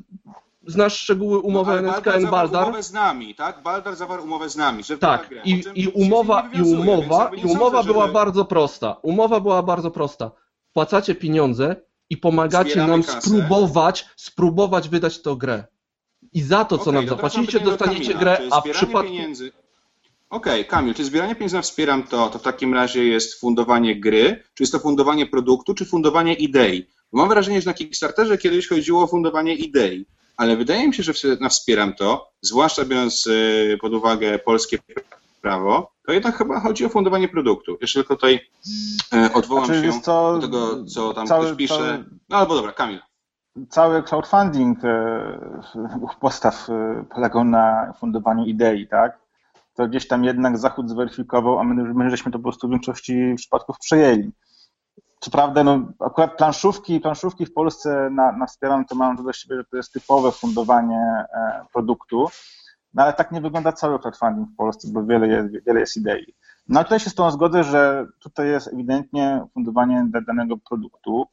znasz 0.67 0.99
szczegóły 0.99 1.39
umowy 1.39 1.73
no, 1.73 1.79
NSKN 1.79 2.27
Baldar? 2.31 2.63
umowę 2.63 2.83
z 2.83 2.93
nami, 2.93 3.35
tak? 3.35 3.63
Baldar 3.63 3.97
zawarł 3.97 4.25
umowę 4.25 4.49
z 4.49 4.57
nami, 4.57 4.85
że 4.85 4.99
Tak, 4.99 5.31
i, 5.45 5.63
i 5.75 5.89
umowa, 5.89 6.51
i 6.53 6.63
umowa, 6.63 7.31
i 7.37 7.45
umowa 7.45 7.83
była 7.83 8.03
żeby... 8.03 8.15
bardzo 8.15 8.45
prosta, 8.45 8.97
umowa 9.03 9.41
była 9.41 9.63
bardzo 9.63 9.91
prosta. 9.91 10.31
Płacacie 10.73 11.15
pieniądze, 11.15 11.77
i 12.11 12.17
pomagacie 12.17 12.71
Zbieramy 12.71 12.93
nam 12.93 13.03
kasę. 13.03 13.21
spróbować, 13.21 14.07
spróbować 14.17 14.89
wydać 14.89 15.23
tę 15.23 15.37
grę. 15.39 15.65
I 16.33 16.43
za 16.43 16.65
to, 16.65 16.79
co 16.79 16.83
okay, 16.83 16.93
nam 16.93 17.09
zapłacicie, 17.09 17.61
dostaniecie 17.61 18.15
grę, 18.15 18.39
a 18.51 18.61
w 18.61 18.71
przypadku... 18.71 19.09
Pieniędzy... 19.09 19.53
Okej, 20.31 20.61
okay, 20.61 20.65
Kamil, 20.65 20.95
czy 20.95 21.05
zbieranie 21.05 21.35
pieniędzy 21.35 21.57
na 21.57 21.63
wspieram 21.63 22.03
to, 22.03 22.29
to 22.29 22.39
w 22.39 22.43
takim 22.43 22.75
razie 22.75 23.05
jest 23.05 23.41
fundowanie 23.41 24.01
gry, 24.01 24.43
czy 24.55 24.63
jest 24.63 24.73
to 24.73 24.79
fundowanie 24.79 25.27
produktu, 25.27 25.75
czy 25.75 25.85
fundowanie 25.85 26.35
idei? 26.35 26.87
Bo 27.13 27.19
mam 27.19 27.29
wrażenie, 27.29 27.61
że 27.61 27.71
na 27.71 27.75
Kickstarterze 27.75 28.39
kiedyś 28.39 28.69
chodziło 28.69 29.03
o 29.03 29.07
fundowanie 29.07 29.55
idei, 29.55 30.07
ale 30.37 30.57
wydaje 30.57 30.89
mi 30.89 30.95
się, 30.95 31.03
że 31.03 31.13
na 31.41 31.49
wspieram 31.49 31.95
to, 31.95 32.33
zwłaszcza 32.41 32.85
biorąc 32.85 33.27
y, 33.27 33.79
pod 33.81 33.95
uwagę 33.95 34.39
polskie 34.39 34.79
prawo, 35.41 35.93
to 36.07 36.13
jednak 36.13 36.37
chyba 36.37 36.61
chodzi 36.61 36.85
o 36.85 36.89
fundowanie 36.89 37.29
produktu. 37.29 37.79
Jeszcze 37.81 38.01
tylko 38.01 38.15
tutaj 38.15 38.41
e, 39.13 39.33
odwołam 39.33 39.67
znaczy, 39.67 39.93
się 39.93 40.01
co, 40.01 40.39
do 40.39 40.41
tego, 40.41 40.85
co 40.85 41.15
tam 41.15 41.27
cały, 41.27 41.47
ktoś 41.47 41.57
pisze. 41.57 41.77
Cały, 41.77 42.05
no 42.29 42.37
albo 42.37 42.55
dobra, 42.55 42.73
Kamil. 42.73 43.01
Cały 43.69 44.03
crowdfunding 44.03 44.85
e, 44.85 45.65
postaw 46.21 46.71
e, 46.71 47.05
polegał 47.15 47.45
na 47.45 47.93
fundowaniu 48.01 48.45
idei, 48.45 48.89
tak? 48.89 49.19
To 49.75 49.89
gdzieś 49.89 50.09
tam 50.09 50.25
jednak 50.25 50.59
Zachód 50.59 50.91
zweryfikował, 50.91 51.59
a 51.59 51.65
my, 51.65 51.95
my 51.95 52.11
żeśmy 52.11 52.33
to 52.33 52.39
po 52.39 52.43
prostu 52.43 52.69
w 52.69 52.71
większości 52.71 53.35
przypadków 53.37 53.79
przejęli. 53.79 54.33
Co 55.21 55.31
prawda, 55.31 55.65
no, 55.65 55.93
akurat 56.01 56.37
planszówki, 56.37 57.01
planszówki 57.01 57.47
w 57.47 57.53
Polsce 57.53 58.11
na, 58.11 58.33
na 58.33 58.47
wspieram 58.47 58.85
to 58.85 58.95
mam 58.95 59.25
do 59.25 59.33
siebie, 59.33 59.57
że 59.57 59.65
to 59.65 59.77
jest 59.77 59.93
typowe 59.93 60.33
fundowanie 60.33 61.25
produktu, 61.73 62.29
no 62.97 63.03
ale 63.03 63.13
tak 63.13 63.33
nie 63.33 63.41
wygląda 63.41 63.73
cały 63.73 63.99
crowdfunding 63.99 64.49
w 64.49 64.57
Polsce, 64.57 64.89
bo 64.93 65.05
wiele 65.05 65.29
jest, 65.29 65.49
wiele 65.67 65.81
jest 65.81 65.97
idei. 65.97 66.35
No 66.69 66.85
tutaj 66.85 67.01
się 67.01 67.11
z 67.11 67.15
tą 67.15 67.31
zgodzę, 67.31 67.65
że 67.65 68.07
tutaj 68.21 68.49
jest 68.49 68.69
ewidentnie 68.69 69.45
fundowanie 69.55 70.07
danego 70.27 70.57
produktu. 70.57 71.27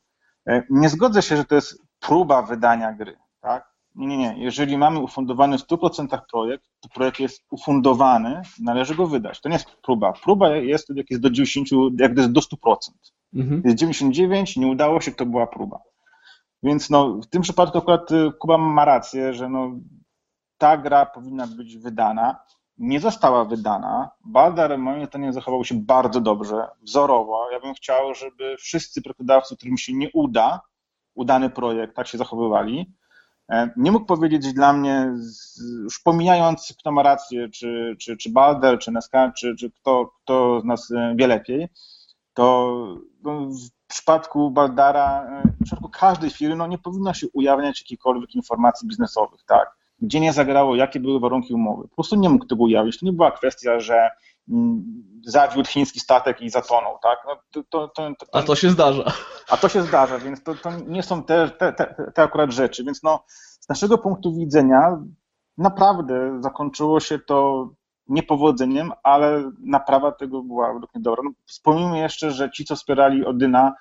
E, 0.48 0.64
nie 0.70 0.90
zgodzę 0.90 1.22
się, 1.22 1.38
że 1.38 1.46
to 1.46 1.56
jest 1.56 1.82
próba 2.00 2.42
wydania 2.42 2.94
gry, 2.94 3.18
tak? 3.42 3.74
Nie, 3.96 4.08
nie, 4.08 4.18
nie. 4.18 4.44
Jeżeli 4.44 4.78
mamy 4.78 5.00
ufundowany 5.00 5.58
w 5.58 5.62
100% 5.62 6.20
projekt, 6.32 6.66
to 6.80 6.90
projekt 6.90 7.20
jest 7.20 7.44
ufundowany, 7.52 8.42
należy 8.62 8.96
go 8.96 9.08
wydać. 9.08 9.42
To 9.42 9.50
nie 9.50 9.56
jest 9.56 9.78
próba. 9.84 10.14
Próba 10.24 10.50
jest 10.50 10.90
jak 10.96 11.12
jest 11.12 11.24
do 11.24 11.30
90, 11.30 11.68
jak 12.00 12.18
jest 12.18 12.32
do 12.32 12.42
100%. 12.42 12.76
Mhm. 13.36 13.62
Jest 13.66 13.78
99, 13.78 14.58
nie 14.58 14.68
udało 14.68 15.02
się, 15.02 15.12
to 15.12 15.26
była 15.26 15.48
próba. 15.48 15.80
Więc 16.64 16.90
no, 16.90 17.20
w 17.24 17.28
tym 17.28 17.42
przypadku 17.42 17.78
akurat 17.78 18.12
y, 18.12 18.32
Kuba 18.40 18.58
ma 18.58 18.86
rację, 18.86 19.34
że 19.34 19.50
no, 19.50 19.72
ta 20.64 20.78
gra 20.78 21.06
powinna 21.06 21.48
być 21.48 21.78
wydana. 21.78 22.40
Nie 22.78 23.00
została 23.00 23.46
wydana. 23.46 24.12
Baldar 24.26 24.78
moim 24.78 25.06
zdaniem 25.06 25.34
zachował 25.34 25.66
się 25.66 25.76
bardzo 25.76 26.22
dobrze, 26.22 26.68
wzorowo. 26.82 27.52
Ja 27.52 27.60
bym 27.60 27.74
chciał, 27.74 28.14
żeby 28.16 28.58
wszyscy 28.58 29.02
projektodawcy, 29.02 29.58
którym 29.58 29.78
się 29.78 29.94
nie 29.94 30.12
uda, 30.14 30.62
udany 31.16 31.50
projekt, 31.50 31.96
tak 31.96 32.08
się 32.08 32.18
zachowywali. 32.18 32.94
E, 33.50 33.70
nie 33.78 33.92
mógł 33.92 34.06
powiedzieć 34.06 34.54
dla 34.54 34.74
mnie, 34.74 35.14
już 35.84 36.00
pomijając 36.00 36.76
kto 36.80 36.92
ma 36.92 37.04
rację, 37.04 37.50
czy, 37.50 37.96
czy, 38.00 38.18
czy 38.18 38.30
Balder, 38.30 38.80
czy 38.80 38.92
Neska, 38.92 39.32
czy, 39.32 39.56
czy 39.56 39.72
kto, 39.72 40.14
kto 40.24 40.62
z 40.62 40.66
nas 40.66 40.92
e, 40.92 41.14
wie 41.16 41.28
lepiej, 41.28 41.68
to 42.34 42.78
no, 43.24 43.40
w 43.40 43.88
przypadku 43.88 44.52
Baldara, 44.52 45.24
e, 45.24 45.44
w 45.62 45.64
przypadku 45.64 45.90
każdej 45.90 46.30
firmy 46.30 46.56
no, 46.56 46.68
nie 46.68 46.78
powinno 46.78 47.14
się 47.14 47.28
ujawniać 47.34 47.82
jakichkolwiek 47.82 48.36
informacji 48.36 48.88
biznesowych, 48.88 49.44
tak? 49.46 49.83
Gdzie 50.04 50.20
nie 50.20 50.34
zagrało, 50.34 50.76
jakie 50.76 51.00
były 51.00 51.20
warunki 51.20 51.54
umowy. 51.54 51.88
Po 51.88 51.96
prostu 51.96 52.16
nie 52.16 52.30
mógł 52.30 52.46
tego 52.46 52.64
ujawnić. 52.64 53.00
To 53.00 53.06
nie 53.06 53.14
była 53.14 53.32
kwestia, 53.32 53.80
że 53.80 54.10
mm, 54.50 54.84
zawiódł 55.26 55.70
chiński 55.70 56.00
statek 56.00 56.42
i 56.42 56.50
zatonął, 56.50 56.98
tak? 57.04 57.20
No, 57.28 57.36
to, 57.52 57.88
to, 57.88 57.88
to, 57.88 58.26
a 58.34 58.42
to 58.42 58.56
się 58.56 58.70
zdarza. 58.70 59.04
A 59.50 59.58
to 59.58 59.70
się 59.70 59.82
zdarza, 59.82 60.20
więc 60.20 60.44
to, 60.44 60.54
nie 60.88 61.04
są 61.04 61.24
te, 61.24 61.50
te, 61.50 61.74
te, 61.74 62.12
te 62.16 62.24
akurat 62.24 62.52
rzeczy. 62.52 62.84
Więc 62.84 63.04
no, 63.04 63.24
z 63.60 63.70
naszego 63.70 63.98
punktu 63.98 64.36
widzenia 64.36 65.04
naprawdę 65.58 66.42
zakończyło 66.42 67.00
się 67.00 67.20
to 67.20 67.70
niepowodzeniem, 68.08 68.92
ale 69.04 69.52
naprawa 69.60 70.12
tego 70.12 70.42
była 70.42 70.74
według 70.74 70.96
mnie 70.96 71.04
dobra. 71.04 71.24
No, 71.26 71.32
wspomnijmy 71.46 72.00
jeszcze, 72.00 72.32
że 72.32 72.52
ci, 72.52 72.66
co 72.66 72.76
wspierali 72.76 73.26
Odyna, 73.26 73.74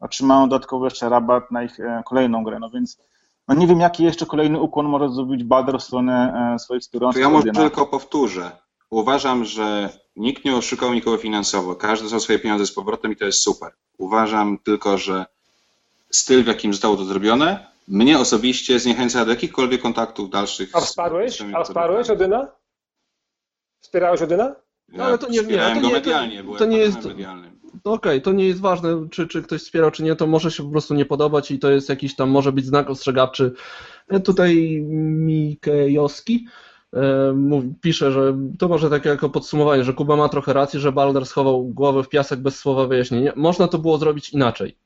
otrzymają 0.00 0.48
dodatkowo 0.48 0.84
jeszcze 0.84 1.08
rabat 1.08 1.50
na 1.50 1.62
ich 1.62 1.80
e, 1.80 2.02
kolejną 2.06 2.44
grę, 2.44 2.58
no 2.58 2.70
więc 2.70 2.98
no 3.48 3.54
nie 3.54 3.66
wiem, 3.66 3.80
jaki 3.80 4.04
jeszcze 4.04 4.26
kolejny 4.26 4.60
ukłon 4.60 4.86
może 4.86 5.08
zrobić 5.10 5.44
Balder 5.44 5.78
w 5.78 5.82
stronę 5.82 6.34
e, 6.54 6.58
swoich 6.58 6.82
wspierających 6.82 7.22
Ja 7.22 7.28
może 7.28 7.52
tylko 7.52 7.86
powtórzę. 7.86 8.50
Uważam, 8.90 9.44
że 9.44 9.90
nikt 10.16 10.44
nie 10.44 10.56
oszukał 10.56 10.94
nikogo 10.94 11.16
finansowo. 11.16 11.74
Każdy 11.74 12.04
dostał 12.04 12.20
swoje 12.20 12.38
pieniądze 12.38 12.66
z 12.66 12.72
powrotem 12.72 13.12
i 13.12 13.16
to 13.16 13.24
jest 13.24 13.38
super. 13.38 13.72
Uważam 13.98 14.58
tylko, 14.58 14.98
że 14.98 15.26
styl, 16.10 16.44
w 16.44 16.46
jakim 16.46 16.72
zostało 16.72 16.96
to 16.96 17.04
zrobione, 17.04 17.66
mnie 17.88 18.18
osobiście 18.18 18.78
zniechęca 18.78 19.24
do 19.24 19.30
jakichkolwiek 19.30 19.82
kontaktów 19.82 20.30
dalszych. 20.30 20.70
A 20.72 20.80
wsparłeś? 20.80 21.42
A 21.54 21.64
wsparłeś 21.64 22.10
Odyna? 22.10 22.48
Wspierałeś 23.80 24.22
Odyna? 24.22 24.54
No, 24.88 25.04
ale 25.04 25.18
to 25.18 25.28
nie, 25.28 25.42
nie, 25.42 25.58
to 25.58 25.80
nie, 25.80 25.92
medialnie, 25.92 26.44
to, 26.44 26.54
to 26.54 26.64
nie 26.64 26.78
jest. 26.78 26.98
Okej, 27.84 27.96
okay, 27.96 28.20
to 28.20 28.32
nie 28.32 28.48
jest 28.48 28.60
ważne, 28.60 29.08
czy, 29.10 29.26
czy 29.26 29.42
ktoś 29.42 29.60
wspierał, 29.62 29.90
czy 29.90 30.02
nie, 30.02 30.16
to 30.16 30.26
może 30.26 30.50
się 30.50 30.62
po 30.62 30.70
prostu 30.70 30.94
nie 30.94 31.04
podobać 31.04 31.50
i 31.50 31.58
to 31.58 31.70
jest 31.70 31.88
jakiś 31.88 32.16
tam, 32.16 32.30
może 32.30 32.52
być 32.52 32.66
znak 32.66 32.90
ostrzegawczy. 32.90 33.52
E, 34.08 34.20
tutaj 34.20 34.80
Mikejowski 34.88 36.46
e, 36.94 37.34
pisze, 37.80 38.12
że 38.12 38.36
to 38.58 38.68
może 38.68 38.90
takie 38.90 39.08
jako 39.08 39.30
podsumowanie, 39.30 39.84
że 39.84 39.94
Kuba 39.94 40.16
ma 40.16 40.28
trochę 40.28 40.52
racji, 40.52 40.80
że 40.80 40.92
Balder 40.92 41.26
schował 41.26 41.64
głowę 41.64 42.02
w 42.02 42.08
piasek 42.08 42.40
bez 42.40 42.58
słowa 42.58 42.86
wyjaśnienia. 42.86 43.32
Można 43.36 43.68
to 43.68 43.78
było 43.78 43.98
zrobić 43.98 44.30
inaczej. 44.30 44.76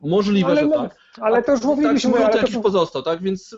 Możliwe, 0.00 0.48
ale, 0.48 0.60
że 0.60 0.66
no, 0.66 0.76
tak. 0.76 0.96
Ale 1.20 1.42
to 1.42 1.52
już 1.52 1.62
mówiliśmy. 1.62 2.12
Tak, 2.12 2.34
ale 2.34 2.48
to... 2.48 2.60
pozostał, 2.60 3.02
tak? 3.02 3.22
Więc 3.22 3.56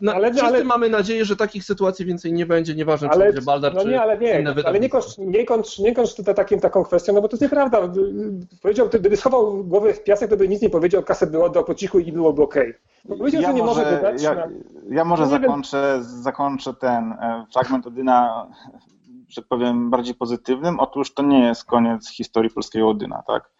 na, 0.00 0.14
ale, 0.14 0.30
wszyscy 0.30 0.46
ale, 0.46 0.64
mamy 0.64 0.88
nadzieję, 0.88 1.24
że 1.24 1.36
takich 1.36 1.64
sytuacji 1.64 2.06
więcej 2.06 2.32
nie 2.32 2.46
będzie, 2.46 2.74
nieważne 2.74 3.08
ale, 3.08 3.26
czy 3.26 3.32
będzie 3.32 3.46
Baldar, 3.46 3.74
no 3.74 3.82
czy 3.82 3.88
nie, 3.88 4.00
ale 4.00 4.18
nie, 4.18 4.40
inne 4.40 4.54
Ale 4.64 4.80
nie 4.80 4.88
kończ, 4.88 5.18
nie 5.18 5.44
kończ, 5.44 5.78
nie 5.78 5.94
kończ 5.94 6.14
tutaj 6.14 6.34
takim, 6.34 6.60
taką 6.60 6.84
kwestią, 6.84 7.12
no 7.12 7.20
bo 7.22 7.28
to 7.28 7.34
jest 7.34 7.42
nieprawda. 7.42 7.80
Powiedział, 8.62 8.88
gdyby 8.88 9.16
schował 9.16 9.64
głowę 9.64 9.94
w 9.94 10.04
piasek, 10.04 10.30
to 10.30 10.36
by 10.36 10.48
nic 10.48 10.62
nie 10.62 10.70
powiedział, 10.70 11.02
kasę 11.02 11.26
by 11.26 11.44
oddał 11.44 11.64
po 11.64 11.74
cichu 11.74 11.98
i 11.98 12.12
byłoby 12.12 12.42
okej. 12.42 12.74
Okay. 13.04 13.18
Powiedział, 13.18 13.42
ja 13.42 13.48
że 13.48 13.54
nie 13.54 13.62
może, 13.62 13.80
może 13.80 13.96
wydać. 13.96 14.22
Ja, 14.22 14.48
ja 14.90 15.04
może 15.04 15.22
no 15.22 15.28
zakończę, 15.28 16.00
zakończę 16.02 16.74
ten 16.74 17.12
e, 17.12 17.46
fragment 17.52 17.86
Odyna, 17.86 18.46
że 19.28 19.42
tak 19.42 19.48
powiem, 19.48 19.90
bardziej 19.90 20.14
pozytywnym. 20.14 20.80
Otóż 20.80 21.14
to 21.14 21.22
nie 21.22 21.40
jest 21.40 21.64
koniec 21.64 22.10
historii 22.10 22.50
polskiego 22.50 22.88
Odyna, 22.88 23.22
tak? 23.26 23.50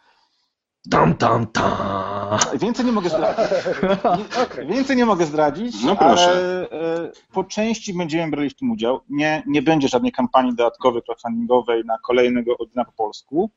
Tam, 0.90 1.14
tam, 1.14 1.46
tam. 1.46 2.38
Więcej 2.54 2.86
nie 2.86 2.92
mogę 2.92 3.08
zdradzić. 3.08 3.46
okay. 4.44 4.66
Więcej 4.66 4.96
nie 4.96 5.06
mogę 5.06 5.26
zdradzić, 5.26 5.84
no 5.84 5.96
proszę. 5.96 6.30
ale 6.30 6.70
e, 6.70 7.12
po 7.32 7.44
części 7.44 7.94
będziemy 7.94 8.30
brali 8.30 8.50
w 8.50 8.54
tym 8.54 8.70
udział. 8.70 9.00
Nie, 9.08 9.42
nie 9.46 9.62
będzie 9.62 9.88
żadnej 9.88 10.12
kampanii 10.12 10.54
dodatkowej, 10.54 11.02
crowdfundingowej 11.02 11.84
na 11.84 11.98
kolejnego 11.98 12.58
Odyna 12.58 12.84
po 12.84 12.92
polsku. 12.92 13.50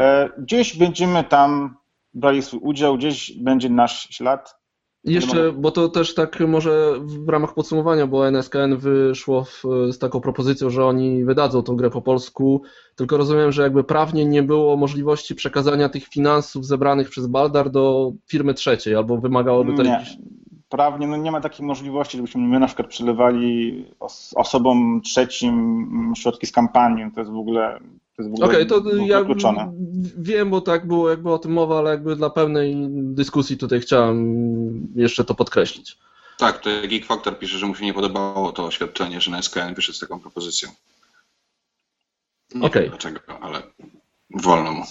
E, 0.00 0.30
gdzieś 0.38 0.76
będziemy 0.76 1.24
tam 1.24 1.76
brali 2.14 2.42
swój 2.42 2.60
udział, 2.62 2.96
gdzieś 2.96 3.32
będzie 3.32 3.70
nasz 3.70 4.08
ślad. 4.10 4.63
Jeszcze, 5.04 5.52
bo 5.52 5.70
to 5.70 5.88
też 5.88 6.14
tak 6.14 6.40
może 6.40 6.92
w 7.00 7.28
ramach 7.28 7.54
podsumowania, 7.54 8.06
bo 8.06 8.28
NSKN 8.28 8.76
wyszło 8.76 9.44
w, 9.44 9.62
z 9.90 9.98
taką 9.98 10.20
propozycją, 10.20 10.70
że 10.70 10.84
oni 10.84 11.24
wydadzą 11.24 11.62
tą 11.62 11.76
grę 11.76 11.90
po 11.90 12.02
polsku, 12.02 12.62
tylko 12.96 13.16
rozumiem, 13.16 13.52
że 13.52 13.62
jakby 13.62 13.84
prawnie 13.84 14.24
nie 14.24 14.42
było 14.42 14.76
możliwości 14.76 15.34
przekazania 15.34 15.88
tych 15.88 16.04
finansów 16.04 16.66
zebranych 16.66 17.10
przez 17.10 17.26
Baldar 17.26 17.70
do 17.70 18.12
firmy 18.30 18.54
trzeciej, 18.54 18.94
albo 18.94 19.18
wymagałoby 19.18 19.74
to 19.74 19.82
nie. 19.82 19.90
jakiś... 19.90 20.16
Prawnie 20.68 21.06
no 21.06 21.16
nie 21.16 21.32
ma 21.32 21.40
takiej 21.40 21.66
możliwości, 21.66 22.16
żebyśmy 22.16 22.42
my 22.42 22.58
na 22.60 22.66
przykład 22.66 22.88
przelewali 22.88 23.84
os 24.00 24.34
osobom 24.36 25.00
trzecim 25.04 26.12
środki 26.16 26.46
z 26.46 26.52
kampanii. 26.52 27.10
To 27.14 27.20
jest 27.20 27.32
w 27.32 27.36
ogóle 27.36 27.80
Okej, 28.18 28.66
okay, 28.66 28.66
to 28.66 28.96
ja 28.96 29.24
wiem, 30.18 30.50
bo 30.50 30.60
tak 30.60 30.86
było 30.86 31.10
jakby 31.10 31.32
o 31.32 31.38
tym 31.38 31.52
mowa, 31.52 31.78
ale 31.78 31.90
jakby 31.90 32.16
dla 32.16 32.30
pełnej 32.30 32.76
dyskusji 32.90 33.56
tutaj 33.56 33.80
chciałem 33.80 34.92
jeszcze 34.94 35.24
to 35.24 35.34
podkreślić. 35.34 35.98
Tak, 36.38 36.58
to 36.58 36.70
Geek 36.88 37.06
Factor 37.06 37.38
pisze, 37.38 37.58
że 37.58 37.66
mu 37.66 37.74
się 37.74 37.84
nie 37.84 37.94
podobało 37.94 38.52
to 38.52 38.64
oświadczenie, 38.64 39.20
że 39.20 39.30
na 39.30 39.42
SKN 39.42 39.74
wyszedł 39.74 39.96
z 39.96 40.00
taką 40.00 40.20
propozycją. 40.20 40.68
Okej. 42.54 42.66
Okay. 42.66 42.88
Dlaczego, 42.88 43.20
ale 43.40 43.62
wolno 44.30 44.72
mu. 44.72 44.84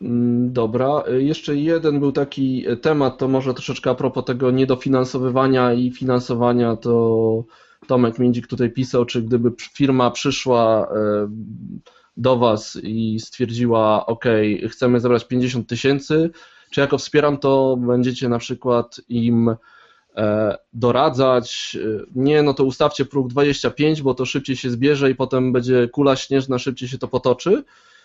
Mm, 0.00 0.52
dobra, 0.52 1.04
jeszcze 1.18 1.56
jeden 1.56 2.00
był 2.00 2.12
taki 2.12 2.64
temat, 2.82 3.18
to 3.18 3.28
może 3.28 3.54
troszeczkę 3.54 3.90
a 3.90 3.94
propos 3.94 4.24
tego 4.24 4.50
niedofinansowywania 4.50 5.72
i 5.72 5.90
finansowania, 5.90 6.76
to 6.76 7.44
Tomek 7.86 8.18
Międzik 8.18 8.46
tutaj 8.46 8.70
pisał, 8.70 9.04
czy 9.04 9.22
gdyby 9.22 9.52
firma 9.58 10.10
przyszła 10.10 10.88
e, 10.88 11.28
do 12.16 12.36
Was 12.36 12.78
i 12.82 13.20
stwierdziła, 13.20 14.06
OK, 14.06 14.24
chcemy 14.68 15.00
zebrać 15.00 15.28
50 15.28 15.68
tysięcy, 15.68 16.30
czy 16.70 16.80
jako 16.80 16.98
wspieram, 16.98 17.38
to 17.38 17.76
będziecie 17.76 18.28
na 18.28 18.38
przykład 18.38 19.00
im 19.08 19.56
e, 20.16 20.56
doradzać, 20.72 21.78
nie, 22.14 22.42
no 22.42 22.54
to 22.54 22.64
ustawcie 22.64 23.04
próg 23.04 23.28
25, 23.28 24.02
bo 24.02 24.14
to 24.14 24.24
szybciej 24.24 24.56
się 24.56 24.70
zbierze 24.70 25.10
i 25.10 25.14
potem 25.14 25.52
będzie 25.52 25.88
kula 25.88 26.16
śnieżna, 26.16 26.58
szybciej 26.58 26.88
się 26.88 26.98
to 26.98 27.08
potoczy, 27.08 27.64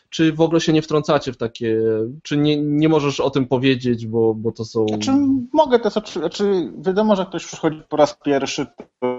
czy 0.10 0.34
w 0.34 0.42
ogóle 0.42 0.62
się 0.62 0.74
nie 0.74 0.82
wtrącacie 0.82 1.34
w 1.34 1.38
takie, 1.38 1.82
czy 2.24 2.38
nie, 2.38 2.62
nie 2.62 2.90
możesz 2.90 3.20
o 3.20 3.30
tym 3.30 3.48
powiedzieć, 3.48 4.08
bo, 4.08 4.34
bo 4.34 4.52
to 4.52 4.66
są... 4.66 4.88
Znaczy, 4.88 5.12
mogę 5.54 5.80
to, 5.80 5.90
znaczy, 5.90 6.72
wiadomo, 6.78 7.16
że 7.16 7.26
ktoś 7.26 7.46
przychodzi 7.46 7.82
po 7.90 7.98
raz 7.98 8.18
pierwszy, 8.24 8.66
to 9.00 9.19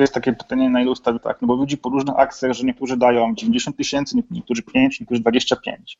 jest 0.00 0.14
takie 0.14 0.32
pytanie, 0.32 0.70
na 0.70 0.82
ile 0.82 0.90
ustawić 0.90 1.22
tak, 1.22 1.42
no 1.42 1.48
bo 1.48 1.58
widzi 1.58 1.78
po 1.78 1.88
różnych 1.88 2.18
akcjach, 2.18 2.52
że 2.52 2.64
niektórzy 2.64 2.96
dają 2.96 3.34
90 3.34 3.76
tysięcy, 3.76 4.16
niektórzy 4.30 4.62
5, 4.62 5.00
niektórzy 5.00 5.20
25. 5.20 5.98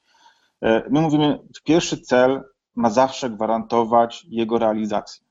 E, 0.62 0.82
my 0.90 1.00
mówimy, 1.00 1.38
pierwszy 1.64 2.00
cel 2.00 2.42
ma 2.74 2.90
zawsze 2.90 3.30
gwarantować 3.30 4.26
jego 4.28 4.58
realizację. 4.58 5.26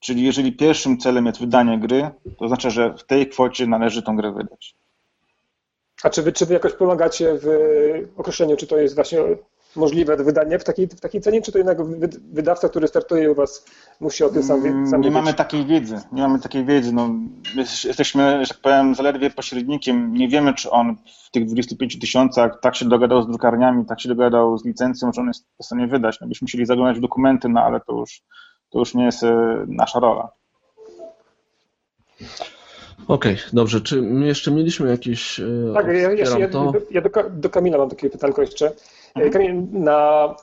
Czyli 0.00 0.22
jeżeli 0.22 0.52
pierwszym 0.52 0.98
celem 0.98 1.26
jest 1.26 1.40
wydanie 1.40 1.78
gry, 1.78 2.10
to 2.38 2.48
znaczy, 2.48 2.70
że 2.70 2.94
w 2.94 3.04
tej 3.04 3.28
kwocie 3.28 3.66
należy 3.66 4.02
tą 4.02 4.16
grę 4.16 4.32
wydać. 4.32 4.74
A 6.02 6.10
czy 6.10 6.22
wy, 6.22 6.32
czy 6.32 6.46
wy 6.46 6.54
jakoś 6.54 6.72
pomagacie 6.72 7.38
w 7.42 7.46
określeniu, 8.16 8.56
czy 8.56 8.66
to 8.66 8.78
jest 8.78 8.94
właśnie 8.94 9.18
możliwe 9.76 10.16
wydanie 10.16 10.58
w 10.58 10.64
takiej, 10.64 10.86
w 10.86 11.00
takiej 11.00 11.20
cenie, 11.20 11.42
czy 11.42 11.52
to 11.52 11.58
jednak 11.58 11.78
wydawca, 12.32 12.68
który 12.68 12.88
startuje 12.88 13.30
u 13.30 13.34
Was, 13.34 13.64
musi 14.00 14.24
o 14.24 14.28
tym 14.28 14.42
sam, 14.42 14.62
sam 14.62 15.00
Nie 15.00 15.08
wiedzieć? 15.08 15.12
mamy 15.12 15.34
takiej 15.34 15.66
wiedzy, 15.66 16.00
nie 16.12 16.22
mamy 16.22 16.38
takiej 16.38 16.64
wiedzy. 16.64 16.92
No, 16.92 17.10
jesteśmy, 17.84 18.44
że 18.44 18.54
tak 18.54 18.62
powiem, 18.62 18.94
zaledwie 18.94 19.30
pośrednikiem. 19.30 20.14
Nie 20.14 20.28
wiemy, 20.28 20.54
czy 20.54 20.70
on 20.70 20.96
w 21.26 21.30
tych 21.30 21.46
25 21.46 21.98
tysiącach 21.98 22.60
tak 22.60 22.76
się 22.76 22.84
dogadał 22.84 23.22
z 23.22 23.26
drukarniami, 23.26 23.84
tak 23.86 24.00
się 24.00 24.08
dogadał 24.08 24.58
z 24.58 24.64
licencją, 24.64 25.12
że 25.12 25.20
on 25.20 25.26
jest 25.26 25.46
w 25.62 25.64
stanie 25.64 25.86
wydać. 25.86 26.18
No, 26.20 26.26
byśmy 26.26 26.44
musieli 26.44 26.66
zaglądać 26.66 26.98
w 26.98 27.00
dokumenty, 27.00 27.48
no 27.48 27.60
ale 27.60 27.80
to 27.80 27.92
już, 27.92 28.22
to 28.70 28.78
już 28.78 28.94
nie 28.94 29.04
jest 29.04 29.22
e, 29.22 29.64
nasza 29.68 30.00
rola. 30.00 30.28
Okej, 33.08 33.34
okay, 33.34 33.44
dobrze. 33.52 33.80
Czy 33.80 34.02
jeszcze 34.20 34.50
mieliśmy 34.50 34.90
jakieś. 34.90 35.40
E, 35.40 35.44
tak, 35.74 35.86
ja, 35.86 35.92
ja, 35.92 36.10
ja, 36.12 36.38
ja 36.90 37.00
do, 37.02 37.10
do 37.30 37.50
Kamila 37.50 37.78
mam 37.78 37.90
takie 37.90 38.10
pytanko 38.10 38.42
jeszcze. 38.42 38.72
Mhm. 39.14 39.32
Kamil, 39.32 39.66
na 39.72 40.34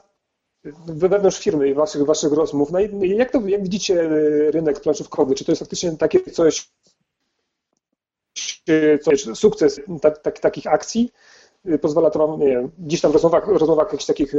wewnątrz 0.87 1.39
firmy 1.39 1.67
i 1.69 1.73
waszych, 1.73 2.05
waszych 2.05 2.33
rozmów, 2.33 2.71
no 2.71 2.79
jak, 3.03 3.31
to, 3.31 3.41
jak 3.47 3.63
widzicie 3.63 4.09
rynek 4.51 4.79
planszówkowy? 4.79 5.35
Czy 5.35 5.45
to 5.45 5.51
jest 5.51 5.59
faktycznie 5.59 5.97
takie 5.97 6.19
coś, 6.31 6.69
coś 9.01 9.21
sukces 9.21 9.81
tak, 10.01 10.17
tak, 10.17 10.39
takich 10.39 10.67
akcji? 10.67 11.11
Pozwala 11.81 12.09
to 12.09 12.27
wam, 12.27 12.39
nie 12.39 12.47
wiem, 12.47 12.71
gdzieś 12.79 13.01
tam 13.01 13.11
w 13.11 13.13
rozmowach, 13.13 13.47
rozmowach 13.47 13.87
jakichś 13.87 14.05
takich, 14.05 14.33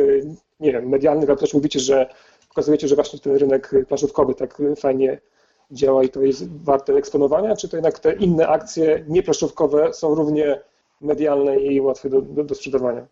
nie 0.61 0.73
wiem, 0.73 0.89
medialnych, 0.89 1.29
ale 1.29 1.39
też 1.39 1.55
mówicie, 1.55 1.81
że 1.81 2.15
pokazujecie, 2.49 2.89
że 2.89 2.95
właśnie 2.95 3.19
ten 3.19 3.37
rynek 3.37 3.71
planszówkowy 3.89 4.35
tak 4.35 4.63
fajnie 4.77 5.21
działa 5.71 6.05
i 6.05 6.09
to 6.09 6.23
jest 6.23 6.63
warte 6.63 6.95
eksponowania, 6.95 7.57
czy 7.57 7.69
to 7.69 7.77
jednak 7.77 7.99
te 7.99 8.13
inne 8.13 8.49
akcje 8.49 9.05
nieplaszówkowe 9.09 9.95
są 9.95 10.15
równie 10.15 10.61
medialne 11.01 11.61
i 11.61 11.81
łatwe 11.81 12.09
do, 12.09 12.23
do, 12.23 12.45
do 12.45 12.55
sprzedawania? 12.55 13.07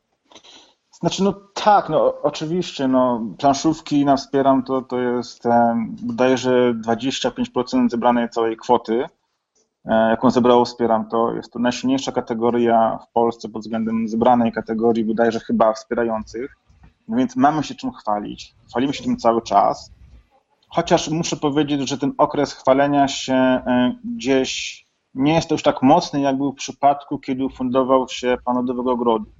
Znaczy, 1.00 1.22
no 1.22 1.32
tak, 1.54 1.88
no 1.88 2.22
oczywiście, 2.22 2.88
no 2.88 3.22
planszówki 3.38 4.04
na 4.04 4.16
wspieram 4.16 4.62
to, 4.62 4.82
to 4.82 4.98
jest, 5.00 5.44
bodajże 6.02 6.74
25% 6.74 7.90
zebranej 7.90 8.28
całej 8.28 8.56
kwoty, 8.56 9.04
e, 9.84 10.10
jaką 10.10 10.30
zebrało 10.30 10.64
wspieram, 10.64 11.08
to. 11.08 11.32
Jest 11.32 11.52
to 11.52 11.58
najsilniejsza 11.58 12.12
kategoria 12.12 12.98
w 13.08 13.12
Polsce 13.12 13.48
pod 13.48 13.62
względem 13.62 14.08
zebranej 14.08 14.52
kategorii, 14.52 15.04
bodajże 15.04 15.40
chyba 15.40 15.72
wspierających, 15.72 16.56
no 17.08 17.16
więc 17.16 17.36
mamy 17.36 17.62
się 17.62 17.74
czym 17.74 17.92
chwalić, 17.92 18.54
chwalimy 18.68 18.94
się 18.94 19.04
tym 19.04 19.16
cały 19.16 19.42
czas, 19.42 19.92
chociaż 20.68 21.08
muszę 21.08 21.36
powiedzieć, 21.36 21.88
że 21.88 21.98
ten 21.98 22.12
okres 22.18 22.52
chwalenia 22.52 23.08
się 23.08 23.34
e, 23.34 23.96
gdzieś 24.04 24.86
nie 25.14 25.34
jest 25.34 25.48
to 25.48 25.54
już 25.54 25.62
tak 25.62 25.82
mocny, 25.82 26.20
jak 26.20 26.36
był 26.36 26.52
w 26.52 26.56
przypadku, 26.56 27.18
kiedy 27.18 27.44
ufundował 27.44 28.08
się 28.08 28.36
Pan 28.44 28.56
Lodowego 28.56 28.92
Ogrodu. 28.92 29.35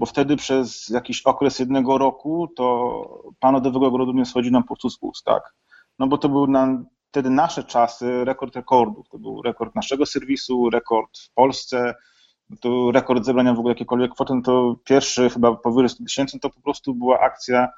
Bo 0.00 0.06
wtedy 0.06 0.36
przez 0.36 0.88
jakiś 0.88 1.22
okres 1.22 1.58
jednego 1.58 1.98
roku 1.98 2.48
to 2.56 3.32
Pan 3.40 3.54
Lodowego 3.54 3.86
Ogrodu 3.86 4.12
nie 4.12 4.26
schodzi 4.26 4.50
nam 4.50 4.62
po 4.62 4.66
prostu 4.68 4.90
z 4.90 4.98
ust, 5.00 5.24
tak? 5.24 5.54
No 5.98 6.06
bo 6.06 6.18
to 6.18 6.28
był 6.28 6.46
na, 6.46 6.82
wtedy 7.10 7.30
nasze 7.30 7.64
czasy 7.64 8.24
rekord 8.24 8.56
rekordów. 8.56 9.08
To 9.08 9.18
był 9.18 9.42
rekord 9.42 9.74
naszego 9.74 10.06
serwisu, 10.06 10.70
rekord 10.70 11.18
w 11.18 11.34
Polsce, 11.34 11.94
to 12.60 12.90
rekord 12.92 13.24
zebrania 13.24 13.54
w 13.54 13.58
ogóle 13.58 13.72
jakiejkolwiek 13.72 14.14
kwoty, 14.14 14.34
no 14.34 14.42
to 14.42 14.76
pierwszy 14.84 15.30
chyba 15.30 15.54
powyżej 15.54 15.88
100 15.88 16.04
tysięcy, 16.04 16.38
to 16.40 16.50
po 16.50 16.60
prostu 16.60 16.94
była 16.94 17.20
akcja, 17.20 17.68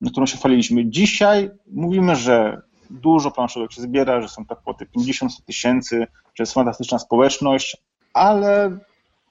na 0.00 0.10
którą 0.10 0.26
się 0.26 0.36
chwaliliśmy. 0.36 0.90
Dzisiaj 0.90 1.50
mówimy, 1.66 2.16
że 2.16 2.62
dużo 2.90 3.30
planszówek 3.30 3.72
się 3.72 3.82
zbiera, 3.82 4.20
że 4.20 4.28
są 4.28 4.46
te 4.46 4.56
kwoty 4.56 4.86
50 4.86 5.44
tysięcy, 5.44 6.06
że 6.34 6.42
jest 6.42 6.54
fantastyczna 6.54 6.98
społeczność, 6.98 7.76
ale 8.14 8.78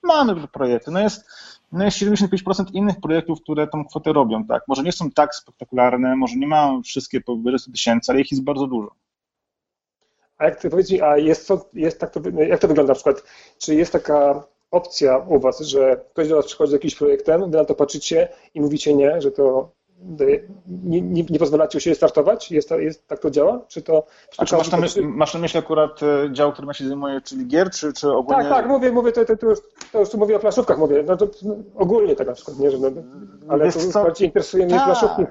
mamy 0.03 0.47
projekty. 0.47 0.91
No 0.91 0.99
jest, 0.99 1.25
no 1.71 1.85
jest 1.85 1.97
75% 1.97 2.65
innych 2.73 2.99
projektów, 3.01 3.41
które 3.41 3.67
tą 3.67 3.85
kwotę 3.85 4.13
robią, 4.13 4.45
tak? 4.45 4.63
Może 4.67 4.83
nie 4.83 4.91
są 4.91 5.11
tak 5.11 5.35
spektakularne, 5.35 6.15
może 6.15 6.35
nie 6.35 6.47
mają 6.47 6.81
wszystkie 6.83 7.21
powyżej 7.21 7.59
100 7.59 7.71
tysięcy, 7.71 8.11
ale 8.11 8.21
ich 8.21 8.31
jest 8.31 8.43
bardzo 8.43 8.67
dużo. 8.67 8.91
A 10.37 10.45
jak 10.45 10.59
ty 10.59 10.69
powiedz 10.69 10.91
mi, 10.91 11.01
a 11.01 11.17
jest, 11.17 11.47
to, 11.47 11.69
jest 11.73 11.99
tak 11.99 12.09
to, 12.09 12.19
jak 12.29 12.59
to 12.59 12.67
wygląda 12.67 12.91
na 12.91 12.95
przykład? 12.95 13.23
Czy 13.57 13.75
jest 13.75 13.91
taka 13.91 14.43
opcja 14.71 15.17
u 15.17 15.39
Was, 15.39 15.59
że 15.59 16.05
ktoś 16.13 16.27
do 16.27 16.35
Was 16.35 16.45
przychodzi 16.45 16.69
z 16.69 16.73
jakimś 16.73 16.95
projektem, 16.95 17.51
wy 17.51 17.57
na 17.57 17.65
to 17.65 17.75
patrzycie 17.75 18.27
i 18.53 18.61
mówicie 18.61 18.95
nie, 18.95 19.21
że 19.21 19.31
to 19.31 19.71
nie, 20.67 21.01
nie, 21.01 21.23
nie 21.23 21.39
pozwalacie 21.39 21.77
u 21.77 21.81
siebie 21.81 21.95
startować? 21.95 22.51
Jest, 22.51 22.69
to, 22.69 22.79
jest, 22.79 23.07
tak 23.07 23.19
to 23.19 23.31
działa? 23.31 23.59
Czy 23.67 23.81
to, 23.81 24.03
czy 24.29 24.41
A 24.41 24.45
czy 24.45 24.55
masz 24.55 24.71
na, 24.71 24.77
myśli, 24.77 25.05
masz 25.05 25.33
na 25.33 25.59
akurat 25.59 25.99
e, 26.03 26.33
dział, 26.33 26.51
którym 26.51 26.67
ja 26.67 26.73
się 26.73 26.87
zajmuję, 26.87 27.21
czyli 27.21 27.47
gier, 27.47 27.71
czy, 27.71 27.93
czy 27.93 28.11
ogólnie? 28.11 28.43
Tak, 28.43 28.51
tak, 28.51 28.67
mówię, 28.67 28.91
mówię 28.91 29.11
to, 29.11 29.25
to, 29.25 29.37
to, 29.37 29.45
już, 29.45 29.59
to 29.91 29.99
już 29.99 30.09
tu 30.09 30.17
mówię 30.17 30.35
o 30.35 30.39
planszówkach, 30.39 30.77
mówię, 30.77 31.03
no 31.07 31.17
to 31.17 31.27
ogólnie 31.75 32.15
tak 32.15 32.27
na 32.27 32.33
przykład, 32.33 32.59
nie, 32.59 32.71
że 32.71 32.77
no, 32.77 32.87
ale 33.47 33.65
Wiesz 33.65 33.73
tu 33.73 33.91
co? 33.91 34.03
bardziej 34.03 34.27
interesuje 34.27 34.65
mnie 34.65 34.75
tak, 34.75 34.85
planszówki 34.85 35.23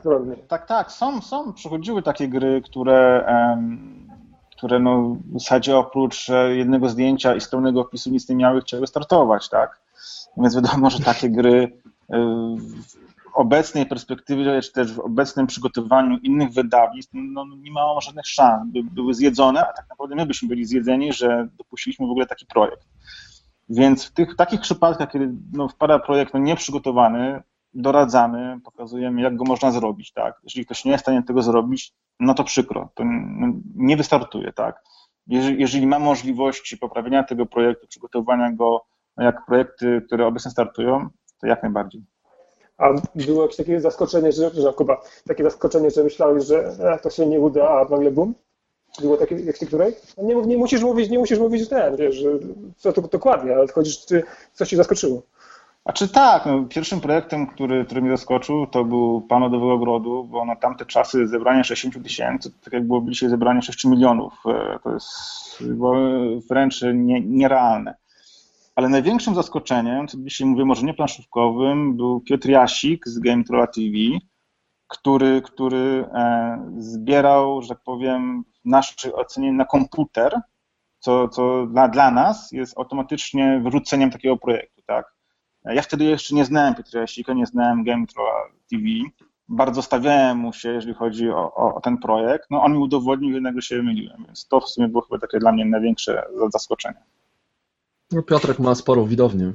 Tak, 0.48 0.66
tak, 0.66 0.92
są, 0.92 1.20
są, 1.20 1.52
przychodziły 1.52 2.02
takie 2.02 2.28
gry, 2.28 2.62
które, 2.64 3.26
um, 3.28 4.08
które 4.56 4.78
no, 4.78 5.16
w 5.34 5.40
zasadzie 5.40 5.76
oprócz 5.76 6.30
e, 6.30 6.56
jednego 6.56 6.88
zdjęcia 6.88 7.34
i 7.34 7.40
stronnego 7.40 7.80
opisu 7.80 8.10
nic 8.10 8.28
nie 8.28 8.36
miały, 8.36 8.60
chciały 8.60 8.86
startować, 8.86 9.48
tak, 9.48 9.80
więc 10.36 10.54
wiadomo, 10.54 10.90
że 10.90 10.98
takie 10.98 11.30
gry 11.30 11.72
obecnej 13.34 13.86
perspektywie, 13.86 14.60
czy 14.62 14.72
też 14.72 14.92
w 14.92 15.00
obecnym 15.00 15.46
przygotowaniu 15.46 16.18
innych 16.18 16.50
wydawnictw, 16.50 17.10
no, 17.14 17.44
no, 17.44 17.56
nie 17.56 17.72
mało 17.72 18.00
żadnych 18.00 18.26
szans, 18.26 18.72
by 18.72 18.82
były 18.82 19.14
zjedzone, 19.14 19.60
a 19.60 19.72
tak 19.72 19.86
naprawdę 19.90 20.16
my 20.16 20.26
byśmy 20.26 20.48
byli 20.48 20.64
zjedzeni, 20.64 21.12
że 21.12 21.48
dopuściliśmy 21.58 22.06
w 22.06 22.10
ogóle 22.10 22.26
taki 22.26 22.46
projekt. 22.46 22.88
Więc 23.68 24.04
w 24.04 24.12
tych 24.12 24.36
takich 24.36 24.60
przypadkach, 24.60 25.10
kiedy 25.10 25.34
no, 25.52 25.68
wpada 25.68 25.98
projekt 25.98 26.34
no, 26.34 26.40
nieprzygotowany, 26.40 27.42
doradzamy, 27.74 28.60
pokazujemy, 28.64 29.22
jak 29.22 29.36
go 29.36 29.44
można 29.44 29.70
zrobić, 29.70 30.12
tak? 30.12 30.40
Jeżeli 30.44 30.64
ktoś 30.64 30.84
nie 30.84 30.90
jest 30.90 31.02
w 31.02 31.04
stanie 31.04 31.22
tego 31.22 31.42
zrobić, 31.42 31.92
no 32.20 32.34
to 32.34 32.44
przykro, 32.44 32.88
to 32.94 33.04
nie 33.74 33.96
wystartuje, 33.96 34.52
tak? 34.52 34.82
Jeżeli, 35.26 35.60
jeżeli 35.60 35.86
ma 35.86 35.98
możliwości 35.98 36.78
poprawienia 36.78 37.24
tego 37.24 37.46
projektu, 37.46 37.86
przygotowania 37.86 38.52
go 38.52 38.86
jak 39.16 39.46
projekty, 39.46 40.02
które 40.06 40.26
obecnie 40.26 40.50
startują, 40.50 41.08
to 41.40 41.46
jak 41.46 41.62
najbardziej. 41.62 42.04
A 42.80 42.94
było 43.14 43.42
jakieś 43.42 43.56
takie 43.56 43.80
zaskoczenie, 43.80 44.32
że, 44.32 44.50
że 44.50 44.72
Kuba, 44.72 45.00
takie 45.28 45.44
zaskoczenie, 45.44 45.90
że 45.90 46.04
myślałeś, 46.04 46.44
że 46.44 46.74
to 47.02 47.10
się 47.10 47.26
nie 47.26 47.40
uda, 47.40 47.68
a 47.68 47.84
nagle 47.90 48.10
bum? 48.10 48.34
Było 49.00 49.16
takie 49.16 49.34
jak 49.34 49.56
w 49.56 49.66
której? 49.66 49.94
Nie, 50.18 50.34
nie, 50.34 50.58
musisz 50.58 50.82
mówić, 50.82 51.10
nie 51.10 51.18
musisz 51.18 51.38
mówić, 51.38 51.68
ten, 51.68 51.96
wiesz, 51.96 52.16
że 52.16 52.30
co 52.76 52.92
to 52.92 53.02
dokładnie, 53.02 53.56
ale 53.56 53.68
chodzisz, 53.68 54.06
czy 54.06 54.22
coś 54.52 54.68
ci 54.68 54.76
zaskoczyło. 54.76 55.22
A 55.84 55.92
czy 55.92 56.08
tak, 56.08 56.46
no, 56.46 56.64
pierwszym 56.68 57.00
projektem, 57.00 57.46
który, 57.46 57.84
który 57.84 58.02
mnie 58.02 58.10
zaskoczył, 58.10 58.66
to 58.66 58.84
był 58.84 59.20
Pan 59.20 59.42
Lodowego 59.42 59.72
Ogrodu, 59.72 60.24
bo 60.24 60.44
na 60.44 60.56
tamte 60.56 60.86
czasy 60.86 61.28
zebranie 61.28 61.64
60 61.64 62.04
tysięcy, 62.04 62.50
tak 62.64 62.72
jak 62.72 62.86
było 62.86 63.02
dzisiaj 63.08 63.30
zebranie 63.30 63.62
6 63.62 63.84
milionów, 63.84 64.32
e, 64.46 64.78
to 64.84 64.94
jest 64.94 65.08
wręcz 66.50 66.82
nie, 66.94 67.20
nierealne. 67.20 67.94
Ale 68.74 68.88
największym 68.88 69.34
zaskoczeniem, 69.34 70.08
co 70.08 70.18
dzisiaj 70.18 70.46
mówię 70.48 70.64
może 70.64 70.86
nie 70.86 70.94
planszówkowym, 70.94 71.96
był 71.96 72.20
Piotr 72.20 72.48
Jasik 72.48 73.08
z 73.08 73.18
Game 73.18 73.44
Trolla 73.44 73.66
TV, 73.66 73.94
który, 74.88 75.42
który 75.42 76.08
e, 76.14 76.72
zbierał, 76.78 77.62
że 77.62 77.68
tak 77.68 77.82
powiem, 77.84 78.44
w 78.64 78.68
naszej 78.68 79.12
ocenie 79.14 79.52
na 79.52 79.64
komputer, 79.64 80.40
co, 80.98 81.28
co 81.28 81.66
dla, 81.66 81.88
dla 81.88 82.10
nas 82.10 82.52
jest 82.52 82.78
automatycznie 82.78 83.60
wyrzuceniem 83.64 84.10
takiego 84.10 84.36
projektu, 84.36 84.82
tak? 84.86 85.14
Ja 85.64 85.82
wtedy 85.82 86.04
jeszcze 86.04 86.34
nie 86.34 86.44
znałem 86.44 86.74
Piotra 86.74 87.00
Jasika, 87.00 87.32
nie 87.32 87.46
znałem 87.46 87.84
Game 87.84 88.06
Trolla 88.06 88.32
TV. 88.70 88.84
Bardzo 89.48 89.82
stawiałem 89.82 90.38
mu 90.38 90.52
się, 90.52 90.68
jeżeli 90.68 90.94
chodzi 90.94 91.30
o, 91.30 91.54
o, 91.54 91.74
o 91.74 91.80
ten 91.80 91.98
projekt. 91.98 92.46
No 92.50 92.62
on 92.62 92.72
mi 92.72 92.78
udowodnił, 92.78 93.40
że 93.54 93.62
się 93.62 93.82
myliłem, 93.82 94.24
więc 94.26 94.48
to 94.48 94.60
w 94.60 94.68
sumie 94.68 94.88
było 94.88 95.02
chyba 95.02 95.18
takie 95.18 95.38
dla 95.38 95.52
mnie 95.52 95.64
największe 95.64 96.22
zaskoczenie. 96.52 97.02
No 98.12 98.22
Piotrek 98.22 98.58
ma 98.58 98.74
sporo 98.74 99.06
widownię. 99.06 99.52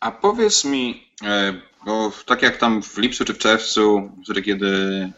A 0.00 0.10
powiedz 0.10 0.64
mi, 0.64 1.12
e, 1.24 1.54
bo 1.86 2.12
tak 2.26 2.42
jak 2.42 2.56
tam 2.56 2.82
w 2.82 2.98
lipcu 2.98 3.24
czy 3.24 3.34
w 3.34 3.38
czerwcu, 3.38 4.12
wtedy 4.24 4.42
kiedy 4.42 4.66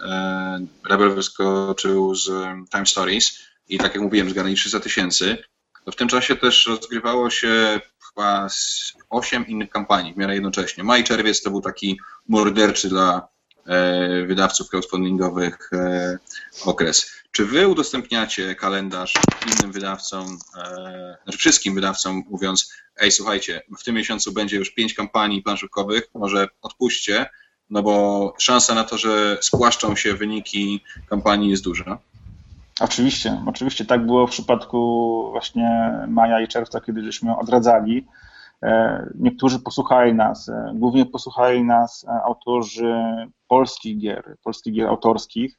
e, 0.06 0.66
Rebel 0.88 1.14
wyskoczył 1.14 2.14
z 2.14 2.26
Time 2.72 2.86
Stories 2.86 3.38
i 3.68 3.78
tak 3.78 3.94
jak 3.94 4.02
mówiłem, 4.02 4.30
zgarnęli 4.30 4.56
300 4.56 4.80
tysięcy, 4.80 5.36
to 5.84 5.92
w 5.92 5.96
tym 5.96 6.08
czasie 6.08 6.36
też 6.36 6.66
rozgrywało 6.66 7.30
się 7.30 7.80
chyba 8.08 8.48
8 9.10 9.46
innych 9.46 9.70
kampanii 9.70 10.14
w 10.14 10.16
miarę 10.16 10.34
jednocześnie. 10.34 10.84
Maj, 10.84 11.04
czerwiec 11.04 11.42
to 11.42 11.50
był 11.50 11.60
taki 11.60 12.00
morderczy 12.28 12.88
dla 12.88 13.28
e, 13.66 14.26
wydawców 14.26 14.68
crowdfundingowych 14.68 15.70
okres. 16.64 17.19
Czy 17.32 17.46
wy 17.46 17.68
udostępniacie 17.68 18.54
kalendarz 18.54 19.14
innym 19.46 19.72
wydawcom, 19.72 20.38
e, 20.56 21.16
znaczy 21.24 21.38
wszystkim 21.38 21.74
wydawcom, 21.74 22.22
mówiąc, 22.30 22.72
ej, 22.96 23.10
słuchajcie, 23.10 23.62
w 23.78 23.84
tym 23.84 23.94
miesiącu 23.94 24.32
będzie 24.32 24.56
już 24.56 24.70
pięć 24.70 24.94
kampanii 24.94 25.42
planszówkowych, 25.42 26.10
może 26.14 26.48
odpuśćcie, 26.62 27.26
no 27.70 27.82
bo 27.82 28.34
szansa 28.38 28.74
na 28.74 28.84
to, 28.84 28.98
że 28.98 29.38
spłaszczą 29.40 29.96
się 29.96 30.14
wyniki 30.14 30.84
kampanii 31.08 31.50
jest 31.50 31.64
duża. 31.64 31.98
Oczywiście, 32.80 33.42
oczywiście 33.46 33.84
tak 33.84 34.06
było 34.06 34.26
w 34.26 34.30
przypadku 34.30 35.28
właśnie 35.30 35.92
maja 36.08 36.40
i 36.40 36.48
czerwca, 36.48 36.80
kiedy 36.80 37.04
żeśmy 37.04 37.36
odradzali. 37.36 38.06
E, 38.62 39.06
niektórzy 39.14 39.58
posłuchali 39.58 40.14
nas, 40.14 40.48
e, 40.48 40.72
głównie 40.74 41.06
posłuchali 41.06 41.64
nas 41.64 42.06
autorzy 42.24 42.94
polskich 43.48 43.98
gier, 43.98 44.36
polskich 44.42 44.74
gier 44.74 44.88
autorskich, 44.88 45.58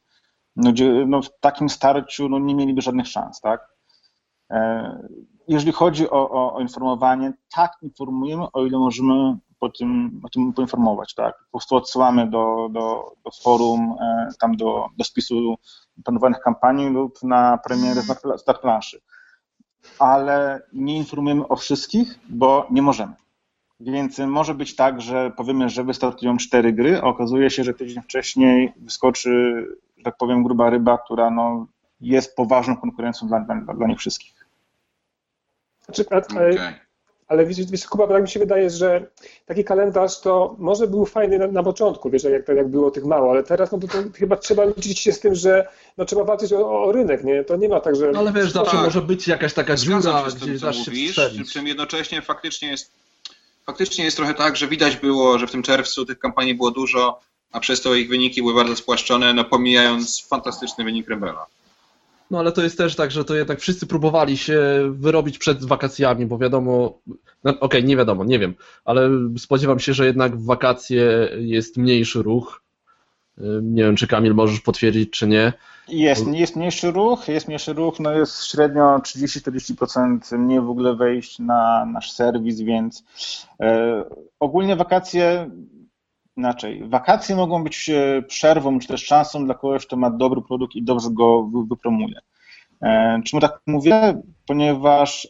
no, 0.55 0.71
no, 1.07 1.21
w 1.21 1.39
takim 1.39 1.69
starciu 1.69 2.29
no, 2.29 2.39
nie 2.39 2.55
mieliby 2.55 2.81
żadnych 2.81 3.07
szans, 3.07 3.41
tak? 3.41 3.67
E, 4.51 5.07
jeżeli 5.47 5.71
chodzi 5.71 6.09
o, 6.09 6.29
o, 6.29 6.53
o 6.53 6.59
informowanie, 6.59 7.33
tak 7.55 7.71
informujemy, 7.81 8.51
o 8.53 8.65
ile 8.65 8.79
możemy 8.79 9.37
po 9.59 9.69
tym, 9.69 10.21
o 10.23 10.29
tym 10.29 10.53
poinformować, 10.53 11.13
tak? 11.13 11.35
Po 11.51 11.57
prostu 11.57 11.75
odsyłamy 11.75 12.29
do, 12.29 12.69
do, 12.71 13.13
do 13.25 13.31
forum, 13.43 13.95
e, 14.01 14.29
tam 14.39 14.57
do, 14.57 14.87
do 14.97 15.03
spisu 15.03 15.55
planowanych 16.03 16.39
kampanii 16.39 16.89
lub 16.89 17.23
na 17.23 17.57
premierę 17.57 18.01
start 18.37 18.61
planszy. 18.61 19.01
Ale 19.99 20.61
nie 20.73 20.97
informujemy 20.97 21.47
o 21.47 21.55
wszystkich, 21.55 22.19
bo 22.29 22.67
nie 22.71 22.81
możemy. 22.81 23.13
Więc 23.79 24.19
może 24.19 24.53
być 24.55 24.75
tak, 24.75 25.01
że 25.01 25.31
powiemy, 25.37 25.69
że 25.69 25.83
wystartują 25.83 26.37
cztery 26.37 26.73
gry, 26.73 26.97
a 26.97 27.03
okazuje 27.03 27.49
się, 27.49 27.63
że 27.63 27.73
tydzień 27.73 28.03
wcześniej 28.03 28.73
wyskoczy 28.77 29.65
tak 30.03 30.17
powiem, 30.17 30.43
gruba 30.43 30.69
ryba, 30.69 30.97
która 30.97 31.29
no, 31.29 31.67
jest 32.01 32.35
poważną 32.35 32.77
konkurencją 32.77 33.27
dla, 33.27 33.39
dla, 33.39 33.73
dla 33.73 33.87
nich 33.87 33.99
wszystkich. 33.99 34.41
Znaczy, 35.85 36.05
a, 36.09 36.17
okay. 36.17 36.79
ale 37.27 37.45
wiesz, 37.45 37.71
wiesz 37.71 37.85
Kuba, 37.85 38.07
tak 38.07 38.21
mi 38.21 38.29
się 38.29 38.39
wydaje, 38.39 38.69
że 38.69 39.07
taki 39.45 39.63
kalendarz 39.63 40.21
to 40.21 40.55
może 40.59 40.87
był 40.87 41.05
fajny 41.05 41.39
na, 41.39 41.47
na 41.47 41.63
początku, 41.63 42.09
wiesz, 42.09 42.23
jak, 42.23 42.47
jak 42.47 42.67
było 42.67 42.91
tych 42.91 43.05
mało, 43.05 43.31
ale 43.31 43.43
teraz 43.43 43.71
no 43.71 43.79
to, 43.79 43.87
to 43.87 43.97
chyba 44.15 44.35
trzeba 44.35 44.65
liczyć 44.65 44.99
się 44.99 45.11
z 45.11 45.19
tym, 45.19 45.35
że 45.35 45.67
no, 45.97 46.05
trzeba 46.05 46.23
walczyć 46.23 46.53
o, 46.53 46.83
o 46.83 46.91
rynek, 46.91 47.23
nie? 47.23 47.43
To 47.43 47.55
nie 47.55 47.69
ma 47.69 47.79
tak, 47.79 47.95
że... 47.95 48.11
No 48.11 48.19
ale 48.19 48.33
wiesz, 48.33 48.51
zawsze 48.51 48.77
Tak. 48.77 48.85
może 48.85 49.01
być 49.01 49.27
jakaś 49.27 49.53
taka 49.53 49.75
dziura, 49.75 50.23
gdzie 50.27 50.39
tym, 50.45 50.59
co 50.59 50.65
dasz 50.65 50.75
się 50.85 50.91
mówisz, 50.91 51.19
przy 51.33 51.45
czym 51.45 51.67
jednocześnie 51.67 52.21
faktycznie 52.21 52.69
jest, 52.69 52.93
faktycznie 53.65 54.05
jest 54.05 54.17
trochę 54.17 54.33
tak, 54.33 54.55
że 54.55 54.67
widać 54.67 54.97
było, 54.97 55.39
że 55.39 55.47
w 55.47 55.51
tym 55.51 55.63
czerwcu 55.63 56.05
tych 56.05 56.19
kampanii 56.19 56.55
było 56.55 56.71
dużo, 56.71 57.19
a 57.51 57.59
przez 57.59 57.81
to 57.81 57.95
ich 57.95 58.09
wyniki 58.09 58.41
były 58.41 58.53
bardzo 58.53 58.75
spłaszczone, 58.75 59.33
no 59.33 59.43
pomijając 59.43 60.27
fantastyczny 60.27 60.83
wynik 60.83 61.09
Rebela. 61.09 61.45
No 62.31 62.39
ale 62.39 62.51
to 62.51 62.63
jest 62.63 62.77
też 62.77 62.95
tak, 62.95 63.11
że 63.11 63.25
to 63.25 63.35
jednak 63.35 63.59
wszyscy 63.59 63.87
próbowali 63.87 64.37
się 64.37 64.59
wyrobić 64.91 65.37
przed 65.37 65.65
wakacjami, 65.65 66.25
bo 66.25 66.37
wiadomo, 66.37 66.99
no, 67.43 67.59
okej, 67.59 67.83
nie 67.83 67.97
wiadomo, 67.97 68.23
nie 68.23 68.39
wiem, 68.39 68.53
ale 68.85 69.09
spodziewam 69.37 69.79
się, 69.79 69.93
że 69.93 70.05
jednak 70.05 70.37
w 70.37 70.45
wakacje 70.45 71.29
jest 71.37 71.77
mniejszy 71.77 72.21
ruch. 72.21 72.61
Nie 73.61 73.83
wiem, 73.83 73.95
czy 73.95 74.07
Kamil 74.07 74.33
możesz 74.33 74.59
potwierdzić, 74.59 75.09
czy 75.09 75.27
nie. 75.27 75.53
Jest, 75.87 76.27
jest 76.27 76.55
mniejszy 76.55 76.91
ruch, 76.91 77.27
jest 77.27 77.47
mniejszy 77.47 77.73
ruch, 77.73 77.99
no 77.99 78.11
jest 78.11 78.45
średnio 78.45 78.97
30-40% 78.97 80.37
mniej 80.37 80.61
w 80.61 80.69
ogóle 80.69 80.95
wejść 80.95 81.39
na 81.39 81.85
nasz 81.85 82.11
serwis, 82.11 82.61
więc 82.61 83.03
e, 83.59 84.03
ogólnie 84.39 84.75
wakacje, 84.75 85.49
inaczej, 86.37 86.89
wakacje 86.89 87.35
mogą 87.35 87.63
być 87.63 87.89
e, 87.89 88.21
przerwą, 88.21 88.79
czy 88.79 88.87
też 88.87 89.05
szansą 89.05 89.45
dla 89.45 89.53
kogoś, 89.53 89.85
kto 89.85 89.97
ma 89.97 90.09
dobry 90.09 90.41
produkt 90.41 90.75
i 90.75 90.83
dobrze 90.83 91.07
go 91.11 91.43
wy, 91.43 91.65
wypromuje. 91.69 92.19
E, 92.81 93.21
czemu 93.25 93.41
tak 93.41 93.61
mówię? 93.67 94.21
Ponieważ 94.47 95.27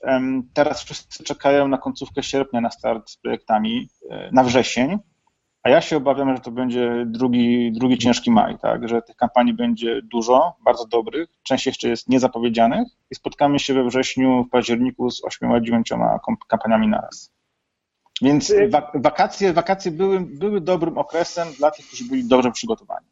teraz 0.54 0.84
wszyscy 0.84 1.24
czekają 1.24 1.68
na 1.68 1.78
końcówkę 1.78 2.24
sierpnia 2.24 2.62
na 2.62 2.72
start 2.72 3.10
z 3.10 3.18
projektami, 3.18 3.90
e, 4.10 4.30
na 4.32 4.44
wrzesień, 4.44 5.00
a 5.64 5.70
ja 5.70 5.82
się 5.82 5.98
obawiam, 5.98 6.36
że 6.36 6.42
to 6.42 6.52
będzie 6.52 7.06
drugi, 7.08 7.72
drugi 7.72 7.98
ciężki 7.98 8.32
maj, 8.32 8.58
tak? 8.60 8.90
że 8.90 9.02
tych 9.02 9.16
kampanii 9.16 9.54
będzie 9.54 10.02
dużo, 10.02 10.56
bardzo 10.66 10.88
dobrych, 10.88 11.30
część 11.44 11.66
jeszcze 11.66 11.90
jest 11.90 12.10
niezapowiedzianych 12.10 12.88
i 13.12 13.16
spotkamy 13.16 13.60
się 13.60 13.74
we 13.74 13.84
wrześniu, 13.84 14.44
w 14.44 14.50
październiku 14.50 15.12
z 15.12 15.26
ośmioma, 15.26 15.62
dziewięcioma 15.62 16.20
kom- 16.20 16.38
kampaniami 16.48 16.88
naraz. 16.88 17.34
Więc 18.22 18.54
wa- 18.70 18.92
wakacje, 18.96 19.54
wakacje 19.54 19.92
były, 19.92 20.20
były 20.20 20.62
dobrym 20.62 20.98
okresem 20.98 21.48
dla 21.58 21.72
tych, 21.72 21.88
którzy 21.88 22.04
byli 22.10 22.24
dobrze 22.28 22.52
przygotowani. 22.52 23.06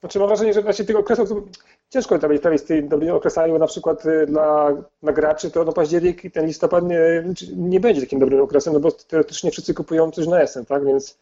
Znaczy 0.00 0.18
mam 0.18 0.28
wrażenie, 0.28 0.52
że 0.54 0.62
właśnie 0.62 0.84
tych 0.84 0.96
okresów 0.96 1.28
to 1.28 1.42
ciężko 1.90 2.18
trafić, 2.18 2.42
trafić 2.42 2.60
z 2.60 2.64
tymi 2.64 2.88
dobrymi 2.88 3.12
okresami, 3.12 3.52
bo 3.52 3.58
na 3.58 3.66
przykład 3.66 4.06
y, 4.06 4.26
dla, 4.26 4.70
dla 5.02 5.12
graczy 5.12 5.50
to 5.50 5.64
no 5.64 5.72
październik 5.72 6.24
i 6.24 6.30
ten 6.30 6.46
listopad 6.46 6.84
nie, 6.84 7.24
nie 7.56 7.80
będzie 7.80 8.00
takim 8.00 8.18
dobrym 8.18 8.40
okresem, 8.42 8.72
no 8.74 8.80
bo 8.80 8.92
teoretycznie 8.92 9.50
wszyscy 9.50 9.74
kupują 9.74 10.10
coś 10.10 10.26
na 10.26 10.40
jesień, 10.40 10.66
tak, 10.66 10.84
więc 10.86 11.18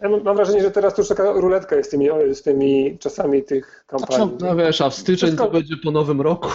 ja 0.00 0.08
mam 0.08 0.36
wrażenie, 0.36 0.62
że 0.62 0.70
teraz 0.70 0.94
to 0.94 1.02
już 1.02 1.08
taka 1.08 1.32
ruletka 1.32 1.76
jest 1.76 1.88
z 1.88 1.92
tymi, 1.92 2.08
z 2.34 2.42
tymi 2.42 2.98
czasami 2.98 3.42
tych 3.42 3.84
kampanii. 3.86 4.36
No 4.40 4.56
wiesz, 4.56 4.80
a 4.80 4.90
w 4.90 4.94
styczeń 4.94 5.30
to 5.30 5.36
Wszystko- 5.36 5.50
będzie 5.50 5.74
po 5.84 5.90
nowym 5.90 6.20
roku. 6.20 6.48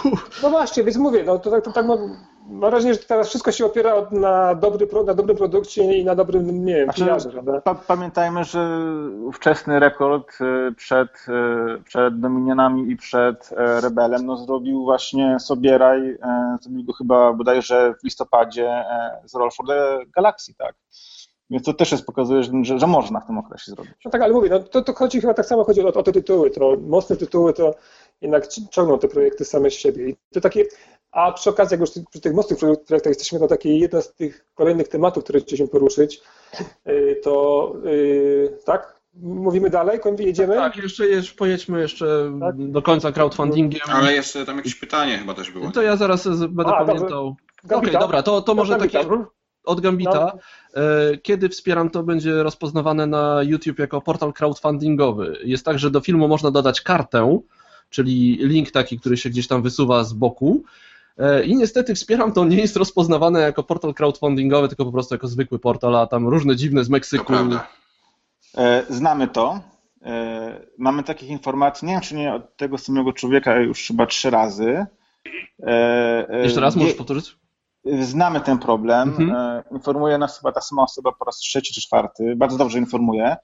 No 0.44 0.50
właśnie, 0.50 0.84
więc 0.84 0.98
mówię, 0.98 1.24
no 1.24 1.40
to 1.40 1.52
tak, 1.52 1.64
to 1.64 1.72
tak 1.72 1.86
mam, 1.86 2.18
mam 2.50 2.72
wrażenie, 2.72 2.94
że 2.94 3.00
teraz 3.00 3.28
wszystko 3.30 3.52
się 3.52 3.66
opiera 3.66 3.94
od- 3.94 4.12
na, 4.12 4.56
dobry, 4.56 4.88
na 5.06 5.14
dobrym 5.14 5.38
produkcie 5.38 5.98
i 5.98 6.06
na 6.06 6.16
dobrym, 6.16 6.66
nie 6.66 6.76
wiem, 6.76 6.86
Znaczy? 6.86 7.02
Pa, 7.64 7.76
pamiętajmy, 7.76 8.44
że 8.44 8.80
wczesny 9.34 9.80
rekord 9.80 10.32
e, 10.42 10.72
przed, 10.76 11.10
e, 11.28 11.84
przed 11.84 12.20
Dominionami 12.20 12.92
i 12.92 12.98
przed 12.98 13.50
e, 13.58 13.82
Rebelem 13.82 14.26
no, 14.26 14.38
zrobił 14.38 14.84
właśnie 14.84 15.40
Sobieraj, 15.40 16.18
zrobił 16.62 16.84
go 16.84 16.94
chyba 16.94 17.34
bodajże 17.34 17.94
w 18.00 18.04
listopadzie 18.04 18.84
z 19.26 19.36
Roll 19.36 19.52
for 19.52 19.68
the 19.68 19.98
Galaxy, 20.16 20.54
tak? 20.58 20.76
Więc 21.50 21.64
to 21.66 21.74
też 21.74 21.92
jest 21.92 22.06
pokazuje, 22.06 22.44
że, 22.44 22.80
że, 22.80 22.88
można 22.88 23.20
w 23.20 23.28
tym 23.28 23.38
okresie 23.38 23.72
zrobić. 23.72 23.94
No 24.06 24.12
tak, 24.12 24.22
ale 24.22 24.34
mówię, 24.34 24.50
no 24.50 24.60
to, 24.60 24.82
to 24.82 24.94
chodzi 24.94 25.22
chyba 25.22 25.34
tak 25.34 25.46
samo 25.46 25.64
chodzi 25.64 25.82
o, 25.82 25.88
o 25.88 26.04
te 26.04 26.12
tytuły, 26.12 26.52
to 26.52 26.78
mocne 26.88 27.16
tytuły 27.16 27.54
to 27.54 27.76
jednak 28.22 28.48
ci- 28.48 28.68
ciągną 28.70 29.00
te 29.00 29.08
projekty 29.08 29.46
same 29.46 29.70
z 29.70 29.74
siebie. 29.74 30.10
I 30.10 30.16
to 30.34 30.42
takie, 30.42 30.64
a 31.12 31.32
przy 31.32 31.50
okazji, 31.50 31.74
jak 31.74 31.82
już 31.82 31.90
przy 32.10 32.22
tych 32.22 32.34
mocnych 32.34 32.60
projektach 32.60 33.06
jesteśmy, 33.06 33.40
to 33.40 33.48
taki 33.48 33.80
jeden 33.80 34.02
z 34.02 34.14
tych 34.14 34.46
kolejnych 34.56 34.88
tematów, 34.88 35.24
które 35.24 35.40
chcieliśmy 35.40 35.68
poruszyć, 35.68 36.22
y, 36.88 37.20
to 37.24 37.74
y, 37.86 38.58
tak, 38.66 38.98
mówimy 39.22 39.70
dalej, 39.70 40.00
koń- 40.00 40.22
jedziemy? 40.22 40.56
Tak, 40.56 40.76
jeszcze, 40.76 41.08
jeszcze 41.08 41.36
pojedźmy 41.36 41.82
jeszcze 41.82 42.32
Tak? 42.40 42.56
do 42.72 42.82
końca 42.82 43.12
crowdfundingiem. 43.12 43.82
Ale 43.88 44.14
jeszcze 44.14 44.46
tam 44.46 44.58
jakieś 44.58 44.76
pytanie 44.76 45.18
chyba 45.18 45.34
też 45.34 45.52
było. 45.52 45.72
To 45.72 45.82
ja 45.82 45.96
zaraz 45.96 46.28
będę 46.28 46.76
A, 46.76 46.86
pamiętał. 46.86 47.28
Okej, 47.28 47.70
Gambita? 47.70 48.00
dobra, 48.00 48.24
to, 48.24 48.42
to 48.42 48.56
może 48.56 48.74
Gambita, 48.78 49.00
takie 49.00 49.16
od 49.64 49.82
Gambita. 49.82 50.38
E, 50.76 51.18
Kiedy 51.18 51.50
wspieram, 51.50 51.90
to 51.90 52.04
będzie 52.04 52.44
rozpoznawane 52.44 53.08
na 53.08 53.40
YouTube 53.44 53.80
jako 53.80 54.02
portal 54.02 54.34
crowdfundingowy. 54.34 55.38
Jest 55.44 55.66
tak, 55.66 55.80
że 55.80 55.92
do 55.92 56.00
filmu 56.02 56.28
można 56.28 56.52
dodać 56.52 56.82
kartę, 56.82 57.40
czyli 57.90 58.38
link 58.42 58.72
taki, 58.72 59.00
który 59.00 59.18
się 59.18 59.30
gdzieś 59.30 59.48
tam 59.48 59.62
wysuwa 59.62 60.04
z 60.04 60.14
boku. 60.14 60.64
E, 61.18 61.44
I 61.44 61.56
niestety 61.56 61.96
wspieram 61.96 62.32
to 62.32 62.46
nie 62.46 62.58
jest 62.58 62.76
rozpoznawane 62.76 63.40
jako 63.40 63.64
portal 63.64 63.94
crowdfundingowy, 63.94 64.68
tylko 64.68 64.86
po 64.86 64.92
prostu 64.92 65.16
jako 65.16 65.28
zwykły 65.28 65.60
portal, 65.60 65.96
a 65.96 66.08
tam 66.08 66.28
różne 66.28 66.56
dziwne 66.56 66.84
z 66.84 66.90
Meksyku. 66.90 67.34
E, 68.58 68.84
Znamy 68.90 69.28
to. 69.28 69.60
E, 70.06 70.62
Mamy 70.78 71.04
takich 71.04 71.30
informacji, 71.30 71.88
nie 71.88 71.94
wiem 71.94 72.02
czy 72.02 72.16
nie 72.16 72.34
od 72.34 72.58
tego 72.58 72.78
samego 72.78 73.14
człowieka 73.14 73.56
już 73.56 73.88
chyba 73.88 74.06
trzy 74.06 74.30
razy. 74.30 74.86
Jeszcze 76.44 76.62
raz 76.62 76.76
możesz 76.76 76.94
powtórzyć? 76.94 77.38
Znamy 78.02 78.42
ten 78.42 78.60
problem. 78.60 79.10
Mhm. 79.20 79.64
Informuje 79.72 80.18
nas 80.18 80.38
chyba 80.40 80.52
ta 80.52 80.62
sama 80.62 80.84
osoba 80.84 81.12
po 81.20 81.26
raz 81.26 81.38
trzeci 81.38 81.74
czy 81.74 81.82
czwarty. 81.82 82.36
Bardzo 82.36 82.58
dobrze 82.58 82.80
informuje. 82.80 83.38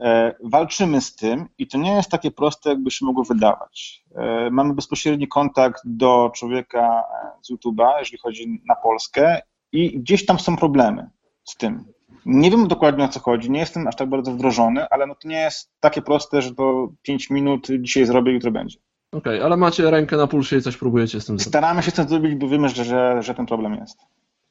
E, 0.00 0.34
Walczymy 0.44 1.00
z 1.00 1.16
tym 1.16 1.48
i 1.58 1.66
to 1.66 1.78
nie 1.78 1.92
jest 1.92 2.10
takie 2.10 2.30
proste, 2.30 2.70
jakby 2.70 2.90
się 2.90 3.06
mogło 3.06 3.24
wydawać. 3.24 4.04
E, 4.14 4.50
Mamy 4.50 4.74
bezpośredni 4.74 5.28
kontakt 5.28 5.82
do 5.84 6.30
człowieka 6.34 7.02
e, 7.24 7.30
z 7.42 7.50
YouTube'a, 7.50 7.98
jeżeli 7.98 8.18
chodzi 8.18 8.62
na 8.68 8.76
Polskę, 8.76 9.40
i 9.72 10.00
gdzieś 10.00 10.26
tam 10.26 10.38
są 10.38 10.56
problemy 10.56 11.10
z 11.44 11.56
tym. 11.56 11.84
Nie 12.26 12.50
wiem 12.50 12.68
dokładnie 12.68 13.04
o 13.04 13.08
co 13.08 13.20
chodzi, 13.20 13.50
nie 13.50 13.60
jestem 13.60 13.88
aż 13.88 13.96
tak 13.96 14.08
bardzo 14.08 14.32
wdrożony, 14.32 14.88
ale 14.88 15.06
no 15.06 15.14
to 15.14 15.28
nie 15.28 15.40
jest 15.40 15.70
takie 15.80 16.02
proste, 16.02 16.42
że 16.42 16.54
to 16.54 16.88
5 17.02 17.30
minut 17.30 17.68
dzisiaj 17.80 18.06
zrobię, 18.06 18.32
jutro 18.32 18.50
będzie. 18.50 18.78
Okej, 19.12 19.42
ale 19.42 19.56
macie 19.56 19.90
rękę 19.90 20.16
na 20.16 20.26
pulsie 20.26 20.56
i 20.56 20.62
coś 20.62 20.76
próbujecie 20.76 21.20
z 21.20 21.26
tym 21.26 21.38
zrobić. 21.38 21.48
Staramy 21.48 21.82
się 21.82 21.92
to 21.92 22.04
zrobić, 22.04 22.34
bo 22.34 22.48
wiemy, 22.48 22.68
że, 22.68 22.84
że, 22.84 23.22
że 23.22 23.34
ten 23.34 23.46
problem 23.46 23.74
jest. 23.74 23.98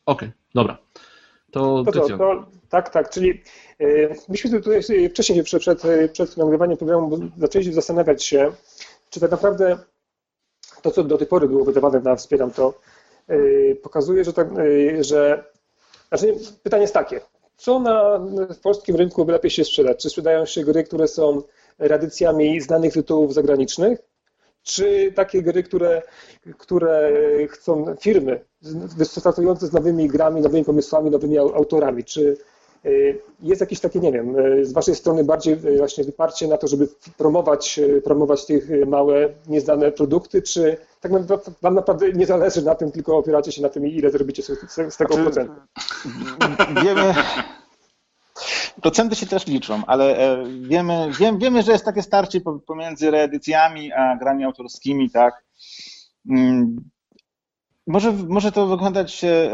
Okej, 0.05 0.31
dobra. 0.55 0.77
To 1.51 1.83
To, 1.85 1.91
to, 1.91 2.17
to, 2.17 2.45
tak, 2.69 2.89
tak, 2.89 3.09
czyli 3.09 3.41
y, 3.81 4.15
myśmy 4.29 4.61
tutaj 4.61 4.81
wcześniej 5.09 5.43
przed, 5.43 5.61
przed, 5.61 5.81
przed 6.11 6.37
nagrywaniem 6.37 6.77
programu 6.77 7.19
zaczęliśmy 7.37 7.73
zastanawiać 7.73 8.23
się, 8.23 8.51
czy 9.09 9.19
tak 9.19 9.31
naprawdę 9.31 9.77
to, 10.81 10.91
co 10.91 11.03
do 11.03 11.17
tej 11.17 11.27
pory 11.27 11.47
było 11.47 11.65
wydawane 11.65 11.99
na 11.99 12.15
Wspieram 12.15 12.51
to, 12.51 12.73
y, 13.29 13.77
pokazuje, 13.83 14.23
że, 14.23 14.33
tak, 14.33 14.47
y, 14.59 15.03
że 15.03 15.43
znaczy, 16.09 16.35
pytanie 16.63 16.81
jest 16.81 16.93
takie, 16.93 17.21
co 17.57 17.79
na, 17.79 18.19
w 18.49 18.59
polskim 18.59 18.95
rynku 18.95 19.25
by 19.25 19.31
lepiej 19.31 19.51
się 19.51 19.65
sprzedać? 19.65 20.01
Czy 20.01 20.09
sprzedają 20.09 20.45
się 20.45 20.63
gry, 20.63 20.83
które 20.83 21.07
są 21.07 21.41
reedycjami 21.79 22.61
znanych 22.61 22.93
tytułów 22.93 23.33
zagranicznych, 23.33 23.99
czy 24.63 25.11
takie 25.15 25.41
gry, 25.41 25.63
które, 25.63 26.01
które 26.57 27.11
chcą 27.47 27.95
firmy 28.01 28.45
wystartujące 28.97 29.67
z 29.67 29.73
nowymi 29.73 30.07
grami, 30.07 30.41
nowymi 30.41 30.65
pomysłami, 30.65 31.11
nowymi 31.11 31.37
au- 31.39 31.55
autorami? 31.55 32.03
Czy 32.03 32.37
y, 32.85 33.19
jest 33.41 33.61
jakieś 33.61 33.79
takie, 33.79 33.99
nie 33.99 34.11
wiem, 34.11 34.39
y, 34.39 34.65
z 34.65 34.73
Waszej 34.73 34.95
strony 34.95 35.23
bardziej 35.23 35.53
y, 35.53 35.77
właśnie 35.77 36.03
wyparcie 36.03 36.47
na 36.47 36.57
to, 36.57 36.67
żeby 36.67 36.87
promować, 37.17 37.79
promować 38.03 38.45
tych 38.45 38.69
małe, 38.87 39.29
nieznane 39.47 39.91
produkty, 39.91 40.41
czy 40.41 40.77
tak 41.01 41.11
naprawdę 41.11 41.51
Wam 41.61 41.73
naprawdę 41.75 42.11
nie 42.13 42.25
zależy 42.25 42.61
na 42.61 42.75
tym, 42.75 42.91
tylko 42.91 43.17
opieracie 43.17 43.51
się 43.51 43.61
na 43.61 43.69
tym, 43.69 43.87
ile 43.87 44.09
zrobicie 44.11 44.43
z, 44.43 44.47
tego 44.75 44.89
Znaczy, 44.91 45.07
procentu? 45.23 45.53
Wiemy, 46.83 47.13
procenty 48.81 49.15
się 49.15 49.25
też 49.25 49.47
liczą, 49.47 49.81
ale 49.87 50.17
e, 50.17 50.43
wiemy, 50.61 51.09
wiem, 51.19 51.37
wiemy, 51.39 51.63
że 51.63 51.71
jest 51.71 51.85
takie 51.85 52.01
starcie 52.03 52.41
po- 52.41 52.59
pomiędzy 52.59 53.11
reedycjami 53.11 53.93
a 53.93 54.15
grami 54.15 54.43
autorskimi, 54.43 55.09
tak. 55.11 55.43
Może, 57.87 58.11
może 58.11 58.51
to 58.51 58.67
wyglądać 58.67 59.23
e, 59.23 59.51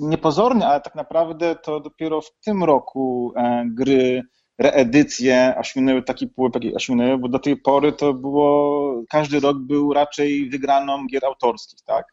niepozornie, 0.00 0.66
ale 0.66 0.80
tak 0.80 0.94
naprawdę 0.94 1.56
to 1.56 1.80
dopiero 1.80 2.20
w 2.20 2.30
tym 2.44 2.64
roku 2.64 3.32
e, 3.36 3.64
gry, 3.66 4.22
reedycje 4.58 5.54
osiągnęły 5.58 6.02
taki 6.02 6.26
pułap, 6.26 6.54
jaki 6.54 6.74
osiągnęły, 6.74 7.18
bo 7.18 7.28
do 7.28 7.38
tej 7.38 7.56
pory 7.56 7.92
to 7.92 8.14
było, 8.14 9.02
każdy 9.10 9.40
rok 9.40 9.58
był 9.58 9.92
raczej 9.92 10.50
wygraną 10.50 11.06
gier 11.06 11.24
autorskich, 11.24 11.80
tak. 11.84 12.06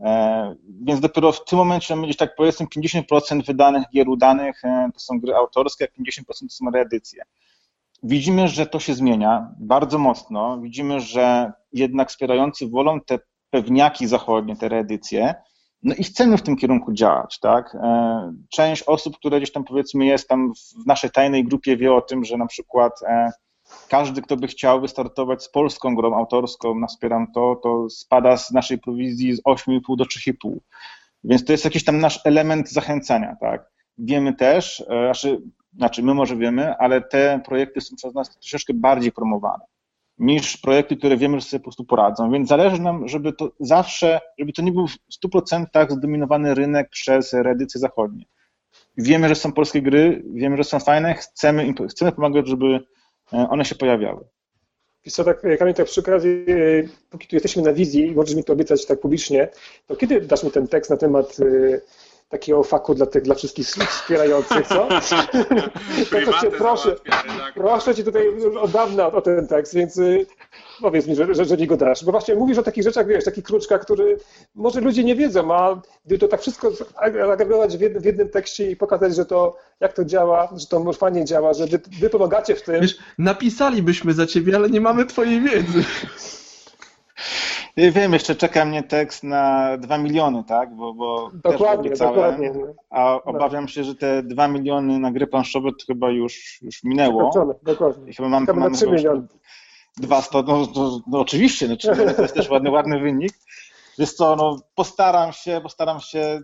E, 0.00 0.54
Więc 0.82 1.00
dopiero 1.00 1.32
w 1.32 1.44
tym 1.44 1.58
momencie 1.58 1.96
mamy 1.96 2.06
gdzieś 2.06 2.16
tak 2.16 2.34
powiedzmy 2.36 2.66
50% 2.66 3.46
wydanych 3.46 3.84
gier 3.94 4.08
udanych 4.08 4.62
to 4.94 5.00
są 5.00 5.20
gry 5.20 5.34
autorskie, 5.34 5.88
a 5.98 6.00
50% 6.02 6.22
to 6.22 6.48
są 6.48 6.70
reedycje. 6.70 7.22
Widzimy, 8.02 8.48
że 8.48 8.66
to 8.66 8.80
się 8.80 8.94
zmienia 8.94 9.54
bardzo 9.58 9.98
mocno. 9.98 10.60
Widzimy, 10.60 11.00
że 11.00 11.52
jednak 11.72 12.08
wspierający 12.10 12.68
wolą 12.68 13.00
te 13.00 13.18
pewniaki 13.50 14.06
zachodnie, 14.06 14.56
te 14.56 14.68
reedycje. 14.68 15.34
No 15.82 15.94
i 15.94 16.04
chcemy 16.04 16.36
w 16.36 16.42
tym 16.42 16.56
kierunku 16.56 16.92
działać, 16.92 17.38
tak? 17.38 17.74
E, 17.74 18.32
część 18.50 18.82
osób, 18.82 19.16
które 19.16 19.38
gdzieś 19.38 19.52
tam 19.52 19.64
powiedzmy 19.64 20.04
jest 20.06 20.28
tam 20.28 20.52
w 20.54 20.86
naszej 20.86 21.10
tajnej 21.10 21.44
grupie 21.44 21.76
wie 21.76 21.94
o 21.94 22.00
tym, 22.00 22.24
że 22.24 22.36
na 22.36 22.46
przykład 22.46 22.92
e, 23.02 23.30
każdy, 23.88 24.22
kto 24.22 24.36
by 24.36 24.46
chciał 24.46 24.80
wystartować 24.80 25.42
z 25.42 25.50
polską 25.50 25.94
grą 25.94 26.14
autorską 26.14 26.74
na 26.74 26.86
Wspieram 26.86 27.32
to, 27.32 27.60
to 27.62 27.90
spada 27.90 28.36
z 28.36 28.50
naszej 28.50 28.78
prowizji 28.78 29.34
z 29.34 29.42
8,5 29.42 29.80
do 29.96 30.04
3,5. 30.04 30.56
Więc 31.24 31.44
to 31.44 31.52
jest 31.52 31.64
jakiś 31.64 31.84
tam 31.84 31.98
nasz 31.98 32.20
element 32.24 32.70
zachęcania, 32.70 33.36
tak? 33.40 33.70
Wiemy 33.98 34.34
też, 34.34 34.84
znaczy, 34.86 35.42
znaczy 35.76 36.02
my 36.02 36.14
może 36.14 36.36
wiemy, 36.36 36.76
ale 36.76 37.00
te 37.00 37.40
projekty 37.44 37.80
są 37.80 37.96
przez 37.96 38.14
nas 38.14 38.38
troszeczkę 38.38 38.74
bardziej 38.74 39.12
promowane 39.12 39.64
niż 40.20 40.56
projekty, 40.56 40.96
które 40.96 41.16
wiemy, 41.16 41.40
że 41.40 41.46
sobie 41.46 41.60
po 41.60 41.64
prostu 41.64 41.84
poradzą. 41.84 42.30
Więc 42.30 42.48
zależy 42.48 42.82
nam, 42.82 43.08
żeby 43.08 43.32
to 43.32 43.52
zawsze, 43.60 44.20
żeby 44.38 44.52
to 44.52 44.62
nie 44.62 44.72
był 44.72 44.86
w 44.86 44.96
100% 45.26 45.90
zdominowany 45.90 46.54
rynek 46.54 46.88
przez 46.90 47.32
redycje 47.32 47.80
zachodnie. 47.80 48.24
Wiemy, 48.96 49.28
że 49.28 49.34
są 49.34 49.52
polskie 49.52 49.82
gry, 49.82 50.22
wiemy, 50.34 50.56
że 50.56 50.64
są 50.64 50.80
fajne, 50.80 51.14
chcemy, 51.14 51.74
chcemy 51.90 52.12
pomagać, 52.12 52.48
żeby 52.48 52.80
e, 53.32 53.48
one 53.50 53.64
się 53.64 53.74
pojawiały. 53.74 54.24
Wiesz 55.04 55.14
co, 55.14 55.24
tak, 55.24 55.42
Kamil, 55.58 55.74
tak 55.74 55.86
przy 55.86 56.00
okazji, 56.00 56.30
e, 56.30 56.88
póki 57.10 57.28
tu 57.28 57.36
jesteśmy 57.36 57.62
na 57.62 57.72
wizji 57.72 58.06
i 58.06 58.14
możesz 58.14 58.34
mi 58.36 58.44
to 58.44 58.52
obiecać 58.52 58.86
tak 58.86 59.00
publicznie, 59.00 59.48
to 59.86 59.96
kiedy 59.96 60.20
dasz 60.20 60.44
mi 60.44 60.50
ten 60.50 60.68
tekst 60.68 60.90
na 60.90 60.96
temat 60.96 61.36
e, 61.40 61.80
takiego 62.30 62.62
faku 62.62 62.94
dla, 62.94 63.06
tych, 63.06 63.22
dla 63.22 63.34
wszystkich 63.34 63.66
wspierających, 63.66 64.66
co? 64.66 64.88
to, 66.26 66.40
cię 66.40 66.50
proszę, 66.58 66.96
proszę 67.54 67.94
cię 67.94 68.04
tutaj 68.04 68.28
od 68.60 68.70
dawna 68.70 69.06
o 69.06 69.20
ten 69.20 69.46
tekst, 69.46 69.74
więc 69.74 69.96
y, 69.96 70.26
powiedz 70.80 71.06
mi, 71.06 71.14
że, 71.14 71.34
że, 71.34 71.44
że 71.44 71.56
nie 71.56 71.66
go 71.66 71.76
dasz. 71.76 72.04
Bo 72.04 72.10
właśnie 72.10 72.34
mówisz 72.34 72.58
o 72.58 72.62
takich 72.62 72.84
rzeczach, 72.84 73.06
wiesz, 73.06 73.24
takich 73.24 73.44
kruczkach, 73.44 73.80
który 73.80 74.18
może 74.54 74.80
ludzie 74.80 75.04
nie 75.04 75.16
wiedzą, 75.16 75.54
a 75.54 75.82
gdyby 76.06 76.18
to 76.18 76.28
tak 76.28 76.40
wszystko 76.40 76.72
agregować 76.96 77.76
w 77.76 77.80
jednym, 77.80 78.02
w 78.02 78.06
jednym 78.06 78.28
tekście 78.28 78.70
i 78.70 78.76
pokazać, 78.76 79.14
że 79.14 79.26
to, 79.26 79.56
jak 79.80 79.92
to 79.92 80.04
działa, 80.04 80.48
że 80.56 80.66
to 80.66 80.92
fajnie 80.92 81.24
działa, 81.24 81.54
że 81.54 81.66
wy, 81.66 81.80
wy 82.00 82.10
pomagacie 82.10 82.54
w 82.54 82.62
tym. 82.62 82.80
Wiesz, 82.80 82.98
napisalibyśmy 83.18 84.12
za 84.12 84.26
ciebie, 84.26 84.56
ale 84.56 84.70
nie 84.70 84.80
mamy 84.80 85.06
twojej 85.06 85.40
wiedzy. 85.40 85.84
Wiem, 87.76 88.12
jeszcze 88.12 88.36
czeka 88.36 88.64
mnie 88.64 88.82
tekst 88.82 89.24
na 89.24 89.76
2 89.78 89.98
miliony, 89.98 90.44
tak? 90.44 90.74
Bo, 90.74 90.94
bo 90.94 91.30
dokładnie, 91.34 91.90
dokładnie. 91.90 92.52
A 92.90 93.22
obawiam 93.22 93.68
się, 93.68 93.84
że 93.84 93.94
te 93.94 94.22
2 94.22 94.48
miliony 94.48 94.98
na 94.98 95.10
gry 95.12 95.26
planszowe 95.26 95.70
to 95.70 95.86
chyba 95.86 96.10
już, 96.10 96.62
już 96.62 96.84
minęło. 96.84 97.30
Dokładnie. 97.62 98.10
I 98.10 98.14
chyba 98.14 98.28
mam, 98.28 98.46
mam 98.46 98.58
na 98.58 98.70
3 98.70 98.86
miliony. 98.86 99.26
200, 99.96 100.42
no, 100.46 100.66
no, 100.76 101.00
no 101.06 101.20
oczywiście, 101.20 101.68
no, 101.68 101.76
3 101.76 101.90
miliony 101.90 102.14
to 102.14 102.22
jest 102.22 102.34
też 102.34 102.50
ładny, 102.50 102.70
ładny 102.70 103.00
wynik. 103.00 103.32
Wiesz 103.98 104.12
co, 104.12 104.36
no 104.36 104.56
postaram 104.74 105.32
się, 105.32 105.60
postaram 105.62 106.00
się. 106.00 106.40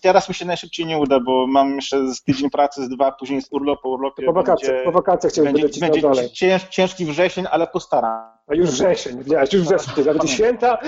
Teraz 0.00 0.28
mi 0.28 0.34
się 0.34 0.44
najszybciej 0.44 0.86
nie 0.86 0.98
uda, 0.98 1.20
bo 1.20 1.46
mam 1.46 1.74
jeszcze 1.74 2.14
z 2.14 2.22
tydzień 2.22 2.50
pracy, 2.50 2.84
z 2.84 2.88
dwa, 2.88 3.12
później 3.12 3.42
z 3.42 3.48
urlop, 3.52 3.82
po 3.82 3.88
urlopie. 3.88 4.26
Po 4.26 4.32
wakacjach, 4.32 4.70
będzie, 4.70 4.84
po 4.84 4.92
wakacjach 4.92 5.32
chciałbym 5.32 5.54
będzie, 5.54 5.80
będzie 5.80 6.00
dalej. 6.00 6.30
Cięż, 6.30 6.64
ciężki 6.64 7.04
wrzesień, 7.04 7.44
ale 7.50 7.66
postaram. 7.66 8.37
A 8.48 8.54
już 8.54 8.70
wrzesień, 8.70 9.22
widziałeś, 9.22 9.52
już 9.52 9.62
wrzesień, 9.62 10.04
nawet 10.06 10.30
święta. 10.30 10.78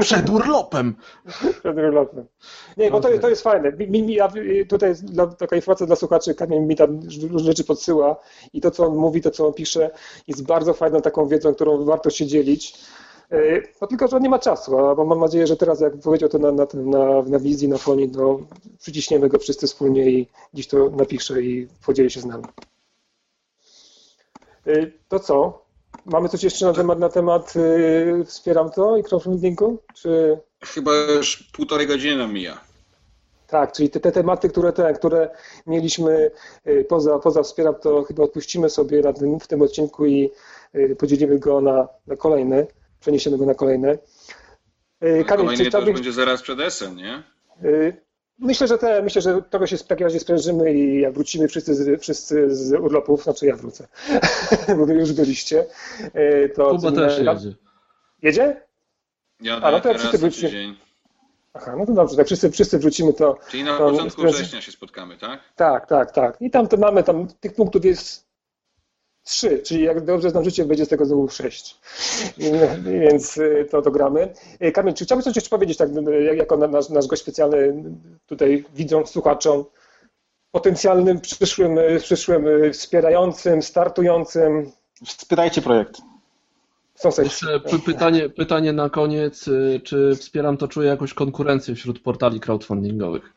Przed 0.00 0.30
urlopem. 0.30 0.94
Przed 1.60 1.76
urlopem. 1.76 2.26
Nie, 2.76 2.90
bo 2.90 3.00
to, 3.00 3.18
to 3.18 3.28
jest 3.28 3.42
fajne. 3.42 3.72
Mi, 3.72 4.02
mi, 4.02 4.14
ja, 4.14 4.28
tutaj 4.68 4.94
dla, 4.94 5.26
taka 5.26 5.56
informacja 5.56 5.86
dla 5.86 5.96
słuchaczy, 5.96 6.34
Kamil 6.34 6.62
mi 6.62 6.76
tam 6.76 7.00
rzeczy 7.36 7.64
podsyła 7.64 8.16
i 8.52 8.60
to, 8.60 8.70
co 8.70 8.86
on 8.86 8.96
mówi, 8.96 9.20
to, 9.20 9.30
co 9.30 9.46
on 9.46 9.52
pisze, 9.52 9.90
jest 10.26 10.46
bardzo 10.46 10.74
fajną 10.74 11.00
taką 11.00 11.28
wiedzą, 11.28 11.54
którą 11.54 11.84
warto 11.84 12.10
się 12.10 12.26
dzielić. 12.26 12.78
E, 13.32 13.62
no 13.80 13.86
tylko, 13.86 14.08
że 14.08 14.16
on 14.16 14.22
nie 14.22 14.28
ma 14.28 14.38
czasu, 14.38 14.78
a 14.78 15.04
mam 15.04 15.20
nadzieję, 15.20 15.46
że 15.46 15.56
teraz 15.56 15.80
jak 15.80 15.98
powiedział 15.98 16.28
to 16.28 16.38
na, 16.38 16.52
na, 16.52 16.66
na, 16.74 17.22
na 17.22 17.38
wizji, 17.38 17.68
na 17.68 17.78
fonie, 17.78 18.08
to 18.08 18.40
przyciśniemy 18.78 19.28
go 19.28 19.38
wszyscy 19.38 19.66
wspólnie 19.66 20.10
i 20.10 20.28
dziś 20.54 20.66
to 20.66 20.90
napisze 20.90 21.42
i 21.42 21.68
podzieli 21.86 22.10
się 22.10 22.20
z 22.20 22.24
nami. 22.24 22.44
E, 24.66 24.86
to 25.08 25.18
co? 25.20 25.63
Mamy 26.06 26.28
coś 26.28 26.42
jeszcze 26.42 26.66
na 26.66 26.72
temat, 26.72 26.98
na 26.98 27.08
temat 27.08 27.54
yy, 27.54 28.24
wspieram 28.24 28.70
to 28.70 28.96
i 28.96 29.02
crowdfundingu? 29.02 29.78
Czy... 29.94 30.38
Chyba 30.64 30.92
już 30.94 31.50
półtorej 31.52 31.86
godziny 31.86 32.16
nam 32.16 32.32
mija. 32.32 32.60
Tak, 33.46 33.72
czyli 33.72 33.90
te, 33.90 34.00
te 34.00 34.12
tematy, 34.12 34.48
które, 34.48 34.72
te, 34.72 34.94
które 34.94 35.30
mieliśmy 35.66 36.30
poza, 36.88 37.18
poza 37.18 37.42
wspieram, 37.42 37.74
to 37.74 38.02
chyba 38.02 38.22
odpuścimy 38.22 38.70
sobie 38.70 39.00
na 39.00 39.12
tym, 39.12 39.40
w 39.40 39.46
tym 39.46 39.62
odcinku 39.62 40.06
i 40.06 40.30
podzielimy 40.98 41.38
go 41.38 41.60
na, 41.60 41.88
na 42.06 42.16
kolejny 42.16 42.66
przeniesiemy 43.04 43.38
go 43.38 43.46
na 43.46 43.54
kolejne. 43.54 43.92
Y, 43.92 45.24
Kamil, 45.24 45.46
kolejny 45.46 45.70
to 45.70 45.80
już 45.80 45.92
będzie 45.92 46.12
zaraz 46.12 46.42
przed 46.42 46.60
Esem, 46.60 46.96
nie? 46.96 47.22
Myślę, 48.38 48.66
że 48.68 48.78
te, 48.78 49.02
myślę, 49.02 49.22
że 49.22 49.42
tego 49.42 49.66
się 49.66 49.76
w 49.76 49.82
takim 49.82 50.06
razie 50.06 50.20
sprężymy 50.20 50.74
i 50.74 51.00
jak 51.00 51.12
wrócimy 51.12 51.48
wszyscy 51.48 51.74
z, 51.74 52.02
wszyscy 52.02 52.56
z 52.56 52.72
urlopów, 52.72 53.22
znaczy 53.22 53.46
ja 53.46 53.56
wrócę, 53.56 53.88
bo 54.78 54.86
wy 54.86 54.94
już 54.94 55.12
byliście, 55.12 55.66
y, 56.16 56.52
to... 56.56 56.70
Kuba 56.70 56.92
też 56.92 57.18
jedzie. 57.18 57.54
Jedzie? 58.22 58.62
Ja 59.40 59.60
A, 59.60 59.70
no 59.70 59.80
to 59.80 59.94
wszyscy 59.94 60.18
wrócimy. 60.18 60.74
Aha, 61.54 61.74
no 61.78 61.86
to 61.86 61.92
dobrze, 61.92 62.16
tak 62.16 62.26
wszyscy, 62.26 62.50
wszyscy 62.50 62.78
wrócimy 62.78 63.12
to... 63.12 63.38
Czyli 63.50 63.64
na 63.64 63.78
to, 63.78 63.90
początku 63.90 64.22
września 64.22 64.60
się 64.60 64.72
spotkamy, 64.72 65.18
tak? 65.18 65.40
Tak, 65.56 65.86
tak, 65.86 66.12
tak. 66.12 66.36
I 66.40 66.50
tam 66.50 66.68
to 66.68 66.76
mamy, 66.76 67.02
tam 67.02 67.26
tych 67.40 67.54
punktów 67.54 67.84
jest 67.84 68.23
trzy, 69.24 69.58
czyli 69.58 69.82
jak 69.82 70.04
dobrze 70.04 70.30
znam 70.30 70.44
życie, 70.44 70.64
będzie 70.64 70.84
z 70.84 70.88
tego 70.88 71.04
znowu 71.04 71.28
sześć. 71.28 71.80
Więc 72.78 73.38
y, 73.38 73.66
to, 73.70 73.82
to 73.82 73.90
gramy. 73.90 74.32
Y, 74.62 74.72
Kamil, 74.72 74.94
czy 74.94 75.04
chciałbyś 75.04 75.24
coś 75.24 75.36
jeszcze 75.36 75.50
powiedzieć, 75.50 75.78
tak, 75.78 75.88
y, 76.08 76.34
jako 76.36 76.56
nasz, 76.56 76.88
nasz 76.88 77.06
gość 77.06 77.22
specjalny 77.22 77.84
tutaj 78.26 78.64
widzą, 78.74 79.06
słuchaczom, 79.06 79.64
potencjalnym, 80.52 81.20
przyszłym, 81.20 81.78
przyszłym 81.98 82.46
wspierającym, 82.72 83.62
startującym? 83.62 84.72
Wspierajcie 85.04 85.62
projekt. 85.62 86.00
Jeszcze 87.18 87.60
pytanie, 87.86 88.28
pytanie 88.28 88.72
na 88.72 88.90
koniec. 88.90 89.50
Czy 89.84 90.16
wspieram 90.16 90.56
to 90.56 90.68
czuję 90.68 90.88
jakąś 90.88 91.14
konkurencję 91.14 91.74
wśród 91.74 91.98
portali 91.98 92.40
crowdfundingowych? 92.40 93.32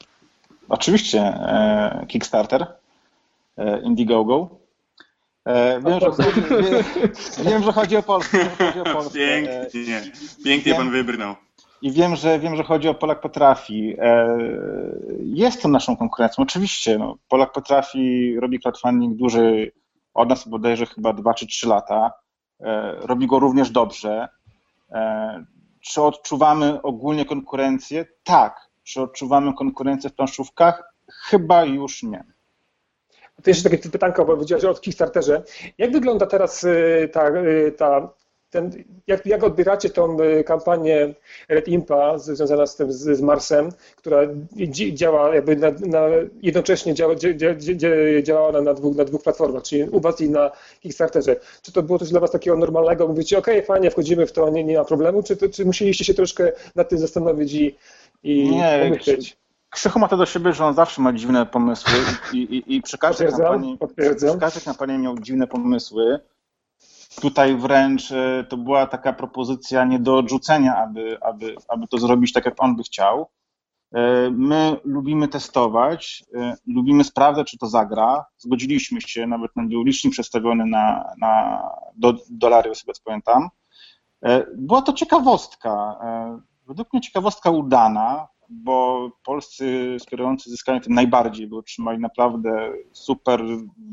Oczywiście. 0.69 1.19
E, 1.19 2.05
Kickstarter, 2.07 2.67
e, 3.57 3.81
Indiegogo, 3.81 4.49
wiem, 5.85 5.99
że, 5.99 7.43
wiem, 7.49 7.63
że 7.63 7.71
chodzi 7.71 7.97
o 7.97 8.03
Polskę. 8.03 8.37
Chodzi 8.57 8.79
o 8.79 8.83
Polskę. 8.83 9.19
Pięknie, 9.19 10.01
pięknie 10.43 10.71
wiem, 10.71 10.77
pan 10.77 10.91
wybrnął. 10.91 11.35
I 11.81 11.91
wiem, 11.91 12.15
że 12.15 12.39
wiem, 12.39 12.55
że 12.55 12.63
chodzi 12.63 12.89
o 12.89 12.93
Polak 12.93 13.21
Potrafi. 13.21 13.95
E, 13.99 14.37
jest 15.19 15.61
to 15.61 15.67
naszą 15.67 15.97
konkurencją, 15.97 16.43
oczywiście. 16.43 16.97
No, 16.97 17.17
Polak 17.29 17.51
Potrafi 17.51 18.35
robi 18.39 18.59
crowdfunding 18.59 19.17
duży 19.17 19.71
od 20.13 20.29
nas 20.29 20.47
bodajże 20.47 20.85
chyba 20.85 21.13
2 21.13 21.33
czy 21.33 21.47
3 21.47 21.67
lata. 21.67 22.11
E, 22.61 22.95
robi 23.01 23.27
go 23.27 23.39
również 23.39 23.71
dobrze. 23.71 24.27
Czy 25.81 26.01
odczuwamy 26.01 26.81
ogólnie 26.81 27.25
konkurencję? 27.25 28.05
Tak. 28.23 28.67
Czy 28.83 29.01
odczuwamy 29.01 29.53
konkurencję 29.53 30.09
w 30.09 30.15
planszówkach? 30.15 30.93
Chyba 31.11 31.65
już 31.65 32.03
nie. 32.03 32.23
To 33.43 33.49
jeszcze 33.49 33.69
takie 33.69 33.89
pytanko, 33.89 34.25
bo 34.25 34.33
powiedziałeś 34.33 34.63
o 34.63 34.73
Kickstarterze. 34.73 35.43
Jak 35.77 35.91
wygląda 35.91 36.25
teraz 36.25 36.63
y, 36.63 37.09
ta, 37.11 37.29
y, 37.29 37.71
ta 37.71 38.09
ten, 38.49 38.83
jak, 39.07 39.25
jak 39.25 39.43
odbieracie 39.43 39.89
tą 39.89 40.21
y, 40.21 40.43
kampanię 40.43 41.13
Red 41.49 41.67
Impa 41.67 42.17
związaną 42.17 42.67
z 42.67 42.75
tym, 42.75 42.91
z, 42.91 43.17
z 43.17 43.21
Marsem, 43.21 43.69
która 43.95 44.21
działa 44.93 45.35
jakby 45.35 45.55
na, 45.55 45.71
na 45.71 46.01
jednocześnie 46.41 46.93
działa, 46.93 47.15
działała 48.23 48.51
na, 48.51 48.61
na, 48.61 48.73
dwóch, 48.73 48.95
na 48.95 49.05
dwóch 49.05 49.23
platformach, 49.23 49.63
czyli 49.63 49.83
u 49.83 49.99
Was 49.99 50.21
i 50.21 50.29
na 50.29 50.51
Kickstarterze. 50.79 51.35
Czy 51.61 51.71
to 51.71 51.83
było 51.83 51.99
coś 51.99 52.09
dla 52.09 52.19
Was 52.19 52.31
takiego 52.31 52.57
normalnego? 52.57 53.07
Mówicie, 53.07 53.37
ok, 53.37 53.47
fajnie, 53.65 53.91
wchodzimy 53.91 54.25
w 54.25 54.31
to, 54.31 54.49
nie, 54.49 54.63
nie 54.63 54.77
ma 54.77 54.85
problemu, 54.85 55.23
czy, 55.23 55.37
to, 55.37 55.49
czy 55.49 55.65
musieliście 55.65 56.05
się 56.05 56.13
troszkę 56.13 56.51
nad 56.75 56.89
tym 56.89 56.99
zastanowić 56.99 57.53
i, 57.53 57.75
i 58.23 58.49
nie, 58.49 58.79
pomyśleć? 58.83 59.37
Krzychu 59.69 59.99
ma 59.99 60.07
to 60.07 60.17
do 60.17 60.25
siebie, 60.25 60.53
że 60.53 60.65
on 60.65 60.73
zawsze 60.73 61.01
ma 61.01 61.13
dziwne 61.13 61.45
pomysły 61.45 61.93
i, 62.33 62.37
i, 62.37 62.75
i 62.75 62.81
przy, 62.81 62.97
każdej 62.97 63.27
kampanii, 63.27 63.77
przy 64.17 64.39
każdej 64.39 64.63
kampanii 64.63 64.97
miał 64.97 65.19
dziwne 65.19 65.47
pomysły. 65.47 66.19
Tutaj 67.21 67.55
wręcz 67.55 68.11
e, 68.11 68.45
to 68.49 68.57
była 68.57 68.87
taka 68.87 69.13
propozycja 69.13 69.85
nie 69.85 69.99
do 69.99 70.17
odrzucenia, 70.17 70.77
aby, 70.77 71.17
aby, 71.21 71.55
aby 71.67 71.87
to 71.87 71.97
zrobić 71.97 72.33
tak, 72.33 72.45
jak 72.45 72.63
on 72.63 72.75
by 72.75 72.83
chciał. 72.83 73.27
E, 73.93 74.29
my 74.31 74.77
lubimy 74.83 75.27
testować, 75.27 76.23
e, 76.35 76.55
lubimy 76.67 77.03
sprawdzać, 77.03 77.51
czy 77.51 77.57
to 77.57 77.67
zagra. 77.67 78.25
Zgodziliśmy 78.37 79.01
się, 79.01 79.27
nawet 79.27 79.51
był 79.55 79.83
licznik 79.83 80.13
przedstawiony 80.13 80.65
na, 80.65 81.13
na 81.17 81.61
do, 81.95 82.13
dolary, 82.29 82.75
sobie 82.75 82.93
pamiętam. 83.05 83.49
Była 84.55 84.81
to 84.81 84.93
ciekawostka. 84.93 85.99
Według 86.67 86.93
mnie 86.93 87.01
ciekawostka 87.01 87.49
udana 87.49 88.27
bo 88.49 89.09
polscy 89.23 89.97
wspierający 89.99 90.49
zyskali 90.49 90.81
tym 90.81 90.93
najbardziej, 90.93 91.47
bo 91.47 91.57
otrzymali 91.57 91.99
naprawdę 91.99 92.71
super 92.91 93.43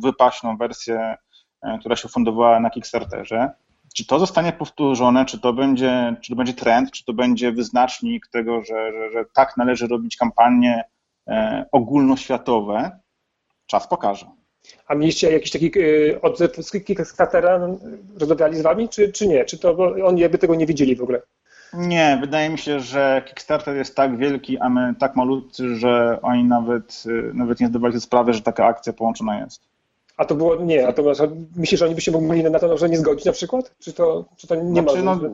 wypaśną 0.03 0.57
wersję, 0.57 1.17
e, 1.63 1.79
która 1.79 1.97
się 1.97 2.09
fundowała 2.09 2.61
na 2.61 2.71
Kickstarterze. 2.71 3.51
czy 3.95 4.07
to 4.07 4.19
zostanie 4.19 4.53
powtórzone, 4.53 5.25
czy 5.25 5.41
to 5.41 5.53
będzie, 5.53 6.17
czy 6.23 6.33
to 6.33 6.37
będzie 6.37 6.53
trend, 6.53 6.91
czy 6.91 7.05
to 7.05 7.13
będzie 7.13 7.53
wyznacznik 7.53 8.29
tego, 8.33 8.61
że, 8.65 8.93
że, 8.93 9.11
że 9.13 9.25
tak 9.35 9.57
należy 9.57 9.87
robić 9.87 10.17
kampanie 10.17 10.85
e, 11.29 11.67
ogólnoświatowe, 11.73 13.01
czas 13.67 13.89
pokaże. 13.89 14.27
A 14.87 14.95
mieliście 14.95 15.33
jakiś 15.33 15.51
taki 15.51 15.79
y, 15.79 16.21
odzew 16.23 16.57
z 16.57 16.71
Kickstartera, 16.71 17.69
rozmawiali 18.19 18.57
z 18.57 18.63
wami, 18.63 18.89
czy, 18.89 19.13
czy 19.13 19.27
nie? 19.27 19.45
Czy 19.45 19.59
to 19.59 19.77
oni 20.05 20.21
jakby 20.21 20.39
tego 20.39 20.55
nie 20.55 20.67
widzieli 20.67 20.97
w 20.97 21.03
ogóle? 21.03 21.23
Nie, 21.73 22.19
wydaje 22.21 22.51
mi 22.51 22.59
się, 22.59 22.81
że 22.81 23.23
Kickstarter 23.27 23.77
jest 23.77 23.97
tak 23.97 24.17
wielki, 24.17 24.59
a 24.59 24.69
my 24.69 24.95
tak 24.99 25.17
malutcy, 25.17 25.77
że 25.77 26.19
oni 26.23 26.45
nawet, 26.45 27.05
y, 27.07 27.31
nawet 27.35 27.61
nie 27.61 27.67
zdawali 27.67 27.93
sobie 27.93 28.01
sprawy, 28.01 28.33
że 28.33 28.43
taka 28.43 28.67
akcja 28.67 28.93
połączona 28.93 29.41
jest. 29.41 29.63
A 30.17 30.25
to 30.25 30.35
było, 30.35 30.57
nie, 30.57 30.89
a 30.89 30.93
to 30.93 31.03
myślisz, 31.57 31.81
że 31.81 31.87
oni 31.87 31.95
by 31.95 32.01
się 32.01 32.13
mogli 32.13 32.45
na 32.45 32.59
to 32.59 32.79
że 32.79 32.89
nie 32.89 32.99
zgodzić 32.99 33.25
na 33.25 33.33
przykład? 33.33 33.75
Czy 33.79 33.93
to, 33.93 34.25
czy 34.37 34.47
to 34.47 34.55
nie 34.55 34.83
znaczy, 34.83 35.03
ma? 35.03 35.15
No, 35.15 35.31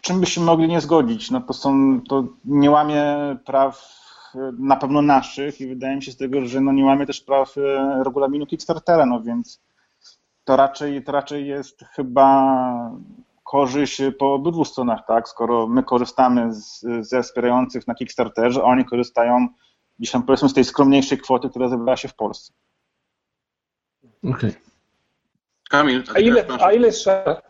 czym 0.00 0.20
by 0.20 0.26
się 0.26 0.40
mogli 0.40 0.68
nie 0.68 0.80
zgodzić? 0.80 1.30
No 1.30 1.40
to 1.40 1.52
są, 1.52 2.00
to 2.08 2.24
nie 2.44 2.70
łamie 2.70 3.04
praw 3.44 4.00
y, 4.34 4.38
na 4.58 4.76
pewno 4.76 5.02
naszych 5.02 5.60
i 5.60 5.66
wydaje 5.66 5.96
mi 5.96 6.02
się 6.02 6.12
z 6.12 6.16
tego, 6.16 6.46
że 6.46 6.60
no 6.60 6.72
nie 6.72 6.84
łamie 6.84 7.06
też 7.06 7.20
praw 7.20 7.56
y, 7.56 7.60
regulaminu 8.04 8.46
Kickstartera, 8.46 9.06
no 9.06 9.20
więc 9.20 9.60
to 10.44 10.56
raczej, 10.56 11.04
to 11.04 11.12
raczej 11.12 11.46
jest 11.46 11.84
chyba 11.94 12.90
korzyść 13.52 14.02
po 14.18 14.34
obydwu 14.34 14.64
stronach, 14.64 15.00
tak? 15.06 15.28
Skoro 15.28 15.66
my 15.66 15.82
korzystamy 15.82 16.54
z, 16.54 16.86
ze 17.00 17.22
wspierających 17.22 17.86
na 17.86 17.94
Kickstarterze, 17.94 18.62
oni 18.62 18.84
korzystają 18.84 19.48
gdzieś 19.98 20.10
tam 20.12 20.22
powiedzmy 20.22 20.48
z 20.48 20.54
tej 20.54 20.64
skromniejszej 20.64 21.18
kwoty, 21.18 21.48
która 21.50 21.68
zebrała 21.68 21.96
się 21.96 22.08
w 22.08 22.14
Polsce. 22.14 22.52
Okej. 24.24 24.32
Okay. 24.34 24.54
Kamil, 25.70 26.04
a, 26.14 26.18
ile, 26.18 26.46
a 26.60 26.72
ile 26.72 26.86
jeszcze? 26.86 27.42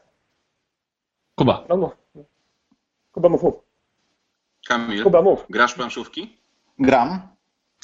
Kuba. 1.34 1.64
No, 1.68 1.76
mów. 1.76 1.96
Kuba 3.12 3.28
mów, 3.28 3.42
mów. 3.42 3.54
Kamil, 4.68 5.02
Kuba 5.02 5.22
mów. 5.22 5.46
grasz 5.50 5.74
planszówki? 5.74 6.38
Gram. 6.78 7.28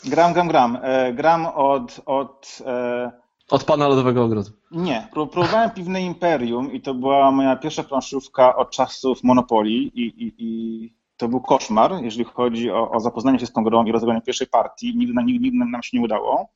Gram, 0.04 0.32
gram, 0.32 0.48
gram. 0.48 0.78
E, 0.82 1.12
gram 1.12 1.46
od, 1.46 2.00
od 2.06 2.58
e, 2.66 3.12
od 3.50 3.64
pana 3.64 3.88
Lodowego 3.88 4.24
Ogrodu. 4.24 4.50
Nie, 4.70 5.08
próbowałem 5.12 5.70
Piwne 5.70 6.02
Imperium 6.02 6.72
i 6.72 6.80
to 6.80 6.94
była 6.94 7.30
moja 7.30 7.56
pierwsza 7.56 7.82
planszówka 7.82 8.56
od 8.56 8.70
czasów 8.70 9.24
Monopolii 9.24 9.92
i, 9.94 10.24
i, 10.24 10.34
i 10.38 10.92
to 11.16 11.28
był 11.28 11.40
koszmar, 11.40 11.92
jeżeli 12.02 12.24
chodzi 12.24 12.70
o, 12.70 12.90
o, 12.90 13.00
zapoznanie 13.00 13.38
się 13.38 13.46
z 13.46 13.52
tą 13.52 13.64
grą 13.64 13.84
i 13.84 13.92
rozegranie 13.92 14.22
pierwszej 14.22 14.46
partii. 14.46 14.96
Nigdy, 14.96 15.22
nigdy, 15.24 15.44
nigdy 15.44 15.70
nam 15.70 15.82
się 15.82 15.96
nie 15.98 16.04
udało. 16.04 16.48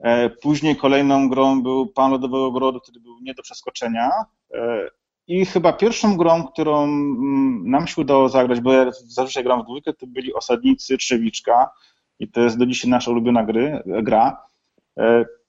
E, 0.00 0.30
później 0.30 0.76
kolejną 0.76 1.28
grą 1.28 1.62
był 1.62 1.86
Pan 1.86 2.10
Lodowego 2.10 2.46
Ogrodu, 2.46 2.80
który 2.80 3.00
był 3.00 3.16
nie 3.22 3.34
do 3.34 3.42
przeskoczenia. 3.42 4.10
E, 4.54 4.88
I 5.26 5.46
chyba 5.46 5.72
pierwszą 5.72 6.16
grą, 6.16 6.44
którą 6.44 6.84
mm, 6.84 7.70
nam 7.70 7.86
się 7.86 8.00
udało 8.00 8.28
zagrać, 8.28 8.60
bo 8.60 8.72
ja 8.72 8.90
zazwyczaj 8.92 9.44
gram 9.44 9.62
w 9.62 9.64
dwójkę, 9.64 9.92
to 9.92 10.06
byli 10.06 10.34
Osadnicy 10.34 10.98
Trzewiczka 10.98 11.70
i 12.18 12.28
to 12.28 12.40
jest 12.40 12.58
do 12.58 12.66
dzisiaj 12.66 12.90
nasza 12.90 13.10
ulubiona 13.10 13.44
gry, 13.44 13.82
gra. 13.86 14.42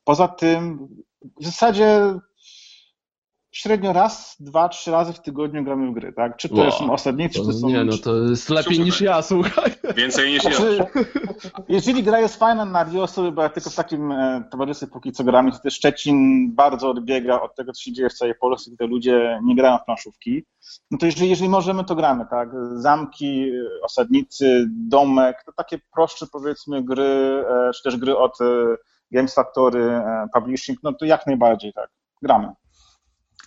Poza 0.05 0.27
tym 0.27 0.87
w 1.41 1.45
zasadzie 1.45 2.19
średnio 3.51 3.93
raz, 3.93 4.35
dwa, 4.39 4.69
trzy 4.69 4.91
razy 4.91 5.13
w 5.13 5.19
tygodniu 5.19 5.63
gramy 5.63 5.91
w 5.91 5.93
gry, 5.93 6.13
tak? 6.13 6.37
Czy 6.37 6.49
to 6.49 6.55
wow. 6.55 6.71
są 6.71 6.93
osadnicy, 6.93 7.39
czy 7.39 7.45
to 7.45 7.53
są... 7.53 7.67
Nie, 7.67 7.83
no 7.83 7.97
to 7.97 8.15
jest 8.15 8.49
lepiej 8.49 8.79
niż 8.79 9.01
ja, 9.01 9.21
słuchaj. 9.21 9.71
Więcej 9.95 10.31
niż 10.31 10.41
znaczy, 10.41 10.77
ja. 10.77 11.03
Jeżeli 11.69 12.03
gra 12.03 12.19
jest 12.19 12.35
fajna 12.35 12.65
na 12.65 12.85
dwie 12.85 13.03
osoby, 13.03 13.31
bo 13.31 13.41
ja 13.41 13.49
tylko 13.49 13.69
w 13.69 13.75
takim 13.75 14.11
e, 14.11 14.43
towarzystwie 14.51 14.87
póki 14.87 15.11
co 15.11 15.23
gramy, 15.23 15.51
to 15.51 15.59
też 15.59 15.73
Szczecin 15.73 16.47
bardzo 16.55 16.89
odbiega 16.89 17.41
od 17.41 17.55
tego, 17.55 17.73
co 17.73 17.81
się 17.81 17.93
dzieje 17.93 18.09
w 18.09 18.13
całej 18.13 18.35
Polsce, 18.35 18.71
gdy 18.71 18.87
ludzie 18.87 19.39
nie 19.43 19.55
grają 19.55 19.77
w 19.77 19.85
planszówki. 19.85 20.45
No 20.91 20.97
to 20.97 21.05
jeżeli, 21.05 21.29
jeżeli 21.29 21.49
możemy, 21.49 21.83
to 21.83 21.95
gramy, 21.95 22.25
tak? 22.29 22.49
Zamki, 22.73 23.51
osadnicy, 23.83 24.65
domek, 24.69 25.43
to 25.45 25.51
takie 25.51 25.79
prostsze 25.93 26.25
powiedzmy 26.31 26.83
gry, 26.83 27.45
e, 27.49 27.71
czy 27.75 27.83
też 27.83 27.97
gry 27.97 28.17
od 28.17 28.41
e, 28.41 28.45
Games 29.11 29.33
Factory, 29.33 29.83
e, 29.83 30.27
Publishing, 30.33 30.79
no 30.83 30.93
to 30.93 31.05
jak 31.05 31.27
najbardziej 31.27 31.73
tak, 31.73 31.89
gramy. 32.21 32.47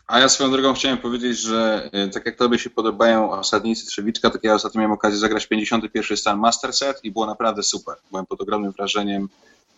A 0.06 0.18
ja 0.18 0.28
swoją 0.28 0.50
drogą 0.50 0.74
chciałem 0.74 0.98
powiedzieć, 0.98 1.38
że 1.38 1.90
e, 1.92 2.08
tak 2.08 2.26
jak 2.26 2.36
tobie 2.36 2.58
się 2.58 2.70
podobają 2.70 3.30
osadnicy 3.30 3.86
Trzewiczka, 3.86 4.30
tak 4.30 4.44
ja 4.44 4.54
ostatnio 4.54 4.78
miałem 4.78 4.92
okazję 4.92 5.18
zagrać 5.18 5.46
51 5.46 6.16
stan 6.16 6.38
Master 6.38 6.72
Set 6.72 7.04
i 7.04 7.10
było 7.10 7.26
naprawdę 7.26 7.62
super. 7.62 7.96
Byłem 8.10 8.26
pod 8.26 8.40
ogromnym 8.40 8.72
wrażeniem, 8.72 9.28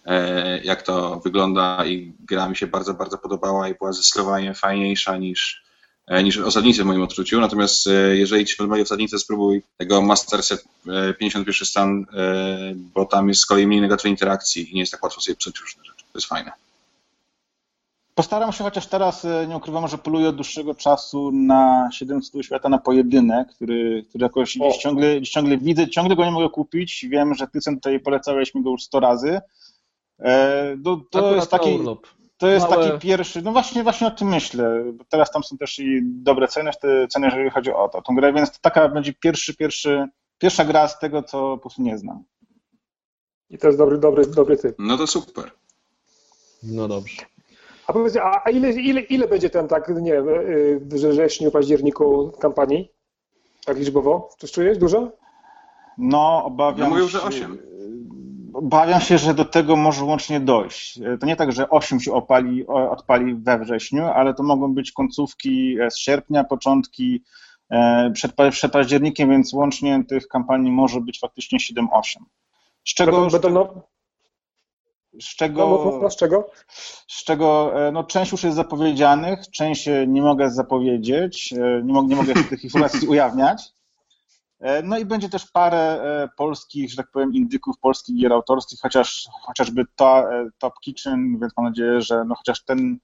e, 0.07 0.59
jak 0.59 0.83
to 0.83 1.21
wygląda 1.25 1.87
i 1.87 2.13
gra 2.21 2.49
mi 2.49 2.57
się 2.57 2.67
bardzo, 2.67 2.95
bardzo 2.95 3.19
podobała 3.19 3.69
i 3.69 3.75
była 3.75 3.93
zdecydowanie 3.93 4.55
fajniejsza 4.55 5.17
niż, 5.17 5.70
niż 6.11 6.39
osadnicy 6.39 6.83
w 6.83 6.87
moim 6.87 7.03
odczuciu. 7.03 7.41
Natomiast 7.41 7.87
e, 7.87 8.17
jeżeli 8.17 8.45
ci 8.45 8.57
podobają 8.57 8.83
osadnicy, 8.83 9.19
spróbuj 9.19 9.63
tego 9.77 10.03
Master 10.03 10.43
Set 10.43 10.65
51 11.19 11.63
e, 11.63 11.67
stan, 11.67 12.07
bo 12.75 13.05
tam 13.05 13.29
jest 13.29 13.41
z 13.41 13.47
kolei 13.47 13.67
mniej 13.67 13.81
negatywnej 13.81 14.13
interakcji 14.13 14.71
i 14.71 14.75
nie 14.75 14.81
jest 14.81 14.93
tak 14.93 15.03
łatwo 15.03 15.21
sobie 15.21 15.37
psuć 15.37 15.61
różne 15.61 15.85
rzeczy. 15.85 16.05
To 16.13 16.19
jest 16.19 16.29
fajne. 16.29 16.53
Postaram 18.15 18.53
się, 18.53 18.65
chociaż 18.65 18.87
teraz 18.87 19.27
nie 19.49 19.57
ukrywam, 19.57 19.89
że 19.89 19.99
poluję 19.99 20.29
od 20.29 20.37
dłuższego 20.37 20.75
czasu 20.75 21.31
na 21.33 21.89
700 21.93 22.45
świata 22.45 22.69
na 22.69 22.79
pojedynek, 22.79 23.49
który, 23.49 24.05
który 24.09 24.23
jakoś 24.23 24.59
gdzieś 24.59 24.77
ciągle, 24.77 25.17
gdzieś 25.17 25.31
ciągle 25.31 25.59
widzę, 25.59 25.89
ciągle 25.89 26.17
go 26.17 26.25
nie 26.25 26.31
mogę 26.31 26.49
kupić. 26.49 27.07
Wiem, 27.11 27.35
że 27.35 27.47
ty 27.47 27.59
tutaj 27.75 28.01
polecałeś 28.01 28.55
mi 28.55 28.63
go 28.63 28.71
już 28.71 28.83
100 28.83 29.01
razy. 29.01 29.41
To, 30.85 31.01
to 31.11 31.35
jest 31.35 31.51
taki. 31.51 31.71
Urlop. 31.71 32.07
To 32.41 32.49
jest 32.49 32.71
Małe... 32.71 32.87
taki 32.89 32.99
pierwszy, 33.09 33.43
no 33.43 33.53
właśnie, 33.53 33.83
właśnie 33.83 34.07
o 34.07 34.11
tym 34.11 34.29
myślę. 34.29 34.85
Teraz 35.09 35.31
tam 35.31 35.45
są 35.45 35.57
też 35.57 35.79
i 35.79 36.01
dobre 36.03 36.49
ceny, 36.49 36.71
te 36.81 37.09
ceny, 37.09 37.27
jeżeli 37.27 37.51
chodzi 37.51 37.73
o 37.73 37.89
to, 37.89 38.03
tą 38.03 38.15
grę, 38.15 38.33
więc 38.33 38.51
to 38.51 38.59
taka 38.61 38.89
będzie 38.89 39.13
pierwszy, 39.13 39.57
pierwszy, 39.57 40.09
pierwsza 40.39 40.65
gra 40.65 40.89
z 40.89 40.99
tego, 40.99 41.23
co 41.23 41.39
po 41.39 41.59
prostu 41.59 41.83
nie 41.83 41.99
znam. 41.99 42.25
I 43.51 43.59
to 43.59 43.67
jest 43.67 43.79
dobry, 43.79 43.99
dobry, 43.99 44.27
dobry 44.27 44.57
typ. 44.57 44.77
No 44.79 44.97
to 44.97 45.07
super. 45.07 45.51
No 46.63 46.89
dobrze. 46.89 47.23
A 47.87 47.93
powiedz, 47.93 48.17
a 48.17 48.51
ile, 48.51 48.71
ile, 48.71 49.01
ile 49.01 49.29
będzie 49.29 49.51
ten, 49.51 49.69
tak, 49.69 49.89
nie 49.89 50.13
wiem, 50.13 50.29
y, 50.29 50.81
w 50.81 50.95
wrześniu, 50.95 51.51
październiku 51.51 52.33
kampanii? 52.41 52.93
Tak 53.65 53.79
liczbowo? 53.79 54.29
Coś 54.39 54.53
czujesz? 54.53 54.79
Dużo? 54.79 55.13
No, 55.99 56.45
obawiam 56.45 56.81
no 56.81 56.95
mówił, 56.95 57.09
że 57.09 57.23
8. 57.23 57.70
Obawiam 58.55 59.01
się, 59.01 59.19
że 59.19 59.35
do 59.35 59.45
tego 59.45 59.77
może 59.77 60.05
łącznie 60.05 60.41
dojść. 60.41 61.01
To 61.21 61.27
nie 61.27 61.37
tak, 61.37 61.53
że 61.53 61.71
8 61.71 62.01
się 62.01 62.13
opali, 62.13 62.67
odpali 62.67 63.35
we 63.35 63.59
wrześniu, 63.59 64.05
ale 64.05 64.35
to 64.35 64.43
mogą 64.43 64.75
być 64.75 64.93
końcówki 64.93 65.77
z 65.91 65.99
sierpnia, 65.99 66.45
początki 66.45 67.23
e, 67.71 68.11
przed, 68.15 68.33
przed 68.51 68.73
październikiem, 68.73 69.31
więc 69.31 69.53
łącznie 69.53 70.05
tych 70.09 70.29
kampanii 70.29 70.73
może 70.73 71.01
być 71.01 71.21
faktycznie 71.21 71.59
7-8. 71.59 71.85
Z 72.85 72.95
czego, 72.95 73.31
będą, 73.31 73.51
no... 73.51 73.83
z 75.21 75.37
czego, 75.37 75.83
no, 75.85 75.99
no, 76.03 76.11
z 76.11 76.17
czego? 76.17 76.51
Z 77.09 77.25
czego 77.25 77.73
e, 77.89 77.93
no, 77.93 78.05
część 78.05 78.33
już 78.33 78.45
jest 78.45 78.57
zapowiedzianych, 78.57 79.51
część 79.51 79.89
nie 80.07 80.23
mogę 80.23 80.51
zapowiedzieć, 80.51 81.53
e, 81.53 81.83
nie 81.85 82.03
nie 82.03 82.17
mogę 82.17 82.35
tych 82.35 82.65
informacji 82.65 83.09
ujawniać. 83.15 83.80
E, 84.61 84.83
no 84.83 84.99
i 84.99 85.05
będzie 85.05 85.29
też 85.29 85.47
parę 85.47 85.79
e, 85.79 86.29
polskich, 86.37 86.91
że 86.91 86.97
tak 86.97 87.11
powiem, 87.11 87.35
indyków, 87.35 87.79
polskich 87.79 88.17
gier 88.17 88.33
autorskich, 88.33 88.81
chociaż, 88.81 89.29
chociażby 89.43 89.85
to, 89.97 90.35
e, 90.35 90.49
Top 90.59 90.75
Kitchen, 90.81 91.39
więc 91.41 91.53
mam 91.57 91.67
nadzieję, 91.67 92.01
że 92.01 92.25
no 92.25 92.35
chociaż 92.35 92.65
ten, 92.65 92.99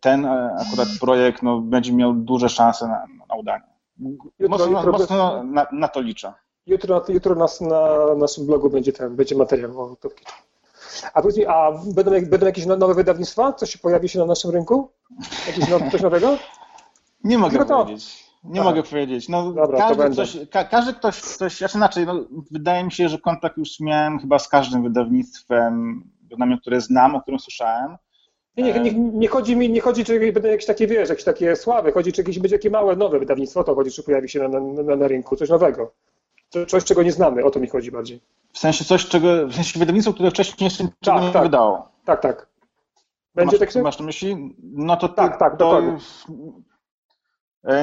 ten 0.00 0.26
akurat 0.26 0.88
projekt 1.00 1.42
no, 1.42 1.60
będzie 1.60 1.92
miał 1.92 2.12
duże 2.12 2.48
szanse 2.48 2.88
na, 2.88 3.06
na 3.28 3.34
udanie. 3.34 3.64
Jutro, 3.98 4.48
mocno, 4.48 4.66
jutro, 4.66 4.92
mocno 4.92 5.44
na, 5.44 5.66
na, 5.72 5.88
to 5.88 6.00
liczę. 6.00 6.32
Jutro, 6.66 7.04
jutro 7.08 7.34
nas, 7.34 7.60
na 7.60 8.14
naszym 8.18 8.46
blogu 8.46 8.70
będzie, 8.70 8.92
ten, 8.92 9.16
będzie 9.16 9.36
materiał 9.36 9.80
o 9.80 9.96
Top 9.96 10.14
Kitchen. 10.14 10.34
A 11.14 11.22
powiedz 11.22 11.36
mi, 11.36 11.46
a 11.46 11.72
będą, 11.94 12.10
będą 12.26 12.46
jakieś 12.46 12.66
no, 12.66 12.76
nowe 12.76 12.94
wydawnictwa? 12.94 13.52
Coś 13.52 13.70
się 13.70 13.78
pojawi 13.78 14.08
się 14.08 14.18
na 14.18 14.26
naszym 14.26 14.50
rynku? 14.50 14.90
Jakieś 15.46 15.68
no, 15.68 15.90
coś 15.90 16.02
nowego? 16.02 16.38
Nie 17.24 17.38
mogę 17.38 17.58
Tylko 17.58 17.84
powiedzieć. 17.84 18.29
Nie 18.44 18.62
mogę 18.62 18.82
powiedzieć. 18.82 19.28
No, 19.28 19.52
Dobra, 19.52 19.78
każdy, 19.78 20.10
ktoś, 20.10 20.36
ka, 20.50 20.64
każdy 20.64 20.94
ktoś, 20.94 21.20
ktoś, 21.20 21.58
znaczy 21.58 21.78
inaczej, 21.78 22.06
no, 22.06 22.24
wydaje 22.50 22.84
mi 22.84 22.92
się, 22.92 23.08
że 23.08 23.18
kontakt 23.18 23.56
już 23.56 23.80
miałem 23.80 24.18
chyba 24.18 24.38
z 24.38 24.48
każdym 24.48 24.82
wydawnictwem, 24.82 26.02
bynajmniej 26.22 26.60
które 26.60 26.80
znam, 26.80 27.14
o 27.14 27.20
którym 27.20 27.40
słyszałem. 27.40 27.96
Nie, 28.56 28.64
nie, 28.64 28.80
nie, 28.80 28.92
nie, 28.94 29.28
chodzi 29.28 29.56
mi, 29.56 29.70
nie 29.70 29.80
chodzi, 29.80 30.04
czy 30.04 30.32
będą 30.32 30.48
jakieś 30.48 30.66
takie, 30.66 30.86
wiesz, 30.86 31.08
jakieś 31.08 31.24
takie 31.24 31.56
słabe, 31.56 31.92
chodzi, 31.92 32.12
czy 32.12 32.20
jakieś 32.20 32.38
będzie 32.38 32.56
takie 32.56 32.70
małe, 32.70 32.96
nowe 32.96 33.18
wydawnictwo, 33.18 33.64
to 33.64 33.74
chodzi, 33.74 33.90
czy 33.90 34.02
pojawi 34.02 34.28
się 34.28 34.48
na, 34.48 34.60
na, 34.60 34.96
na 34.96 35.08
rynku, 35.08 35.36
coś 35.36 35.48
nowego. 35.48 35.92
Coś, 36.68 36.84
czego 36.84 37.02
nie 37.02 37.12
znamy, 37.12 37.44
o 37.44 37.50
to 37.50 37.60
mi 37.60 37.68
chodzi 37.68 37.90
bardziej. 37.90 38.20
W 38.52 38.58
sensie 38.58 38.84
coś, 38.84 39.06
czego, 39.06 39.46
w 39.46 39.54
sensie 39.54 39.78
wydawnictwo, 39.78 40.12
które 40.12 40.30
wcześniej 40.30 40.64
jeszcze 40.64 40.88
tak, 41.04 41.22
nie 41.22 41.30
tak. 41.30 41.42
wydało. 41.42 41.88
Tak, 42.04 42.20
tak. 42.20 42.46
Będzie 43.34 43.58
masz, 43.58 43.72
tak 43.74 43.82
Masz 43.82 43.98
na 43.98 44.06
myśli? 44.06 44.54
No 44.62 44.96
to 44.96 45.08
tak, 45.08 45.38
tak, 45.38 45.56
to, 45.56 45.78
E, 45.78 45.98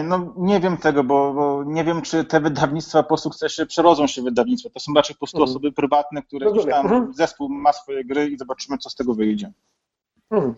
no 0.04 0.34
nie 0.38 0.60
wiem 0.60 0.78
tego, 0.78 1.04
bo, 1.04 1.34
bo, 1.34 1.64
nie 1.64 1.84
wiem, 1.84 2.02
czy 2.02 2.24
te 2.24 2.40
wydawnictwa 2.40 3.04
po 3.04 3.18
sukcesie 3.18 3.66
przerodzą 3.66 4.08
się 4.08 4.22
w 4.22 4.26
wydawnictwo. 4.26 4.70
To 4.70 4.80
są 4.80 4.94
raczej 4.94 5.16
po 5.16 5.20
prostu 5.20 5.38
mhm. 5.38 5.49
osoby 5.49 5.72
prywatne, 5.72 6.22
które 6.24 6.52
gdzieś 6.52 6.66
tam 6.66 6.86
mhm. 6.86 7.14
zespół 7.14 7.49
ma 7.49 7.74
swoje 7.74 8.06
gry 8.06 8.30
i 8.30 8.38
zobaczymy, 8.38 8.78
co 8.78 8.90
z 8.90 8.95
tego 8.95 9.14
wyjdzie. 9.14 9.52
Mhm. 10.32 10.56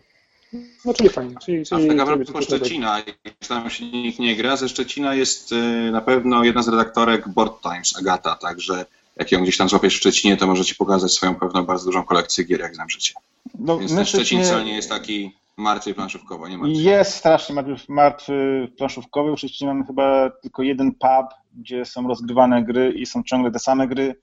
No 0.86 0.94
czyli 0.94 1.10
fajnie. 1.10 1.36
Czyli, 1.46 1.62
A 1.62 1.76
czyli, 1.76 1.88
tak 1.88 2.00
a 2.00 2.14
czyli, 2.14 2.26
propos 2.26 2.46
Szczecina, 2.46 3.00
jeśli 3.00 3.48
tam 3.48 3.70
się 3.70 3.86
nikt 3.86 4.20
nie 4.20 4.36
gra, 4.36 4.58
ze 4.58 4.70
Szczecina 4.70 5.16
jest 5.16 5.52
y, 5.52 5.92
na 5.92 6.02
pewno 6.02 6.44
jedna 6.44 6.64
z 6.64 6.68
redaktorek 6.68 7.30
Board 7.30 7.62
Times, 7.62 7.98
Agata, 7.98 8.36
także 8.36 8.86
jak 9.16 9.32
ją 9.32 9.44
gdzieś 9.44 9.58
tam 9.58 9.70
złapiesz 9.70 9.96
w 9.96 9.98
Szczecinie, 9.98 10.38
to 10.38 10.48
może 10.48 10.66
ci 10.66 10.76
pokazać 10.76 11.12
swoją 11.12 11.36
pewną 11.36 11.66
bardzo 11.66 11.86
dużą 11.86 12.04
kolekcję 12.04 12.44
gier, 12.44 12.60
jak 12.60 12.76
znam 12.76 12.90
życie. 12.90 13.14
No, 13.60 13.78
Więc 13.78 13.96
ten 13.96 14.06
Szczecin 14.06 14.44
wcale 14.44 14.64
nie 14.64 14.76
jest 14.76 14.90
taki 14.90 15.39
martwy 15.60 15.94
planszówkowo, 15.94 16.48
nie 16.48 16.58
martwy. 16.58 16.82
Jest 16.82 17.14
strasznie 17.14 17.56
martwy, 17.56 17.76
martwy 17.94 18.68
planszówkowy. 18.78 19.32
W 19.32 19.38
Szczecinie 19.38 19.74
mamy 19.74 19.86
chyba 19.86 20.30
tylko 20.30 20.64
jeden 20.64 20.92
pub, 20.92 21.28
gdzie 21.54 21.86
są 21.86 22.08
rozgrywane 22.08 22.64
gry 22.64 22.92
i 22.92 23.06
są 23.06 23.24
ciągle 23.24 23.52
te 23.52 23.60
same 23.60 23.88
gry. 23.88 24.22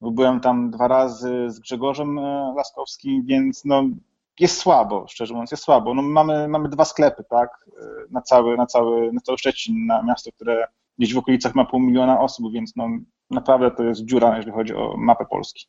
Byłem 0.00 0.40
tam 0.40 0.70
dwa 0.70 0.88
razy 0.88 1.44
z 1.50 1.58
Grzegorzem 1.60 2.18
e, 2.18 2.54
Laskowskim, 2.56 3.22
więc 3.26 3.64
no, 3.64 3.84
jest 4.40 4.58
słabo, 4.58 5.06
szczerze 5.08 5.34
mówiąc, 5.34 5.50
jest 5.50 5.62
słabo. 5.62 5.94
No, 5.94 6.02
mamy, 6.02 6.48
mamy 6.48 6.68
dwa 6.68 6.84
sklepy, 6.84 7.24
tak, 7.30 7.50
e, 7.82 7.84
na 8.10 8.22
cały, 8.22 8.56
na, 8.56 8.66
cały, 8.66 9.12
na 9.12 9.20
cały 9.20 9.38
Szczecin, 9.38 9.86
na 9.86 10.02
miasto, 10.02 10.32
które 10.32 10.66
gdzieś 10.98 11.14
w 11.14 11.18
okolicach 11.18 11.54
ma 11.54 11.64
pół 11.64 11.80
miliona 11.80 12.20
osób, 12.20 12.52
więc 12.52 12.76
no, 12.76 12.88
naprawdę 13.30 13.70
to 13.70 13.82
jest 13.82 14.04
dziura, 14.04 14.36
jeżeli 14.36 14.52
chodzi 14.52 14.74
o 14.74 14.94
mapę 14.96 15.26
Polski. 15.30 15.66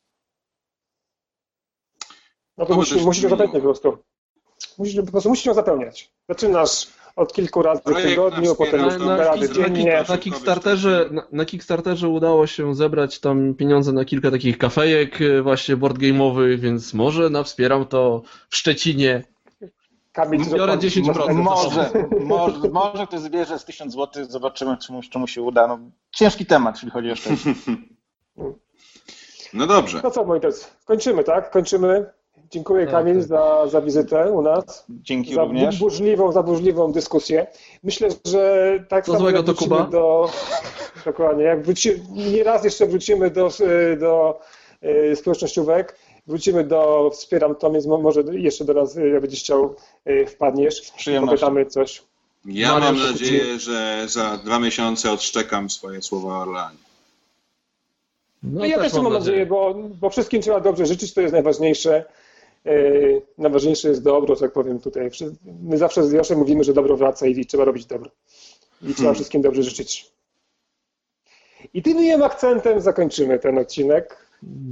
No 2.58 2.66
to 2.66 2.72
No, 2.74 2.76
musisz, 2.76 2.94
też 2.94 3.06
musisz 3.06 3.24
minimum. 3.24 3.38
zapełniać 3.40 3.62
po 3.62 3.68
prostu. 3.68 3.98
Musisz, 4.80 4.96
po 4.96 5.12
prostu 5.12 5.30
musisz 5.30 5.46
ją 5.46 5.54
zapełniać. 5.54 6.12
Zaczynasz 6.30 6.88
od 7.16 7.34
kilku 7.34 7.62
razy 7.62 7.82
w 7.86 8.02
tygodniu, 8.02 8.56
potem 8.56 8.82
już 8.86 8.94
kilka 8.94 9.06
na, 9.06 9.18
razy 9.18 9.54
dziennie. 9.54 10.04
na, 10.10 10.18
Kickstarterze, 10.18 11.10
na, 11.12 11.24
na 11.32 11.46
Kickstarterze 11.46 12.08
udało 12.08 12.48
się 12.48 12.76
zebrać 12.76 13.20
tam 13.20 13.54
pieniądze 13.54 13.92
na 13.94 14.06
kilka 14.06 14.32
takich 14.32 14.58
kafejek 14.58 15.22
e, 15.22 15.42
właśnie 15.42 15.78
boardgame'owych, 15.78 16.60
więc 16.60 16.94
może 16.94 17.30
na 17.30 17.44
wspieram 17.44 17.86
to 17.86 18.22
w 18.50 18.56
Szczecinie. 18.56 19.24
Kamil, 20.12 20.46
Biorę 20.46 20.78
to- 20.78 20.80
10%. 20.80 21.34
Może, 21.34 21.92
może, 22.20 22.70
może 22.72 23.08
ktoś 23.08 23.20
zbierze 23.20 23.60
z 23.60 23.66
1000 23.66 23.94
zł, 23.94 24.26
zobaczymy, 24.30 24.78
czy 24.78 24.94
mu, 24.94 25.02
czy 25.02 25.20
mu 25.20 25.28
się 25.28 25.42
uda. 25.42 25.68
No, 25.68 25.80
ciężki 26.12 26.46
temat, 26.46 26.76
jeżeli 26.76 26.92
chodzi 26.92 27.12
o 27.12 27.16
Szczecin. 27.16 27.56
No 29.54 29.68
dobrze. 29.68 30.02
No 30.04 30.12
co, 30.12 30.26
moi 30.26 30.40
drodzy, 30.40 30.66
kończymy, 30.86 31.24
tak? 31.24 31.52
Kończymy. 31.52 32.12
Dziękuję 32.52 32.86
Tak, 32.86 32.92
Kamil 32.94 33.16
tak. 33.20 33.24
za, 33.28 33.68
za 33.68 33.82
wizytę 33.82 34.32
u 34.32 34.42
nas. 34.42 34.86
Dzięki 34.90 35.34
Za 35.36 35.42
również. 35.44 35.80
burzliwą, 35.80 36.32
za 36.32 36.44
burzliwą 36.44 36.92
dyskusję. 36.92 37.48
Myślę, 37.84 38.10
że 38.26 38.70
tak 38.90 39.06
Co 39.06 39.12
samo 39.12 39.20
złego 39.24 39.44
to 39.44 39.54
wrócimy 39.54 39.76
Kuba? 39.76 39.88
do... 39.90 40.30
Dokładnie, 41.06 41.44
jak 41.44 41.64
wróci, 41.64 41.90
nie 42.34 42.44
raz 42.44 42.64
jeszcze 42.64 42.86
wrócimy 42.88 43.30
do, 43.30 43.50
do 44.00 44.40
e, 44.82 45.16
społecznościówek, 45.16 45.96
wrócimy 46.28 46.64
do 46.64 47.10
Wspieram 47.14 47.56
to, 47.56 47.72
więc 47.72 47.86
mo- 47.86 47.98
może 48.02 48.22
jeszcze 48.32 48.66
do 48.66 48.74
nas, 48.74 48.98
e, 48.98 49.08
jak 49.08 49.22
będziesz 49.22 49.40
chciał, 49.40 49.76
e, 50.06 50.26
wpadniesz. 50.26 50.92
Popytamy 51.26 51.66
coś. 51.66 52.04
Ja 52.46 52.80
Mariusz, 52.80 53.02
mam 53.02 53.12
nadzieję, 53.12 53.60
że 53.60 54.04
za 54.08 54.38
dwa 54.38 54.60
miesiące 54.60 55.12
odszczekam 55.12 55.70
swoje 55.70 56.02
słowa 56.02 56.38
o 56.38 56.42
Orleanie. 56.42 56.78
No, 58.44 58.60
No 58.60 58.66
ja 58.66 58.80
też 58.80 58.94
mam 58.94 59.14
nadzieję, 59.14 59.46
bo, 59.46 59.76
bo 60.00 60.10
wszystkim 60.10 60.42
trzeba 60.42 60.60
dobrze 60.60 60.86
życzyć, 60.86 61.14
to 61.14 61.22
jest 61.22 61.34
najważniejsze. 61.34 62.06
Yy, 62.66 63.22
najważniejsze 63.38 63.90
jest 63.90 64.04
dobro, 64.04 64.36
tak 64.36 64.54
powiem 64.54 64.80
tutaj. 64.80 65.10
My 65.62 65.78
zawsze 65.78 66.08
z 66.08 66.12
Joszem 66.12 66.38
mówimy, 66.38 66.64
że 66.64 66.74
dobro 66.74 66.98
wraca 66.98 67.28
i 67.28 67.46
trzeba 67.46 67.66
robić 67.66 67.86
dobro. 67.86 68.12
I 68.82 68.86
trzeba 68.86 68.98
Hmm. 68.98 69.16
wszystkim 69.16 69.42
dobrze 69.42 69.64
życzyć. 69.64 70.12
I 71.74 71.82
tym 71.82 71.98
miłym 71.98 72.24
akcentem 72.24 72.82
zakończymy 72.82 73.40
ten 73.40 73.58
odcinek. 73.58 74.30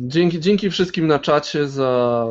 Dzięki, 0.07 0.39
dzięki 0.39 0.69
wszystkim 0.69 1.07
na 1.07 1.19
czacie 1.19 1.67
za, 1.67 2.25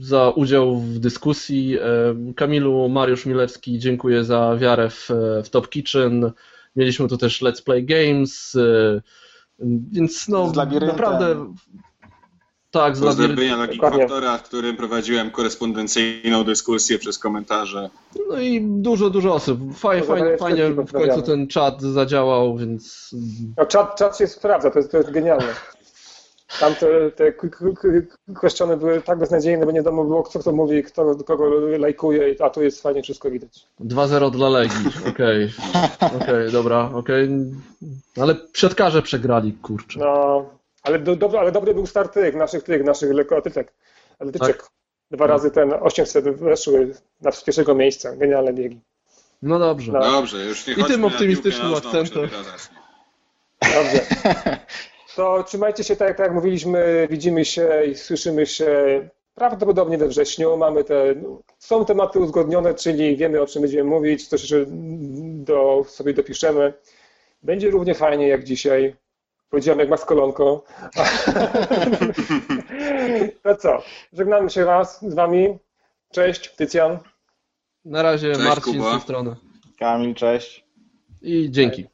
za 0.00 0.30
udział 0.30 0.76
w 0.76 0.98
dyskusji. 0.98 1.78
E, 1.78 2.32
Kamilu, 2.36 2.88
Mariusz 2.88 3.26
Milewski, 3.26 3.78
dziękuję 3.78 4.24
za 4.24 4.56
wiarę 4.56 4.90
w, 4.90 5.10
w 5.44 5.48
Top 5.48 5.68
Kitchen. 5.68 6.32
Mieliśmy 6.76 7.08
tu 7.08 7.16
też 7.16 7.42
Let's 7.42 7.64
Play 7.64 7.84
Games, 7.84 8.54
e, 8.54 9.00
więc 9.92 10.28
no 10.28 10.52
naprawdę 10.80 11.54
tak, 12.70 12.96
z. 12.96 13.16
Geekfaktora, 13.16 14.38
w 14.38 14.42
którym 14.42 14.76
prowadziłem 14.76 15.30
korespondencyjną 15.30 16.44
dyskusję 16.44 16.98
przez 16.98 17.18
komentarze. 17.18 17.90
No 18.28 18.40
i 18.40 18.60
dużo, 18.60 19.10
dużo 19.10 19.34
osób. 19.34 19.60
Fajnie, 19.74 20.06
fajnie, 20.06 20.36
fajnie 20.36 20.70
w 20.70 20.92
końcu 20.92 21.22
ten 21.22 21.48
czat 21.48 21.82
zadziałał, 21.82 22.56
więc 22.56 23.14
No, 23.56 23.66
czat, 23.66 23.98
czat 23.98 24.18
się 24.18 24.26
sprawdza, 24.26 24.70
to 24.70 24.78
jest, 24.78 24.90
to 24.90 24.96
jest 24.98 25.10
genialne. 25.10 25.54
Tam 26.60 26.74
te, 26.74 27.10
te 27.10 27.32
kwestiony 28.36 28.76
były 28.76 29.02
tak 29.02 29.18
beznadziejne, 29.18 29.66
bo 29.66 29.72
nie 29.72 29.78
wiadomo 29.78 30.04
było, 30.04 30.22
kto 30.22 30.38
kto 30.38 30.52
mówi, 30.52 30.82
kto 30.82 31.14
kogo 31.14 31.50
lajkuje, 31.78 32.34
a 32.40 32.50
tu 32.50 32.62
jest 32.62 32.82
fajnie 32.82 33.02
wszystko 33.02 33.30
widać. 33.30 33.66
2-0 33.80 34.30
dla 34.30 34.48
Legii. 34.48 34.86
Okej, 35.08 35.52
okej, 36.22 36.52
dobra, 36.52 36.90
okej. 36.94 37.28
Ale 38.20 38.34
siatkarze 38.54 39.02
przegrali, 39.02 39.52
kurczę. 39.52 40.00
No, 40.00 40.44
ale, 40.86 40.98
do, 40.98 41.16
do, 41.16 41.40
ale 41.40 41.52
dobry 41.52 41.74
był 41.74 41.86
start 41.86 42.14
tych 42.14 42.34
naszych, 42.34 42.62
tych 42.62 42.84
naszych 42.84 43.12
lekkoatletyczek. 43.12 43.72
Atletyczek. 44.18 44.56
Tak. 44.56 44.70
Dwa 45.10 45.26
razy 45.26 45.50
ten 45.50 45.72
800 45.80 46.24
weszły 46.24 46.94
na 47.20 47.32
pierwszego 47.46 47.74
miejsca. 47.74 48.16
Genialne 48.16 48.52
biegi. 48.52 48.80
No 49.42 49.58
dobrze. 49.58 49.92
No. 49.92 50.00
Dobrze, 50.00 50.44
już 50.44 50.66
nie 50.66 50.74
I 50.74 50.84
tym 50.84 51.04
optymistycznym 51.04 51.70
nożną, 51.70 51.90
akcentem. 51.90 52.28
Dobrze. 53.62 54.00
To 55.16 55.42
trzymajcie 55.42 55.84
się 55.84 55.96
tak, 55.96 56.08
tak 56.08 56.18
jak 56.18 56.34
mówiliśmy, 56.34 57.08
widzimy 57.10 57.44
się 57.44 57.84
i 57.90 57.94
słyszymy 57.94 58.46
się 58.46 58.68
prawdopodobnie 59.34 59.98
we 59.98 60.08
wrześniu. 60.08 60.56
Mamy 60.56 60.84
te, 60.84 61.14
są 61.58 61.84
tematy 61.84 62.18
uzgodnione, 62.18 62.74
czyli 62.74 63.16
wiemy 63.16 63.40
o 63.40 63.46
czym 63.46 63.62
będziemy 63.62 63.90
mówić, 63.90 64.28
coś 64.28 64.42
jeszcze 64.42 64.64
do, 65.44 65.84
sobie 65.88 66.14
dopiszemy. 66.14 66.72
Będzie 67.42 67.70
równie 67.70 67.94
fajnie 67.94 68.28
jak 68.28 68.44
dzisiaj. 68.44 68.96
Powiedziałem 69.50 69.78
jak 69.78 69.88
maskolonką. 69.88 70.60
To 73.42 73.56
co? 73.56 73.82
Żegnamy 74.12 74.50
się 74.50 74.64
raz 74.64 75.04
z 75.10 75.14
wami. 75.14 75.58
Cześć, 76.12 76.54
Tycjan. 76.56 76.98
Na 77.84 78.02
razie 78.02 78.32
Cześć, 78.32 78.46
Marcin 78.48 78.72
z 78.74 78.76
Kuba. 78.76 78.90
tej 78.90 79.00
strony. 79.00 79.36
Kamil, 79.78 80.14
cześć. 80.14 80.64
I 81.22 81.50
dzięki. 81.50 81.86